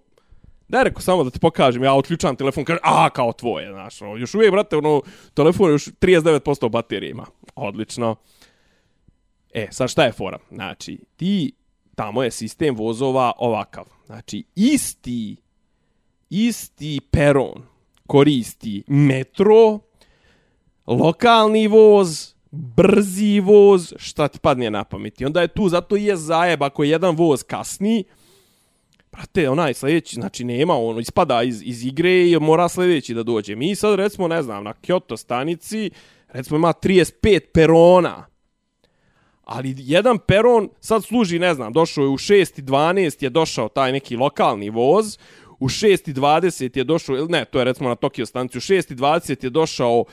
daj, 0.68 0.84
reko 0.84 1.02
samo 1.02 1.24
da 1.24 1.30
ti 1.30 1.38
pokažem, 1.38 1.84
ja 1.84 1.94
otključam 1.94 2.36
telefon, 2.36 2.64
kaže, 2.64 2.78
a, 2.82 3.10
kao 3.10 3.32
tvoje, 3.32 3.72
znaš, 3.72 4.02
ono, 4.02 4.16
još 4.16 4.34
uvijek, 4.34 4.52
brate, 4.52 4.76
ono, 4.76 5.02
telefon 5.34 5.70
još 5.70 5.88
39% 6.00 6.68
baterije 6.68 7.10
ima. 7.10 7.26
Odlično. 7.54 8.16
E, 9.56 9.68
sad 9.70 9.90
šta 9.90 10.04
je 10.04 10.12
fora? 10.12 10.38
Znači, 10.50 10.98
ti, 11.16 11.52
tamo 11.94 12.22
je 12.22 12.30
sistem 12.30 12.76
vozova 12.76 13.32
ovakav. 13.38 13.84
Znači, 14.06 14.44
isti, 14.54 15.36
isti 16.30 17.00
peron 17.10 17.62
koristi 18.06 18.82
metro, 18.86 19.78
lokalni 20.86 21.66
voz, 21.68 22.34
brzi 22.50 23.40
voz, 23.40 23.92
šta 23.96 24.28
ti 24.28 24.38
padne 24.38 24.70
na 24.70 24.84
pameti. 24.84 25.24
Onda 25.24 25.40
je 25.40 25.48
tu, 25.48 25.68
zato 25.68 25.96
je 25.96 26.16
zajeb, 26.16 26.62
ako 26.62 26.84
je 26.84 26.90
jedan 26.90 27.16
voz 27.16 27.42
kasni, 27.42 28.04
brate, 29.12 29.50
onaj 29.50 29.74
sljedeći, 29.74 30.14
znači 30.14 30.44
nema, 30.44 30.74
ono, 30.74 31.00
ispada 31.00 31.42
iz, 31.42 31.62
iz 31.64 31.84
igre 31.84 32.30
i 32.30 32.38
mora 32.40 32.68
sljedeći 32.68 33.14
da 33.14 33.22
dođe. 33.22 33.56
Mi 33.56 33.74
sad, 33.74 33.94
recimo, 33.94 34.28
ne 34.28 34.42
znam, 34.42 34.64
na 34.64 34.74
Kyoto 34.82 35.16
stanici, 35.16 35.90
recimo, 36.28 36.56
ima 36.56 36.72
35 36.72 37.40
perona, 37.54 38.35
ali 39.46 39.74
jedan 39.78 40.18
peron 40.18 40.68
sad 40.80 41.04
služi, 41.04 41.38
ne 41.38 41.54
znam, 41.54 41.72
došao 41.72 42.02
je 42.02 42.08
u 42.08 42.18
6.12 42.18 43.22
je 43.22 43.30
došao 43.30 43.68
taj 43.68 43.92
neki 43.92 44.16
lokalni 44.16 44.70
voz, 44.70 45.18
u 45.60 45.68
6.20 45.68 46.76
je 46.78 46.84
došao, 46.84 47.26
ne, 47.28 47.44
to 47.44 47.58
je 47.58 47.64
recimo 47.64 47.88
na 47.88 47.94
Tokio 47.94 48.26
stanciju, 48.26 48.58
u 48.58 48.60
6.20 48.60 49.44
je 49.44 49.50
došao 49.50 50.04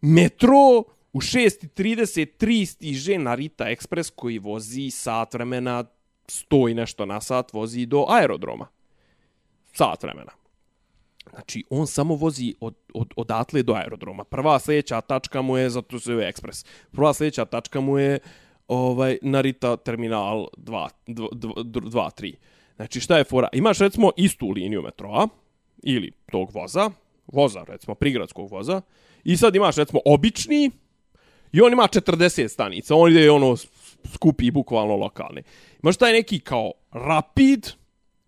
metro, 0.00 0.84
u 1.12 1.20
6.33 1.20 2.64
stiže 2.64 3.18
Narita 3.18 3.64
Express 3.64 4.12
koji 4.16 4.38
vozi 4.38 4.90
sat 4.90 5.34
vremena, 5.34 5.84
stoji 6.28 6.74
nešto 6.74 7.06
na 7.06 7.20
sat, 7.20 7.52
vozi 7.52 7.86
do 7.86 8.06
aerodroma. 8.08 8.66
Sat 9.72 10.02
vremena. 10.02 10.32
Znači, 11.30 11.64
on 11.70 11.86
samo 11.86 12.14
vozi 12.14 12.54
od, 12.60 12.74
od, 12.94 13.12
odatle 13.16 13.62
do 13.62 13.74
aerodroma. 13.74 14.24
Prva 14.24 14.58
sljedeća 14.58 15.00
tačka 15.00 15.42
mu 15.42 15.56
je, 15.56 15.70
zato 15.70 16.00
se 16.00 16.12
je 16.12 16.28
ekspres, 16.28 16.64
prva 16.92 17.14
sljedeća 17.14 17.44
tačka 17.44 17.80
mu 17.80 17.98
je 17.98 18.18
ovaj 18.68 19.18
Narita 19.22 19.76
terminal 19.76 20.46
2 20.56 20.88
2 21.06 22.10
3. 22.20 22.34
Znači 22.76 23.00
šta 23.00 23.18
je 23.18 23.24
fora? 23.24 23.48
Imaš 23.52 23.78
recimo 23.78 24.10
istu 24.16 24.50
liniju 24.50 24.82
metroa 24.82 25.28
ili 25.82 26.12
tog 26.30 26.50
voza, 26.54 26.90
voza 27.26 27.64
recimo 27.68 27.94
prigradskog 27.94 28.50
voza 28.50 28.80
i 29.24 29.36
sad 29.36 29.56
imaš 29.56 29.76
recimo 29.76 30.00
obični 30.04 30.70
i 31.52 31.60
on 31.60 31.72
ima 31.72 31.82
40 31.82 32.48
stanica. 32.48 32.94
On 32.94 33.10
ide 33.10 33.30
ono 33.30 33.56
skupi 34.14 34.50
bukvalno 34.50 34.96
lokalne. 34.96 35.42
Imaš 35.82 35.96
taj 35.96 36.12
neki 36.12 36.40
kao 36.40 36.72
rapid, 36.92 37.66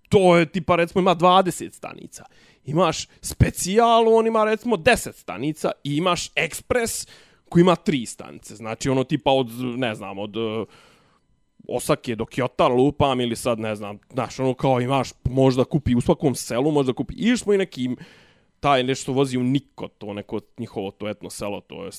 to 0.08 0.36
je 0.36 0.46
tipa 0.46 0.76
recimo 0.76 1.00
ima 1.00 1.16
20 1.16 1.72
stanica. 1.72 2.24
Imaš 2.64 3.08
specijal, 3.20 4.14
on 4.14 4.26
ima 4.26 4.44
recimo 4.44 4.76
10 4.76 5.12
stanica 5.12 5.70
i 5.84 5.96
imaš 5.96 6.30
ekspres 6.34 7.06
koji 7.48 7.60
ima 7.60 7.76
tri 7.76 8.06
stanice. 8.06 8.54
Znači 8.54 8.88
ono 8.88 9.04
tipa 9.04 9.30
od, 9.30 9.50
ne 9.60 9.94
znam, 9.94 10.18
od 10.18 10.36
uh, 10.36 10.66
Osake 11.68 12.16
do 12.16 12.24
Kyoto 12.24 12.76
lupam 12.76 13.20
ili 13.20 13.36
sad 13.36 13.58
ne 13.58 13.74
znam, 13.74 13.98
znaš, 14.12 14.40
ono 14.40 14.54
kao 14.54 14.80
imaš 14.80 15.10
možda 15.24 15.64
kupi 15.64 15.94
u 15.94 16.00
svakom 16.00 16.34
selu, 16.34 16.70
možda 16.70 16.92
kupi. 16.92 17.14
ili 17.16 17.38
smo 17.38 17.54
i 17.54 17.58
nekim 17.58 17.96
taj 18.60 18.82
nešto 18.82 19.12
vozi 19.12 19.38
u 19.38 19.42
Niko, 19.42 19.88
to 19.88 20.14
neko 20.14 20.40
njihovo 20.58 20.90
to 20.90 21.08
etno 21.08 21.30
selo, 21.30 21.60
to 21.60 21.84
je 21.84 21.90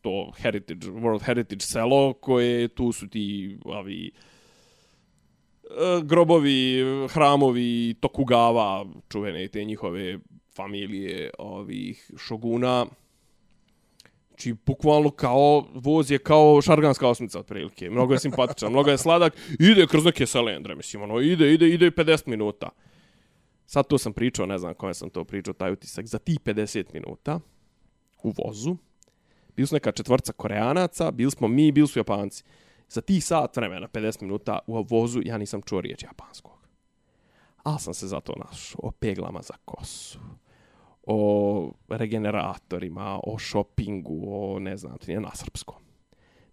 to 0.00 0.32
heritage, 0.36 0.86
World 0.86 1.22
Heritage 1.22 1.60
selo, 1.60 2.12
koje 2.12 2.68
tu 2.68 2.92
su 2.92 3.08
ti 3.08 3.58
avi, 3.64 4.10
e, 5.64 6.00
grobovi, 6.02 6.84
hramovi 7.08 7.94
Tokugawa, 8.00 8.92
čuvene 9.08 9.48
te 9.48 9.64
njihove 9.64 10.18
familije 10.56 11.30
ovih 11.38 12.10
šoguna. 12.18 12.86
Znači, 14.40 14.56
bukvalno 14.66 15.10
kao, 15.10 15.66
voz 15.74 16.10
je 16.10 16.18
kao 16.18 16.62
šarganska 16.62 17.08
osmica, 17.08 17.38
otprilike. 17.38 17.90
Mnogo 17.90 18.12
je 18.12 18.18
simpatičan, 18.18 18.70
mnogo 18.70 18.90
je 18.90 18.98
sladak. 18.98 19.36
Ide 19.58 19.86
kroz 19.86 20.04
neke 20.04 20.26
selendre, 20.26 20.74
mislim, 20.74 21.02
ono, 21.02 21.20
ide, 21.20 21.54
ide, 21.54 21.68
ide 21.68 21.90
50 21.90 22.28
minuta. 22.28 22.68
Sad 23.66 23.86
to 23.86 23.98
sam 23.98 24.12
pričao, 24.12 24.46
ne 24.46 24.58
znam 24.58 24.74
kome 24.74 24.94
sam 24.94 25.10
to 25.10 25.24
pričao, 25.24 25.54
taj 25.54 25.72
utisak. 25.72 26.06
Za 26.06 26.18
ti 26.18 26.38
50 26.44 26.84
minuta 26.92 27.40
u 28.22 28.32
vozu, 28.44 28.76
bili 29.56 29.66
su 29.66 29.74
neka 29.74 29.92
četvrca 29.92 30.32
koreanaca, 30.32 31.10
bili 31.10 31.30
smo 31.30 31.48
mi, 31.48 31.72
bili 31.72 31.88
su 31.88 31.98
japanci. 31.98 32.44
Za 32.88 33.00
tih 33.00 33.24
sat 33.24 33.56
vremena, 33.56 33.88
50 33.88 34.22
minuta 34.22 34.58
u 34.66 34.82
vozu, 34.82 35.20
ja 35.24 35.38
nisam 35.38 35.62
čuo 35.62 35.80
riječ 35.80 36.02
japanskog. 36.02 36.58
Ali 37.62 37.80
sam 37.80 37.94
se 37.94 38.06
zato 38.06 38.32
našao 38.44 38.80
o 38.82 38.90
peglama 38.90 39.42
za 39.42 39.54
kosu, 39.64 40.18
o 41.06 41.72
regeneratorima, 41.88 43.20
o 43.22 43.38
shoppingu, 43.38 44.24
o 44.26 44.58
ne 44.58 44.76
znam, 44.76 44.96
nije 45.06 45.20
na 45.20 45.30
srpskom. 45.34 45.82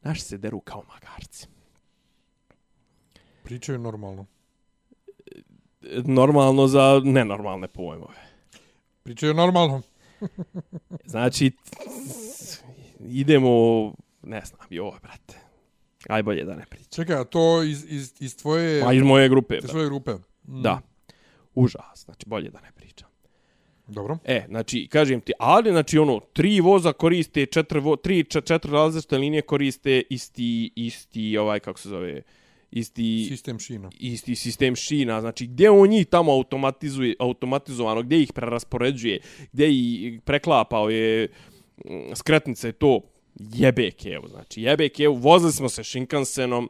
Naši 0.01 0.21
se 0.21 0.37
deru 0.37 0.59
kao 0.59 0.83
magarci. 0.87 1.47
Pričaju 3.43 3.79
normalno 3.79 4.25
normalno 6.05 6.67
za 6.67 7.01
nenormalne 7.03 7.67
pojmove. 7.67 8.15
Pričaju 9.03 9.33
normalno. 9.33 9.81
znači, 11.05 11.51
idemo, 12.99 13.49
ne 14.23 14.41
znam, 14.45 14.67
joj, 14.69 14.99
brate. 15.01 15.35
Aj 16.09 16.23
bolje 16.23 16.43
da 16.43 16.55
ne 16.55 16.65
pričam. 16.69 16.91
Čekaj, 16.91 17.25
to 17.25 17.63
iz, 17.63 17.85
iz, 17.89 18.13
iz 18.19 18.37
tvoje... 18.37 18.83
Pa 18.83 18.93
iz 18.93 19.03
moje 19.03 19.29
grupe. 19.29 19.57
Iz 19.57 19.69
tvoje 19.69 19.85
grupe. 19.85 20.11
Mm. 20.47 20.61
Da. 20.61 20.81
Užas, 21.55 22.03
znači 22.05 22.25
bolje 22.25 22.49
da 22.49 22.61
ne 22.61 22.71
pričam. 22.75 23.06
Dobro. 23.87 24.17
E, 24.25 24.45
znači, 24.47 24.87
kažem 24.91 25.21
ti, 25.21 25.31
ali, 25.39 25.71
znači, 25.71 25.97
ono, 25.97 26.19
tri 26.33 26.61
voza 26.61 26.93
koriste, 26.93 27.45
četiri, 27.45 27.79
vo, 27.79 27.95
tri, 27.95 28.23
četiri 28.23 28.71
različite 28.71 29.17
linije 29.17 29.41
koriste 29.41 30.03
isti, 30.09 30.71
isti, 30.75 31.37
ovaj, 31.37 31.59
kako 31.59 31.79
se 31.79 31.89
zove, 31.89 32.21
isti 32.71 33.25
sistem 33.29 33.59
šina. 33.59 33.89
Isti 33.99 34.35
sistem 34.35 34.75
šina, 34.75 35.21
znači 35.21 35.47
gdje 35.47 35.69
on 35.69 35.89
njih 35.89 36.07
tamo 36.07 36.31
automatizuje, 36.31 37.15
automatizovano, 37.19 38.01
gdje 38.01 38.21
ih 38.21 38.33
preraspoređuje, 38.33 39.19
gdje 39.51 39.69
ih 39.71 40.21
preklapao 40.21 40.89
je 40.89 41.27
mm, 41.85 42.15
skretnice 42.15 42.71
to 42.71 43.01
jebeke, 43.39 44.09
evo, 44.09 44.27
znači 44.27 44.61
jebeke, 44.61 45.03
evo, 45.03 45.15
vozili 45.15 45.51
smo 45.51 45.69
se 45.69 45.83
Shinkansenom, 45.83 46.69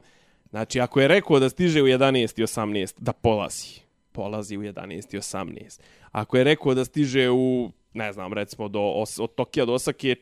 znači 0.49 0.79
ako 0.79 1.01
je 1.01 1.07
rekao 1.07 1.39
da 1.39 1.49
stiže 1.49 1.81
u 1.81 1.85
11 1.85 2.39
i 2.39 2.43
18, 2.43 2.93
da 2.97 3.13
polazi, 3.13 3.86
polazi 4.17 4.57
u 4.57 4.61
11 4.61 5.15
i 5.15 5.19
18. 5.19 5.81
Ako 6.11 6.37
je 6.37 6.43
rekao 6.43 6.73
da 6.73 6.85
stiže 6.85 7.29
u, 7.29 7.71
ne 7.93 8.13
znam, 8.13 8.33
recimo 8.33 8.67
do, 8.67 8.81
od 9.19 9.35
Tokija 9.35 9.65
do 9.65 9.73
Osake, 9.73 10.15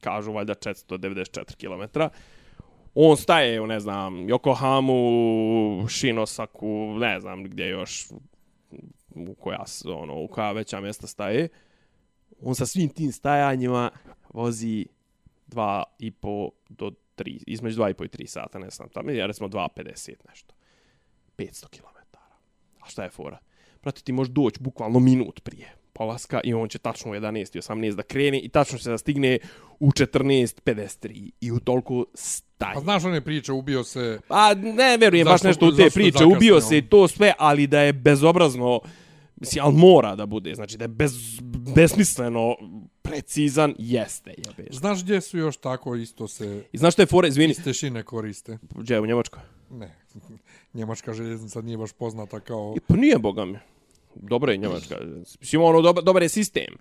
kažu 0.00 0.32
valjda 0.32 0.54
494 0.54 1.54
km, 1.54 2.00
on 2.94 3.16
staje 3.16 3.60
u, 3.60 3.66
ne 3.66 3.80
znam, 3.80 4.14
Yokohamu, 4.14 5.88
Shinosaku, 5.88 6.94
ne 6.98 7.20
znam 7.20 7.44
gdje 7.44 7.68
još, 7.68 8.06
u 9.14 9.34
koja, 9.34 9.64
ono, 9.84 10.22
u 10.22 10.28
koja 10.28 10.52
veća 10.52 10.80
mjesta 10.80 11.06
staje. 11.06 11.48
On 12.42 12.54
sa 12.54 12.66
svim 12.66 12.88
tim 12.88 13.12
stajanjima 13.12 13.90
vozi 14.34 14.86
dva 15.46 15.84
i 15.98 16.10
po 16.10 16.50
do 16.68 16.90
3, 17.16 17.42
između 17.46 17.80
2,5 17.82 17.90
i 17.90 17.94
po 17.94 18.04
i 18.18 18.26
sata, 18.26 18.58
ne 18.58 18.70
znam, 18.70 18.88
tamo 18.88 19.10
je 19.10 19.26
recimo 19.26 19.48
2.50 19.48 20.14
nešto. 20.28 20.54
500 21.38 21.68
km. 21.68 21.95
A 22.86 22.88
šta 22.88 23.02
je 23.02 23.10
fora? 23.10 23.38
Prati, 23.80 24.04
ti 24.04 24.12
možeš 24.12 24.32
doći 24.32 24.60
bukvalno 24.60 24.98
minut 24.98 25.40
prije 25.40 25.72
polaska 25.92 26.40
i 26.44 26.54
on 26.54 26.68
će 26.68 26.78
tačno 26.78 27.10
u 27.10 27.14
11 27.14 27.56
i 27.56 27.60
18 27.60 27.94
da 27.94 28.02
krene 28.02 28.40
i 28.40 28.48
tačno 28.48 28.78
će 28.78 28.90
da 28.90 28.98
stigne 28.98 29.38
u 29.80 29.90
14.53 29.90 31.30
i 31.40 31.52
u 31.52 31.60
toliko 31.60 32.04
staje. 32.14 32.74
Pa 32.74 32.80
znaš 32.80 33.04
one 33.04 33.20
priče, 33.20 33.52
ubio 33.52 33.84
se... 33.84 34.20
Pa 34.28 34.54
ne 34.54 34.96
verujem 34.96 35.24
baš 35.24 35.42
nešto 35.42 35.66
u 35.66 35.72
te 35.72 35.90
priče, 35.94 36.24
ubio 36.24 36.60
se 36.60 36.82
to 36.82 37.08
sve, 37.08 37.32
ali 37.38 37.66
da 37.66 37.80
je 37.80 37.92
bezobrazno, 37.92 38.80
mislim, 39.36 39.64
ali 39.64 39.74
mora 39.74 40.16
da 40.16 40.26
bude, 40.26 40.54
znači 40.54 40.76
da 40.76 40.84
je 40.84 40.88
bez, 40.88 41.40
besmisleno 41.74 42.56
precizan, 43.02 43.74
jeste. 43.78 44.34
Jebe. 44.36 44.68
Znaš 44.70 45.02
gdje 45.02 45.20
su 45.20 45.38
još 45.38 45.56
tako 45.56 45.94
isto 45.94 46.28
se... 46.28 46.64
I 46.72 46.78
znaš 46.78 46.92
što 46.92 47.02
je 47.02 47.06
fore, 47.06 47.28
izvini? 47.28 47.50
Iste 47.50 47.72
šine 47.72 48.02
koriste. 48.02 48.58
Gdje, 48.74 49.00
u 49.00 49.06
Njemačkoj? 49.06 49.40
Ne, 49.70 49.94
Njemačka 50.76 51.12
željeznica 51.12 51.60
nije 51.60 51.78
baš 51.78 51.92
poznata 51.92 52.40
kao... 52.40 52.74
I 52.76 52.80
pa 52.80 52.96
nije, 52.96 53.18
boga 53.18 53.44
mi 53.44 53.58
dobro 54.22 54.52
je 54.52 54.58
Njemačka. 54.58 54.96
Mislim, 55.40 55.62
ono, 55.62 55.80
dobar, 55.82 56.04
dobar 56.04 56.22
je 56.22 56.28
sistem. 56.28 56.74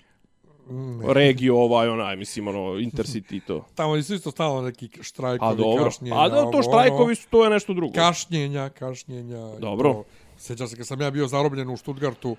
Ne. 0.69 1.13
Regio 1.13 1.57
ovaj, 1.57 1.87
onaj, 1.87 2.15
mislim, 2.15 2.47
ono, 2.47 2.59
Intercity 2.59 3.41
to. 3.47 3.65
Tamo 3.75 3.95
je 3.95 3.99
isto 3.99 4.31
stalo 4.31 4.61
neki 4.61 4.89
štrajkovi, 5.01 5.51
A 5.51 5.55
dobro. 5.55 5.83
kašnjenja. 5.83 6.21
A 6.21 6.29
da, 6.29 6.41
to 6.41 6.47
ono, 6.47 6.63
štrajkovi 6.63 7.15
su, 7.15 7.27
to 7.29 7.43
je 7.43 7.49
nešto 7.49 7.73
drugo. 7.73 7.93
Kašnjenja, 7.93 8.69
kašnjenja. 8.69 9.59
Dobro. 9.59 9.93
To. 9.93 10.03
Sjećam 10.37 10.67
se 10.67 10.77
kad 10.77 10.87
sam 10.87 11.01
ja 11.01 11.11
bio 11.11 11.27
zarobljen 11.27 11.69
u 11.69 11.77
Stuttgartu 11.77 12.35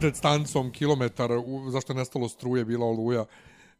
pred 0.00 0.16
stanicom 0.16 0.72
kilometar, 0.72 1.32
u, 1.32 1.70
zašto 1.70 1.92
je 1.92 1.96
nestalo 1.96 2.28
struje, 2.28 2.64
bila 2.64 2.86
oluja, 2.86 3.24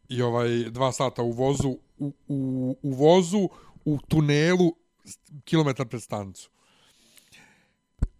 i 0.08 0.22
ovaj 0.22 0.48
dva 0.70 0.92
sata 0.92 1.22
u 1.22 1.30
vozu, 1.30 1.76
u, 1.98 2.12
u, 2.28 2.76
u 2.82 2.90
vozu, 2.90 3.48
u 3.84 3.98
tunelu, 4.08 4.74
kilometar 5.44 5.86
pred 5.86 6.02
stanicu. 6.02 6.50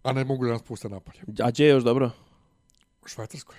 A 0.05 0.13
ne 0.13 0.23
mogu 0.23 0.45
da 0.45 0.51
nas 0.51 0.61
puste 0.61 0.89
napolje. 0.89 1.19
A 1.43 1.51
gdje 1.51 1.65
je 1.65 1.69
još 1.69 1.83
dobro? 1.83 2.11
U 3.05 3.07
Švajcarskoj. 3.07 3.55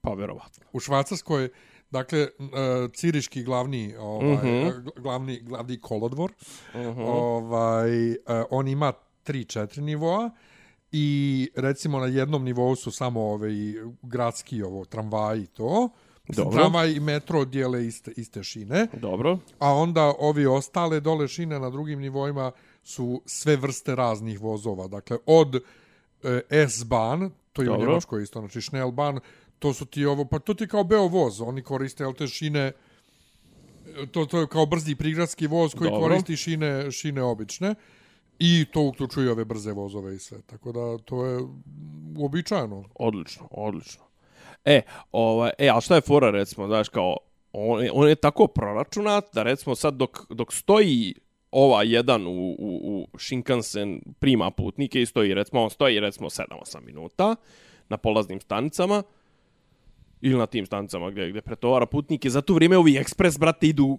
Pa, 0.00 0.14
vjerovatno. 0.14 0.64
U 0.72 0.80
Švajcarskoj, 0.80 1.48
dakle, 1.90 2.28
uh, 2.38 2.90
ciriški 2.94 3.42
glavni, 3.42 3.94
ovaj, 3.96 4.32
uh 4.34 4.38
mhm. 4.38 4.46
-huh. 4.46 5.00
glavni, 5.00 5.40
glavni 5.40 5.80
kolodvor, 5.80 6.32
uh 6.74 6.80
mhm. 6.80 7.00
-huh. 7.00 7.04
ovaj, 7.06 8.10
uh, 8.10 8.16
on 8.50 8.68
ima 8.68 8.92
3-4 9.26 9.80
nivoa 9.80 10.30
i 10.92 11.48
recimo 11.56 11.98
na 11.98 12.06
jednom 12.06 12.44
nivou 12.44 12.76
su 12.76 12.90
samo 12.90 13.20
ove 13.20 13.50
gradski 14.02 14.62
ovo 14.62 14.84
tramvaji 14.84 15.46
to. 15.46 15.88
Dobro. 16.28 16.58
Tramvaj 16.58 16.92
i 16.92 17.00
metro 17.00 17.44
dijele 17.44 17.86
iste, 17.86 18.12
iste 18.16 18.44
šine. 18.44 18.86
Dobro. 18.92 19.38
A 19.58 19.74
onda 19.74 20.12
ovi 20.18 20.46
ostale 20.46 21.00
dole 21.00 21.28
šine 21.28 21.58
na 21.58 21.70
drugim 21.70 22.00
nivoima 22.00 22.52
su 22.82 23.22
sve 23.26 23.56
vrste 23.56 23.94
raznih 23.94 24.40
vozova. 24.40 24.88
Dakle, 24.88 25.18
od 25.26 25.56
e, 26.22 26.66
S-Bahn, 26.68 27.30
to 27.52 27.62
je 27.62 27.66
Dobro. 27.66 27.86
u 27.86 27.88
Njemačkoj 27.88 28.22
isto, 28.22 28.40
znači 28.40 28.60
Schnellbahn, 28.60 29.18
to 29.58 29.72
su 29.72 29.86
ti 29.86 30.04
ovo, 30.04 30.24
pa 30.24 30.38
to 30.38 30.54
ti 30.54 30.68
kao 30.68 30.84
beo 30.84 31.06
voz, 31.06 31.40
oni 31.40 31.62
koriste 31.62 32.04
te 32.18 32.26
šine, 32.26 32.72
to, 34.10 34.26
to 34.26 34.40
je 34.40 34.46
kao 34.46 34.66
brzi 34.66 34.94
prigradski 34.94 35.46
voz 35.46 35.74
koji 35.74 35.90
Dobro. 35.90 36.08
koristi 36.08 36.36
šine, 36.36 36.90
šine 36.90 37.22
obične. 37.22 37.74
I 38.38 38.64
to 38.72 38.82
uključuje 38.82 39.30
ove 39.30 39.44
brze 39.44 39.72
vozove 39.72 40.14
i 40.14 40.18
sve. 40.18 40.42
Tako 40.42 40.72
da 40.72 40.98
to 41.04 41.26
je 41.26 41.40
uobičajeno. 42.16 42.84
Odlično, 42.94 43.48
odlično. 43.50 44.02
E, 44.64 44.82
ovaj, 45.12 45.50
e, 45.58 45.68
a 45.68 45.80
šta 45.80 45.94
je 45.94 46.00
fora 46.00 46.30
recimo, 46.30 46.66
znaš, 46.66 46.88
kao, 46.88 47.16
on, 47.52 47.88
on 47.92 48.08
je 48.08 48.14
tako 48.14 48.46
proračunat 48.46 49.24
da 49.32 49.42
recimo 49.42 49.74
sad 49.74 49.94
dok, 49.94 50.18
dok 50.30 50.52
stoji 50.52 51.14
ova 51.52 51.82
jedan 51.82 52.26
u, 52.26 52.56
u, 52.58 53.06
u 53.12 53.18
Shinkansen 53.18 54.00
prima 54.18 54.50
putnike 54.50 55.02
i 55.02 55.06
stoji, 55.06 55.34
recimo, 55.34 55.62
on 55.62 55.70
stoji 55.70 56.00
recimo 56.00 56.28
7-8 56.28 56.84
minuta 56.86 57.36
na 57.88 57.96
polaznim 57.96 58.40
stanicama 58.40 59.02
ili 60.20 60.38
na 60.38 60.46
tim 60.46 60.66
stanicama 60.66 61.10
gdje, 61.10 61.28
gdje 61.28 61.42
pretovara 61.42 61.86
putnike. 61.86 62.30
Za 62.30 62.40
to 62.40 62.54
vrijeme 62.54 62.76
ovi 62.76 62.96
ekspres, 62.96 63.38
brate, 63.38 63.66
idu 63.66 63.98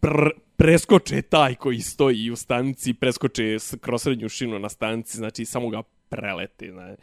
pr 0.00 0.30
preskoče 0.56 1.22
taj 1.22 1.54
koji 1.54 1.80
stoji 1.80 2.30
u 2.30 2.36
stanici, 2.36 2.94
preskoče 2.94 3.56
kroz 3.80 4.02
srednju 4.02 4.28
šinu 4.28 4.58
na 4.58 4.68
stanici, 4.68 5.16
znači 5.16 5.44
samo 5.44 5.68
ga 5.68 5.82
preleti. 6.08 6.70
Znači. 6.70 7.02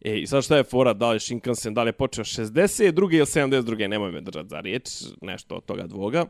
E, 0.00 0.18
i 0.18 0.26
sad 0.26 0.44
šta 0.44 0.56
je 0.56 0.64
fora, 0.64 0.92
da 0.92 1.10
li 1.10 1.20
Shinkansen, 1.20 1.74
da 1.74 1.82
li 1.82 1.88
je 1.88 1.92
počeo 1.92 2.24
62. 2.24 3.14
ili 3.14 3.26
72, 3.26 3.88
nemoj 3.88 4.12
me 4.12 4.20
držati 4.20 4.48
za 4.48 4.60
riječ, 4.60 4.82
nešto 5.22 5.54
od 5.54 5.64
toga 5.64 5.86
dvoga. 5.86 6.26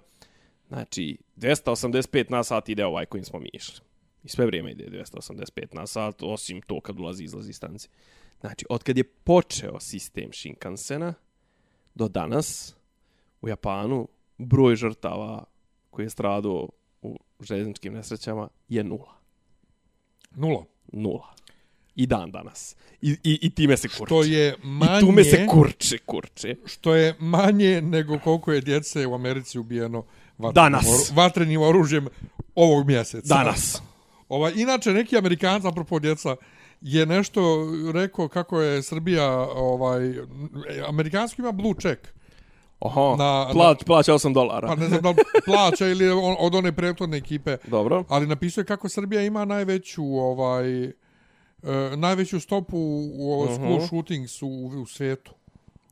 Znači, 0.71 1.19
285 1.37 2.31
na 2.31 2.45
sat 2.45 2.69
ide 2.69 2.85
ovaj 2.85 3.07
kojim 3.07 3.25
smo 3.25 3.39
mi 3.39 3.51
išli. 3.53 3.81
I 4.25 4.29
sve 4.29 4.47
vrijeme 4.47 4.71
ide 4.71 4.85
285 4.85 5.75
na 5.75 5.87
sat, 5.87 6.23
osim 6.23 6.63
to 6.63 6.81
kad 6.81 7.01
ulazi 7.01 7.25
izlazi 7.25 7.51
iz 7.51 7.57
stanice. 7.57 7.89
Znači, 8.41 8.67
od 8.69 8.83
kad 8.83 8.97
je 8.97 9.05
počeo 9.05 9.81
sistem 9.81 10.33
Shinkansena 10.33 11.15
do 11.95 12.09
danas 12.09 12.77
u 13.43 13.49
Japanu 13.49 14.09
broj 14.39 14.77
žrtava 14.77 15.45
koji 15.91 16.07
je 16.07 16.11
stradao 16.11 16.69
u 17.03 17.19
željezničkim 17.41 17.95
nesrećama 17.95 18.49
je 18.69 18.85
nula. 18.85 19.15
Nula. 20.31 20.65
Nula. 20.93 21.35
I 21.95 22.07
dan 22.07 22.31
danas. 22.31 22.77
I, 23.01 23.11
i, 23.11 23.39
i 23.43 23.51
time 23.51 23.77
se 23.77 23.89
kurče. 23.89 24.07
Što 24.07 24.23
je 24.23 24.57
manje... 24.63 24.99
I 24.99 25.01
tu 25.01 25.13
me 25.13 25.25
se 25.25 25.47
kurče, 25.47 25.99
kurče. 25.99 26.57
Što 26.65 26.95
je 26.95 27.15
manje 27.19 27.83
nego 27.83 28.19
koliko 28.19 28.53
je 28.53 28.61
djece 28.61 29.07
u 29.07 29.15
Americi 29.15 29.59
ubijeno 29.59 30.05
vatrenim, 30.41 30.73
Danas. 30.73 31.13
vatrenim 31.15 31.63
oružjem 31.63 32.09
ovog 32.55 32.87
mjeseca. 32.87 33.35
Danas. 33.35 33.83
Ovaj, 34.29 34.53
inače, 34.57 34.93
neki 34.93 35.19
Amerikanci, 35.19 35.69
apropo 35.69 35.99
djeca, 35.99 36.37
je 36.81 37.07
nešto 37.07 37.41
rekao 37.95 38.29
kako 38.29 38.61
je 38.61 38.83
Srbija, 38.83 39.31
ovaj, 39.41 40.15
Amerikanski 40.89 41.43
ima 41.43 41.53
blue 41.53 41.75
check. 41.81 42.09
Oha, 42.81 43.17
Na- 43.17 43.45
na, 43.45 43.53
plać, 43.53 43.85
plaća 43.85 44.13
8 44.13 44.35
dolara. 44.35 44.69
Pa 44.69 44.75
ne 44.75 44.89
znam 44.89 45.03
da 45.03 45.15
plaća 45.47 45.87
ili 45.87 46.11
on, 46.11 46.37
od 46.39 46.55
one 46.55 46.73
prethodne 46.73 47.17
ekipe. 47.17 47.57
Dobro. 47.67 48.05
Ali 48.09 48.27
napisuje 48.27 48.65
kako 48.65 48.89
Srbija 48.89 49.23
ima 49.23 49.45
najveću 49.45 50.03
ovaj 50.05 50.85
e, 50.85 50.93
najveću 51.97 52.41
stopu 52.41 52.79
u 52.79 53.43
uh 53.43 53.49
-huh. 53.49 53.55
school 53.55 53.87
shootings 53.87 54.43
u, 54.43 54.49
u 54.83 54.87
svijetu. 54.87 55.33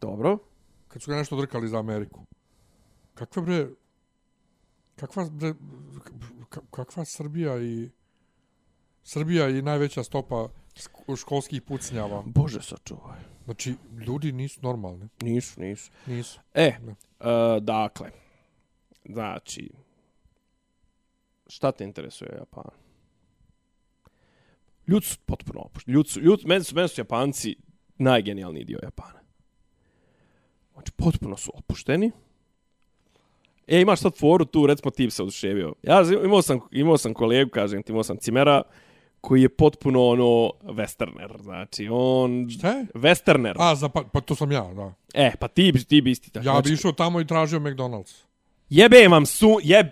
Dobro. 0.00 0.38
Kad 0.88 1.02
su 1.02 1.10
ga 1.10 1.16
nešto 1.16 1.36
drkali 1.36 1.68
za 1.68 1.78
Ameriku. 1.78 2.20
Kakva 3.14 3.42
bre 3.42 3.68
kakva 4.98 5.28
bre 5.30 5.54
ka- 6.44 6.66
kakva 6.70 7.04
Srbija 7.04 7.58
i 7.58 7.90
Srbija 9.04 9.48
i 9.48 9.62
najveća 9.62 10.04
stopa 10.04 10.48
sk- 10.74 11.16
školskih 11.16 11.62
pucnjava. 11.62 12.22
Bože 12.26 12.62
sačuvaj. 12.62 13.18
Znači, 13.44 13.74
ljudi 13.96 14.32
nisu 14.32 14.60
normalni. 14.62 15.08
Nisu, 15.20 15.60
nisu. 15.60 15.90
Nisu. 16.06 16.40
E, 16.54 16.72
Ne. 16.82 16.90
uh, 16.92 17.26
dakle, 17.62 18.10
znači, 19.04 19.70
šta 21.46 21.72
te 21.72 21.84
interesuje 21.84 22.36
Japan? 22.38 22.64
Ljudi 24.86 25.06
su 25.06 25.18
potpuno 25.26 25.60
opušteni. 25.60 25.94
Ljudi 25.94 26.08
su, 26.08 26.20
ljudi, 26.20 26.42
meni 26.46 26.64
su, 26.64 26.74
meni 26.74 26.88
su 26.88 27.00
Japanci 27.00 27.56
najgenijalniji 27.98 28.64
dio 28.64 28.78
Japana. 28.82 29.20
Znači, 30.72 30.92
potpuno 30.92 31.36
su 31.36 31.50
opušteni. 31.54 32.10
E, 33.68 33.80
imaš 33.80 34.00
sad 34.00 34.16
foru 34.16 34.44
tu, 34.44 34.66
recimo 34.66 34.90
ti 34.90 35.10
se 35.10 35.22
oduševio. 35.22 35.74
Ja 35.82 36.02
imao 36.24 36.42
sam, 36.42 36.60
imao 36.70 36.98
sam 36.98 37.14
kolegu, 37.14 37.50
kažem 37.50 37.82
ti, 37.82 37.92
imao 37.92 38.02
sam 38.02 38.16
Cimera, 38.16 38.62
koji 39.20 39.42
je 39.42 39.48
potpuno 39.48 40.06
ono 40.06 40.50
westerner, 40.62 41.42
znači 41.42 41.88
on... 41.90 42.50
Šta 42.50 42.68
je? 42.68 42.86
Westerner. 42.94 43.54
A, 43.58 43.74
za, 43.74 43.88
pa, 43.88 44.02
pa 44.12 44.20
to 44.20 44.34
sam 44.34 44.52
ja, 44.52 44.74
da. 44.74 44.94
E, 45.14 45.32
pa 45.40 45.48
ti 45.48 45.72
ti 45.88 46.00
bi 46.00 46.10
isti 46.10 46.30
tako. 46.30 46.46
Ja 46.46 46.60
bi 46.64 46.72
išao 46.72 46.92
tamo 46.92 47.20
i 47.20 47.26
tražio 47.26 47.58
McDonald's. 47.58 48.22
Jebe 48.70 49.08
vam 49.08 49.26
su, 49.26 49.58
jeb... 49.62 49.86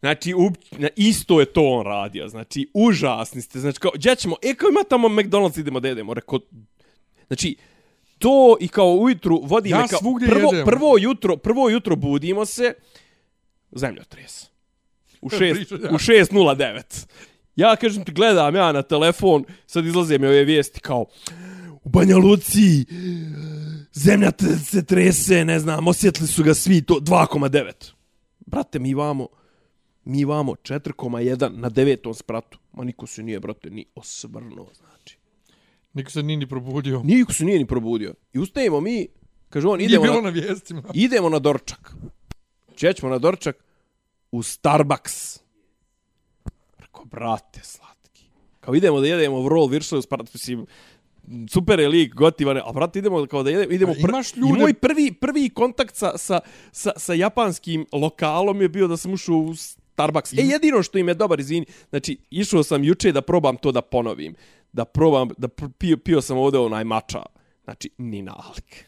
Znači, 0.00 0.34
u, 0.34 0.50
isto 0.96 1.40
je 1.40 1.46
to 1.46 1.62
on 1.62 1.86
radio. 1.86 2.28
Znači, 2.28 2.70
užasni 2.74 3.42
ste. 3.42 3.60
Znači, 3.60 3.80
kao, 3.80 3.90
gdje 3.94 4.16
ćemo? 4.16 4.36
E, 4.42 4.54
kao 4.54 4.68
ima 4.68 4.80
tamo 4.88 5.08
McDonald's, 5.08 5.60
idemo 5.60 5.80
da 5.80 5.88
jedemo. 5.88 6.14
Rekao, 6.14 6.40
znači, 7.26 7.56
to 8.18 8.56
i 8.60 8.68
kao 8.68 8.94
ujutru 8.94 9.40
vodi 9.44 9.70
Ja 9.70 9.78
me 9.78 9.88
kao... 9.88 10.00
prvo, 10.26 10.48
jedem. 10.52 10.64
prvo, 10.64 10.98
jutro, 10.98 11.36
prvo 11.36 11.68
jutro 11.68 11.96
budimo 11.96 12.44
se, 12.44 12.74
zemljotres. 13.74 14.46
U, 15.20 15.30
šest, 15.38 15.68
Priča 15.68 15.74
ja. 15.74 15.90
u 15.90 15.98
6.09. 15.98 17.06
Ja 17.56 17.76
kažem 17.76 18.04
ti, 18.04 18.12
gledam 18.12 18.54
ja 18.54 18.72
na 18.72 18.82
telefon, 18.82 19.44
sad 19.66 19.86
izlaze 19.86 20.18
mi 20.18 20.26
ove 20.26 20.44
vijesti 20.44 20.80
kao 20.80 21.06
u 21.84 21.88
Banja 21.88 22.16
Luci 22.16 22.84
zemlja 23.92 24.30
se 24.64 24.84
trese, 24.84 25.44
ne 25.44 25.58
znam, 25.58 25.88
osjetili 25.88 26.28
su 26.28 26.44
ga 26.44 26.54
svi, 26.54 26.82
to 26.82 26.94
2,9. 26.94 27.92
Brate, 28.46 28.78
mi 28.78 28.94
vamo, 28.94 29.28
mi 30.04 30.24
vamo 30.24 30.52
4,1 30.52 31.56
na 31.56 31.68
devetom 31.68 32.14
spratu. 32.14 32.58
Ma 32.72 32.84
niko 32.84 33.06
se 33.06 33.22
nije, 33.22 33.40
brate, 33.40 33.70
ni 33.70 33.86
osvrnuo, 33.94 34.68
znači. 34.74 35.18
Niko 35.92 36.10
se 36.10 36.22
nije 36.22 36.36
ni 36.36 36.46
probudio. 36.46 37.02
Niko 37.04 37.32
se 37.32 37.44
nije 37.44 37.58
ni 37.58 37.66
probudio. 37.66 38.14
I 38.32 38.38
ustajemo 38.38 38.80
mi, 38.80 39.08
kaže 39.48 39.68
on, 39.68 39.80
idemo 39.80 40.06
na, 40.06 40.20
na 40.20 40.30
vijestima. 40.30 40.82
idemo 40.94 41.28
na 41.28 41.38
dorčak. 41.38 41.94
Čećemo 42.76 43.12
na 43.12 43.18
dorčak 43.18 43.64
u 44.32 44.42
Starbucks. 44.42 45.40
Rekao, 46.78 47.04
brate, 47.04 47.60
slatki. 47.62 48.24
Kao 48.60 48.74
idemo 48.74 49.00
da 49.00 49.06
jedemo 49.06 49.42
vrol 49.42 49.66
viršle, 49.66 50.00
mislim, 50.32 50.66
super 51.48 51.80
je 51.80 51.88
lik, 51.88 52.14
gotivan 52.14 52.56
a 52.58 52.72
brate, 52.72 52.98
idemo 52.98 53.26
kao 53.26 53.42
da 53.42 53.50
jedemo, 53.50 53.72
idemo 53.72 53.92
A 53.92 53.96
imaš 53.98 54.32
I 54.32 54.40
ljude- 54.40 54.60
moj 54.60 54.74
prvi, 54.74 55.12
prvi 55.12 55.50
kontakt 55.50 55.96
sa, 55.96 56.18
sa, 56.18 56.40
sa, 56.72 56.92
sa 56.96 57.14
japanskim 57.14 57.86
lokalom 57.92 58.62
je 58.62 58.68
bio 58.68 58.88
da 58.88 58.96
sam 58.96 59.12
ušao 59.12 59.36
u 59.36 59.54
Starbucks. 59.54 60.32
E, 60.32 60.36
jedino 60.36 60.82
što 60.82 60.98
im 60.98 61.08
je 61.08 61.14
dobar, 61.14 61.40
izvini, 61.40 61.66
znači, 61.90 62.18
išao 62.30 62.62
sam 62.62 62.84
juče 62.84 63.12
da 63.12 63.22
probam 63.22 63.56
to 63.56 63.72
da 63.72 63.82
ponovim. 63.82 64.34
Da 64.72 64.84
probam, 64.84 65.28
da 65.38 65.48
pr- 65.48 65.72
pio, 65.78 65.96
pio 65.96 66.20
sam 66.22 66.38
ovdje 66.38 66.60
onaj 66.60 66.84
mača. 66.84 67.22
Znači, 67.64 67.90
ni 67.98 68.22
nalik. 68.22 68.84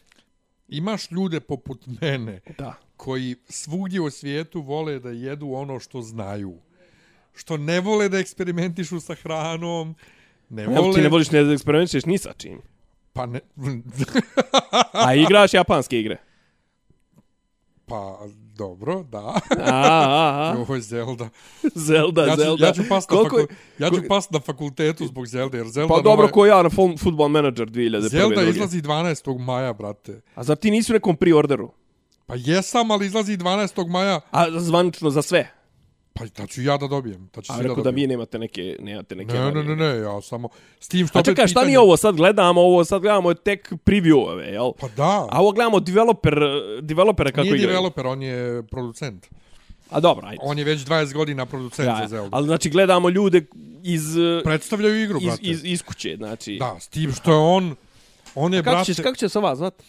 Imaš 0.69 1.11
ljude 1.11 1.41
poput 1.41 1.87
mene 2.01 2.41
Da. 2.59 2.75
Koji 2.97 3.37
svugdje 3.49 4.01
u 4.01 4.11
svijetu 4.11 4.61
vole 4.61 4.99
da 4.99 5.11
jedu 5.11 5.51
ono 5.51 5.81
što 5.81 6.03
znaju. 6.03 6.55
Što 7.35 7.57
ne 7.57 7.81
vole 7.81 8.09
da 8.09 8.19
eksperimentišu 8.19 9.01
sa 9.01 9.15
hranom. 9.15 9.95
Ne 10.49 10.63
Evo, 10.63 10.73
vole... 10.75 10.95
ti 10.95 11.01
ne 11.01 11.09
voliš 11.09 11.31
ne 11.31 11.43
da 11.43 11.53
eksperimentišeš 11.53 12.05
ni 12.05 12.19
sa 12.19 12.33
čim. 12.33 12.61
Pa 13.13 13.27
ne... 13.27 13.41
A 15.07 15.15
igraš 15.15 15.55
japanske 15.55 16.01
igre. 16.01 16.17
pa, 17.87 18.19
dobro, 18.55 19.03
da. 19.03 19.19
A, 19.19 19.41
a, 19.53 20.53
a. 20.53 20.55
Ovo 20.61 20.75
je 20.75 20.81
Zelda. 20.81 21.29
Zelda, 21.75 22.23
Ja 22.23 22.35
ću, 22.35 22.41
Zelda. 22.41 22.67
ja 22.67 22.73
ću 22.73 22.83
past 22.89 23.11
na, 23.11 23.17
Koliko 23.17 23.39
je- 23.39 23.47
faku... 23.47 23.55
ja 23.79 23.91
ću 23.91 24.09
past 24.09 24.31
na 24.31 24.41
fakultetu 24.41 25.07
zbog 25.07 25.27
Zelda, 25.27 25.57
jer 25.57 25.67
Zelda... 25.69 25.89
Pa 25.89 26.01
dobro, 26.01 26.13
nova- 26.17 26.31
ko 26.31 26.47
ja 26.47 26.63
na 26.63 26.71
fo- 26.71 26.99
Football 26.99 27.29
Manager 27.29 27.67
2001. 27.67 28.09
Zelda 28.09 28.43
izlazi 28.43 28.83
12. 28.83 29.39
maja, 29.39 29.73
brate. 29.73 30.21
A 30.35 30.43
zar 30.45 30.57
ti 30.57 30.71
nisu 30.71 30.93
u 30.93 30.95
nekom 30.95 31.17
pre-orderu? 31.17 31.71
Pa 32.27 32.35
jesam, 32.37 32.91
ali 32.91 33.07
izlazi 33.07 33.33
12. 33.35 33.89
maja. 33.89 34.21
A 34.31 34.47
zvanično 34.51 35.11
za 35.11 35.23
sve? 35.23 35.51
Pa 36.13 36.27
ta 36.27 36.47
ću 36.47 36.63
ja 36.63 36.77
da 36.77 36.87
dobijem. 36.87 37.29
Ta 37.29 37.43
ću 37.43 37.53
A 37.53 37.57
da 37.57 37.63
rekao 37.63 37.77
da 37.77 37.83
dobijem. 37.83 37.95
vi 38.03 38.07
nemate 38.09 38.39
neke, 38.39 38.77
nemate 38.81 39.15
neke... 39.17 39.33
Ne, 39.35 39.53
ne, 39.53 39.65
ne, 39.65 39.77
ne, 39.77 39.97
ja 39.97 40.21
samo... 40.23 40.49
S 40.81 40.89
tim 40.89 41.07
što 41.07 41.19
A 41.19 41.23
čekaj, 41.23 41.47
šta 41.47 41.53
pitanje- 41.53 41.67
nije 41.67 41.81
ovo 41.81 41.97
sad 41.97 42.17
gledamo? 42.17 42.61
Ovo 42.61 42.85
sad 42.85 43.03
gledamo 43.03 43.35
tek 43.35 43.73
preview-ove, 43.75 44.43
jel? 44.45 44.73
Pa 44.81 44.89
da, 44.89 45.27
A 45.31 45.41
ovo 45.41 45.53
gledamo 45.53 45.81
developer, 45.81 46.35
developera 46.83 47.31
kako 47.31 47.41
nije 47.41 47.51
igraju. 47.51 47.69
developer, 47.69 48.07
on 48.07 48.23
je 48.23 48.63
producent. 48.63 49.27
A 49.91 50.01
dobro, 50.01 50.27
ajde. 50.27 50.39
On 50.43 50.59
je 50.59 50.65
već 50.65 50.81
20 50.81 51.13
godina 51.13 51.47
producent 51.47 51.89
Ja, 51.89 51.99
za 51.99 52.09
Zelda. 52.09 52.37
ali 52.37 52.47
znači 52.47 52.71
gledamo 52.71 53.09
ljude 53.09 53.43
iz, 53.83 54.03
Predstavljaju 54.45 55.03
igru, 55.03 55.19
iz, 55.19 55.25
brate. 55.25 55.43
iz, 55.43 55.61
iz 55.65 55.83
kuće, 55.83 56.15
znači. 56.17 56.57
Da, 56.57 56.77
s 56.81 56.89
tim 56.89 57.13
što 57.13 57.31
je 57.31 57.37
on... 57.37 57.75
On 58.35 58.55
je, 58.55 58.63
Kako 58.63 58.75
brate, 58.75 58.95
će, 58.95 59.03
kako 59.03 59.17
će 59.17 59.29
se 59.29 59.39
ova 59.39 59.57
zvat? 59.57 59.83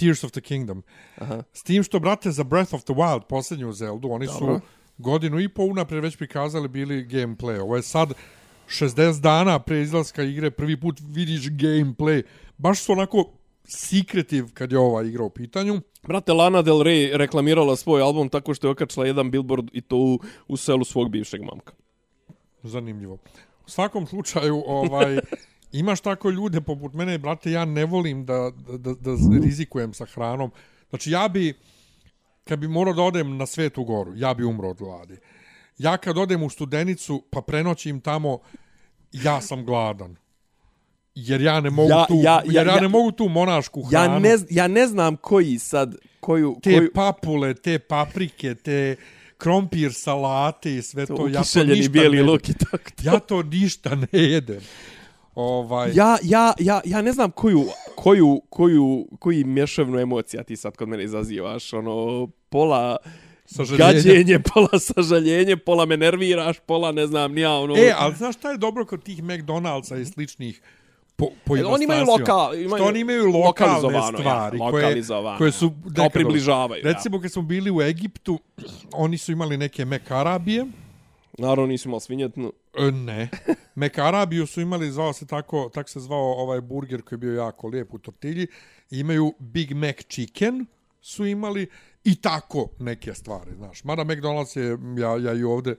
Tears 0.00 0.24
of 0.24 0.30
the 0.30 0.40
Kingdom. 0.40 0.82
Aha. 1.18 1.42
S 1.52 1.62
tim 1.62 1.82
što, 1.82 2.00
brate, 2.00 2.30
za 2.30 2.44
Breath 2.44 2.74
of 2.74 2.82
the 2.84 2.92
Wild, 2.92 3.20
posljednju 3.28 3.72
Zeldu, 3.72 4.08
oni 4.10 4.26
Dobro. 4.26 4.58
su 4.58 4.66
godinu 4.98 5.40
i 5.40 5.48
po 5.48 5.62
unaprijed 5.62 6.04
već 6.04 6.16
prikazali 6.16 6.68
bili 6.68 7.06
gameplay. 7.06 7.60
Ovo 7.60 7.76
je 7.76 7.82
sad 7.82 8.12
60 8.68 9.20
dana 9.20 9.58
pre 9.58 9.82
izlaska 9.82 10.22
igre, 10.22 10.50
prvi 10.50 10.80
put 10.80 11.00
vidiš 11.08 11.40
gameplay. 11.40 12.22
Baš 12.58 12.80
su 12.80 12.92
onako 12.92 13.24
secretive 13.64 14.48
kad 14.54 14.72
je 14.72 14.78
ova 14.78 15.02
igra 15.02 15.24
u 15.24 15.30
pitanju. 15.30 15.80
Brate, 16.02 16.32
Lana 16.32 16.62
Del 16.62 16.78
Rey 16.78 17.16
reklamirala 17.16 17.76
svoj 17.76 18.02
album 18.02 18.28
tako 18.28 18.54
što 18.54 18.66
je 18.66 18.70
okačila 18.70 19.06
jedan 19.06 19.30
billboard 19.30 19.68
i 19.72 19.80
to 19.80 19.96
u, 19.96 20.20
u 20.48 20.56
selu 20.56 20.84
svog 20.84 21.10
bivšeg 21.10 21.42
mamka. 21.42 21.72
Zanimljivo. 22.62 23.18
U 23.66 23.70
svakom 23.70 24.06
slučaju, 24.06 24.62
ovaj, 24.66 25.18
imaš 25.72 26.00
tako 26.00 26.30
ljude 26.30 26.60
poput 26.60 26.94
mene, 26.94 27.18
brate, 27.18 27.50
ja 27.50 27.64
ne 27.64 27.84
volim 27.84 28.26
da, 28.26 28.50
da, 28.68 28.94
da, 28.94 29.10
rizikujem 29.42 29.94
sa 29.94 30.04
hranom. 30.04 30.50
Znači, 30.90 31.10
ja 31.10 31.28
bi, 31.28 31.54
kad 32.44 32.58
bi 32.58 32.68
morao 32.68 32.94
da 32.94 33.02
odem 33.02 33.36
na 33.36 33.46
Svetu 33.46 33.84
goru, 33.84 34.12
ja 34.16 34.34
bi 34.34 34.44
umro 34.44 34.70
od 34.70 34.76
gladi. 34.76 35.16
Ja 35.78 35.96
kad 35.96 36.18
odem 36.18 36.42
u 36.42 36.50
studenicu, 36.50 37.22
pa 37.30 37.40
prenoćim 37.42 38.00
tamo, 38.00 38.38
ja 39.12 39.40
sam 39.40 39.64
gladan. 39.64 40.16
Jer 41.14 41.40
ja 41.40 41.60
ne 41.60 41.70
mogu 41.70 41.90
Ja- 41.90 42.06
tu, 42.06 42.14
ja- 42.14 42.22
ja- 42.22 42.42
jer 42.46 42.66
ja, 42.66 42.74
ja- 42.74 42.80
ne 42.80 42.88
mogu 42.88 43.12
tu 43.12 43.28
monašku 43.28 43.80
Ja 43.90 44.00
hranu. 44.02 44.20
ne, 44.20 44.36
z- 44.36 44.46
ja 44.50 44.68
ne 44.68 44.86
znam 44.86 45.16
koji 45.16 45.58
sad, 45.58 45.94
koju... 46.20 46.56
te 46.62 46.76
koju, 46.76 46.90
papule, 46.94 47.54
te 47.54 47.78
paprike, 47.78 48.54
te 48.54 48.96
krompir 49.38 49.92
salate 49.92 50.76
i 50.76 50.82
sve 50.82 51.06
to, 51.06 51.28
ja 51.28 51.42
to 51.44 51.64
ništa 51.64 51.90
bijeli 51.90 52.16
ne, 52.16 52.22
luk 52.22 52.48
i 52.48 52.54
tako. 52.54 52.90
ja 53.02 53.18
to 53.18 53.42
ništa 53.42 53.94
ne 53.94 54.08
jedem. 54.12 54.60
Ovaj, 55.34 55.90
Ja, 55.94 56.18
ja, 56.22 56.52
ja, 56.58 56.80
ja 56.84 57.02
ne 57.02 57.12
znam 57.12 57.30
koju, 57.30 57.64
koju, 57.94 58.42
koju, 58.50 59.08
koji 59.18 59.44
mješavnu 59.44 59.98
emocija 59.98 60.42
ti 60.42 60.56
sad 60.56 60.76
kod 60.76 60.88
mene 60.88 61.04
izazivaš, 61.04 61.72
ono, 61.72 62.26
pola 62.48 62.96
gađenje, 63.78 64.38
pola 64.54 64.78
sažaljenje, 64.78 65.56
pola 65.56 65.84
me 65.86 65.96
nerviraš, 65.96 66.56
pola 66.66 66.92
ne 66.92 67.06
znam, 67.06 67.32
nija 67.32 67.52
ono... 67.52 67.76
E, 67.76 67.92
ali 67.96 68.14
znaš 68.14 68.36
šta 68.36 68.50
je 68.50 68.58
dobro 68.58 68.84
kod 68.86 69.02
tih 69.02 69.22
McDonald'sa 69.22 70.00
i 70.00 70.04
sličnih 70.04 70.62
po, 71.16 71.26
po 71.44 71.56
E, 71.56 71.64
oni 71.64 71.84
imaju 71.84 72.04
loka, 72.04 72.54
imaju 72.54 72.68
što 72.68 72.84
oni 72.84 73.00
imaju 73.00 73.24
lokalne 73.26 73.74
lokalizovano, 73.74 74.18
stvari 74.18 74.58
ja, 74.58 74.70
koje, 74.70 74.84
lokalizovano, 74.84 75.38
koje 75.38 75.52
su 75.52 75.64
ja. 75.86 75.94
Kao 75.94 76.10
približavaju, 76.10 76.86
ja. 76.86 76.92
Recimo 76.92 77.20
kad 77.20 77.32
smo 77.32 77.42
bili 77.42 77.70
u 77.70 77.82
Egiptu, 77.82 78.38
oni 78.92 79.18
su 79.18 79.32
imali 79.32 79.56
neke 79.56 79.84
Mekarabije, 79.84 80.66
Naravno 81.40 81.66
nisu 81.66 81.88
imali 81.88 82.00
svinjetnu. 82.00 82.52
E, 82.78 82.90
Ne. 82.90 83.28
Mekarabiju 83.74 84.46
su 84.46 84.60
imali, 84.60 84.90
zvao 84.90 85.12
se 85.12 85.26
tako, 85.26 85.70
tako 85.74 85.88
se 85.90 86.00
zvao 86.00 86.32
ovaj 86.32 86.60
burger 86.60 87.02
koji 87.02 87.16
je 87.16 87.20
bio 87.20 87.34
jako 87.34 87.68
lijep 87.68 87.94
u 87.94 87.98
tortilji. 87.98 88.46
Imaju 88.90 89.32
Big 89.38 89.74
Mac 89.74 89.96
Chicken 90.08 90.66
su 91.00 91.26
imali 91.26 91.68
i 92.04 92.20
tako 92.20 92.68
neke 92.78 93.14
stvari, 93.14 93.50
znaš. 93.56 93.84
Mada 93.84 94.04
McDonald's 94.04 94.58
je, 94.58 94.78
ja, 95.02 95.30
ja 95.30 95.38
i 95.38 95.42
ovde, 95.42 95.76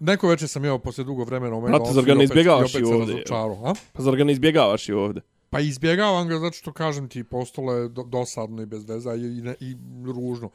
neko 0.00 0.28
večer 0.28 0.48
sam 0.48 0.64
jeo 0.64 0.78
posle 0.78 1.04
dugo 1.04 1.24
vremena 1.24 1.56
u 1.56 1.60
Brate, 1.60 1.78
McDonald'su 1.78 1.92
zar 1.92 2.04
ga 2.04 2.14
ne 2.14 2.24
izbjegavaš 2.24 2.74
i 2.74 2.82
opet 2.84 3.00
ovde, 3.00 3.24
a? 3.64 3.74
Pa 3.92 4.02
zar 4.02 4.16
ga 4.16 4.24
ne 4.24 4.32
izbjegavaš 4.32 4.88
i 4.88 4.92
ovde? 4.92 5.20
Pa 5.50 5.60
izbjegavam 5.60 6.28
ga 6.28 6.38
zato 6.38 6.56
što 6.56 6.72
kažem 6.72 7.08
ti 7.08 7.24
postalo 7.24 7.72
je 7.72 7.88
do, 7.88 8.02
dosadno 8.02 8.62
i 8.62 8.66
bez 8.66 8.88
veza 8.88 9.14
i, 9.14 9.20
i, 9.20 9.42
i 9.60 9.76
ružno. 10.04 10.50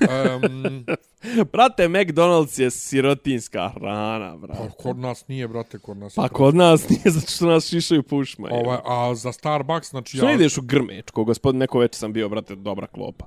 Um, 0.00 0.84
Brate, 1.52 1.88
McDonald's 1.88 2.60
je 2.60 2.70
sirotinska 2.70 3.68
hrana, 3.68 4.30
pa 4.30 4.46
brate. 4.46 4.70
kod 4.78 4.98
nas 4.98 5.28
nije, 5.28 5.48
brate, 5.48 5.78
kod 5.78 5.96
nas. 5.96 6.14
Pa 6.14 6.28
kod 6.28 6.54
nas 6.54 6.88
nije 6.88 7.02
zato 7.04 7.26
što 7.30 7.46
nas 7.46 7.68
šišaju 7.68 8.02
pušma. 8.02 8.48
Ovaj, 8.52 8.78
a 8.84 9.14
za 9.14 9.32
Starbucks, 9.32 9.90
znači 9.90 10.16
Što 10.16 10.28
ja... 10.28 10.34
ideš 10.34 10.58
u 10.58 10.62
Grmečko, 10.62 11.24
gospodin, 11.24 11.58
neko 11.58 11.78
večer 11.78 11.98
sam 11.98 12.12
bio, 12.12 12.28
brate, 12.28 12.54
dobra 12.54 12.86
klopa. 12.86 13.26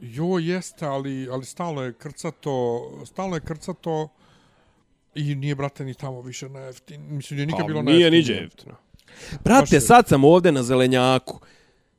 Jo, 0.00 0.38
jeste, 0.38 0.86
ali, 0.86 1.28
ali 1.30 1.44
stalno 1.44 1.82
je 1.82 1.92
krcato, 1.92 2.82
stalno 3.04 3.36
je 3.36 3.40
krcato 3.40 4.08
i 5.14 5.34
nije, 5.34 5.54
brate, 5.54 5.84
ni 5.84 5.94
tamo 5.94 6.20
više 6.20 6.48
na 6.48 6.60
jeftin. 6.60 7.02
Mislim, 7.08 7.36
nije 7.36 7.46
nikad 7.46 7.60
Pa, 7.60 7.66
bilo 7.66 7.82
na 7.82 7.92
nije 7.92 8.10
niđe 8.10 8.32
jeftino. 8.32 8.74
Brate, 9.44 9.76
je- 9.76 9.80
sad 9.80 10.08
sam 10.08 10.24
ovde 10.24 10.52
na 10.52 10.62
zelenjaku. 10.62 11.40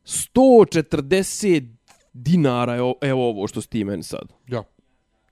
140 0.06 1.68
dinara, 2.14 2.76
evo, 2.76 2.96
evo 3.02 3.30
ovo 3.30 3.48
što 3.48 3.62
si 3.62 3.70
ti 3.70 3.84
meni 3.84 4.04
sad. 4.04 4.34
Ja, 4.48 4.64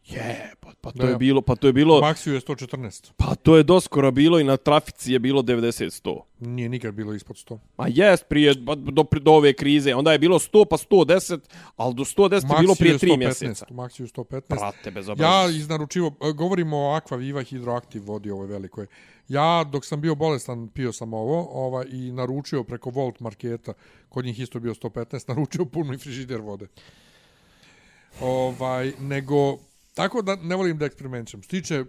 Je, 0.06 0.22
pa, 0.60 0.72
pa 0.82 0.91
to 0.91 0.98
Da, 0.98 1.06
je 1.06 1.11
ja. 1.11 1.18
bilo, 1.18 1.41
pa 1.41 1.56
to 1.56 1.68
je 1.68 1.73
bilo, 1.73 2.02
Maxiju 2.02 2.34
je 2.34 2.41
114. 2.41 3.11
pa 3.18 3.36
to 3.36 3.57
je 3.57 3.64
doskoro 3.64 4.11
bilo 4.11 4.40
i 4.40 4.44
na 4.44 4.57
trafici 4.57 5.14
je 5.14 5.19
bilo 5.19 5.41
90-100. 5.41 6.19
Nije 6.40 6.69
nikad 6.69 6.94
bilo 6.94 7.14
ispod 7.14 7.36
100. 7.38 7.60
Ma 7.77 7.86
jest, 7.90 8.26
prije, 8.27 8.56
ba- 8.56 8.76
do, 8.76 9.06
do 9.14 9.32
ove 9.32 9.53
krize, 9.53 9.95
onda 9.95 10.11
je 10.11 10.19
bilo 10.19 10.40
100 10.40 10.65
pa 10.65 10.77
110, 10.77 11.40
ali 11.76 11.95
do 11.95 12.03
110 12.03 12.34
je 12.34 12.60
bilo 12.60 12.76
prije 12.76 12.94
3 12.95 13.18
mjeseca. 13.18 13.65
Maxiju 13.68 14.07
115. 14.07 14.41
Brate, 14.49 14.91
bez 14.91 15.07
Ja 15.07 15.11
obraznosti. 15.14 15.57
iznaručivo, 15.57 16.15
e, 16.22 16.32
govorimo 16.32 16.77
o 16.80 16.99
Aqua 16.99 17.15
Viva 17.15 17.41
Hydroactive 17.41 18.02
vodi 18.02 18.32
ovoj 18.32 18.48
velikoj. 18.48 18.88
Ja, 19.27 19.64
dok 19.64 19.86
sam 19.86 20.02
bio 20.02 20.15
bolestan, 20.15 20.68
pio 20.68 20.94
sam 20.94 21.14
ovo 21.14 21.48
ovaj, 21.57 21.86
i 21.90 22.11
naručio 22.11 22.64
preko 22.64 22.90
Volt 22.90 23.19
marketa, 23.19 23.73
kod 24.10 24.26
njih 24.26 24.40
isto 24.40 24.60
bio 24.60 24.73
115, 24.73 25.27
naručio 25.30 25.65
puni 25.65 25.98
frižider 25.98 26.41
vode. 26.41 26.68
Ovaj, 28.22 28.91
nego, 28.99 29.57
tako 29.96 30.22
da 30.22 30.36
ne 30.36 30.56
volim 30.56 30.78
da 30.78 30.86
eksperimentišem. 30.86 31.42
Što 31.42 31.50
tiče 31.50 31.76
e, 31.76 31.86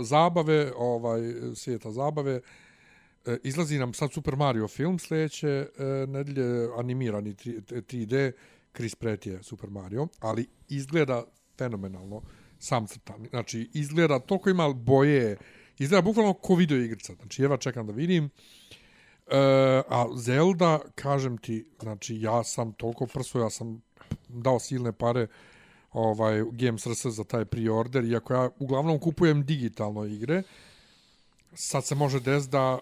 zabave, 0.00 0.72
ovaj, 0.76 1.20
svijeta 1.54 1.92
zabave, 1.92 2.40
e, 3.26 3.36
izlazi 3.42 3.78
nam 3.78 3.94
sad 3.94 4.12
Super 4.12 4.36
Mario 4.36 4.68
film 4.68 4.98
sljedeće 4.98 5.48
e, 5.48 5.84
nedelje, 6.06 6.68
animirani 6.76 7.34
3- 7.34 7.60
3D, 7.82 8.32
Chris 8.76 8.94
Pratt 8.94 9.26
je 9.26 9.42
Super 9.42 9.70
Mario, 9.70 10.08
ali 10.20 10.46
izgleda 10.68 11.24
fenomenalno 11.58 12.22
sam 12.58 12.86
crtan. 12.86 13.26
Znači, 13.30 13.70
izgleda 13.74 14.18
toliko 14.18 14.50
ima 14.50 14.72
boje, 14.72 15.36
izgleda 15.78 16.02
bukvalno 16.02 16.32
ko 16.32 16.54
video 16.54 16.78
igrica. 16.78 17.14
Znači, 17.14 17.42
jeva 17.42 17.56
čekam 17.56 17.86
da 17.86 17.92
vidim. 17.92 18.24
E, 18.24 18.30
a 19.88 20.06
Zelda, 20.16 20.80
kažem 20.94 21.38
ti, 21.38 21.66
znači, 21.82 22.20
ja 22.20 22.44
sam 22.44 22.72
toliko 22.72 23.06
prso, 23.06 23.38
ja 23.40 23.50
sam 23.50 23.82
dao 24.28 24.58
silne 24.58 24.92
pare 24.92 25.26
ovaj 25.96 26.44
Games 26.52 26.86
RS 26.86 27.06
za 27.06 27.24
taj 27.24 27.44
pre-order, 27.44 28.04
iako 28.04 28.34
ja 28.34 28.50
uglavnom 28.58 28.98
kupujem 28.98 29.44
digitalno 29.44 30.04
igre, 30.04 30.42
sad 31.54 31.84
se 31.84 31.94
može 31.94 32.20
desiti 32.20 32.52
da 32.52 32.78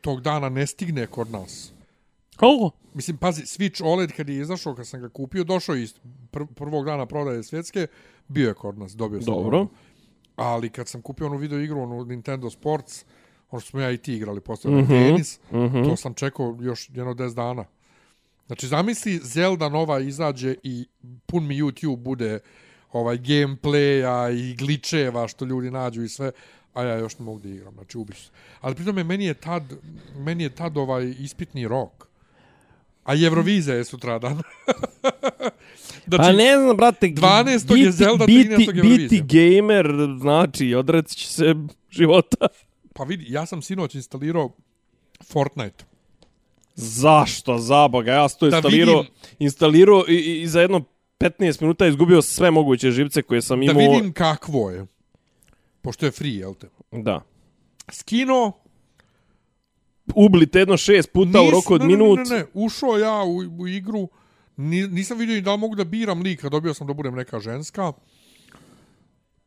tog 0.00 0.20
dana 0.20 0.48
ne 0.48 0.66
stigne 0.66 1.06
kod 1.06 1.30
nas. 1.30 1.72
Koliko? 2.36 2.70
Mislim, 2.94 3.16
pazi, 3.16 3.42
Switch 3.42 3.84
OLED 3.84 4.12
kad 4.12 4.28
je 4.28 4.40
izašao, 4.40 4.74
kad 4.74 4.86
sam 4.86 5.00
ga 5.00 5.08
kupio, 5.08 5.44
došao 5.44 5.76
iz 5.76 5.94
pr 6.30 6.42
prvog 6.54 6.84
dana 6.84 7.06
prodaje 7.06 7.42
svjetske, 7.42 7.86
bio 8.28 8.48
je 8.48 8.54
kod 8.54 8.78
nas, 8.78 8.92
dobio 8.92 9.22
sam. 9.22 9.34
Dobro. 9.34 9.58
ono. 9.58 9.68
Ali 10.36 10.70
kad 10.70 10.88
sam 10.88 11.02
kupio 11.02 11.26
onu 11.26 11.36
video 11.36 11.58
igru, 11.60 11.80
onu 11.80 12.04
Nintendo 12.04 12.50
Sports, 12.50 13.04
ono 13.50 13.60
što 13.60 13.70
smo 13.70 13.80
ja 13.80 13.90
i 13.90 13.98
ti 13.98 14.14
igrali, 14.14 14.40
postavljeno 14.40 14.82
mm 14.82 14.86
-hmm. 14.86 15.08
tenis, 15.08 15.40
mm 15.50 15.56
-hmm. 15.56 15.88
to 15.88 15.96
sam 15.96 16.14
čekao 16.14 16.56
još 16.60 16.90
jedno 16.90 17.14
10 17.14 17.34
dana. 17.34 17.64
Znači, 18.48 18.66
zamisli, 18.66 19.20
Zelda 19.22 19.68
nova 19.68 20.00
izađe 20.00 20.54
i 20.62 20.86
pun 21.26 21.46
mi 21.46 21.62
YouTube 21.62 21.96
bude 21.96 22.40
ovaj 22.92 23.18
gameplaya 23.18 24.30
i 24.30 24.54
gličeva 24.54 25.28
što 25.28 25.44
ljudi 25.44 25.70
nađu 25.70 26.02
i 26.02 26.08
sve, 26.08 26.32
a 26.74 26.82
ja 26.82 26.96
još 26.98 27.18
ne 27.18 27.24
mogu 27.24 27.38
da 27.38 27.48
igram, 27.48 27.74
znači 27.74 27.98
ubiš 27.98 28.18
se. 28.18 28.30
Ali 28.60 28.74
pritom 28.74 28.98
je, 28.98 29.04
meni 29.04 29.24
je 29.24 29.34
tad, 29.34 29.62
meni 30.16 30.42
je 30.42 30.50
tad 30.50 30.76
ovaj 30.76 31.14
ispitni 31.18 31.68
rok. 31.68 32.08
A 33.04 33.14
i 33.14 33.24
Eurovizija 33.24 33.76
je 33.76 33.84
sutradan. 33.84 34.32
znači, 36.06 36.22
Pa 36.22 36.32
ne 36.32 36.56
znam, 36.56 36.76
brate, 36.76 37.06
12. 37.06 37.76
je 37.76 37.92
Zelda, 37.92 38.26
biti, 38.26 38.48
13. 38.48 38.60
je 38.60 38.66
Eurovizija. 38.66 39.08
biti 39.08 39.20
gamer 39.20 39.86
znači 40.20 40.74
odreći 40.74 41.16
će 41.16 41.28
se 41.28 41.54
života. 41.98 42.46
Pa 42.94 43.04
vidi, 43.04 43.24
ja 43.28 43.46
sam 43.46 43.62
sinoć 43.62 43.94
instalirao 43.94 44.52
Fortnite. 45.32 45.84
Zašto, 46.80 47.58
za 47.58 47.88
boga, 47.88 48.12
ja 48.12 48.28
sam 48.28 48.38
to 48.38 48.50
Da 48.50 48.56
instalirao, 48.56 49.04
instalirao 49.38 50.04
i, 50.08 50.12
i, 50.14 50.42
i 50.42 50.46
za 50.46 50.60
jedno 50.60 50.84
15 51.20 51.62
minuta 51.62 51.86
izgubio 51.86 52.22
sve 52.22 52.50
moguće 52.50 52.90
živce 52.90 53.22
koje 53.22 53.42
sam 53.42 53.60
Da 53.60 53.64
imao. 53.64 53.92
vidim 53.92 54.12
kakvo 54.12 54.70
je. 54.70 54.86
Pošto 55.82 56.06
je 56.06 56.12
free, 56.12 56.32
jel 56.34 56.54
te? 56.54 56.68
Da. 56.92 57.22
Skino, 57.92 58.52
Ublite 60.14 60.58
jedno 60.58 60.76
šest 60.76 61.12
puta 61.12 61.42
u 61.42 61.50
roku 61.50 61.74
od 61.74 61.80
ne, 61.80 61.86
minut. 61.86 62.18
Ne, 62.18 62.24
ne, 62.24 62.36
ne, 62.36 62.46
ušao 62.54 62.98
ja 62.98 63.22
u, 63.24 63.36
u 63.62 63.68
igru, 63.68 64.08
ni, 64.56 64.86
nisam 64.88 65.18
vidio 65.18 65.34
ni 65.34 65.40
da 65.40 65.56
mogu 65.56 65.74
da 65.74 65.84
biram 65.84 66.22
lika, 66.22 66.48
dobio 66.48 66.74
sam 66.74 66.86
da 66.86 66.92
budem 66.92 67.14
neka 67.14 67.40
ženska. 67.40 67.92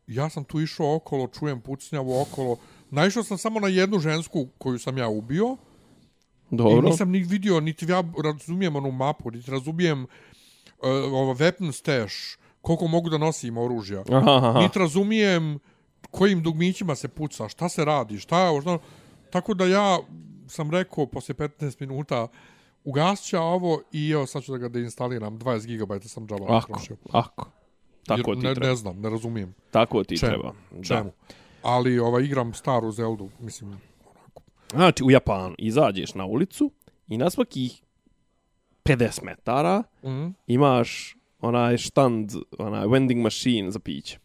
Ja 0.07 0.29
sam 0.29 0.43
tu 0.43 0.61
išao 0.61 0.95
okolo, 0.95 1.27
čujem 1.27 1.61
pucnjavu 1.61 2.21
okolo. 2.21 2.57
Naišao 2.89 3.23
sam 3.23 3.37
samo 3.37 3.59
na 3.59 3.67
jednu 3.67 3.99
žensku 3.99 4.47
koju 4.57 4.79
sam 4.79 4.97
ja 4.97 5.07
ubio. 5.07 5.57
I 6.51 6.55
Dobro. 6.55 6.81
nisam 6.81 7.09
ni 7.11 7.19
vidio, 7.19 7.59
niti 7.59 7.85
ja 7.91 8.03
razumijem 8.23 8.75
onu 8.75 8.91
mapu, 8.91 9.31
niti 9.31 9.51
razumijem 9.51 10.03
uh, 10.03 10.07
ovo 11.13 11.33
weapon 11.33 11.71
stash, 11.71 12.15
koliko 12.61 12.87
mogu 12.87 13.09
da 13.09 13.17
nosim 13.17 13.57
oružja. 13.57 14.03
Aha, 14.11 14.31
aha. 14.37 14.59
Niti 14.59 14.79
razumijem 14.79 15.59
kojim 16.11 16.43
dugmićima 16.43 16.95
se 16.95 17.07
puca, 17.07 17.49
šta 17.49 17.69
se 17.69 17.85
radi, 17.85 18.19
šta 18.19 18.43
je 18.43 18.49
ovo. 18.49 18.79
Tako 19.29 19.53
da 19.53 19.65
ja 19.65 19.99
sam 20.47 20.71
rekao 20.71 21.05
poslije 21.05 21.35
15 21.35 21.75
minuta 21.79 22.27
ugasit 22.83 23.25
ću 23.25 23.37
ovo 23.37 23.81
i 23.91 24.09
evo 24.11 24.25
sad 24.25 24.43
ću 24.43 24.51
da 24.51 24.57
ga 24.57 24.69
deinstaliram. 24.69 25.39
20 25.39 25.77
GB 25.77 26.03
sam 26.05 26.27
džaba 26.27 26.45
Ako, 26.57 26.67
potrošio. 26.67 26.97
ako. 27.11 27.45
Tako 28.05 28.31
Jer 28.31 28.39
ti 28.39 28.45
ne, 28.47 28.53
treba. 28.53 28.67
ne 28.69 28.75
znam, 28.75 28.99
ne 29.01 29.09
razumijem. 29.09 29.53
Tako 29.71 30.03
ti 30.03 30.17
Čemu? 30.17 30.29
treba. 30.31 30.53
Čemu? 30.87 31.11
Ali 31.63 31.99
ovaj, 31.99 32.23
igram 32.23 32.53
staru 32.53 32.91
Zeldu, 32.91 33.29
mislim. 33.39 33.77
Znači, 34.71 35.03
u 35.03 35.11
Japanu 35.11 35.55
izađeš 35.57 36.13
na 36.15 36.25
ulicu 36.25 36.71
i 37.07 37.17
na 37.17 37.29
svakih 37.29 37.81
50 38.83 39.23
metara 39.23 39.83
Mm. 40.03 40.33
imaš 40.47 41.15
onaj 41.41 41.77
štand, 41.77 42.31
onaj 42.59 42.87
vending 42.87 43.21
machine 43.21 43.71
za 43.71 43.79
piće. 43.79 44.17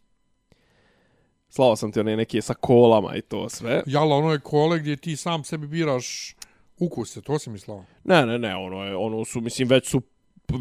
Slao 1.48 1.76
sam 1.76 1.92
ti 1.92 2.00
one 2.00 2.16
neke 2.16 2.42
sa 2.42 2.54
kolama 2.54 3.16
i 3.16 3.22
to 3.22 3.48
sve. 3.48 3.82
Jala, 3.86 4.16
ono 4.16 4.32
je 4.32 4.40
kole 4.40 4.78
gdje 4.78 4.96
ti 4.96 5.16
sam 5.16 5.44
sebi 5.44 5.66
biraš 5.66 6.34
ukuse, 6.78 7.20
to 7.22 7.38
si 7.38 7.50
mislao. 7.50 7.84
Ne, 8.04 8.26
ne, 8.26 8.38
ne, 8.38 8.56
ono 8.56 8.84
je, 8.84 8.96
ono 8.96 9.24
su, 9.24 9.40
mislim, 9.40 9.68
već 9.68 9.88
su, 9.88 10.02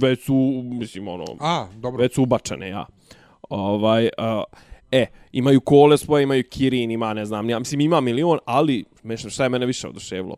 već 0.01 0.23
su, 0.25 0.61
mislim, 0.63 1.07
ono, 1.07 1.25
A, 1.39 1.67
dobro. 1.75 2.01
već 2.01 2.13
su 2.15 2.23
ubačene, 2.23 2.69
ja. 2.69 2.85
Ovaj, 3.49 4.03
uh, 4.05 4.43
e, 4.95 5.05
imaju 5.31 5.61
kole 5.61 5.97
svoje, 5.97 6.23
imaju 6.23 6.43
Kirin, 6.49 6.91
ima, 6.91 7.13
ne 7.13 7.25
znam, 7.25 7.49
ja, 7.49 7.59
mislim, 7.59 7.81
ima 7.81 8.01
milion, 8.01 8.39
ali, 8.45 8.85
mešno, 9.03 9.29
šta 9.29 9.43
je 9.43 9.49
mene 9.49 9.65
više 9.65 9.87
oduševilo? 9.87 10.35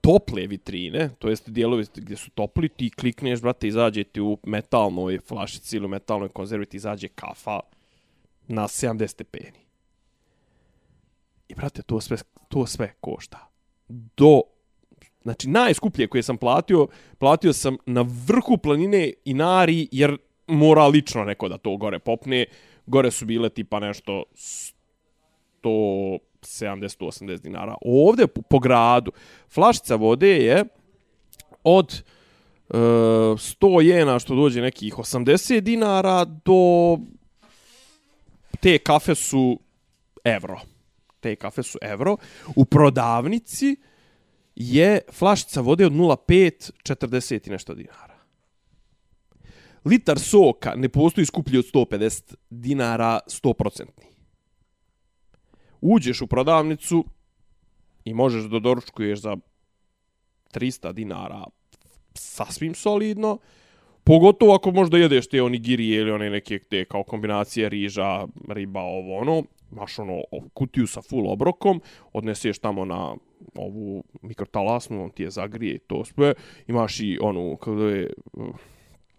Tople 0.00 0.46
vitrine, 0.46 1.10
to 1.18 1.28
jest 1.28 1.50
dijelovi 1.50 1.84
gdje 1.94 2.16
su 2.16 2.30
topli, 2.30 2.68
ti 2.68 2.90
klikneš, 2.90 3.40
brate, 3.40 3.68
izađe 3.68 4.04
ti 4.04 4.20
u 4.20 4.38
metalnoj 4.42 5.18
flašici 5.18 5.76
ili 5.76 5.86
u 5.86 5.88
metalnoj 5.88 6.28
konzervi, 6.28 6.66
ti 6.66 6.76
izađe 6.76 7.08
kafa 7.08 7.60
na 8.48 8.62
70 8.62 9.06
stepeni. 9.06 9.58
I, 11.48 11.54
brate, 11.54 11.82
to 11.82 12.00
sve, 12.00 12.16
to 12.48 12.66
sve 12.66 12.94
košta. 13.00 13.48
Do 13.88 14.40
Znači, 15.22 15.48
najskuplje 15.48 16.06
koje 16.06 16.22
sam 16.22 16.36
platio, 16.36 16.86
platio 17.18 17.52
sam 17.52 17.76
na 17.86 18.04
vrhu 18.26 18.56
planine 18.56 19.12
Inari, 19.24 19.88
jer 19.92 20.16
mora 20.46 20.86
lično 20.86 21.24
neko 21.24 21.48
da 21.48 21.58
to 21.58 21.76
gore 21.76 21.98
popne 21.98 22.46
gore 22.86 23.10
su 23.10 23.26
bile 23.26 23.48
tipa 23.48 23.80
nešto 23.80 24.24
170-180 25.64 27.40
dinara. 27.40 27.74
Ovdje 27.82 28.26
po, 28.26 28.42
po 28.42 28.58
gradu 28.58 29.12
flašica 29.50 29.94
vode 29.94 30.28
je 30.28 30.64
od 31.64 32.02
e, 32.70 32.74
100 32.74 33.80
jena 33.80 34.18
što 34.18 34.34
dođe 34.34 34.60
nekih 34.60 34.94
80 34.94 35.60
dinara 35.60 36.24
do 36.24 36.98
te 38.60 38.78
kafe 38.78 39.14
su 39.14 39.60
evro. 40.24 40.60
Te 41.20 41.36
kafe 41.36 41.62
su 41.62 41.78
evro. 41.82 42.16
U 42.56 42.64
prodavnici 42.64 43.76
je 44.54 45.00
flašica 45.12 45.60
vode 45.60 45.86
od 45.86 45.92
0,5 45.92 46.70
40 46.82 47.48
i 47.48 47.50
nešto 47.50 47.74
dinara. 47.74 48.11
Litar 49.84 50.18
soka 50.18 50.74
ne 50.76 50.88
postoji 50.88 51.26
skuplji 51.26 51.58
od 51.58 51.64
150 51.74 52.34
dinara 52.50 53.20
100%. 53.26 53.84
Uđeš 55.80 56.22
u 56.22 56.26
prodavnicu 56.26 57.04
i 58.04 58.14
možeš 58.14 58.44
da 58.44 58.58
doručkuješ 58.58 59.20
za 59.20 59.36
300 60.54 60.92
dinara 60.92 61.44
sasvim 62.14 62.74
solidno. 62.74 63.38
Pogotovo 64.04 64.54
ako 64.54 64.70
možda 64.70 64.98
jedeš 64.98 65.26
te 65.26 65.42
onigirije 65.42 66.00
ili 66.00 66.10
one 66.10 66.30
neke 66.30 66.58
te 66.58 66.84
kao 66.84 67.02
kombinacije 67.02 67.68
riža, 67.68 68.26
riba, 68.48 68.80
ovo 68.80 69.18
ono. 69.18 69.42
imaš 69.72 69.98
ono 69.98 70.22
kutiju 70.54 70.86
sa 70.86 71.02
full 71.02 71.28
obrokom, 71.28 71.80
odneseš 72.12 72.58
tamo 72.58 72.84
na 72.84 73.14
ovu 73.54 74.04
mikrotalasnu, 74.22 75.04
on 75.04 75.10
ti 75.10 75.22
je 75.22 75.30
zagrije 75.30 75.74
i 75.74 75.78
to 75.78 76.04
sve. 76.04 76.34
Imaš 76.66 77.00
i 77.00 77.18
onu, 77.20 77.56
kada 77.56 77.84
je... 77.84 78.12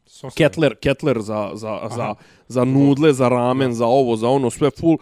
Sos- 0.06 0.34
Kettler, 0.34 0.76
Kettler 0.76 1.22
za, 1.22 1.52
za, 1.54 1.80
za, 1.90 2.16
za 2.48 2.66
nudle, 2.66 3.14
za 3.14 3.30
ramen, 3.30 3.74
za 3.74 3.86
ovo, 3.86 4.16
za 4.16 4.30
ono, 4.30 4.50
sve 4.50 4.70
full. 4.72 4.98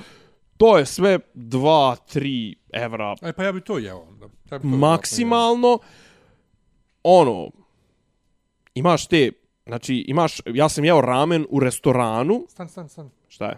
To 0.58 0.78
je 0.78 0.86
sve 0.86 1.20
2-3 1.36 2.56
evra 2.70 3.16
E, 3.22 3.34
pa 3.34 3.44
ja 3.44 3.52
bi 3.52 3.62
to 3.62 3.78
jeo. 3.78 4.00
onda. 4.00 4.26
Ja 4.52 4.58
bi 4.58 4.62
to 4.62 4.68
maksimalno. 4.70 5.80
Ono, 7.04 7.52
imaš 8.74 9.08
te, 9.08 9.32
znači 9.66 9.96
imaš, 9.98 10.42
ja 10.46 10.70
sam 10.70 10.86
jeo 10.86 11.02
ramen 11.02 11.46
u 11.50 11.60
restoranu. 11.60 12.46
Stan, 12.50 12.70
stan, 12.70 12.90
stan. 12.90 13.10
Šta 13.28 13.46
je? 13.46 13.58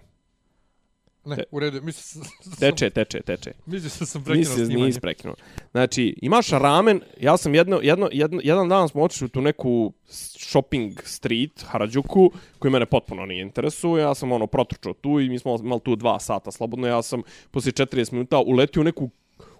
Ne, 1.25 1.35
Te- 1.35 1.43
u 1.51 1.59
redu. 1.59 1.81
Mislim 1.81 2.03
sam, 2.25 2.53
Teče, 2.59 2.89
teče, 2.89 3.21
teče. 3.21 3.51
mislim 3.65 3.91
da 3.99 4.05
sam 4.05 4.23
prekinuo 4.23 4.55
snimanje. 4.55 4.85
nisi 4.85 4.99
prekinuo. 5.01 5.35
Znači, 5.71 6.15
imaš 6.21 6.49
ramen, 6.49 7.01
ja 7.21 7.37
sam 7.37 7.55
jedno, 7.55 7.79
jedno, 7.83 8.09
jedno, 8.11 8.41
jedan 8.43 8.69
dan 8.69 8.89
smo 8.89 9.03
otišli 9.03 9.25
u 9.25 9.29
tu 9.29 9.41
neku 9.41 9.93
shopping 10.07 10.93
street, 11.03 11.63
Harajuku, 11.67 12.31
koji 12.59 12.71
mene 12.71 12.85
potpuno 12.85 13.25
nije 13.25 13.41
interesuje. 13.41 14.01
Ja 14.01 14.15
sam 14.15 14.31
ono 14.31 14.47
protrčao 14.47 14.93
tu 14.93 15.19
i 15.19 15.29
mi 15.29 15.39
smo 15.39 15.57
imali 15.63 15.81
tu 15.81 15.95
dva 15.95 16.19
sata 16.19 16.51
slobodno. 16.51 16.87
Ja 16.87 17.01
sam 17.01 17.21
poslije 17.51 17.73
40 17.73 18.13
minuta 18.13 18.39
uletio 18.39 18.81
u 18.81 18.85
neku, 18.85 19.09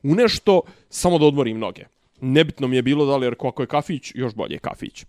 u 0.04 0.16
nešto 0.16 0.62
samo 0.90 1.20
da 1.20 1.26
odmorim 1.26 1.60
noge. 1.60 1.86
Nebitno 2.22 2.68
mi 2.68 2.76
je 2.76 2.82
bilo 2.82 3.06
da 3.06 3.18
li, 3.18 3.26
jer 3.26 3.36
ako 3.40 3.64
je 3.64 3.68
kafić, 3.68 4.12
još 4.16 4.34
bolje 4.34 4.54
je 4.54 4.60
kafić. 4.60 5.06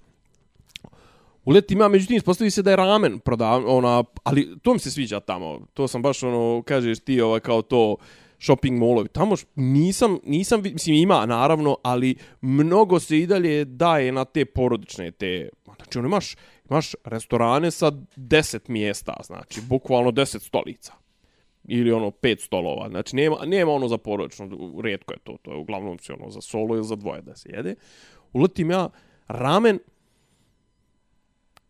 Uletim 1.44 1.80
ja, 1.80 1.88
međutim, 1.88 2.16
ispostavi 2.16 2.50
se 2.50 2.62
da 2.62 2.70
je 2.70 2.76
ramen 2.76 3.18
prodavan, 3.18 3.64
ona, 3.66 4.04
ali 4.22 4.58
to 4.62 4.72
mi 4.72 4.78
se 4.78 4.90
sviđa 4.90 5.20
tamo. 5.20 5.60
To 5.74 5.88
sam 5.88 6.02
baš, 6.02 6.22
ono, 6.22 6.62
kažeš 6.66 6.98
ti, 7.00 7.20
ovaj, 7.20 7.40
kao 7.40 7.62
to, 7.62 7.96
shopping 8.38 8.78
mallovi. 8.78 9.08
Tamo 9.08 9.36
š- 9.36 9.46
nisam, 9.54 10.18
nisam, 10.24 10.62
mislim, 10.62 10.96
ima, 10.96 11.26
naravno, 11.26 11.76
ali 11.82 12.16
mnogo 12.40 13.00
se 13.00 13.18
i 13.18 13.26
dalje 13.26 13.64
daje 13.64 14.12
na 14.12 14.24
te 14.24 14.44
porodične, 14.44 15.10
te, 15.10 15.48
znači, 15.76 15.98
ono, 15.98 16.08
imaš, 16.08 16.36
imaš 16.70 16.94
restorane 17.04 17.70
sa 17.70 17.90
10 18.16 18.68
mjesta, 18.68 19.14
znači, 19.24 19.60
bukvalno 19.68 20.10
10 20.10 20.38
stolica 20.38 20.92
ili 21.68 21.92
ono 21.92 22.10
pet 22.10 22.40
stolova. 22.40 22.88
Znači 22.88 23.16
nema 23.16 23.36
nema 23.46 23.72
ono 23.72 23.88
za 23.88 23.98
porodično, 23.98 24.48
rijetko 24.82 25.12
je 25.12 25.18
to, 25.18 25.36
to 25.42 25.50
je 25.50 25.56
uglavnom 25.56 25.98
se 25.98 26.12
ono 26.12 26.30
za 26.30 26.40
solo 26.40 26.74
ili 26.74 26.84
za 26.84 26.96
dvoje 26.96 27.22
da 27.22 27.36
se 27.36 27.48
jede. 27.52 27.74
Uletim 28.32 28.70
ja 28.70 28.88
ramen 29.28 29.78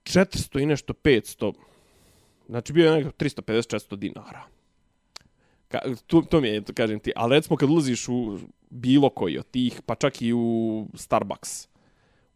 400 0.04 0.62
i 0.62 0.66
nešto 0.66 0.92
500. 0.92 1.52
Znači 2.48 2.72
bio 2.72 2.90
je 2.90 2.96
nekako 2.96 3.24
350-400 3.24 3.96
dinara. 3.96 4.42
Ka, 5.68 5.80
to, 6.06 6.22
to 6.22 6.40
mi 6.40 6.48
je, 6.48 6.60
to 6.60 6.72
kažem 6.72 7.00
ti. 7.00 7.12
Ali 7.16 7.36
recimo 7.36 7.56
kad 7.56 7.70
ulaziš 7.70 8.08
u 8.08 8.38
bilo 8.70 9.10
koji 9.10 9.38
od 9.38 9.50
tih, 9.50 9.80
pa 9.86 9.94
čak 9.94 10.22
i 10.22 10.32
u 10.32 10.86
Starbucks, 10.94 11.68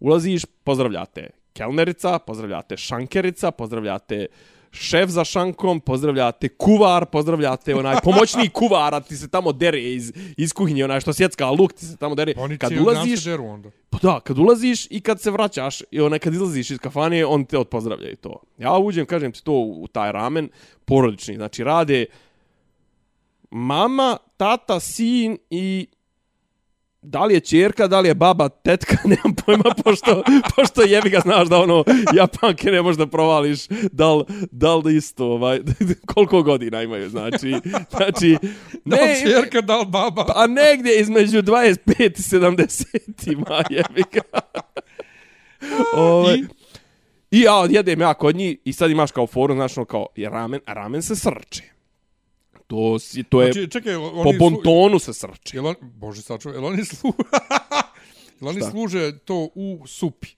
ulaziš, 0.00 0.44
pozdravljate 0.64 1.30
kelnerica, 1.52 2.18
pozdravljate 2.18 2.76
šankerica, 2.76 3.50
pozdravljate 3.50 4.26
šef 4.72 5.10
za 5.10 5.24
šankom, 5.24 5.80
pozdravljate 5.80 6.48
kuvar, 6.48 7.06
pozdravljate 7.06 7.74
onaj 7.74 7.96
pomoćnik 8.04 8.52
kuvara, 8.52 9.00
ti 9.00 9.16
se 9.16 9.28
tamo 9.28 9.52
dere 9.52 9.82
iz, 9.82 10.12
iz 10.36 10.52
kuhinje, 10.52 10.84
onaj 10.84 11.00
što 11.00 11.12
sjecka 11.12 11.50
luk, 11.50 11.72
ti 11.72 11.86
se 11.86 11.96
tamo 11.96 12.14
dere. 12.14 12.34
Oni 12.36 12.58
kad 12.58 12.72
ulaziš, 12.72 13.24
deru 13.24 13.44
onda. 13.44 13.70
Pa 13.90 13.98
da, 14.02 14.20
kad 14.20 14.38
ulaziš 14.38 14.86
i 14.90 15.00
kad 15.00 15.20
se 15.20 15.30
vraćaš, 15.30 15.82
i 15.90 16.00
onaj 16.00 16.18
kad 16.18 16.34
izlaziš 16.34 16.70
iz 16.70 16.78
kafane, 16.78 17.26
on 17.26 17.44
te 17.44 17.58
odpozdravlja 17.58 18.10
i 18.10 18.16
to. 18.16 18.42
Ja 18.58 18.78
uđem, 18.78 19.06
kažem 19.06 19.32
ti 19.32 19.44
to 19.44 19.52
u 19.52 19.86
taj 19.92 20.12
ramen, 20.12 20.48
porodični, 20.84 21.34
znači 21.34 21.64
rade 21.64 22.06
mama, 23.50 24.16
tata, 24.36 24.80
sin 24.80 25.38
i 25.50 25.86
da 27.10 27.24
li 27.24 27.34
je 27.34 27.40
čerka, 27.40 27.86
da 27.86 28.00
li 28.00 28.08
je 28.08 28.14
baba, 28.14 28.48
tetka, 28.48 28.96
nemam 29.10 29.34
pojma, 29.44 29.74
pošto, 29.84 30.22
pošto 30.56 30.82
jebi 30.82 31.10
ga 31.10 31.20
znaš 31.20 31.48
da 31.48 31.58
ono, 31.58 31.84
japanke 32.14 32.70
ne 32.70 32.82
možda 32.82 33.06
provališ, 33.06 33.68
da 33.92 34.14
li, 34.14 34.24
da 34.50 34.76
li 34.76 34.96
isto, 34.96 35.24
ovaj, 35.26 35.60
koliko 36.14 36.42
godina 36.42 36.82
imaju, 36.82 37.10
znači, 37.10 37.54
znači, 37.90 38.36
Da 38.84 38.96
li 38.96 39.20
čerka, 39.22 39.60
da 39.60 39.78
li 39.78 39.86
baba? 39.86 40.24
Pa 40.24 40.46
negdje 40.46 41.00
između 41.00 41.42
25 41.42 41.76
i 41.98 42.08
70 42.08 43.32
ima 43.32 43.62
jebi 43.76 44.04
ga. 44.12 44.40
Ovaj, 45.96 46.34
I? 46.34 46.44
I 47.30 47.40
ja 47.40 47.66
jedem 47.70 48.00
ja 48.00 48.14
kod 48.14 48.36
njih 48.36 48.58
i 48.64 48.72
sad 48.72 48.90
imaš 48.90 49.12
kao 49.12 49.26
foru, 49.26 49.54
znaš, 49.54 49.78
ono 49.78 49.84
kao 49.84 50.06
ramen, 50.16 50.60
ramen 50.66 51.02
se 51.02 51.16
srče. 51.16 51.77
To, 52.68 52.98
si, 52.98 53.22
to 53.22 53.42
je, 53.42 53.52
Znači, 53.52 53.70
čekaj, 53.70 53.94
oni 53.94 54.22
po 54.24 54.32
bontonu 54.38 54.98
se 54.98 55.12
srče. 55.12 55.56
Jel 55.56 55.66
on, 55.66 55.74
bože 55.80 56.22
sačuvaj, 56.22 56.56
jel 56.56 56.66
oni, 56.66 56.84
slu... 56.84 57.12
jel 58.40 58.48
oni 58.48 58.60
Šta? 58.60 58.70
služe 58.70 59.18
to 59.18 59.48
u 59.54 59.86
supi? 59.86 60.28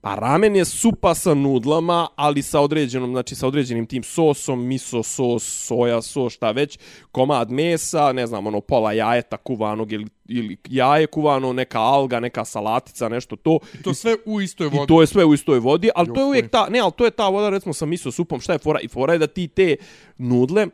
Pa 0.00 0.14
ramen 0.14 0.56
je 0.56 0.64
supa 0.64 1.14
sa 1.14 1.34
nudlama, 1.34 2.08
ali 2.16 2.42
sa 2.42 2.60
određenom, 2.60 3.10
znači 3.10 3.34
sa 3.34 3.46
određenim 3.46 3.86
tim 3.86 4.02
sosom, 4.02 4.66
miso 4.66 5.02
sos, 5.02 5.66
soja 5.66 6.02
sos, 6.02 6.32
šta 6.32 6.50
već, 6.50 6.78
komad 7.12 7.50
mesa, 7.50 8.12
ne 8.12 8.26
znam, 8.26 8.46
ono 8.46 8.60
pola 8.60 8.92
jajeta 8.92 9.36
kuvanog 9.36 9.92
ili, 9.92 10.06
ili 10.28 10.56
jaje 10.68 11.06
kuvano, 11.06 11.52
neka 11.52 11.80
alga, 11.80 12.20
neka 12.20 12.44
salatica, 12.44 13.08
nešto 13.08 13.36
to. 13.36 13.58
To 13.84 13.94
sve 13.94 14.16
u 14.26 14.40
istoj 14.40 14.66
vodi. 14.66 14.84
I 14.84 14.86
to 14.86 15.00
je 15.00 15.06
sve 15.06 15.24
u 15.24 15.34
istoj 15.34 15.58
vodi, 15.58 15.90
ali 15.94 16.14
to 16.14 16.20
je 16.20 16.26
uvijek 16.26 16.50
ta, 16.50 16.68
ne, 16.68 16.78
ali 16.78 16.92
to 16.96 17.04
je 17.04 17.10
ta 17.10 17.28
voda 17.28 17.48
recimo 17.48 17.72
sa 17.72 17.86
miso 17.86 18.10
supom, 18.12 18.40
šta 18.40 18.52
je 18.52 18.58
fora? 18.58 18.80
I 18.80 18.88
fora 18.88 19.12
je 19.12 19.18
da 19.18 19.26
ti 19.26 19.48
te 19.48 19.76
nudle 20.18 20.66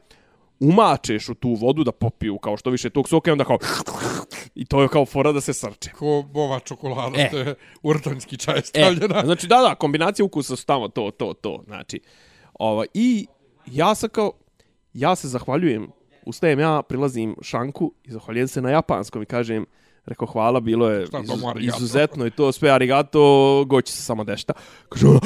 umačeš 0.63 1.29
u 1.29 1.35
tu 1.35 1.55
vodu 1.55 1.85
da 1.85 1.93
popiju 1.93 2.39
kao 2.39 2.57
što 2.57 2.71
više 2.71 2.91
tog 2.91 3.09
soka 3.09 3.31
i 3.31 3.33
onda 3.33 3.45
kao 3.45 3.59
i 4.55 4.65
to 4.65 4.83
je 4.83 4.89
kao 4.89 5.07
fora 5.07 5.33
da 5.33 5.41
se 5.41 5.53
srče. 5.53 5.91
Ko 5.91 6.25
ova 6.35 6.61
čokolada, 6.61 7.19
E. 7.21 7.31
to 7.31 7.39
je 7.39 7.55
urtanski 7.83 8.37
čaj 8.37 8.59
E, 8.59 8.63
stavljena. 8.63 9.23
znači 9.25 9.47
da, 9.47 9.57
da, 9.57 9.75
kombinacija 9.75 10.25
ukusa 10.27 10.57
su 10.57 10.67
tamo 10.67 10.89
to, 10.89 11.11
to, 11.11 11.33
to, 11.33 11.63
znači. 11.67 12.01
Ova, 12.55 12.85
I 12.95 13.27
ja 13.67 13.95
sam 13.95 14.09
kao, 14.09 14.33
ja 14.93 15.15
se 15.17 15.29
zahvaljujem, 15.29 15.89
ustajem 16.27 16.61
ja, 16.61 16.83
prilazim 16.83 17.37
šanku 17.43 17.93
i 18.05 18.11
zahvaljujem 18.11 18.49
se 18.49 18.63
na 18.63 18.71
japanskom 18.71 19.23
i 19.23 19.27
kažem, 19.27 19.67
Rekao, 20.07 20.27
hvala, 20.27 20.61
bilo 20.61 20.91
je 20.91 21.03
izuz, 21.03 21.43
izuzetno 21.61 22.27
i 22.27 22.31
to 22.31 22.53
sve 22.53 22.71
arigato, 22.71 23.65
goći 23.67 23.93
se 23.93 24.03
samo 24.03 24.25
dešta. 24.25 24.53
Kaže 24.89 25.07
ona, 25.11 25.21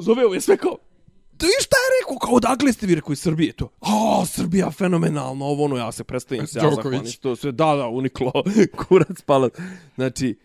zove 0.00 0.24
ovo 0.24 0.34
je 0.34 0.40
sve 0.40 0.56
kao, 0.56 0.76
to 1.38 1.46
i 1.46 1.62
šta 1.62 1.76
je 1.76 1.88
rekao, 2.00 2.18
kao 2.18 2.34
odakle 2.34 2.72
ste 2.72 2.86
vi 2.86 2.94
rekao 2.94 3.12
iz 3.12 3.20
Srbije 3.20 3.52
to? 3.52 3.68
A, 3.80 4.26
Srbija 4.26 4.70
fenomenalno, 4.70 5.44
ovo 5.44 5.64
ono, 5.64 5.76
ja 5.76 5.92
se 5.92 6.04
predstavim 6.04 6.46
se, 6.46 6.58
ja 6.58 6.70
zahvalim 6.70 7.02
to 7.20 7.36
sve, 7.36 7.52
da, 7.52 7.74
da, 7.74 7.88
uniklo, 7.88 8.32
kurac 8.88 9.20
palat. 9.20 9.52
Znači, 9.94 10.38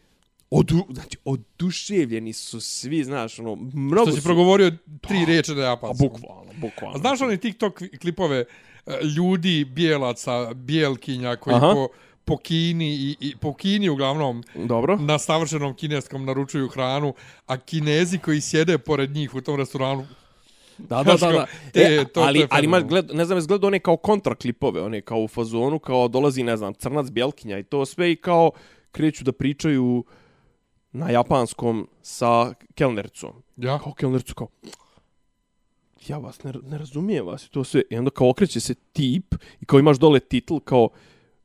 odu, 0.50 0.86
znači, 0.90 1.18
oduševljeni 1.26 2.34
su 2.34 2.62
svi, 2.62 3.04
znaš, 3.04 3.40
ono, 3.40 3.56
mnogo 3.56 4.06
Što 4.06 4.16
si 4.16 4.22
su, 4.22 4.28
progovorio 4.28 4.72
tri 5.02 5.26
riječi 5.26 5.52
na 5.52 5.62
a 5.62 5.66
japanskom. 5.66 6.10
bukvalno, 6.10 6.52
bukvalno. 6.58 6.96
A 6.96 7.00
znaš 7.00 7.22
oni 7.22 7.38
TikTok 7.38 7.82
klipove 8.02 8.46
e, 8.86 9.00
ljudi, 9.18 9.66
bijelaca, 9.66 10.54
bijelkinja 10.54 11.36
koji 11.36 11.56
Aha. 11.56 11.72
po, 11.74 11.88
po 12.26 12.38
Kini 12.38 12.94
i, 12.94 13.16
i 13.20 13.36
po 13.36 13.54
Kini 13.54 13.90
uglavnom 13.90 14.44
Dobro. 14.56 14.98
na 14.98 15.20
savršenom 15.20 15.76
kineskom 15.76 16.26
naručuju 16.26 16.68
hranu, 16.68 17.14
a 17.46 17.58
kinezi 17.58 18.18
koji 18.18 18.42
sjede 18.42 18.78
pored 18.78 19.12
njih 19.12 19.36
u 19.36 19.42
tom 19.42 19.56
restoranu 19.56 20.08
Da, 20.78 21.04
da, 21.04 21.16
da, 21.16 21.32
da. 21.32 21.46
E, 21.74 21.98
to- 21.98 22.10
to 22.14 22.22
ali, 22.22 22.40
je 22.40 22.48
ali 22.50 22.66
imaš, 22.66 22.84
gled, 22.84 23.10
ne 23.14 23.26
znam, 23.26 23.38
jesi 23.38 23.48
gledao 23.48 23.68
one 23.68 23.80
kao 23.80 23.98
kontraklipove, 23.98 24.82
one 24.82 25.02
kao 25.02 25.20
u 25.20 25.28
fazonu, 25.28 25.80
kao 25.80 26.08
dolazi, 26.08 26.44
ne 26.44 26.58
znam, 26.58 26.74
crnac 26.74 27.10
bjelkinja 27.10 27.60
i 27.60 27.64
to 27.64 27.86
sve 27.86 28.12
i 28.12 28.16
kao 28.16 28.52
kreću 28.92 29.24
da 29.24 29.32
pričaju 29.32 30.04
na 30.92 31.10
japanskom 31.10 31.88
sa 32.02 32.54
kelnericom. 32.76 33.32
Ja? 33.58 33.80
Kao 33.80 33.94
kelnericu, 33.94 34.36
kao, 34.36 34.48
ja 36.08 36.18
vas 36.18 36.44
ne, 36.44 36.54
ne 36.64 36.78
razumijem 36.78 37.26
vas 37.26 37.46
i 37.46 37.52
to 37.52 37.64
sve. 37.64 37.82
I 37.90 37.98
onda 37.98 38.12
kao 38.12 38.30
okreće 38.30 38.60
se 38.60 38.74
tip 38.74 39.36
i 39.62 39.66
kao 39.66 39.80
imaš 39.80 39.98
dole 39.98 40.20
titl 40.20 40.58
kao, 40.58 40.90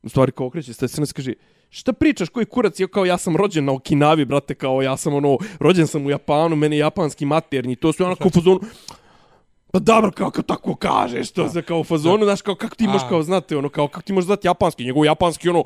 u 0.03 0.09
stvari 0.09 0.31
kao 0.31 0.47
okreće 0.47 0.73
se 0.73 0.87
crnac 0.87 1.11
kaže, 1.11 1.33
šta 1.69 1.93
pričaš, 1.93 2.29
koji 2.29 2.45
kurac, 2.45 2.79
ja 2.79 2.87
kao 2.87 3.05
ja 3.05 3.17
sam 3.17 3.35
rođen 3.35 3.65
na 3.65 3.73
Okinavi, 3.73 4.25
brate, 4.25 4.55
kao 4.55 4.81
ja 4.81 4.97
sam 4.97 5.13
ono, 5.13 5.37
rođen 5.59 5.87
sam 5.87 6.05
u 6.05 6.09
Japanu, 6.09 6.55
meni 6.55 6.75
je 6.75 6.79
japanski 6.79 7.25
maternji, 7.25 7.75
to 7.75 7.93
sve 7.93 8.05
onako 8.05 8.27
u 8.27 8.31
fazonu, 8.31 8.59
Pa 9.71 9.79
dobro, 9.79 10.11
kao, 10.11 10.31
kao 10.31 10.43
tako 10.43 10.75
kažeš, 10.75 11.31
to 11.31 11.49
se 11.49 11.61
kao 11.61 11.83
fazonu, 11.83 12.23
znaš, 12.25 12.41
kao 12.41 12.55
kako 12.55 12.75
ti 12.75 12.87
možeš 12.87 13.01
kao 13.09 13.23
znati, 13.23 13.55
ono, 13.55 13.69
kao 13.69 13.87
kako 13.87 14.01
ti 14.01 14.13
možeš 14.13 14.25
znati 14.25 14.47
japanski, 14.47 14.83
njegov 14.83 15.05
japanski, 15.05 15.49
ono, 15.49 15.63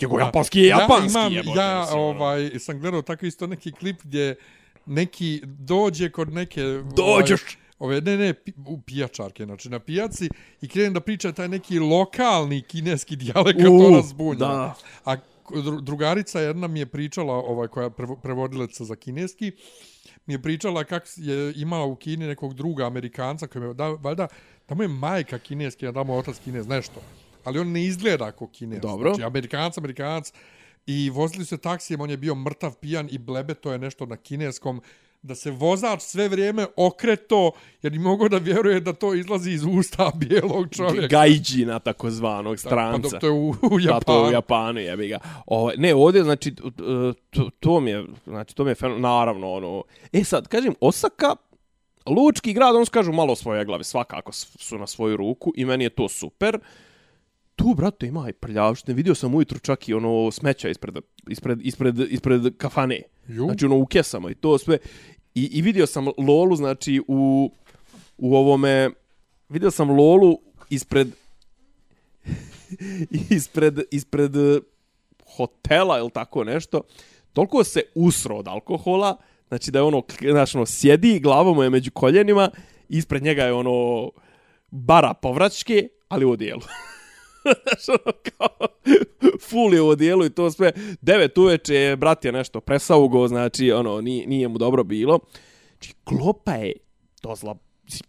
njegov 0.00 0.20
japanski 0.20 0.60
je 0.60 0.66
japanski, 0.66 1.18
ja, 1.18 1.20
imam, 1.20 1.32
jebote, 1.32 1.60
ja 1.60 1.80
mislim, 1.80 2.00
ono. 2.00 2.10
ovaj, 2.10 2.50
sam 2.58 2.80
gledao 2.80 3.02
tako 3.02 3.26
isto 3.26 3.46
neki 3.46 3.72
klip 3.72 4.02
gdje 4.04 4.36
neki 4.86 5.40
dođe 5.44 6.10
kod 6.10 6.32
neke... 6.32 6.62
Dođeš! 6.96 7.40
Ovaj, 7.78 7.96
ove, 7.96 8.00
ne, 8.00 8.16
ne, 8.16 8.34
u 8.66 8.80
pijačarke, 8.80 9.44
znači 9.44 9.68
na 9.68 9.78
pijaci 9.78 10.28
i 10.60 10.68
krenem 10.68 10.92
da 10.94 11.00
priča 11.00 11.32
taj 11.32 11.48
neki 11.48 11.78
lokalni 11.78 12.62
kineski 12.62 13.16
dijalekt, 13.16 13.58
U, 13.60 13.78
to 13.82 13.90
nas 13.90 14.14
bunja. 14.14 14.38
da. 14.38 14.74
A 15.04 15.16
dru- 15.50 15.80
drugarica 15.80 16.40
jedna 16.40 16.66
mi 16.68 16.78
je 16.78 16.86
pričala, 16.86 17.34
ovaj, 17.34 17.68
koja 17.68 17.84
je 17.84 17.90
prevo- 17.90 18.16
prevodilaca 18.22 18.84
za 18.84 18.96
kineski, 18.96 19.52
mi 20.26 20.34
je 20.34 20.42
pričala 20.42 20.84
kako 20.84 21.06
je 21.16 21.52
imala 21.56 21.84
u 21.84 21.96
Kini 21.96 22.26
nekog 22.26 22.54
druga 22.54 22.86
Amerikanca 22.86 23.46
koji 23.46 23.62
je, 23.62 23.74
da, 23.74 23.88
valjda, 23.88 24.28
tamo 24.66 24.82
je 24.82 24.88
majka 24.88 25.38
kineski, 25.38 25.86
a 25.86 25.92
tamo 25.92 26.12
je 26.12 26.18
otac 26.18 26.38
kinez, 26.44 26.68
nešto. 26.68 27.02
Ali 27.44 27.58
on 27.58 27.72
ne 27.72 27.84
izgleda 27.84 28.32
kao 28.32 28.48
kinez. 28.48 28.80
Dobro. 28.80 29.14
Znači, 29.14 29.26
Amerikanac, 29.26 29.78
Amerikanac. 29.78 30.32
I 30.86 31.10
vozili 31.10 31.44
se 31.44 31.58
taksijem, 31.58 32.00
on 32.00 32.10
je 32.10 32.16
bio 32.16 32.34
mrtav 32.34 32.74
pijan 32.80 33.08
i 33.10 33.18
blebe, 33.18 33.54
to 33.54 33.72
je 33.72 33.78
nešto 33.78 34.06
na 34.06 34.16
kineskom, 34.16 34.80
da 35.24 35.34
se 35.34 35.50
vozač 35.50 36.02
sve 36.02 36.28
vrijeme 36.28 36.66
okreto, 36.76 37.50
jer 37.82 37.92
ni 37.92 37.98
mogo 37.98 38.28
da 38.28 38.38
vjeruje 38.38 38.80
da 38.80 38.92
to 38.92 39.14
izlazi 39.14 39.50
iz 39.50 39.64
usta 39.64 40.12
bijelog 40.20 40.66
čovjeka. 40.70 41.06
Gajđina 41.06 41.78
takozvanog 41.78 42.54
Pa 42.54 42.58
stranca. 42.58 43.08
dok 43.08 43.20
to 43.20 43.26
je 43.26 43.32
u, 43.32 43.48
u 43.48 43.54
Da, 43.78 44.00
to 44.00 44.12
Japanu. 44.14 44.28
u 44.28 44.32
Japanu, 44.32 44.80
jebi 44.80 45.08
ga. 45.08 45.18
Ovo, 45.46 45.72
ne, 45.76 45.94
ovdje, 45.94 46.22
znači, 46.24 46.54
to, 47.30 47.50
to 47.60 47.80
mi 47.80 47.90
je, 47.90 48.04
znači, 48.26 48.54
to 48.54 48.64
mi 48.64 48.70
je 48.70 48.74
fenomen, 48.74 49.02
naravno, 49.02 49.52
ono, 49.52 49.82
e 50.12 50.24
sad, 50.24 50.48
kažem, 50.48 50.74
Osaka, 50.80 51.36
lučki 52.06 52.52
grad, 52.52 52.76
on 52.76 52.84
kažu 52.86 53.12
malo 53.12 53.36
svoje 53.36 53.64
glave, 53.64 53.84
svakako 53.84 54.32
su 54.32 54.78
na 54.78 54.86
svoju 54.86 55.16
ruku 55.16 55.52
i 55.56 55.64
meni 55.64 55.84
je 55.84 55.90
to 55.90 56.08
super. 56.08 56.58
Tu, 57.56 57.74
brate, 57.76 58.06
ima 58.06 58.28
i 58.28 58.32
prljavštine. 58.32 58.94
Vidio 58.94 59.14
sam 59.14 59.34
ujutru 59.34 59.58
čak 59.58 59.88
i 59.88 59.94
ono 59.94 60.30
smeća 60.30 60.68
ispred, 60.68 60.96
ispred, 61.28 61.58
ispred, 61.62 61.98
ispred 62.00 62.56
kafane. 62.56 63.02
Ju. 63.28 63.44
Znači, 63.44 63.64
ono, 63.66 63.76
u 63.76 63.86
kesama 63.86 64.30
i 64.30 64.34
to 64.34 64.58
sve. 64.58 64.78
I, 65.34 65.44
i 65.52 65.62
vidio 65.62 65.86
sam 65.86 66.08
Lolu, 66.18 66.56
znači, 66.56 67.02
u, 67.08 67.50
u 68.18 68.36
ovome, 68.36 68.90
vidio 69.48 69.70
sam 69.70 69.90
Lolu 69.90 70.38
ispred 70.70 71.08
ispred, 73.30 73.78
ispred 73.90 74.36
eh, 74.36 74.60
hotela 75.36 75.98
ili 75.98 76.10
tako 76.10 76.44
nešto, 76.44 76.80
toliko 77.32 77.64
se 77.64 77.82
usro 77.94 78.36
od 78.36 78.48
alkohola, 78.48 79.16
znači 79.48 79.70
da 79.70 79.78
je 79.78 79.82
ono, 79.82 80.02
znači 80.30 80.56
ono, 80.56 80.66
sjedi, 80.66 81.20
glava 81.20 81.52
mu 81.52 81.62
je 81.62 81.70
među 81.70 81.90
koljenima, 81.90 82.50
ispred 82.88 83.22
njega 83.22 83.44
je 83.44 83.52
ono, 83.52 84.10
bara 84.70 85.14
povraćke, 85.14 85.88
ali 86.08 86.24
u 86.24 86.30
odijelu. 86.30 86.62
Znaš, 87.44 87.88
ono 87.88 88.12
kao, 88.38 88.68
full 89.40 89.74
je 89.74 89.82
u 89.82 89.88
odijelu 89.88 90.24
i 90.24 90.30
to 90.30 90.50
sve. 90.50 90.72
Devet 91.00 91.38
uveče 91.38 91.74
je, 91.74 91.96
brat 91.96 92.24
je 92.24 92.32
nešto 92.32 92.60
presaugo, 92.60 93.28
znači, 93.28 93.72
ono, 93.72 94.00
nije, 94.00 94.26
nije 94.26 94.48
mu 94.48 94.58
dobro 94.58 94.84
bilo. 94.84 95.18
Znači, 95.68 95.94
klopa 96.04 96.52
je 96.52 96.72
dozla, 97.22 97.56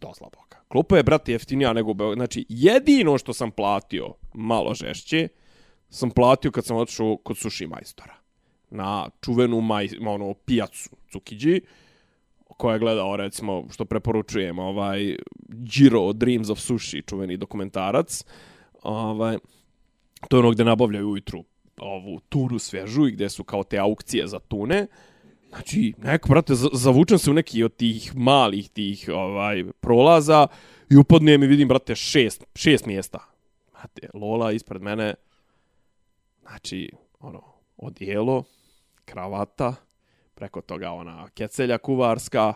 dozla 0.01 0.29
boga. 0.33 0.63
Klopa 0.67 0.97
je, 0.97 1.03
brate, 1.03 1.31
jeftinija 1.31 1.73
nego 1.73 1.91
u 1.91 1.93
Beogradu. 1.93 2.19
Znači, 2.19 2.45
jedino 2.49 3.17
što 3.17 3.33
sam 3.33 3.51
platio 3.51 4.13
malo 4.33 4.73
žešće, 4.73 5.27
sam 5.89 6.11
platio 6.11 6.51
kad 6.51 6.65
sam 6.65 6.77
otišao 6.77 7.17
kod 7.17 7.37
sushi 7.37 7.67
majstora. 7.67 8.15
Na 8.69 9.09
čuvenu 9.21 9.61
maj, 9.61 9.89
ono, 10.07 10.33
pijacu 10.33 10.89
Cukiđi, 11.11 11.61
koja 12.57 12.73
je 12.73 12.79
gledao, 12.79 13.15
recimo, 13.15 13.65
što 13.71 13.85
preporučujem, 13.85 14.59
ovaj, 14.59 15.15
Giro 15.49 16.13
Dreams 16.13 16.49
of 16.49 16.59
Sushi, 16.59 17.01
čuveni 17.01 17.37
dokumentarac. 17.37 18.25
Ovaj, 18.85 19.37
to 20.29 20.37
je 20.37 20.39
ono 20.39 20.51
gde 20.51 20.63
nabavljaju 20.63 21.09
ujutru 21.09 21.43
ovu 21.77 22.19
tunu 22.29 22.59
svežu 22.59 23.07
i 23.07 23.11
gdje 23.11 23.29
su 23.29 23.43
kao 23.43 23.63
te 23.63 23.77
aukcije 23.77 24.27
za 24.27 24.39
tune. 24.39 24.87
Znači, 25.49 25.93
neko, 25.97 26.29
brate, 26.29 26.53
zavučem 26.73 27.17
se 27.17 27.31
u 27.31 27.33
neki 27.33 27.63
od 27.63 27.75
tih 27.75 28.15
malih 28.15 28.69
tih 28.69 29.09
ovaj 29.13 29.63
prolaza 29.79 30.47
i 30.89 30.97
upadnem 30.97 31.43
i 31.43 31.47
vidim, 31.47 31.67
brate, 31.67 31.95
šest, 31.95 32.43
šest 32.55 32.85
mjesta. 32.85 33.19
Brate, 33.71 34.09
Lola 34.13 34.51
ispred 34.51 34.81
mene, 34.81 35.13
znači, 36.41 36.91
ono, 37.19 37.41
odijelo, 37.77 38.43
kravata, 39.05 39.75
preko 40.35 40.61
toga 40.61 40.91
ona 40.91 41.29
kecelja 41.29 41.77
kuvarska, 41.77 42.53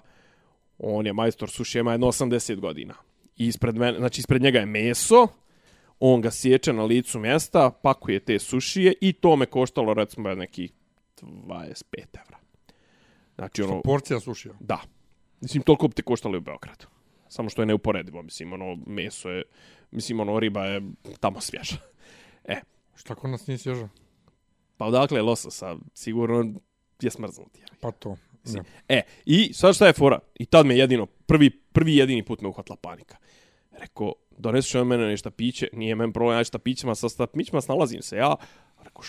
on 0.78 1.06
je 1.06 1.14
majstor 1.14 1.50
suši, 1.50 1.80
ima 1.80 1.92
jedno 1.92 2.08
80 2.08 2.60
godina. 2.60 2.94
I 3.38 3.48
ispred, 3.48 3.76
mene, 3.76 3.98
znači, 3.98 4.20
ispred 4.20 4.42
njega 4.42 4.60
je 4.60 4.66
meso, 4.66 5.28
on 6.00 6.22
ga 6.22 6.32
sječe 6.32 6.74
na 6.74 6.84
licu 6.84 7.20
mjesta, 7.20 7.72
pakuje 7.72 8.20
te 8.20 8.40
sušije 8.40 8.94
i 9.02 9.14
to 9.14 9.36
me 9.36 9.46
koštalo, 9.46 9.94
recimo, 9.94 10.36
nekih 10.36 10.72
25 11.22 11.74
evra. 12.14 12.38
Znači, 13.36 13.62
ono, 13.62 13.82
Porcija 13.82 14.20
sušija. 14.20 14.54
da. 14.60 14.82
Mislim, 15.42 15.64
toliko 15.64 15.88
bi 15.88 15.94
te 15.94 16.02
koštalo 16.02 16.38
u 16.38 16.42
Beogradu. 16.42 16.86
Samo 17.30 17.50
što 17.50 17.62
je 17.62 17.66
neuporedivo, 17.66 18.22
mislim, 18.22 18.54
ono, 18.54 18.78
meso 18.88 19.30
je, 19.30 19.44
mislim, 19.92 20.20
ono, 20.20 20.40
riba 20.40 20.66
je 20.66 20.82
tamo 21.20 21.42
svježa. 21.42 21.76
E, 22.46 22.62
Šta 22.96 23.16
kod 23.16 23.30
nas 23.30 23.48
nije 23.48 23.58
svježa? 23.58 23.90
pa 24.78 24.86
odakle 24.86 25.18
je 25.18 25.22
lososa, 25.22 25.76
sigurno 25.94 26.54
je 27.02 27.12
smrznut. 27.12 27.58
Je. 27.58 27.66
Pa 27.82 27.92
to. 27.92 28.18
Ne. 28.46 28.64
E, 28.90 29.02
i 29.26 29.54
sad 29.54 29.76
šta 29.76 29.88
je 29.88 29.94
fora? 29.94 30.20
I 30.36 30.46
tad 30.46 30.66
me 30.66 30.78
jedino, 30.78 31.06
prvi, 31.06 31.50
prvi 31.50 31.96
jedini 31.96 32.26
put 32.26 32.42
me 32.42 32.50
uhvatila 32.50 32.76
panika. 32.76 33.18
Rekao, 33.80 34.14
doneseš 34.38 34.76
od 34.76 34.88
mene 34.88 35.08
nešto 35.08 35.32
piće, 35.32 35.68
nije 35.74 35.96
men 35.96 36.14
problem, 36.14 36.38
ja 36.38 36.44
šta 36.44 36.60
pićima, 36.60 36.96
sa 36.96 37.10
šta 37.10 37.28
pićima 37.28 37.62
snalazim 37.62 38.02
se 38.02 38.18
ja. 38.18 38.36
Rekao, 38.84 39.04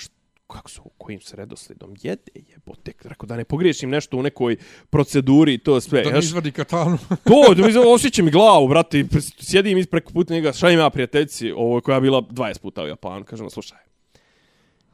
kako 0.47 0.71
su, 0.71 0.83
kojim 0.99 1.21
se 1.21 1.37
redosledom 1.37 1.95
jede 2.03 2.33
jebote. 2.35 2.93
Rekao, 3.05 3.27
da 3.27 3.37
ne 3.37 3.45
pogriješim 3.45 3.91
nešto 3.91 4.17
u 4.17 4.23
nekoj 4.23 4.57
proceduri 4.91 5.55
i 5.55 5.59
to 5.59 5.81
sve. 5.81 6.03
Da 6.03 6.11
š- 6.11 6.25
izvadi 6.25 6.53
katanu. 6.53 6.99
To, 7.25 7.55
da 7.55 7.67
mi 7.67 7.73
osjeća 7.87 8.23
mi 8.23 8.31
glavu, 8.31 8.69
brate, 8.69 9.01
i 9.01 9.07
sjedim 9.41 9.79
ispred 9.79 10.03
puta 10.05 10.35
njega, 10.35 10.53
šta 10.53 10.71
ima 10.71 10.91
prijateljici, 10.91 11.53
ovo 11.53 11.81
koja 11.81 11.95
je 11.95 12.01
bila 12.01 12.23
20 12.23 12.61
puta 12.61 12.83
u 12.83 12.87
Japanu, 12.87 13.25
kažem, 13.25 13.51
slušaj, 13.51 13.79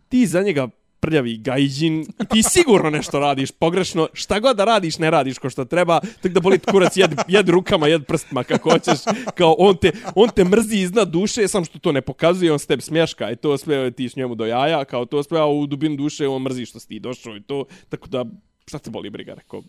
ti 0.09 0.27
za 0.27 0.43
njega 0.43 0.69
prljavi 1.07 1.37
gajđin, 1.37 2.01
i 2.01 2.25
ti 2.31 2.43
sigurno 2.43 2.91
nešto 2.91 3.19
radiš 3.19 3.51
pogrešno, 3.51 4.09
šta 4.13 4.41
god 4.41 4.57
da 4.57 4.65
radiš, 4.65 4.99
ne 4.99 5.11
radiš 5.11 5.39
ko 5.39 5.51
što 5.51 5.65
treba, 5.65 6.01
tako 6.01 6.29
da 6.29 6.41
boli 6.41 6.59
kurac, 6.59 6.97
jed, 6.97 7.15
jed 7.29 7.49
rukama, 7.49 7.87
jed 7.87 8.07
prstima 8.07 8.45
kako 8.45 8.71
hoćeš, 8.71 8.99
kao 9.39 9.55
on 9.59 9.77
te, 9.77 9.93
on 10.15 10.29
te 10.29 10.45
mrzi 10.45 10.77
iznad 10.77 11.09
duše, 11.09 11.49
sam 11.49 11.65
što 11.65 11.79
to 11.79 11.93
ne 11.93 12.01
pokazuje, 12.03 12.53
on 12.53 12.59
s 12.59 12.67
tebi 12.67 12.83
smješka 12.83 13.31
i 13.31 13.37
to 13.37 13.59
sve 13.59 13.91
ti 13.91 14.09
s 14.09 14.17
njemu 14.17 14.35
do 14.35 14.47
jaja, 14.47 14.85
kao 14.85 15.05
to 15.05 15.23
sve, 15.23 15.41
a 15.41 15.47
u 15.47 15.67
dubinu 15.67 15.97
duše 15.97 16.29
on 16.29 16.43
mrzi 16.43 16.67
što 16.67 16.81
si 16.81 16.89
ti 16.89 17.01
došao 17.01 17.37
i 17.37 17.43
to, 17.43 17.65
tako 17.89 18.09
da, 18.09 18.25
šta 18.67 18.79
te 18.79 18.91
boli 18.91 19.11
briga, 19.11 19.35
rekao, 19.35 19.63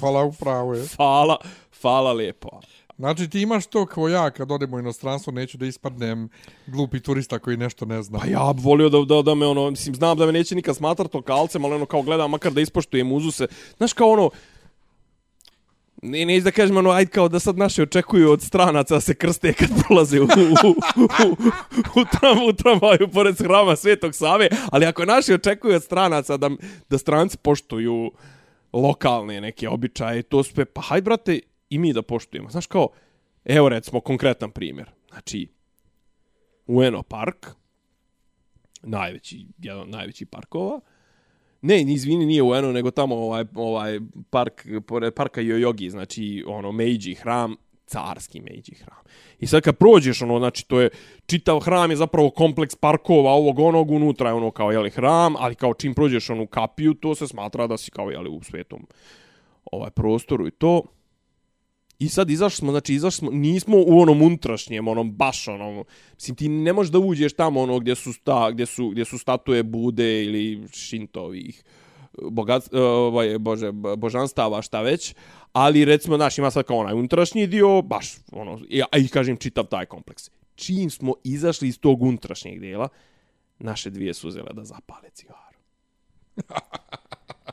Hvala 0.00 0.24
upravo 0.24 0.74
je. 0.74 0.86
hvala, 0.96 1.36
hvala 1.82 2.12
lijepo. 2.12 2.60
Znači 2.98 3.28
ti 3.28 3.40
imaš 3.40 3.66
to 3.66 3.86
kao 3.86 4.08
ja 4.08 4.30
kad 4.30 4.50
odem 4.50 4.74
u 4.74 4.78
inostranstvo 4.78 5.32
neću 5.32 5.58
da 5.58 5.66
ispadnem 5.66 6.28
glupi 6.66 7.00
turista 7.00 7.38
koji 7.38 7.56
nešto 7.56 7.84
ne 7.84 8.02
zna. 8.02 8.18
Pa 8.18 8.26
ja 8.26 8.52
bi 8.52 8.60
volio 8.62 8.88
da, 8.88 8.98
da, 9.14 9.22
da 9.22 9.34
me 9.34 9.46
ono, 9.46 9.70
mislim, 9.70 9.94
znam 9.94 10.18
da 10.18 10.26
me 10.26 10.32
neće 10.32 10.54
nikad 10.54 10.76
smatrat 10.76 11.14
lokalcem, 11.14 11.64
ali 11.64 11.74
ono 11.74 11.86
kao 11.86 12.02
gledam, 12.02 12.30
makar 12.30 12.52
da 12.52 12.60
ispoštujem 12.60 13.12
uzuse. 13.12 13.46
Znaš 13.76 13.92
kao 13.92 14.10
ono, 14.10 14.30
ne, 16.02 16.24
neću 16.24 16.44
da 16.44 16.50
kažem 16.50 16.76
ono, 16.76 16.90
ajde 16.90 17.10
kao 17.10 17.28
da 17.28 17.40
sad 17.40 17.58
naši 17.58 17.82
očekuju 17.82 18.30
od 18.30 18.42
stranaca 18.42 18.94
da 18.94 19.00
se 19.00 19.14
krste 19.14 19.52
kad 19.52 19.68
prolaze 19.86 20.20
u, 20.20 20.24
u, 20.24 20.26
u, 20.68 21.36
u, 22.00 22.04
tram, 22.04 22.42
u 22.48 22.52
tramvaju 22.52 23.08
pored 23.12 23.38
hrama 23.38 23.76
Svetog 23.76 24.14
Save, 24.14 24.48
ali 24.70 24.86
ako 24.86 25.04
naši 25.04 25.34
očekuju 25.34 25.76
od 25.76 25.82
stranaca 25.82 26.36
da, 26.36 26.50
da 26.90 26.98
stranci 26.98 27.38
poštuju 27.38 28.10
lokalne 28.72 29.40
neke 29.40 29.68
običaje 29.68 30.22
to 30.22 30.42
sve, 30.42 30.64
pa 30.64 30.80
hajde 30.80 31.04
brate 31.04 31.40
i 31.72 31.78
mi 31.78 31.92
da 31.92 32.02
poštujemo. 32.02 32.50
Znaš 32.50 32.66
kao, 32.66 32.88
evo 33.44 33.68
recimo 33.68 34.00
konkretan 34.00 34.50
primjer. 34.50 34.90
Znači, 35.10 35.48
Ueno 36.66 37.02
park, 37.02 37.46
najveći, 38.82 39.46
jedan 39.58 39.80
od 39.80 39.88
najvećih 39.88 40.26
parkova. 40.26 40.80
Ne, 41.62 41.82
izvini, 41.82 42.26
nije 42.26 42.42
Ueno, 42.42 42.72
nego 42.72 42.90
tamo 42.90 43.14
ovaj, 43.14 43.44
ovaj 43.54 44.00
park, 44.30 44.66
pored 44.86 45.14
parka 45.14 45.40
Yoyogi, 45.40 45.88
znači 45.88 46.44
ono 46.46 46.72
Meiji 46.72 47.14
hram, 47.14 47.56
carski 47.86 48.40
Meiji 48.40 48.74
hram. 48.84 49.02
I 49.38 49.46
sad 49.46 49.62
kad 49.62 49.76
prođeš, 49.76 50.22
ono, 50.22 50.38
znači, 50.38 50.68
to 50.68 50.80
je, 50.80 50.90
čitav 51.26 51.60
hram 51.60 51.90
je 51.90 51.96
zapravo 51.96 52.30
kompleks 52.30 52.74
parkova 52.74 53.30
ovog 53.30 53.58
onog, 53.58 53.90
unutra 53.90 54.28
je 54.28 54.34
ono 54.34 54.50
kao, 54.50 54.72
jeli, 54.72 54.90
hram, 54.90 55.36
ali 55.36 55.54
kao 55.54 55.74
čim 55.74 55.94
prođeš 55.94 56.30
onu 56.30 56.46
kapiju, 56.46 56.94
to 56.94 57.14
se 57.14 57.28
smatra 57.28 57.66
da 57.66 57.76
si 57.76 57.90
kao, 57.90 58.10
jeli, 58.10 58.30
u 58.30 58.42
svetom 58.42 58.86
ovaj 59.72 59.90
prostoru 59.90 60.46
i 60.46 60.50
to. 60.50 60.82
I 62.02 62.08
sad 62.08 62.30
izašli 62.30 62.56
smo, 62.56 62.70
znači 62.70 62.94
izašli 62.94 63.16
smo, 63.16 63.30
nismo 63.30 63.76
u 63.86 64.00
onom 64.00 64.22
unutrašnjem, 64.22 64.88
onom 64.88 65.12
baš 65.12 65.48
onom, 65.48 65.84
mislim 66.14 66.36
ti 66.36 66.48
ne 66.48 66.72
možeš 66.72 66.92
da 66.92 66.98
uđeš 66.98 67.32
tamo 67.32 67.60
ono 67.60 67.78
gdje 67.78 67.94
su, 67.94 68.12
sta, 68.12 68.50
gdje 68.50 68.66
su, 68.66 68.88
gdje 68.88 69.04
su 69.04 69.18
statue 69.18 69.62
Bude 69.62 70.24
ili 70.24 70.68
Shintovih 70.72 71.62
e, 71.62 72.18
bogat, 72.30 72.74
e, 72.74 72.78
ovaj, 72.80 73.38
bože, 73.38 73.72
božanstava, 73.72 74.62
šta 74.62 74.80
već, 74.80 75.14
ali 75.52 75.84
recimo, 75.84 76.16
znaš, 76.16 76.38
ima 76.38 76.50
sad 76.50 76.64
kao 76.64 76.76
onaj 76.76 76.94
unutrašnji 76.94 77.46
dio, 77.46 77.82
baš, 77.82 78.14
ono, 78.32 78.60
i, 78.68 78.82
a 78.82 78.98
i 78.98 79.08
kažem, 79.08 79.36
čitav 79.36 79.66
taj 79.66 79.86
kompleks. 79.86 80.30
Čim 80.54 80.90
smo 80.90 81.14
izašli 81.24 81.68
iz 81.68 81.80
tog 81.80 82.02
unutrašnjeg 82.02 82.60
dijela, 82.60 82.88
naše 83.58 83.90
dvije 83.90 84.14
su 84.14 84.28
uzele 84.28 84.50
da 84.52 84.64
zapale 84.64 85.10
cigaru. 85.10 85.58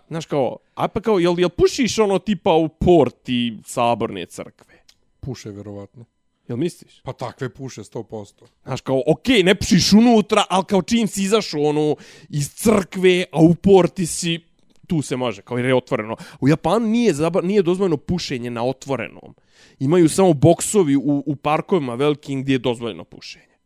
Znaš 0.07 0.26
kao, 0.26 0.57
a 0.76 0.88
pa 0.88 1.01
kao, 1.01 1.19
jel, 1.19 1.39
jel 1.39 1.49
pušiš 1.49 1.99
ono 1.99 2.19
tipa 2.19 2.53
u 2.53 2.69
porti 2.69 3.57
saborne 3.65 4.26
crkve? 4.26 4.84
Puše, 5.19 5.51
vjerovatno. 5.51 6.05
Jel 6.47 6.57
misliš? 6.57 7.01
Pa 7.03 7.13
takve 7.13 7.49
puše, 7.49 7.81
100%. 7.81 8.43
Znaš 8.63 8.81
kao, 8.81 9.03
okej, 9.07 9.35
okay, 9.35 9.45
ne 9.45 9.55
pušiš 9.55 9.93
unutra, 9.93 10.45
ali 10.49 10.65
kao 10.65 10.81
čim 10.81 11.07
si 11.07 11.23
izašao 11.23 11.61
ono 11.61 11.95
iz 12.30 12.53
crkve, 12.53 13.26
a 13.31 13.41
u 13.41 13.55
porti 13.55 14.05
si, 14.05 14.39
tu 14.88 15.01
se 15.01 15.15
može, 15.15 15.41
kao 15.41 15.57
jer 15.57 15.65
je 15.65 15.76
otvoreno. 15.76 16.15
U 16.39 16.47
Japanu 16.47 16.88
nije, 16.88 17.13
zaba, 17.13 17.41
nije 17.41 17.61
dozvoljeno 17.61 17.97
pušenje 17.97 18.49
na 18.49 18.63
otvorenom. 18.63 19.35
Imaju 19.80 20.09
samo 20.09 20.34
boksovi 20.34 20.95
u, 20.95 21.23
u 21.26 21.35
parkovima 21.35 21.95
velikim 21.95 22.41
gdje 22.41 22.53
je 22.53 22.59
dozvoljeno 22.59 23.03
pušenje. 23.03 23.57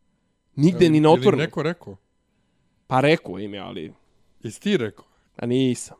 Nigde 0.56 0.90
ni 0.90 1.00
na 1.00 1.10
otvorenom. 1.10 1.40
Ili 1.40 1.46
neko 1.46 1.62
rekao? 1.62 1.96
Pa 2.86 3.00
rekao 3.00 3.38
im 3.38 3.54
je, 3.54 3.60
ali... 3.60 3.92
Jesi 4.42 4.60
ti 4.60 4.76
rekao? 4.76 5.04
A 5.36 5.46
nisam. 5.46 5.96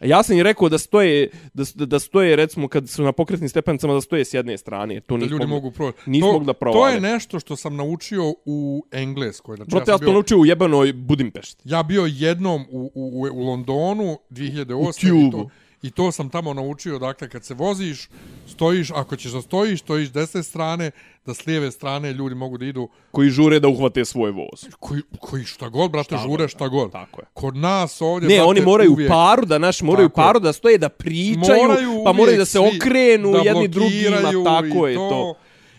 A 0.00 0.06
ja 0.06 0.22
sam 0.22 0.36
i 0.36 0.42
rekao 0.42 0.68
da 0.68 0.78
stoje, 0.78 1.30
da, 1.54 1.86
da 1.86 1.98
stoje, 1.98 2.36
recimo, 2.36 2.68
kad 2.68 2.88
su 2.88 3.02
na 3.02 3.12
pokretnim 3.12 3.48
stepenicama, 3.48 3.94
da 3.94 4.00
stoje 4.00 4.24
s 4.24 4.34
jedne 4.34 4.58
strane. 4.58 5.00
To 5.00 5.16
da 5.16 5.26
ljudi 5.26 5.46
mogu 5.46 5.70
provati. 5.70 6.10
Mogli 6.10 6.46
da 6.46 6.52
provali. 6.52 6.82
To 6.82 6.88
je 6.88 7.00
nešto 7.12 7.40
što 7.40 7.56
sam 7.56 7.76
naučio 7.76 8.34
u 8.44 8.86
Engleskoj. 8.92 9.56
Znači, 9.56 9.70
Brate, 9.70 9.90
ja, 9.90 9.98
sam 9.98 10.06
to 10.06 10.12
naučio 10.12 10.38
u 10.38 10.46
jebenoj 10.46 10.92
Budimpešti. 10.92 11.62
Ja 11.64 11.82
bio 11.82 12.06
jednom 12.06 12.64
u, 12.70 12.90
u, 12.94 13.28
u 13.32 13.46
Londonu 13.46 14.18
2008. 14.30 15.28
U 15.28 15.30
to, 15.30 15.50
I 15.82 15.90
to 15.90 16.12
sam 16.12 16.28
tamo 16.28 16.54
naučio, 16.54 16.98
dakle, 16.98 17.28
kad 17.28 17.44
se 17.44 17.54
voziš, 17.54 18.08
stojiš, 18.46 18.90
ako 18.90 19.16
ćeš 19.16 19.32
da 19.32 19.42
stojiš, 19.42 19.80
stojiš 19.80 20.10
desne 20.10 20.42
strane, 20.42 20.90
da 21.26 21.34
s 21.34 21.46
lijeve 21.46 21.70
strane 21.70 22.12
ljudi 22.12 22.34
mogu 22.34 22.58
da 22.58 22.66
idu... 22.66 22.88
Koji 23.10 23.30
žure 23.30 23.60
da 23.60 23.68
uhvate 23.68 24.04
svoj 24.04 24.30
voz. 24.30 24.66
Koji, 24.80 25.02
koji 25.20 25.44
šta 25.44 25.68
god, 25.68 25.90
brate, 25.90 26.06
šta 26.06 26.18
žure 26.18 26.48
šta 26.48 26.68
god. 26.68 26.92
Tako 26.92 27.20
je. 27.20 27.26
Kod 27.34 27.56
nas 27.56 28.00
ovdje... 28.00 28.28
Ne, 28.28 28.34
brate, 28.34 28.48
oni 28.48 28.60
moraju 28.60 28.92
uvijek, 28.92 29.10
paru, 29.10 29.44
da 29.44 29.58
naš 29.58 29.82
moraju 29.82 30.10
paru 30.10 30.40
da 30.40 30.52
stoje, 30.52 30.78
da 30.78 30.88
pričaju, 30.88 31.62
moraju 31.62 32.02
pa 32.04 32.12
moraju 32.12 32.38
da 32.38 32.44
se 32.44 32.58
okrenu 32.58 33.32
da 33.32 33.38
jedni 33.38 33.68
drugima, 33.68 34.44
tako 34.44 34.86
je 34.86 34.94
to. 34.94 35.08
to. 35.10 35.34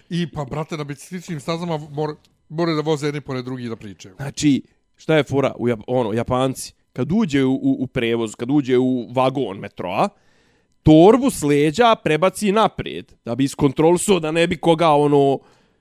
I 0.09 0.31
pa, 0.31 0.45
brate, 0.45 0.77
na 0.77 0.83
bicikličnim 0.83 1.39
stazama 1.39 1.77
moraju 1.77 2.17
more 2.49 2.73
da 2.73 2.81
voze 2.81 3.07
jedni 3.07 3.21
pored 3.21 3.45
drugih 3.45 3.69
da 3.69 3.75
pričaju. 3.75 4.15
Znači, 4.15 4.61
šta 4.95 5.15
je 5.15 5.23
fora? 5.23 5.53
U, 5.59 5.67
ono, 5.87 6.13
Japanci, 6.13 6.73
kad 6.97 7.11
uđe 7.11 7.43
u, 7.43 7.53
u, 7.53 7.77
u 7.79 7.87
prevoz, 7.87 8.35
kad 8.35 8.51
uđe 8.51 8.77
u 8.77 9.07
vagon 9.13 9.57
metroa, 9.57 10.09
torbu 10.83 11.29
s 11.29 11.43
leđa 11.43 11.95
prebaci 11.95 12.51
naprijed, 12.51 13.13
da 13.25 13.35
bi 13.35 13.43
iskontrolisuo 13.43 14.19
da 14.19 14.31
ne 14.31 14.47
bi 14.47 14.57
koga 14.57 14.89
ono... 14.89 15.39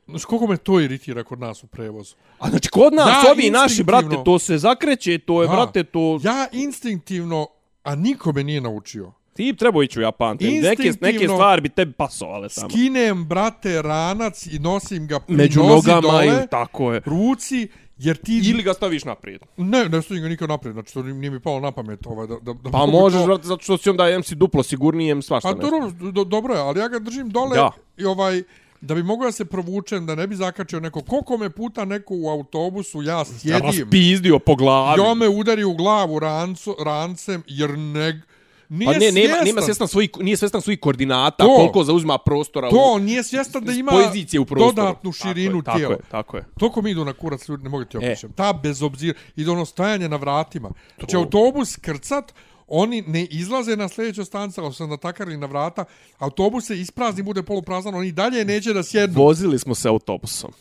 Znaš, 0.08 0.24
koliko 0.24 0.46
me 0.46 0.56
to 0.56 0.80
iritira 0.80 1.24
kod 1.24 1.40
nas 1.40 1.64
u 1.64 1.66
prevozu? 1.66 2.14
A 2.38 2.50
znači, 2.50 2.68
kod 2.68 2.94
nas, 2.94 3.24
ja, 3.24 3.32
ovi 3.32 3.50
naši, 3.50 3.84
brate, 3.84 4.16
to 4.24 4.38
se 4.38 4.58
zakreće, 4.58 5.18
to 5.18 5.42
je, 5.42 5.46
ja, 5.46 5.52
brate, 5.52 5.84
to... 5.84 6.20
Ja 6.22 6.46
instinktivno, 6.52 7.46
a 7.82 7.94
niko 7.94 8.32
me 8.32 8.44
nije 8.44 8.60
naučio. 8.60 9.12
Ti 9.34 9.56
trebao 9.56 9.82
ići 9.82 9.98
u 9.98 10.02
Japan, 10.02 10.36
neke, 10.40 10.92
neke 11.00 11.28
stvari 11.28 11.60
bi 11.60 11.68
tebi 11.68 11.92
pasovale 11.92 12.48
samo. 12.48 12.70
Skinem, 12.70 13.24
brate, 13.24 13.82
ranac 13.82 14.46
i 14.46 14.58
nosim 14.58 15.06
ga 15.06 15.20
Među 15.28 15.62
nogama 15.62 16.00
dole, 16.00 16.46
tako 16.50 16.92
je. 16.92 17.00
ruci 17.04 17.68
Jer 17.98 18.16
ti... 18.16 18.42
Ili 18.44 18.62
ga 18.62 18.74
staviš 18.74 19.04
naprijed. 19.04 19.40
Ne, 19.56 19.88
ne 19.88 20.02
stavim 20.02 20.22
ga 20.22 20.28
nikad 20.28 20.48
naprijed, 20.48 20.74
znači 20.74 20.94
to 20.94 21.02
nije 21.02 21.30
mi 21.30 21.40
palo 21.40 21.60
na 21.60 21.72
pamet. 21.72 22.06
Ovaj, 22.06 22.26
da, 22.26 22.36
da, 22.42 22.52
da 22.52 22.70
pa 22.70 22.86
možeš, 22.86 23.20
to... 23.26 23.40
zato 23.42 23.62
što 23.62 23.78
si 23.78 23.90
onda 23.90 24.18
MC 24.18 24.32
duplo 24.32 24.62
sigurniji, 24.62 25.14
MC 25.14 25.24
svašta 25.24 25.48
pa. 25.48 25.56
Pa 25.56 26.10
do, 26.10 26.24
dobro 26.24 26.54
je, 26.54 26.60
ali 26.60 26.80
ja 26.80 26.88
ga 26.88 26.98
držim 26.98 27.30
dole 27.30 27.56
ja. 27.56 27.70
i 27.96 28.04
ovaj... 28.04 28.42
Da 28.80 28.94
bi 28.94 29.02
mogao 29.02 29.26
da 29.26 29.32
se 29.32 29.44
provučem, 29.44 30.06
da 30.06 30.14
ne 30.14 30.26
bi 30.26 30.36
zakačio 30.36 30.80
neko. 30.80 31.02
Koliko 31.02 31.36
me 31.36 31.50
puta 31.50 31.84
neko 31.84 32.14
u 32.14 32.28
autobusu, 32.28 33.02
ja 33.02 33.24
sjedim. 33.24 33.62
Raspizdio 33.62 34.38
po 34.38 34.56
glavi. 34.56 35.02
Ja 35.02 35.14
me 35.14 35.28
udari 35.28 35.64
u 35.64 35.74
glavu 35.74 36.18
rancu, 36.18 36.76
rancem, 36.84 37.42
jer 37.46 37.78
ne... 37.78 38.22
Nije 38.68 38.92
pa 38.92 38.98
ne, 38.98 39.12
nema, 39.12 39.36
nema 39.44 39.62
svjestan 39.62 39.88
svoj, 39.88 40.08
nije 40.20 40.36
svjestan 40.36 40.60
svojih 40.60 40.80
koordinata, 40.80 41.44
to, 41.44 41.54
koliko 41.56 41.84
zauzima 41.84 42.18
prostora 42.18 42.70
to, 42.70 42.94
u, 42.96 42.98
nije 42.98 43.22
svjestan 43.22 43.64
da 43.64 43.72
ima 43.72 43.92
pozicije 43.92 44.40
u 44.40 44.44
prostoru. 44.44 44.72
dodatnu 44.76 45.12
širinu 45.12 45.62
tako 45.62 45.78
tijela. 45.78 45.96
Tako 45.96 46.02
je, 46.02 46.10
tako 46.10 46.36
je. 46.36 46.44
Toko 46.58 46.82
mi 46.82 46.90
idu 46.90 47.04
na 47.04 47.12
kurac, 47.12 47.48
ljudi, 47.48 47.62
ne 47.62 47.68
mogu 47.68 47.84
ti 47.84 47.96
opišem. 47.96 48.30
E. 48.30 48.32
Ta 48.32 48.52
bezobzir, 48.52 49.14
ide 49.36 49.50
ono 49.50 49.64
stajanje 49.64 50.08
na 50.08 50.16
vratima. 50.16 50.70
Znači, 50.98 51.16
autobus 51.16 51.76
krcat, 51.76 52.32
oni 52.66 53.02
ne 53.02 53.24
izlaze 53.24 53.76
na 53.76 53.88
sljedeću 53.88 54.24
stancu, 54.24 54.60
ali 54.60 54.74
su 54.74 54.86
natakarili 54.86 55.36
na 55.36 55.46
vrata, 55.46 55.84
autobus 56.18 56.66
se 56.66 56.80
isprazni, 56.80 57.22
bude 57.22 57.42
poluprazan, 57.42 57.94
oni 57.94 58.12
dalje 58.12 58.44
neće 58.44 58.72
da 58.72 58.82
sjednu. 58.82 59.22
Vozili 59.22 59.58
smo 59.58 59.74
se 59.74 59.88
autobusom. 59.88 60.52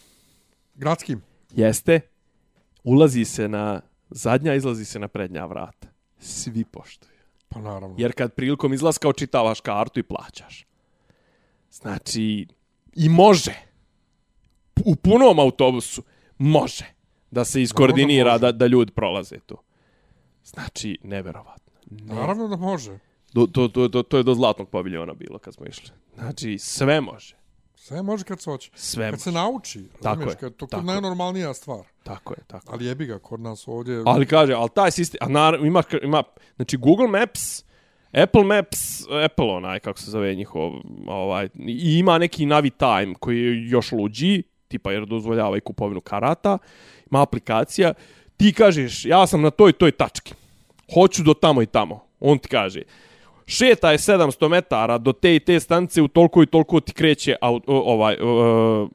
Gradskim? 0.76 1.22
Jeste. 1.56 1.99
Ulazi 2.84 3.26
se 3.26 3.48
na 3.48 3.82
zadnja, 4.10 4.53
izlazi 4.53 4.86
se 4.86 4.99
na 4.99 5.07
prednja 5.07 5.45
vrata. 5.45 5.88
Svi 6.19 6.65
poštuju. 6.65 7.14
Pa 7.49 7.59
naravno. 7.59 7.95
Jer 7.97 8.13
kad 8.13 8.34
prilikom 8.34 8.73
izlaska 8.73 9.09
očitavaš 9.09 9.61
kartu 9.61 9.99
i 9.99 10.03
plaćaš. 10.03 10.65
Znači, 11.72 12.47
i 12.95 13.09
može. 13.09 13.53
U 14.85 14.95
punom 14.95 15.39
autobusu 15.39 16.03
može 16.38 16.85
da 17.31 17.45
se 17.45 17.61
iskoordinira 17.61 18.38
da, 18.38 18.51
da 18.51 18.67
ljudi 18.67 18.91
prolaze 18.91 19.39
tu. 19.39 19.57
Znači, 20.43 20.97
neverovatno. 21.03 21.73
Ne. 21.91 22.15
Naravno 22.15 22.47
da 22.47 22.55
može. 22.55 22.99
Do, 23.34 23.47
to, 23.47 23.67
to, 23.67 23.88
to, 23.89 24.03
to 24.03 24.17
je 24.17 24.23
do 24.23 24.34
zlatnog 24.34 24.69
paviljona 24.69 25.13
bilo 25.13 25.39
kad 25.39 25.53
smo 25.53 25.65
išli. 25.65 25.89
Znači, 26.15 26.57
sve 26.57 27.01
može. 27.01 27.35
Sve 27.86 28.02
može 28.02 28.24
kad 28.24 28.41
se 28.41 28.49
hoće. 28.49 28.72
Sve 28.76 29.12
kad 29.12 29.22
se 29.22 29.32
nauči. 29.32 29.84
Tako 30.02 30.30
je. 30.30 30.36
Kad 30.36 30.56
to 30.56 30.78
je 30.78 30.84
najnormalnija 30.84 31.53
stvar. 31.53 31.86
Tako 32.03 32.34
je, 32.34 32.44
tako 32.48 32.74
Ali 32.74 32.86
jebi 32.86 33.06
ga 33.06 33.20
kod 33.20 33.40
nas 33.40 33.68
ovdje. 33.68 34.03
Ali 34.06 34.26
kaže, 34.26 34.53
ali 34.53 34.70
taj 34.76 34.91
sistem, 34.91 35.18
a 35.22 35.30
naravno, 35.30 35.68
ima, 35.68 35.84
ima, 36.03 36.24
znači 36.56 36.78
Google 36.78 37.07
Maps, 37.07 37.64
Apple 38.24 38.44
Maps, 38.44 39.02
Apple 39.26 39.45
onaj, 39.45 39.80
kako 39.80 39.99
se 39.99 40.12
zove 40.12 40.36
njihov, 40.36 40.72
ovaj, 41.07 41.49
i 41.56 41.98
ima 41.99 42.18
neki 42.18 42.45
Navi 42.45 42.70
Time 42.70 43.14
koji 43.20 43.40
je 43.40 43.70
još 43.70 43.91
luđi, 43.91 44.44
tipa 44.68 44.91
jer 44.91 45.06
dozvoljava 45.06 45.57
i 45.57 45.62
kupovinu 45.62 46.02
karata, 46.02 46.57
ima 47.12 47.22
aplikacija, 47.22 47.94
ti 48.38 48.53
kažeš, 48.53 49.06
ja 49.06 49.28
sam 49.28 49.41
na 49.41 49.49
toj 49.49 49.72
toj 49.72 49.91
tački, 49.91 50.34
hoću 50.94 51.24
do 51.24 51.34
tamo 51.34 51.62
i 51.62 51.66
tamo, 51.66 51.99
on 52.20 52.38
ti 52.38 52.48
kaže, 52.48 52.82
šetaj 53.45 53.97
700 53.97 54.49
metara 54.49 54.97
do 54.97 55.13
te 55.13 55.35
i 55.35 55.39
te 55.39 55.59
stanice 55.59 56.01
u 56.01 56.07
toliko 56.07 56.43
i 56.43 56.45
toliko 56.45 56.80
ti 56.80 56.93
kreće 56.93 57.35
ovaj 57.67 58.17
uh, 58.22 58.89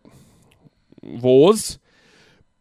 voz. 1.02 1.78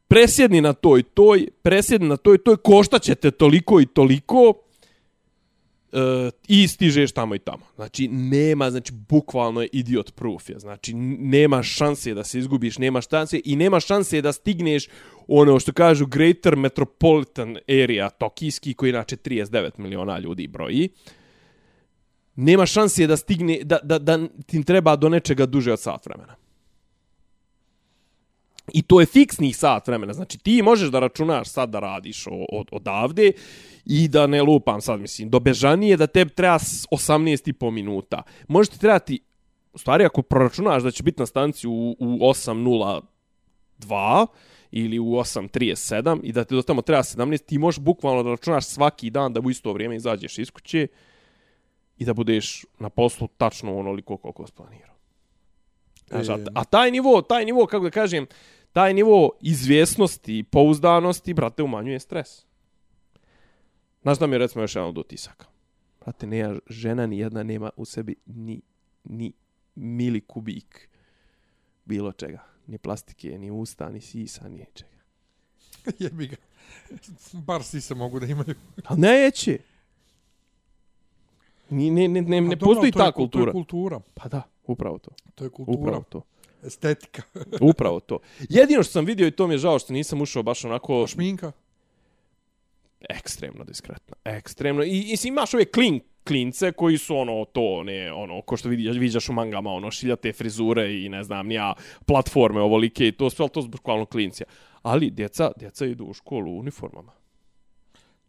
Presjedni 0.07 0.61
na 0.61 0.73
toj 0.73 1.03
toj 1.03 1.47
presjedni 1.61 2.07
na 2.07 2.17
toj 2.17 2.37
toj 2.37 2.57
košta 2.57 2.99
će 2.99 3.15
te 3.15 3.31
toliko 3.31 3.81
i 3.81 3.85
toliko 3.85 4.49
uh, 4.49 5.99
i 6.47 6.67
stižeš 6.67 7.11
tamo 7.11 7.35
i 7.35 7.39
tamo. 7.39 7.65
Znači 7.75 8.07
nema 8.07 8.71
znači 8.71 8.93
bukvalno 8.93 9.61
je 9.61 9.69
idiot 9.71 10.15
proof 10.15 10.49
je. 10.49 10.59
Znači 10.59 10.93
nema 11.19 11.63
šanse 11.63 12.13
da 12.13 12.23
se 12.23 12.39
izgubiš 12.39 12.77
nema 12.77 13.01
šanse 13.01 13.41
i 13.45 13.55
nema 13.55 13.79
šanse 13.79 14.21
da 14.21 14.33
stigneš 14.33 14.87
ono 15.27 15.59
što 15.59 15.73
kažu 15.73 16.05
Greater 16.05 16.55
Metropolitan 16.55 17.57
Area 17.83 18.09
Tokijski 18.09 18.73
koji 18.73 18.89
inače 18.89 19.15
39 19.15 19.69
miliona 19.77 20.19
ljudi 20.19 20.47
broji. 20.47 20.89
uh, 20.89 21.18
nema 22.39 22.65
šanse 22.65 23.07
da 23.07 23.17
stigne, 23.17 23.59
da, 23.63 23.79
da, 23.83 23.99
da 23.99 24.27
ti 24.45 24.63
treba 24.63 24.95
do 24.95 25.09
nečega 25.09 25.45
duže 25.45 25.73
od 25.73 25.79
sat 25.79 26.05
vremena. 26.05 26.35
I 28.73 28.81
to 28.81 28.99
je 28.99 29.05
fiksni 29.05 29.53
sat 29.53 29.87
vremena. 29.87 30.13
Znači 30.13 30.37
ti 30.37 30.61
možeš 30.61 30.89
da 30.89 30.99
računaš 30.99 31.49
sad 31.49 31.69
da 31.69 31.79
radiš 31.79 32.27
od, 32.27 32.67
odavde 32.71 33.31
i 33.85 34.07
da 34.07 34.27
ne 34.27 34.41
lupam 34.41 34.81
sad, 34.81 34.99
mislim, 34.99 35.29
do 35.29 35.39
Bežanije 35.39 35.97
da 35.97 36.07
te 36.07 36.25
treba 36.25 36.57
18,5 36.91 37.71
minuta. 37.71 38.23
Možeš 38.47 38.69
ti 38.69 38.79
trebati, 38.79 39.19
u 39.73 39.77
stvari 39.77 40.05
ako 40.05 40.21
proračunaš 40.21 40.83
da 40.83 40.91
će 40.91 41.03
biti 41.03 41.21
na 41.21 41.25
stanci 41.25 41.67
u, 41.67 41.95
u 41.99 42.19
8.02 42.19 44.25
ili 44.71 44.99
u 44.99 45.03
8.37 45.03 46.19
i 46.23 46.31
da 46.31 46.43
te 46.43 46.55
do 46.55 46.61
tamo 46.61 46.81
treba 46.81 47.03
17, 47.03 47.45
ti 47.45 47.57
možeš 47.57 47.79
bukvalno 47.79 48.23
da 48.23 48.29
računaš 48.29 48.65
svaki 48.65 49.09
dan 49.09 49.33
da 49.33 49.39
u 49.39 49.49
isto 49.49 49.73
vrijeme 49.73 49.95
izađeš 49.95 50.37
iz 50.37 50.51
kuće 50.51 50.87
i 51.99 52.05
da 52.05 52.13
budeš 52.13 52.65
na 52.79 52.89
poslu 52.89 53.27
tačno 53.27 53.77
onoliko 53.79 54.17
koliko 54.17 54.47
si 54.47 54.53
planirao. 54.53 54.95
Znaš, 56.07 56.29
a, 56.29 56.37
a 56.55 56.63
taj 56.63 56.91
nivo, 56.91 57.21
taj 57.21 57.45
nivo, 57.45 57.65
kako 57.65 57.83
da 57.83 57.91
kažem, 57.91 58.27
taj 58.73 58.93
nivo 58.93 59.31
izvjesnosti 59.41 60.39
i 60.39 60.43
pouzdanosti, 60.43 61.33
brate, 61.33 61.63
umanjuje 61.63 61.99
stres. 61.99 62.45
Znaš 64.01 64.19
da 64.19 64.27
mi 64.27 64.35
je 64.35 64.39
recimo 64.39 64.63
još 64.63 64.75
jedan 64.75 64.89
od 64.89 64.97
utisaka. 64.97 65.45
Brate, 65.99 66.27
nema 66.27 66.59
žena 66.69 67.05
ni 67.05 67.19
jedna 67.19 67.43
nema 67.43 67.69
u 67.77 67.85
sebi 67.85 68.15
ni, 68.25 68.61
ni 69.03 69.33
mili 69.75 70.21
kubik 70.21 70.89
bilo 71.85 72.11
čega. 72.11 72.43
Ni 72.67 72.77
plastike, 72.77 73.37
ni 73.37 73.51
usta, 73.51 73.89
ni 73.89 74.01
sisa, 74.01 74.49
ni 74.49 74.65
čega. 74.73 74.99
Jebi 75.99 76.27
ga. 76.27 76.35
Bar 77.33 77.63
si 77.63 77.81
se 77.81 77.95
mogu 77.95 78.19
da 78.19 78.25
imaju. 78.25 78.55
A 78.85 78.95
neće. 78.95 79.57
Ni, 81.69 81.89
ne, 81.91 82.07
ne, 82.07 82.21
ne, 82.21 82.41
ne 82.41 82.47
A 82.47 82.55
dobro, 82.55 82.65
postoji 82.65 82.91
to 82.91 82.99
je 82.99 83.05
ta 83.05 83.11
kul- 83.11 83.11
To 83.11 83.15
kultura. 83.15 83.45
je 83.45 83.51
kultura. 83.51 83.99
Pa 84.13 84.29
da, 84.29 84.41
upravo 84.67 84.97
to. 84.97 85.11
To 85.35 85.43
je 85.43 85.49
kultura. 85.49 85.77
Upravo 85.79 86.03
to. 86.09 86.21
Estetika. 86.63 87.21
Upravo 87.71 87.99
to. 87.99 88.19
Jedino 88.49 88.83
što 88.83 88.91
sam 88.91 89.05
vidio 89.05 89.27
i 89.27 89.31
to 89.31 89.47
mi 89.47 89.53
je 89.53 89.57
žao 89.57 89.79
što 89.79 89.93
nisam 89.93 90.21
ušao 90.21 90.43
baš 90.43 90.65
onako 90.65 91.07
Šminka. 91.07 91.51
ekstremno 93.09 93.63
diskretno. 93.63 94.15
Ekstremno. 94.25 94.83
I, 94.83 94.89
i 94.89 95.27
imaš 95.27 95.53
ove 95.53 95.65
klin, 95.65 95.99
klince 96.23 96.71
koji 96.71 96.97
su 96.97 97.17
ono 97.17 97.45
to, 97.45 97.83
ne, 97.83 98.13
ono, 98.13 98.41
ko 98.41 98.57
što 98.57 98.69
vidi, 98.69 98.99
viđaš 98.99 99.29
u 99.29 99.33
mangama, 99.33 99.71
ono, 99.71 99.91
šiljate 99.91 100.33
frizure 100.33 100.99
i 101.01 101.09
ne 101.09 101.23
znam, 101.23 101.47
nija 101.47 101.73
platforme 102.05 102.61
ovolike 102.61 103.07
i 103.07 103.11
to 103.11 103.29
sve, 103.29 103.43
ali 103.43 103.49
to 103.49 103.61
su 103.61 103.69
klincija. 104.05 104.47
Ali 104.81 105.09
djeca, 105.09 105.51
djeca 105.57 105.85
idu 105.85 106.05
u 106.05 106.13
školu 106.13 106.51
u 106.51 106.59
uniformama. 106.59 107.11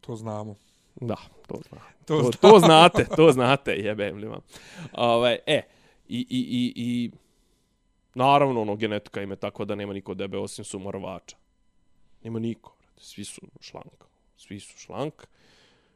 To 0.00 0.16
znamo. 0.16 0.54
Da, 0.96 1.16
to 1.46 1.58
znam. 1.68 1.80
To, 2.04 2.22
To, 2.22 2.30
to 2.30 2.38
to 2.50 2.58
znate, 2.58 3.04
to 3.16 3.32
znate, 3.32 3.72
jebem 3.72 4.16
li 4.16 4.26
vam. 4.26 4.40
Ovaj, 4.92 5.38
e, 5.46 5.62
i, 6.08 6.18
i, 6.18 6.26
i, 6.30 6.72
i, 6.76 7.10
naravno, 8.14 8.60
ono, 8.62 8.76
genetika 8.76 9.22
im 9.22 9.30
je 9.30 9.36
tako 9.36 9.64
da 9.64 9.74
nema 9.74 9.92
niko 9.92 10.14
debe 10.14 10.38
osim 10.38 10.64
sumorovača. 10.64 11.36
Nema 12.24 12.38
niko. 12.38 12.76
Svi 12.96 13.24
su 13.24 13.40
šlank. 13.60 14.04
Svi 14.36 14.60
su 14.60 14.78
šlank. 14.78 15.14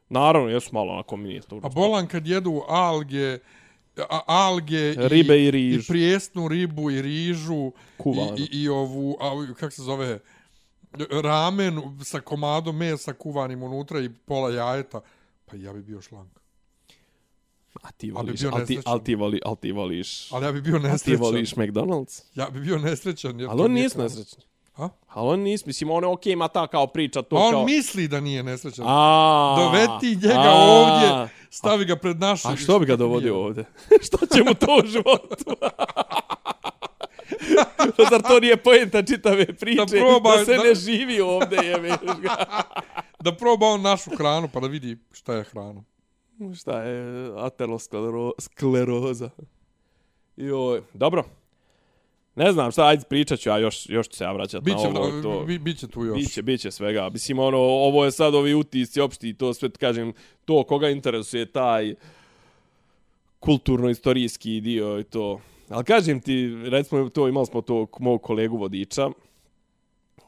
Naravno, 0.09 0.49
jesu 0.49 0.69
malo 0.73 0.93
onako 0.93 1.17
minijaturno. 1.17 1.67
A 1.67 1.69
bolan 1.69 2.07
kad 2.07 2.27
jedu 2.27 2.61
alge, 2.67 3.37
a, 4.09 4.19
alge 4.27 4.93
Ribe 4.97 5.37
i 5.37 5.45
i 5.45 5.51
riž. 5.51 5.87
prijesnu 5.87 6.47
ribu 6.47 6.91
i 6.91 7.01
rižu 7.01 7.71
Kuvanu. 7.97 8.37
i, 8.37 8.41
i, 8.41 8.61
i 8.63 8.69
ovu, 8.69 9.17
a, 9.21 9.53
kako 9.59 9.71
se 9.71 9.81
zove, 9.81 10.19
ramen 11.13 11.73
sa 12.03 12.19
komadom 12.19 12.77
mesa 12.77 13.13
kuvanim 13.13 13.63
unutra 13.63 13.99
i 13.99 14.09
pola 14.15 14.49
jajeta. 14.51 15.01
Pa 15.45 15.55
ja 15.55 15.73
bi 15.73 15.81
bio 15.81 16.01
šlank. 16.01 16.29
A 17.81 17.91
ti 17.91 18.13
Ali 18.15 18.25
voliš, 18.27 18.43
al 18.43 18.51
ti, 18.51 18.57
nesrećan. 18.59 18.83
al 18.85 18.99
ti, 18.99 19.15
voli, 19.15 19.39
al 19.45 19.55
ti 19.55 19.71
voliš, 19.71 20.31
Ali 20.31 20.45
ja 20.45 20.51
bi 20.51 20.61
bio 20.61 20.75
al 20.75 20.81
ti 20.81 20.87
nesrećan. 20.87 21.21
voliš 21.21 21.51
McDonald's. 21.51 22.21
Ja 22.35 22.49
bi 22.49 22.59
bio 22.59 22.77
nesrećan. 22.79 23.39
Jer 23.39 23.49
Ali 23.49 23.61
on 23.61 23.71
nije 23.71 23.83
nisu 23.83 23.95
kao- 23.95 24.03
nesrećni. 24.03 24.43
A? 24.75 24.89
Ali 25.07 25.29
on 25.29 25.39
nis, 25.39 25.65
mislim, 25.65 25.91
on 25.91 26.03
je 26.03 26.07
okej, 26.07 26.33
ima 26.33 26.47
ta 26.47 26.67
kao 26.67 26.87
priča, 26.87 27.21
to 27.21 27.35
A 27.35 27.39
on 27.39 27.51
kao... 27.51 27.65
misli 27.65 28.07
da 28.07 28.19
nije 28.19 28.43
nesrećan. 28.43 28.85
A, 28.87 29.55
Doveti 29.59 30.15
njega 30.17 30.43
a, 30.45 30.53
ovdje, 30.55 31.29
stavi 31.49 31.85
ga 31.85 31.95
pred 31.95 32.19
naše... 32.19 32.47
A 32.47 32.55
što 32.55 32.79
bi 32.79 32.85
ga 32.85 32.95
dovodio 32.95 33.37
ovdje? 33.37 33.65
što 34.07 34.17
će 34.25 34.43
mu 34.43 34.53
to 34.53 34.67
u 34.77 34.87
životu? 34.87 35.55
Pa 37.97 38.03
Zar 38.09 38.21
to 38.21 38.39
nije 38.39 38.57
pojenta 38.57 39.03
čitave 39.03 39.45
priče? 39.45 39.85
Da, 39.85 39.97
proba- 39.97 40.37
da 40.37 40.45
se 40.45 40.53
da- 40.55 40.63
ne 40.63 40.75
živi 40.75 41.21
ovdje, 41.21 41.57
jebeš 41.63 41.91
ga. 42.21 42.35
Da 43.23 43.35
proba 43.35 43.65
on 43.65 43.81
našu 43.81 44.09
hranu 44.17 44.49
pa 44.53 44.59
da 44.59 44.67
vidi 44.67 44.97
šta 45.11 45.33
je 45.33 45.43
hrana. 45.43 45.83
Šta 46.57 46.81
je 46.81 47.31
ateroskleroza? 47.37 49.29
Joj, 50.37 50.81
dobro. 50.93 51.23
Ne 52.35 52.51
znam 52.51 52.71
šta, 52.71 52.85
ajde 52.85 53.03
pričat 53.09 53.39
ću, 53.39 53.51
a 53.51 53.57
još, 53.57 53.89
još 53.89 54.07
ću 54.09 54.17
se 54.17 54.23
ja 54.23 54.31
vraćat 54.31 54.63
Biće, 54.63 54.89
na 54.93 54.99
ovo. 54.99 55.21
To, 55.21 55.43
bi, 55.45 55.59
biće 55.59 55.87
tu 55.87 56.03
još. 56.05 56.17
Biće, 56.17 56.41
biće 56.41 56.71
svega. 56.71 57.09
Mislim, 57.09 57.39
ono, 57.39 57.57
ovo 57.57 58.05
je 58.05 58.11
sad 58.11 58.35
ovi 58.35 58.53
utisci 58.53 59.01
opšti 59.01 59.33
to 59.33 59.53
sve, 59.53 59.69
kažem, 59.69 60.13
to 60.45 60.63
koga 60.63 60.89
interesuje 60.89 61.45
taj 61.45 61.95
kulturno-istorijski 63.39 64.61
dio 64.61 64.99
i 64.99 65.03
to. 65.03 65.41
Ali 65.69 65.83
kažem 65.83 66.21
ti, 66.21 66.55
recimo, 66.69 67.09
to 67.09 67.27
imali 67.27 67.45
smo 67.45 67.61
to 67.61 67.87
mog 67.99 68.21
kolegu 68.21 68.57
vodiča, 68.57 69.09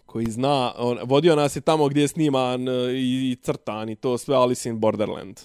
koji 0.05 0.25
zna, 0.25 0.73
on, 0.77 0.97
vodio 1.03 1.35
nas 1.35 1.55
je 1.55 1.61
tamo 1.61 1.87
gdje 1.87 2.01
je 2.01 2.07
sniman 2.07 2.69
e, 2.69 2.71
i, 2.93 3.31
i 3.31 3.35
crtan 3.41 3.89
i 3.89 3.95
to 3.95 4.17
sve 4.17 4.35
Alice 4.35 4.69
in 4.69 4.79
Borderland. 4.79 5.39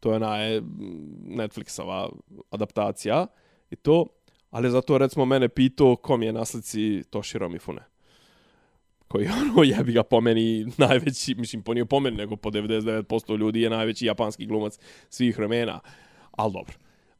To 0.00 0.10
je 0.10 0.16
ona 0.16 0.36
je 0.36 0.62
Netflixova 1.26 2.08
adaptacija 2.50 3.26
i 3.70 3.76
to, 3.76 4.06
ali 4.50 4.70
zato 4.70 4.98
recimo 4.98 5.24
mene 5.24 5.48
pitao 5.48 5.96
kom 5.96 6.22
je 6.22 6.32
na 6.32 6.44
slici 6.44 7.02
Toshiro 7.10 7.48
Mifune 7.48 7.90
koji 9.10 9.28
ono 9.42 9.62
jebi 9.62 9.92
ga 9.92 10.02
po 10.02 10.20
meni 10.20 10.66
najveći, 10.76 11.34
mislim 11.34 11.62
po 11.62 11.74
nije 11.74 11.84
po 11.84 12.00
meni, 12.00 12.16
nego 12.16 12.36
po 12.36 12.50
99% 12.50 13.38
ljudi 13.38 13.60
je 13.60 13.70
najveći 13.70 14.06
japanski 14.06 14.46
glumac 14.46 14.78
svih 15.08 15.38
vremena. 15.38 15.80
Al 16.30 16.50
dobro. 16.50 16.74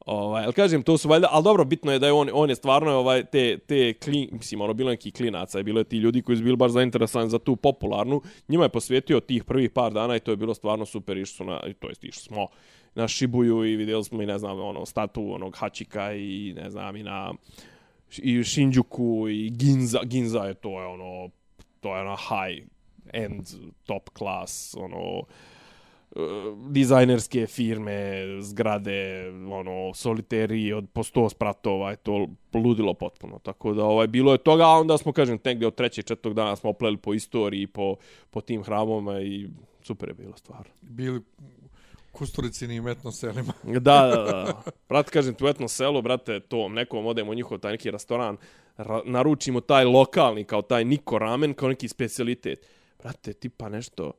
Ovaj, 0.05 0.45
al 0.45 0.51
kažem, 0.51 0.83
to 0.83 0.97
su 0.97 1.09
valjda, 1.09 1.27
al 1.31 1.43
dobro, 1.43 1.65
bitno 1.65 1.91
je 1.91 1.99
da 1.99 2.07
je 2.07 2.13
on, 2.13 2.29
on 2.33 2.49
je 2.49 2.55
stvarno 2.55 2.91
ovaj, 2.91 3.23
te, 3.23 3.57
te 3.57 3.93
klin, 3.93 4.29
mislim, 4.31 4.61
ono, 4.61 4.73
bilo 4.73 4.89
neki 4.89 5.11
klinaca, 5.11 5.57
je 5.57 5.63
bilo 5.63 5.79
je 5.79 5.83
ti 5.83 5.97
ljudi 5.97 6.21
koji 6.21 6.37
su 6.37 6.43
bili 6.43 6.55
baš 6.55 6.71
zainteresovani 6.71 7.29
za 7.29 7.39
tu 7.39 7.55
popularnu, 7.55 8.21
njima 8.47 8.63
je 8.63 8.69
posvetio 8.69 9.19
tih 9.19 9.43
prvih 9.43 9.69
par 9.69 9.93
dana 9.93 10.15
i 10.15 10.19
to 10.19 10.31
je 10.31 10.37
bilo 10.37 10.53
stvarno 10.53 10.85
super, 10.85 11.17
išli 11.17 11.35
su 11.35 11.43
na, 11.43 11.59
to 11.79 11.89
jest 11.89 12.03
išli 12.03 12.23
smo 12.23 12.47
na 12.95 13.07
Shibuju 13.07 13.65
i 13.65 13.75
vidjeli 13.75 14.03
smo 14.03 14.21
i 14.21 14.25
ne 14.25 14.37
znam, 14.39 14.59
ono, 14.59 14.85
statu 14.85 15.33
onog 15.33 15.55
Hachika 15.57 16.13
i 16.13 16.53
ne 16.57 16.69
znam, 16.69 16.95
i 16.95 17.03
na 17.03 17.33
i 18.17 18.43
Shinjuku 18.43 19.29
i 19.29 19.49
Ginza, 19.49 19.99
Ginza 20.03 20.39
je 20.39 20.53
to 20.53 20.81
je 20.81 20.87
ono, 20.87 21.29
to 21.79 21.95
je 21.95 22.01
ono 22.01 22.15
high 22.15 22.67
end 23.13 23.47
top 23.85 24.09
class, 24.17 24.75
ono, 24.75 25.19
uh, 25.19 25.25
dizajnerske 26.69 27.47
firme, 27.47 28.25
zgrade, 28.41 29.29
ono, 29.51 29.93
soliteri 29.93 30.73
od 30.73 30.89
po 30.93 31.03
100 31.03 31.29
spratova, 31.29 31.89
je 31.89 31.95
to 31.95 32.27
ludilo 32.53 32.93
potpuno. 32.93 33.39
Tako 33.39 33.73
da, 33.73 33.83
ovaj, 33.83 34.07
bilo 34.07 34.31
je 34.31 34.37
toga, 34.37 34.63
a 34.63 34.79
onda 34.79 34.97
smo, 34.97 35.11
kažem, 35.11 35.39
negdje 35.45 35.67
od 35.67 35.75
trećeg, 35.75 36.05
četvrtog 36.05 36.33
dana 36.33 36.55
smo 36.55 36.69
opleli 36.69 36.97
po 36.97 37.13
istoriji, 37.13 37.67
po, 37.67 37.95
po 38.29 38.41
tim 38.41 38.63
hramovima 38.63 39.21
i 39.21 39.47
super 39.83 40.09
je 40.09 40.13
bilo 40.13 40.37
stvarno. 40.37 40.71
Bili 40.81 41.21
kusturicinim 42.11 42.87
etnoselima. 42.87 43.53
Da, 43.79 44.07
da, 44.07 44.23
da. 44.23 44.61
Brat, 44.89 45.09
kažem, 45.09 45.33
tu 45.33 45.47
etno 45.47 45.67
selo, 45.67 46.01
brate, 46.01 46.39
to 46.39 46.69
nekom 46.69 47.05
odemo 47.05 47.31
u 47.31 47.33
njihov 47.33 47.57
taj 47.57 47.71
neki 47.71 47.91
restoran, 47.91 48.37
ra 48.77 49.01
naručimo 49.05 49.61
taj 49.61 49.85
lokalni, 49.85 50.43
kao 50.43 50.61
taj 50.61 50.85
Niko 50.85 51.19
ramen, 51.19 51.53
kao 51.53 51.69
neki 51.69 51.87
specialitet. 51.87 52.67
Brate, 53.03 53.33
tipa 53.33 53.69
nešto, 53.69 54.11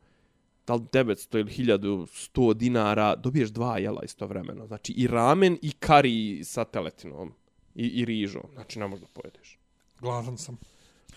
da 0.78 1.00
li 1.00 1.04
900 1.04 1.38
ili 1.40 1.50
1100 1.50 2.54
dinara, 2.54 3.16
dobiješ 3.16 3.50
dva 3.50 3.78
jela 3.78 4.02
istovremeno. 4.02 4.66
Znači 4.66 4.92
i 4.92 5.06
ramen 5.06 5.58
i 5.62 5.72
kari 5.72 6.44
sa 6.44 6.64
teletinom 6.64 7.32
i, 7.74 7.86
i 7.86 8.04
rižom. 8.04 8.42
Znači 8.52 8.78
ne 8.78 8.86
možda 8.88 9.06
pojedeš. 9.14 9.58
Gladan 10.00 10.38
sam. 10.38 10.56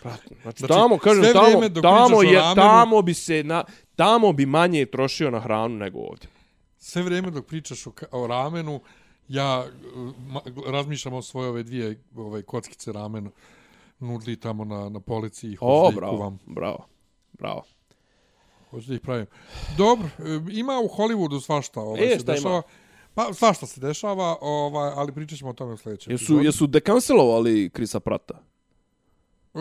Brate, 0.04 0.36
znači, 0.42 0.60
Znači, 0.60 0.74
tamo, 0.74 0.98
kažem, 0.98 1.24
tamo, 1.34 1.70
tamo, 1.82 2.22
je, 2.24 2.40
ramenu- 2.40 2.56
tamo 2.56 3.02
bi 3.02 3.14
se, 3.14 3.44
na, 3.44 3.64
tamo 3.96 4.34
bi 4.34 4.46
manje 4.46 4.86
trošio 4.86 5.32
na 5.32 5.40
hranu 5.40 5.76
nego 5.78 6.00
ovdje. 6.00 6.30
Sve 6.78 7.04
vrijeme 7.04 7.32
dok 7.32 7.46
pričaš 7.46 7.88
o, 7.88 7.92
o 8.12 8.28
ramenu, 8.28 8.82
ja 9.28 9.66
uh, 9.96 10.14
ma, 10.28 10.42
razmišljam 10.68 11.14
o 11.14 11.22
svoje 11.22 11.50
ove 11.50 11.64
dvije 11.64 12.04
ove 12.16 12.44
kockice 12.44 12.92
ramena 12.92 13.30
nudli 14.00 14.40
tamo 14.40 14.66
na, 14.66 14.90
na 14.90 15.00
polici 15.00 15.48
i 15.48 15.56
hoću 15.56 15.86
O, 15.86 15.90
ih 15.90 15.96
bravo, 15.96 16.38
bravo, 16.46 16.86
bravo. 17.34 17.64
Hoću 18.76 18.88
da 18.88 18.96
ih 18.96 19.02
pravim. 19.02 19.26
Dobro, 19.78 20.08
e, 20.08 20.22
ima 20.52 20.80
u 20.80 20.88
Hollywoodu 20.88 21.42
svašta. 21.42 21.82
Ovaj, 21.82 22.04
E, 22.04 22.10
se 22.10 22.20
šta 22.20 22.32
ima? 22.32 22.36
dešava. 22.36 22.62
Pa 23.14 23.34
svašta 23.34 23.66
se 23.66 23.82
dešava, 23.82 24.38
ovaj, 24.42 24.92
ali 24.96 25.12
pričat 25.12 25.38
ćemo 25.38 25.50
o 25.50 25.54
tome 25.54 25.74
u 25.74 25.78
sljedećem 25.78 26.14
Jesu, 26.14 26.24
epizodu. 26.24 26.42
jesu 26.42 26.68
dekancelovali 26.68 27.70
Krisa 27.70 28.00
Prata? 28.00 28.34
E, 29.54 29.60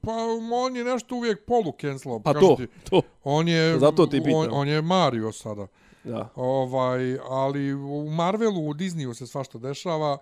pa 0.00 0.12
on 0.54 0.76
je 0.76 0.84
nešto 0.84 1.14
uvijek 1.14 1.46
polu 1.46 1.72
cancelao. 1.80 2.20
Pa 2.20 2.32
kažem 2.32 2.48
to, 2.48 2.56
ti. 2.56 2.66
to, 2.90 3.02
On 3.24 3.48
je, 3.48 3.78
Zato 3.78 4.06
ti 4.06 4.16
on, 4.16 4.24
pitam. 4.24 4.48
on 4.52 4.68
je 4.68 4.82
Mario 4.82 5.32
sada. 5.32 5.66
da. 6.04 6.28
Ovaj, 6.36 7.18
ali 7.20 7.74
u 7.74 8.10
Marvelu, 8.10 8.68
u 8.68 8.74
Disneyu 8.74 9.14
se 9.14 9.26
svašta 9.26 9.58
dešava. 9.58 10.18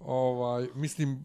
Ovaj, 0.00 0.66
mislim, 0.74 1.24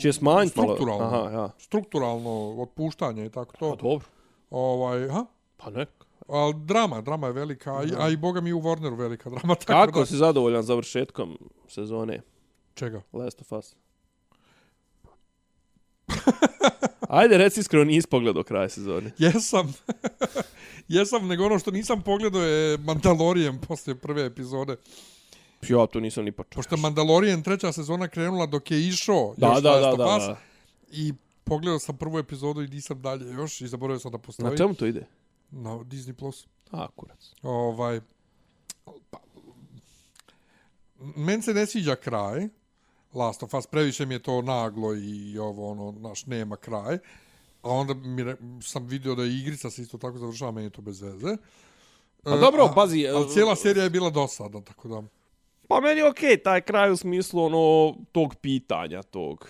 Će 0.00 0.12
smanjiti 0.12 0.50
strukturalno. 0.50 1.04
Aha, 1.04 1.30
ja. 1.30 1.50
Strukturalno 1.58 2.30
otpuštanje 2.58 3.26
i 3.26 3.30
tako 3.30 3.52
Pa 3.52 3.58
to. 3.58 3.76
dobro. 3.76 4.06
Ovaj, 4.52 5.08
ha? 5.08 5.24
Pa 5.56 5.70
nek. 5.70 5.88
Al 6.28 6.52
drama, 6.52 7.00
drama 7.00 7.26
je 7.26 7.32
velika, 7.32 7.72
a, 7.72 7.84
a 7.98 8.08
i 8.08 8.16
boga 8.16 8.40
mi 8.40 8.52
u 8.52 8.60
Warneru 8.60 8.98
velika 8.98 9.30
drama. 9.30 9.54
Tako 9.66 9.86
Kako 9.86 10.00
da, 10.00 10.06
si 10.06 10.16
zadovoljan 10.16 10.62
završetkom 10.62 11.38
sezone 11.68 12.20
Čega? 12.74 13.02
Last 13.12 13.40
of 13.40 13.52
Us? 13.52 13.74
Ajde, 17.08 17.38
reci 17.38 17.60
iskreno, 17.60 17.84
nisi 17.84 18.08
pogledao 18.08 18.42
kraj 18.42 18.68
sezone. 18.68 19.10
Jesam. 19.18 19.74
Jesam, 20.88 21.26
nego 21.26 21.46
ono 21.46 21.58
što 21.58 21.70
nisam 21.70 22.02
pogledao 22.02 22.42
je 22.42 22.78
Mandalorian 22.78 23.58
poslije 23.58 23.94
prve 23.94 24.24
epizode. 24.26 24.76
Ja 25.68 25.86
to 25.86 26.00
nisam 26.00 26.24
ni 26.24 26.32
počeo. 26.32 26.56
Pošto 26.56 26.76
Mandalorian 26.76 27.42
treća 27.42 27.72
sezona 27.72 28.08
krenula 28.08 28.46
dok 28.46 28.70
je 28.70 28.88
išao 28.88 29.34
Da, 29.36 29.46
još 29.46 29.62
da, 29.62 29.70
Last 29.70 29.82
da, 29.98 30.04
of 30.04 30.20
da, 30.20 30.26
da. 30.26 30.36
I 30.90 31.12
pogledao 31.52 31.78
sam 31.78 31.96
prvu 31.96 32.18
epizodu 32.18 32.62
i 32.62 32.68
nisam 32.68 33.02
dalje 33.02 33.32
još 33.32 33.60
i 33.60 33.68
zaboravio 33.68 34.00
sam 34.00 34.12
da 34.12 34.18
postoji. 34.18 34.50
Na 34.50 34.56
čemu 34.56 34.74
to 34.74 34.86
ide? 34.86 35.06
Na 35.50 35.70
Disney+. 35.70 36.12
Plus. 36.12 36.46
A, 36.70 36.88
kurac. 36.96 37.34
Ovaj, 37.42 38.00
pa, 39.10 39.18
men 41.16 41.42
se 41.42 41.54
ne 41.54 41.66
sviđa 41.66 41.96
kraj, 41.96 42.48
Last 43.14 43.42
of 43.42 43.54
Us. 43.54 43.66
Previše 43.66 44.06
mi 44.06 44.14
je 44.14 44.22
to 44.22 44.42
naglo 44.42 44.94
i 44.94 45.38
ovo, 45.38 45.70
ono, 45.70 45.94
naš, 45.98 46.26
nema 46.26 46.56
kraj. 46.56 46.98
A 47.62 47.70
onda 47.70 47.94
mi 47.94 48.24
re, 48.24 48.36
sam 48.62 48.86
vidio 48.86 49.14
da 49.14 49.22
je 49.22 49.38
igrica 49.38 49.70
se 49.70 49.82
isto 49.82 49.98
tako 49.98 50.18
završava, 50.18 50.50
meni 50.50 50.66
je 50.66 50.70
to 50.70 50.82
bez 50.82 51.00
veze. 51.00 51.36
Pa 52.22 52.36
dobro, 52.36 52.68
E, 52.70 52.74
pazi, 52.74 53.06
A, 53.06 53.16
ali 53.16 53.28
cijela 53.28 53.56
serija 53.56 53.84
je 53.84 53.90
bila 53.90 54.10
dosadna, 54.10 54.60
tako 54.60 54.88
da... 54.88 55.02
Pa 55.68 55.80
meni 55.80 56.00
je 56.00 56.08
okej 56.08 56.42
taj 56.42 56.60
kraj 56.60 56.90
u 56.90 56.96
smislu 56.96 57.44
ono 57.44 57.96
tog 58.12 58.34
pitanja, 58.34 59.02
tog 59.02 59.48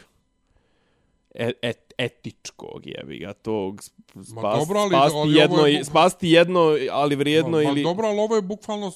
et, 1.34 1.58
et, 1.62 1.81
etičkog 1.98 2.80
jebi 2.84 3.18
ga, 3.18 3.32
tog 3.34 3.82
spas, 3.82 4.28
Ma 4.32 4.54
dobro, 4.54 4.78
ali- 4.80 4.90
spasti, 4.90 5.16
ali 5.16 5.34
jedno, 5.34 5.66
je 5.66 5.80
buk- 5.80 5.84
spasti 5.84 6.30
jedno, 6.30 6.60
ali 6.92 7.16
vrijedno 7.16 7.50
Ma, 7.52 7.62
ili... 7.62 7.82
Ma, 7.82 7.88
dobro, 7.90 8.06
ali 8.06 8.18
ovo 8.18 8.36
je 8.36 8.42
bukvalno 8.42 8.92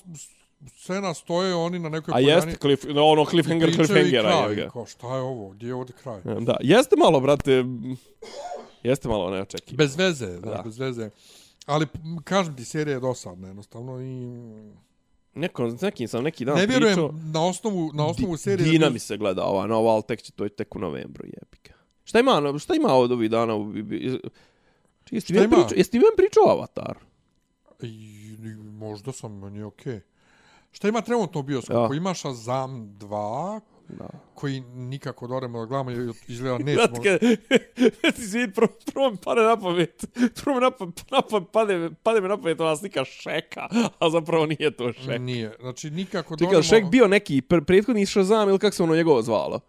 scena 0.71 1.15
stoje 1.15 1.55
oni 1.55 1.79
na 1.79 1.89
nekoj 1.89 2.15
A 2.15 2.21
jeste, 2.21 2.57
cliff, 2.57 2.85
ono 2.97 3.25
cliffhanger, 3.25 3.75
cliffhangera 3.75 4.23
kraj. 4.23 4.43
jebi 4.43 4.55
ga. 4.57 4.71
Kao, 4.71 4.87
šta 4.87 5.17
je 5.17 5.23
ovo? 5.23 5.49
Gdje 5.49 5.67
je 5.67 5.75
ovdje 5.75 5.95
kraj? 5.95 6.21
Da, 6.41 6.57
jeste 6.61 6.97
malo, 6.97 7.21
brate, 7.21 7.65
jeste 8.83 9.09
malo 9.09 9.31
neočekivano. 9.31 9.77
Bez 9.79 9.97
veze, 9.97 10.27
da, 10.27 10.51
Da. 10.51 10.63
bez 10.65 10.79
veze. 10.79 11.11
Ali, 11.67 11.87
kažem 12.25 12.57
ti, 12.57 12.65
serija 12.65 12.95
je 12.95 13.01
dosadna, 13.01 13.49
jednostavno, 13.49 14.01
i... 14.01 14.27
Neko, 15.35 15.71
s 15.71 15.81
nekim 15.81 16.09
sam 16.09 16.25
neki 16.25 16.45
dan 16.45 16.57
Ne 16.57 16.67
vjerujem 16.67 16.95
pričao, 16.95 17.11
na 17.25 17.47
osnovu, 17.47 17.91
na 17.95 18.07
osnovu 18.07 18.33
Di- 18.33 18.39
serije... 18.39 18.71
Dina 18.71 18.91
mi 18.91 18.99
se 18.99 19.17
gleda 19.17 19.45
ova 19.45 19.67
nova, 19.67 19.93
ali 19.93 20.03
tek 20.03 20.23
će 20.23 20.33
to 20.33 20.49
tek 20.49 20.77
u 20.77 20.79
novembru, 20.79 21.25
jebika. 21.25 21.73
Šta 22.07 22.21
ima, 22.21 22.59
šta 22.59 22.75
ima 22.75 22.95
od 22.95 23.13
ovih 23.13 23.31
dana? 23.31 23.55
u 23.55 23.73
Jesi 25.11 25.27
ti 25.27 25.33
meni 25.33 25.49
pričao, 25.49 25.77
jesi 25.77 25.91
ti 25.91 25.99
meni 25.99 26.17
pričao 26.17 26.51
Avatar? 26.51 26.97
I, 27.83 28.37
možda 28.79 29.13
sam, 29.13 29.39
meni 29.39 29.59
je 29.59 29.65
okej. 29.65 30.01
Šta 30.73 30.89
ima 30.89 31.01
trenutno 31.01 31.41
u 31.41 31.43
bioskopu? 31.43 31.95
Ja. 31.95 31.97
Ima 31.97 32.15
Shazam 32.15 32.97
2, 33.01 33.61
Da. 33.89 34.09
koji 34.35 34.61
nikako 34.61 35.27
da 35.27 35.35
odemo 35.35 35.61
da 35.61 35.67
gledamo, 35.67 35.91
jer 35.91 36.13
izgleda 36.29 36.59
nećemo... 36.59 36.87
Znate, 36.87 37.37
kad 38.03 38.15
ti 38.15 38.23
se 38.23 38.39
vidi, 38.39 38.53
prvo, 38.53 38.69
prvo 38.93 39.11
mi 39.11 39.17
pade 39.17 39.41
na 39.41 39.57
pamet, 39.57 40.05
prvo 40.45 40.57
mi 40.57 40.61
na 40.61 40.71
pamet, 40.71 41.11
na 41.11 41.23
pamet, 41.23 41.49
pade, 41.53 41.91
pade 42.03 42.21
mi 42.21 42.29
na 42.29 42.37
pamet 42.37 42.61
ona 42.61 42.77
slika 42.77 43.05
Šeka, 43.05 43.69
a 43.99 44.11
zapravo 44.11 44.47
nije 44.47 44.71
to 44.77 44.93
Šek. 44.93 45.21
Nije. 45.21 45.57
Znači, 45.61 45.91
nikako 45.91 46.37
da 46.37 46.45
Čekaj. 46.45 46.63
Šek 46.63 46.85
bio 46.91 47.09
neki 47.09 47.41
pr 47.43 47.65
prethodni 47.65 48.07
Shazam 48.07 48.49
ili 48.49 48.59
kako 48.59 48.77
se 48.77 48.83
ono 48.83 48.95
njegovo 48.95 49.23
zvalo? 49.23 49.61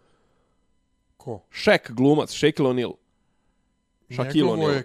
Ko? 1.28 1.42
Šek, 1.50 1.90
glumac, 1.92 2.32
Shaquille 2.32 2.70
O'Neal. 2.70 2.94
Shaquille 4.10 4.48
O'Neal. 4.48 4.82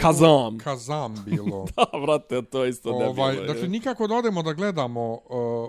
Kazam. 0.00 0.58
Kazam 0.58 1.14
bilo. 1.26 1.66
Da, 1.76 1.98
brate, 2.06 2.42
to 2.42 2.64
je 2.64 2.70
isto 2.70 2.90
ovaj, 2.90 3.34
debilno. 3.34 3.52
dakle, 3.52 3.68
nikako 3.68 4.06
da 4.06 4.14
odemo 4.14 4.42
da 4.42 4.52
gledamo 4.52 5.12
uh, 5.12 5.20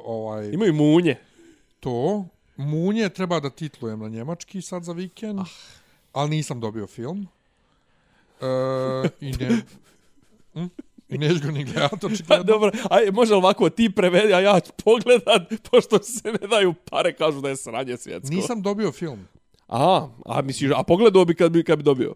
ovaj, 0.06 0.49
Imaju 0.52 0.74
munje. 0.74 1.15
to. 1.80 2.26
Munje 2.57 3.10
treba 3.10 3.40
da 3.40 3.49
titlujem 3.49 3.99
na 3.99 4.10
njemački 4.10 4.61
sad 4.61 4.84
za 4.84 4.94
vikend, 4.94 5.40
ah. 5.40 5.45
ali 6.14 6.30
nisam 6.30 6.60
dobio 6.60 6.88
film. 6.88 7.28
Uh, 8.41 9.10
I 9.22 9.32
ne... 9.32 9.61
Hm? 10.53 10.65
I 11.10 11.18
neću 11.18 11.40
ga 11.44 11.52
ni 11.52 11.64
gledat, 11.64 11.91
Pa 12.28 12.44
dobro, 12.44 12.72
aj, 12.90 13.11
može 13.11 13.36
ovako 13.36 13.70
ti 13.70 13.90
prevedi, 13.95 14.34
a 14.34 14.40
ja 14.40 14.60
ću 14.60 14.72
pogledat, 14.84 15.53
pošto 15.72 15.99
se 16.03 16.32
ne 16.32 16.48
daju 16.48 16.74
pare, 16.90 17.14
kažu 17.14 17.41
da 17.41 17.49
je 17.49 17.56
sranje 17.56 17.98
svjetsko. 17.98 18.36
Nisam 18.36 18.61
dobio 18.61 18.91
film. 18.91 19.28
A, 19.74 20.08
a 20.26 20.41
misliš, 20.41 20.72
a 20.76 20.84
pogledao 20.84 21.26
bi 21.26 21.36
kad 21.36 21.52
bi, 21.52 21.64
kad 21.64 21.78
bi 21.78 21.84
dobio? 21.84 22.14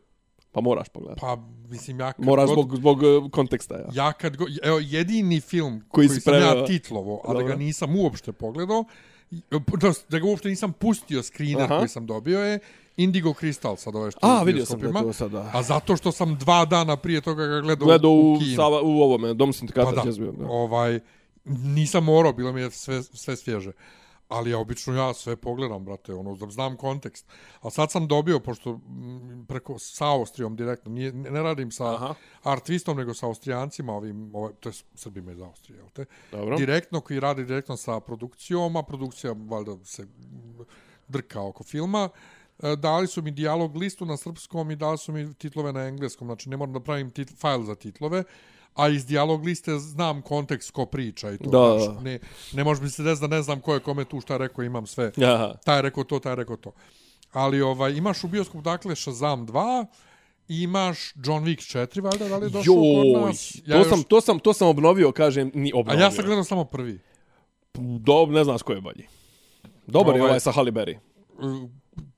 Pa 0.51 0.61
moraš 0.61 0.89
pogledati. 0.89 1.21
Pa, 1.21 1.37
mislim, 1.69 1.99
ja 1.99 2.13
kad 2.13 2.25
Moraš 2.25 2.45
god, 2.47 2.53
zbog, 2.55 2.75
zbog 2.75 2.97
uh, 3.01 3.31
konteksta, 3.31 3.75
ja. 3.75 3.85
Ja 3.93 4.13
kad 4.13 4.37
go, 4.37 4.45
evo, 4.63 4.79
jedini 4.79 5.41
film 5.41 5.83
Koji 5.87 6.07
koji, 6.07 6.19
sam 6.19 6.33
ja 6.33 6.65
titlovo, 6.65 7.21
a 7.25 7.33
da 7.33 7.43
ga 7.43 7.55
nisam 7.55 7.95
uopšte 7.95 8.31
pogledao, 8.31 8.83
i- 9.31 9.41
da, 9.81 9.93
da 10.09 10.19
ga 10.19 10.27
uopšte 10.27 10.49
nisam 10.49 10.73
pustio 10.73 11.23
screener 11.23 11.63
Aha. 11.63 11.77
koji 11.77 11.89
sam 11.89 12.05
dobio 12.05 12.39
je 12.39 12.59
Indigo 12.97 13.29
Crystal 13.29 13.77
sad 13.77 13.95
ove 13.95 14.11
što 14.11 14.19
A, 14.21 14.43
vidio 14.43 14.65
sam 14.65 14.79
da 14.79 14.91
to 14.91 15.13
sada. 15.13 15.51
A 15.53 15.63
zato 15.63 15.97
što 15.97 16.11
sam 16.11 16.37
dva 16.37 16.65
dana 16.65 16.95
prije 16.97 17.21
toga 17.21 17.45
ga 17.47 17.61
gledao, 17.61 17.85
Gledao 17.85 18.11
u, 18.11 18.33
u 18.33 18.39
kinu. 18.39 18.55
Sava, 18.55 18.81
u 18.81 19.01
ovome, 19.01 19.33
Dom 19.33 19.53
sindikata 19.53 19.89
pa 19.89 20.01
da, 20.01 20.07
Jezbio, 20.07 20.31
da. 20.31 20.45
ovaj, 20.47 20.99
nisam 21.45 22.03
morao, 22.03 22.33
bilo 22.33 22.51
mi 22.51 22.61
je 22.61 22.71
sve, 22.71 23.03
sve 23.03 23.35
svježe. 23.35 23.71
Ali 24.29 24.51
ja 24.51 24.59
obično 24.59 24.93
ja 24.93 25.13
sve 25.13 25.35
pogledam, 25.35 25.85
brate, 25.85 26.13
ono, 26.13 26.35
da 26.35 26.49
znam 26.49 26.77
kontekst. 26.77 27.25
A 27.61 27.69
sad 27.69 27.91
sam 27.91 28.07
dobio, 28.07 28.39
pošto 28.39 28.79
preko 29.47 29.79
sa 29.79 30.07
Austrijom 30.07 30.55
direktno, 30.55 30.91
nije, 30.91 31.13
ne 31.13 31.43
radim 31.43 31.71
sa 31.71 31.93
Aha. 31.93 32.13
Art 32.43 32.69
Twistom, 32.69 32.97
nego 32.97 33.13
sa 33.13 33.27
Austrijancima, 33.27 33.93
ovim, 33.93 34.35
ovaj, 34.35 34.53
to 34.59 34.69
je 34.69 34.73
Srbima 34.95 35.31
iz 35.31 35.41
Austrije, 35.41 35.77
jel 35.77 35.89
te? 35.89 36.05
Dobro. 36.31 36.57
Direktno, 36.57 37.01
koji 37.01 37.19
radi 37.19 37.45
direktno 37.45 37.77
sa 37.77 37.99
produkcijom, 37.99 38.75
a 38.75 38.83
produkcija 38.83 39.35
valjda 39.49 39.77
se 39.83 40.07
drka 41.07 41.41
oko 41.41 41.63
filma. 41.63 42.09
E, 42.59 42.75
Dali 42.75 43.07
su 43.07 43.21
mi 43.21 43.31
dijalog 43.31 43.75
listu 43.75 44.05
na 44.05 44.17
srpskom 44.17 44.71
i 44.71 44.75
dali 44.75 44.97
su 44.97 45.11
mi 45.11 45.33
titlove 45.33 45.73
na 45.73 45.81
engleskom, 45.81 46.27
znači 46.27 46.49
ne 46.49 46.57
moram 46.57 46.73
da 46.73 46.79
pravim 46.79 47.11
tit, 47.11 47.39
fajl 47.39 47.61
za 47.61 47.75
titlove, 47.75 48.23
a 48.77 48.89
iz 48.89 49.05
dijalog 49.05 49.45
liste 49.45 49.79
znam 49.79 50.21
kontekst 50.21 50.71
ko 50.71 50.85
priča 50.85 51.31
i 51.31 51.37
to. 51.37 51.49
Da, 51.49 51.79
znaš, 51.79 52.03
ne, 52.03 52.19
ne 52.53 52.63
može 52.63 52.81
mi 52.81 52.89
se 52.89 53.03
desiti 53.03 53.27
da 53.27 53.35
ne 53.35 53.41
znam 53.41 53.59
ko 53.59 53.73
je 53.73 53.79
kome 53.79 54.05
tu 54.05 54.21
šta 54.21 54.33
je 54.33 54.37
rekao, 54.37 54.63
imam 54.63 54.87
sve. 54.87 55.11
Aha. 55.23 55.53
Taj 55.65 55.77
je 55.77 55.81
rekao 55.81 56.03
to, 56.03 56.19
taj 56.19 56.31
je 56.31 56.35
rekao 56.35 56.57
to. 56.57 56.71
Ali 57.31 57.61
ovaj, 57.61 57.91
imaš 57.91 58.23
u 58.23 58.27
bioskopu, 58.27 58.61
dakle, 58.61 58.95
Shazam 58.95 59.47
2, 59.47 59.85
imaš 60.49 61.13
John 61.15 61.45
Wick 61.45 61.77
4, 61.77 62.01
valjda, 62.01 62.27
da 62.27 62.37
li 62.37 62.45
je 62.45 62.49
došao 62.49 62.73
kod 62.73 62.83
Joj, 63.05 63.21
nas? 63.21 63.61
to, 63.67 63.83
sam, 63.85 64.03
to, 64.03 64.21
sam, 64.21 64.39
to 64.39 64.53
sam 64.53 64.67
obnovio, 64.67 65.11
kažem, 65.11 65.51
ni 65.53 65.71
A 65.75 65.79
obnovio. 65.79 66.01
ja 66.01 66.11
sam 66.11 66.25
gledao 66.25 66.43
samo 66.43 66.63
prvi. 66.65 66.99
Dob, 67.99 68.31
ne 68.31 68.43
znaš 68.43 68.61
ko 68.61 68.73
je 68.73 68.81
bolji. 68.81 69.07
Dobar 69.87 70.15
je 70.15 70.21
Ovaj- 70.21 70.29
ovaj 70.29 70.39
sa 70.39 70.51
Halle 70.51 70.71
Berry. 70.71 70.97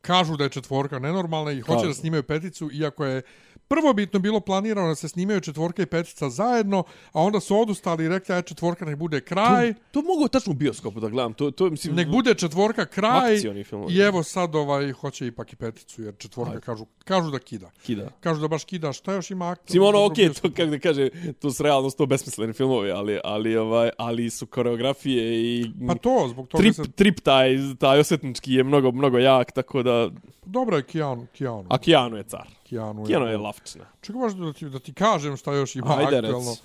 kažu 0.02 0.38
da 0.38 0.44
je 0.44 0.50
četvorka 0.50 1.00
nenormalna 1.00 1.52
i 1.52 1.62
hoće 1.62 1.76
Kažu. 1.76 1.88
da 1.88 1.94
snimaju 1.94 2.24
peticu, 2.24 2.70
iako 2.74 3.06
je 3.06 3.22
prvobitno 3.70 4.20
bilo 4.20 4.40
planirano 4.40 4.88
da 4.88 4.96
se 4.96 5.10
snimaju 5.10 5.42
četvorka 5.42 5.82
i 5.82 5.86
petica 5.86 6.30
zajedno, 6.30 6.84
a 7.12 7.22
onda 7.22 7.40
su 7.40 7.62
odustali 7.62 8.06
i 8.06 8.10
rekli, 8.10 8.36
aj 8.36 8.42
četvorka 8.42 8.86
nek 8.86 8.96
bude 8.96 9.22
kraj, 9.22 9.74
To, 9.74 9.80
to 9.92 10.02
mogu 10.02 10.28
tačno 10.28 10.52
u 10.52 10.56
bioskopu 10.56 11.00
da 11.00 11.10
gledam. 11.10 11.34
To, 11.34 11.52
to, 11.52 11.70
mislim, 11.70 11.96
nek 11.96 12.08
bude 12.08 12.34
četvorka 12.34 12.86
kraj 12.86 13.38
filmovi. 13.64 13.94
i 13.94 14.00
evo 14.00 14.24
sad 14.24 14.56
ovaj 14.56 14.92
hoće 14.92 15.28
ipak 15.28 15.54
i 15.54 15.56
peticu, 15.56 16.04
jer 16.04 16.16
četvorka 16.18 16.60
kažu, 16.60 16.86
kažu 17.04 17.32
da 17.32 17.40
kida. 17.40 17.72
Kida. 17.86 18.10
Kažu 18.20 18.42
da 18.42 18.48
baš 18.48 18.64
kida, 18.64 18.94
šta 18.94 19.14
još 19.14 19.32
ima 19.32 19.50
aktor? 19.50 19.66
Mislim, 19.66 19.84
ono, 19.84 20.06
okej, 20.06 20.26
bioskop. 20.26 20.52
to, 20.52 20.56
kako 20.56 20.70
da 20.70 20.80
kaže, 20.80 21.10
to 21.40 21.52
su 21.52 21.64
realno 21.64 21.90
sto 21.90 22.06
besmisleni 22.06 22.54
filmovi, 22.54 22.92
ali, 22.92 23.20
ali, 23.24 23.58
ovaj, 23.58 23.90
ali 23.98 24.30
su 24.30 24.46
koreografije 24.46 25.42
i... 25.44 25.72
Pa 25.88 25.96
to, 25.96 26.28
zbog 26.30 26.48
toga 26.48 26.62
trip, 26.62 26.76
se... 26.76 26.92
trip 26.92 27.20
taj, 27.20 27.58
taj 27.80 28.00
osjetnički 28.00 28.54
je 28.54 28.64
mnogo, 28.64 28.92
mnogo 28.92 29.18
jak, 29.18 29.52
tako 29.52 29.84
da... 29.84 30.10
Dobro 30.46 30.78
je 30.78 30.84
Keanu, 30.84 31.28
Keanu. 31.38 31.66
A 31.70 31.78
Keanu 31.78 32.18
je 32.18 32.24
car. 32.24 32.59
Keanu, 32.70 33.06
Keanu 33.06 33.26
je 33.26 33.38
lavčina. 33.38 33.86
Čekaj 34.02 34.22
baš 34.22 34.34
da 34.34 34.54
ti, 34.54 34.70
da 34.70 34.80
ti 34.80 34.94
kažem 34.94 35.38
šta 35.38 35.54
još 35.54 35.76
ima 35.76 35.98
Ajde, 35.98 36.18
aktuelno. 36.18 36.50
reci. 36.50 36.62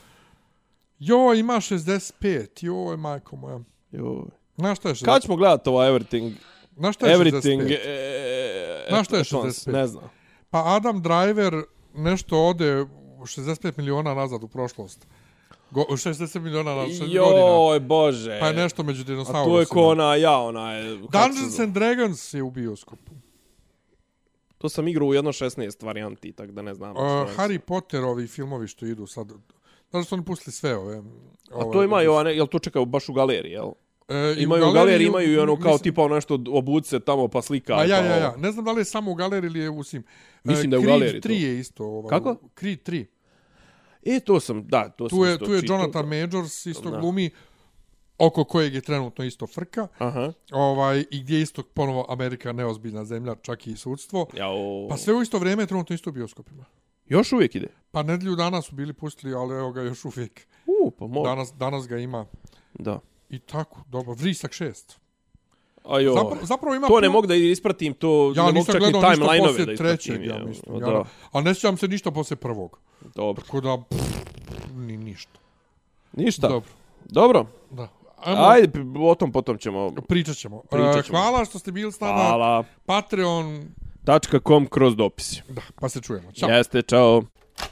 Jo, 0.99 1.35
ima 1.35 1.55
65, 1.55 2.65
joj, 2.65 2.97
majko 2.97 3.37
moja. 3.37 3.61
Joj. 3.93 4.25
Znaš 4.57 4.79
šta 4.79 4.89
je 4.89 4.95
65? 4.95 5.05
Kad 5.05 5.23
ćemo 5.23 5.37
gledati 5.37 5.69
ovo 5.69 5.83
Everything? 5.83 6.33
Znaš 6.77 6.95
šta 6.95 7.07
je 7.07 7.17
Everything... 7.19 7.61
65? 7.63 7.79
E, 7.85 8.87
Znaš 8.89 9.07
šta 9.07 9.17
je 9.17 9.21
at 9.21 9.33
once? 9.33 9.71
65? 9.71 9.73
Ne 9.73 9.87
znam. 9.87 10.05
Pa 10.51 10.63
Adam 10.77 11.03
Driver 11.03 11.63
nešto 11.95 12.39
ode 12.47 12.81
u 12.83 12.87
65 13.27 13.73
miliona 13.79 14.15
nazad 14.15 14.45
u 14.45 14.49
prošlost. 14.49 15.07
Go, 15.71 15.81
u 15.81 15.93
60 15.93 16.41
miliona 16.41 16.75
nazad, 16.75 16.91
6 16.91 16.99
godina. 16.99 17.41
Joj, 17.41 17.81
bože. 17.81 18.41
Pa 18.41 18.47
je 18.47 18.55
nešto 18.55 18.83
među 18.83 19.03
A 19.03 19.05
dinosaurusima. 19.05 19.55
to 19.55 19.61
je 19.61 19.67
ko 19.67 19.83
ona, 19.87 20.15
ja, 20.15 20.39
ona 20.39 20.73
je... 20.73 20.97
Dungeons 20.97 21.59
and 21.59 21.75
Dragons 21.75 22.35
je 22.35 22.43
u 22.43 22.51
bioskopu. 22.51 23.13
To 24.65 24.69
sam 24.69 24.89
igrao 24.89 25.09
u 25.09 25.15
jedno 25.15 25.33
16 25.33 25.85
varijanti, 25.85 26.33
tako 26.33 26.53
da 26.53 26.63
ne 26.63 26.75
znam. 26.75 26.91
Uh, 26.97 27.03
Harry 27.37 27.59
Potterovi 27.59 28.27
filmovi 28.27 28.69
što 28.69 28.87
idu 28.87 29.07
sad. 29.07 29.33
Znaš 29.91 30.07
su 30.07 30.15
oni 30.15 30.25
pustili 30.25 30.53
sve 30.53 30.77
ove. 30.77 31.03
A 31.51 31.73
to 31.73 31.83
ima 31.83 32.03
i 32.03 32.07
ova, 32.07 32.23
ne, 32.23 32.37
jel 32.37 32.47
to 32.47 32.59
čekaju 32.59 32.85
baš 32.85 33.09
u 33.09 33.13
galeriji, 33.13 33.53
jel? 33.53 33.71
E, 34.09 34.35
Imaju 34.39 34.69
u 34.69 34.73
galeriji, 34.73 35.07
imaju 35.07 35.33
i 35.33 35.39
ono 35.39 35.61
kao 35.61 35.79
tipa 35.79 36.03
ono 36.03 36.15
nešto 36.15 36.39
obuci 36.49 36.89
se 36.89 37.01
tamo 37.01 37.29
pa 37.29 37.43
slika. 37.43 37.75
A 37.75 37.85
ja, 37.85 37.99
pa 37.99 38.05
ja, 38.05 38.17
ja. 38.17 38.35
Ne 38.37 38.53
znam 38.53 38.65
da 38.65 38.73
li 38.73 38.81
je 38.81 38.85
samo 38.85 39.11
u 39.11 39.15
galeriji 39.15 39.49
ili 39.49 39.61
je 39.61 39.71
u 39.71 39.83
svim. 39.83 40.05
Mislim 40.45 40.67
E, 40.67 40.71
da 40.71 40.77
je 40.77 40.81
u 40.81 40.83
Creed 40.83 40.93
galeriji 41.01 41.21
to. 41.21 41.29
3 41.29 41.33
je 41.33 41.59
isto. 41.59 41.85
Ovaj, 41.85 42.09
Kako? 42.11 42.37
Creed 42.59 42.89
3. 42.89 43.07
E, 44.03 44.21
to 44.21 44.41
sam, 44.41 44.67
da, 44.69 44.89
to 44.89 45.09
sam 45.09 45.19
Tu 45.19 45.25
je, 45.25 45.33
isto 45.33 45.45
tu 45.45 45.53
je 45.53 45.61
čitao. 45.61 45.77
Jonathan 45.77 46.09
Majors 46.09 46.67
isto 46.67 46.91
Da. 46.91 47.01
glumi 47.01 47.31
oko 48.19 48.45
kojeg 48.45 48.75
je 48.75 48.81
trenutno 48.81 49.25
isto 49.25 49.47
frka. 49.47 49.89
Aha. 49.99 50.33
Ovaj, 50.53 51.05
I 51.11 51.21
gdje 51.23 51.37
je 51.37 51.43
isto 51.43 51.63
ponovo 51.63 52.07
Amerika 52.09 52.53
neozbiljna 52.53 53.05
zemlja, 53.05 53.35
čak 53.43 53.67
i 53.67 53.77
sudstvo. 53.77 54.27
Jao. 54.37 54.87
Pa 54.89 54.97
sve 54.97 55.15
u 55.15 55.23
isto 55.23 55.39
vrijeme 55.39 55.63
je 55.63 55.67
trenutno 55.67 55.95
isto 55.95 56.11
u 56.11 56.13
bioskopima. 56.13 56.65
Još 57.07 57.33
uvijek 57.33 57.55
ide. 57.55 57.69
Pa 57.91 58.03
nedlju 58.03 58.37
dana 58.37 58.63
su 58.63 58.75
bili 58.75 58.93
pustili, 58.93 59.35
ali 59.35 59.55
evo 59.55 59.73
ga 59.73 59.83
još 59.83 60.05
uvijek. 60.05 60.47
U, 60.67 60.91
pa 60.91 61.07
mo. 61.07 61.23
Danas, 61.23 61.55
danas 61.55 61.89
ga 61.89 61.99
ima. 61.99 62.27
Da. 62.75 63.01
I 63.31 63.39
tako, 63.39 63.81
dobro. 63.89 64.13
Vrisak 64.15 64.51
6. 64.51 64.97
Ajo. 65.85 66.13
Zapravo, 66.15 66.47
zapravo 66.47 66.75
ima 66.75 66.87
to 66.87 67.01
ne 67.01 67.09
mogu 67.09 67.27
da 67.27 67.35
ispratim, 67.35 67.95
to 67.95 68.33
Ja 68.37 68.47
ne 68.47 68.53
mogu 68.53 68.73
čak 68.73 68.81
ni 68.83 68.93
timeline-ove 68.93 69.53
da 69.65 69.73
ispratim. 69.73 69.77
trećeg, 69.77 70.25
ja 70.25 70.35
je, 70.35 70.45
mislim. 70.45 70.79
Da. 70.79 70.91
Ja, 70.91 71.05
ali 71.33 71.45
ne 71.45 71.55
sjećam 71.55 71.77
se 71.77 71.89
ništa 71.89 72.11
poslije 72.11 72.37
prvog. 72.37 72.79
Dobro. 73.15 73.43
Tako 73.43 73.61
da, 73.61 73.79
pff, 73.91 74.05
ni 74.75 74.97
ništa. 74.97 75.39
Ništa. 76.13 76.49
Dobro. 76.49 76.71
Dobro. 77.05 77.47
Da. 77.71 77.89
Ajmo, 78.25 78.43
Ajde, 78.43 78.69
o 79.01 79.15
tom 79.15 79.33
potom 79.33 79.59
ćemo. 79.59 79.93
pričat 79.99 80.37
ćemo. 80.37 80.63
Pričat 80.63 80.97
E, 80.97 81.03
ćemo. 81.03 81.19
Hvala 81.19 81.45
što 81.45 81.59
ste 81.59 81.73
bili 81.73 81.93
s 81.93 82.01
nama. 82.01 82.13
Hvala. 82.15 82.65
Patreon, 82.87 83.65
.com 84.43 84.67
kroz 84.67 84.97
dopisi. 84.97 85.43
da, 85.49 85.61
pa 85.75 85.89
se 85.89 86.01
čujemo. 86.01 86.33
Ćao. 86.33 86.49
Jeste, 86.49 86.83
čao. 86.83 87.23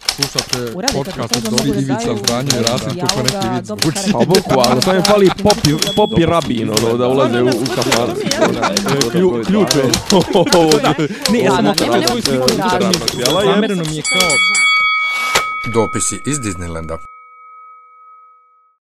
Slušate 0.07 0.73
podcast 0.95 1.37
od 1.37 1.43
Dobri 1.45 1.69
Ivica 1.73 2.17
Zdranje 2.17 2.49
i 2.51 2.63
Rasim 2.63 3.01
kako 3.01 3.23
neki 3.23 3.49
vid 3.49 3.65
dobro 3.65 3.83
zvuči. 3.83 3.97
karakter. 3.97 4.13
Pa 4.13 4.19
bukvalno, 4.19 4.81
samo 4.81 4.97
mi 4.97 5.03
fali 5.05 5.31
popi, 5.39 5.71
popi 5.97 6.27
rabin, 6.27 6.71
ono, 6.71 6.97
da 6.97 7.09
ulaze 7.09 7.43
u, 7.43 7.47
u. 7.47 7.51
Klju- 9.11 9.45
Ključ 9.45 9.69
je. 9.75 9.83
Ne, 11.33 11.39
ja 11.39 11.53
sam 11.53 11.75
sliku. 12.13 12.33
je- 12.33 13.27
Zamereno 13.45 13.85
mi 13.85 13.97
je 13.97 14.03
kao 14.03 14.29
Dopisi 15.75 16.21
iz 16.27 16.39
Disneylanda. 16.39 16.97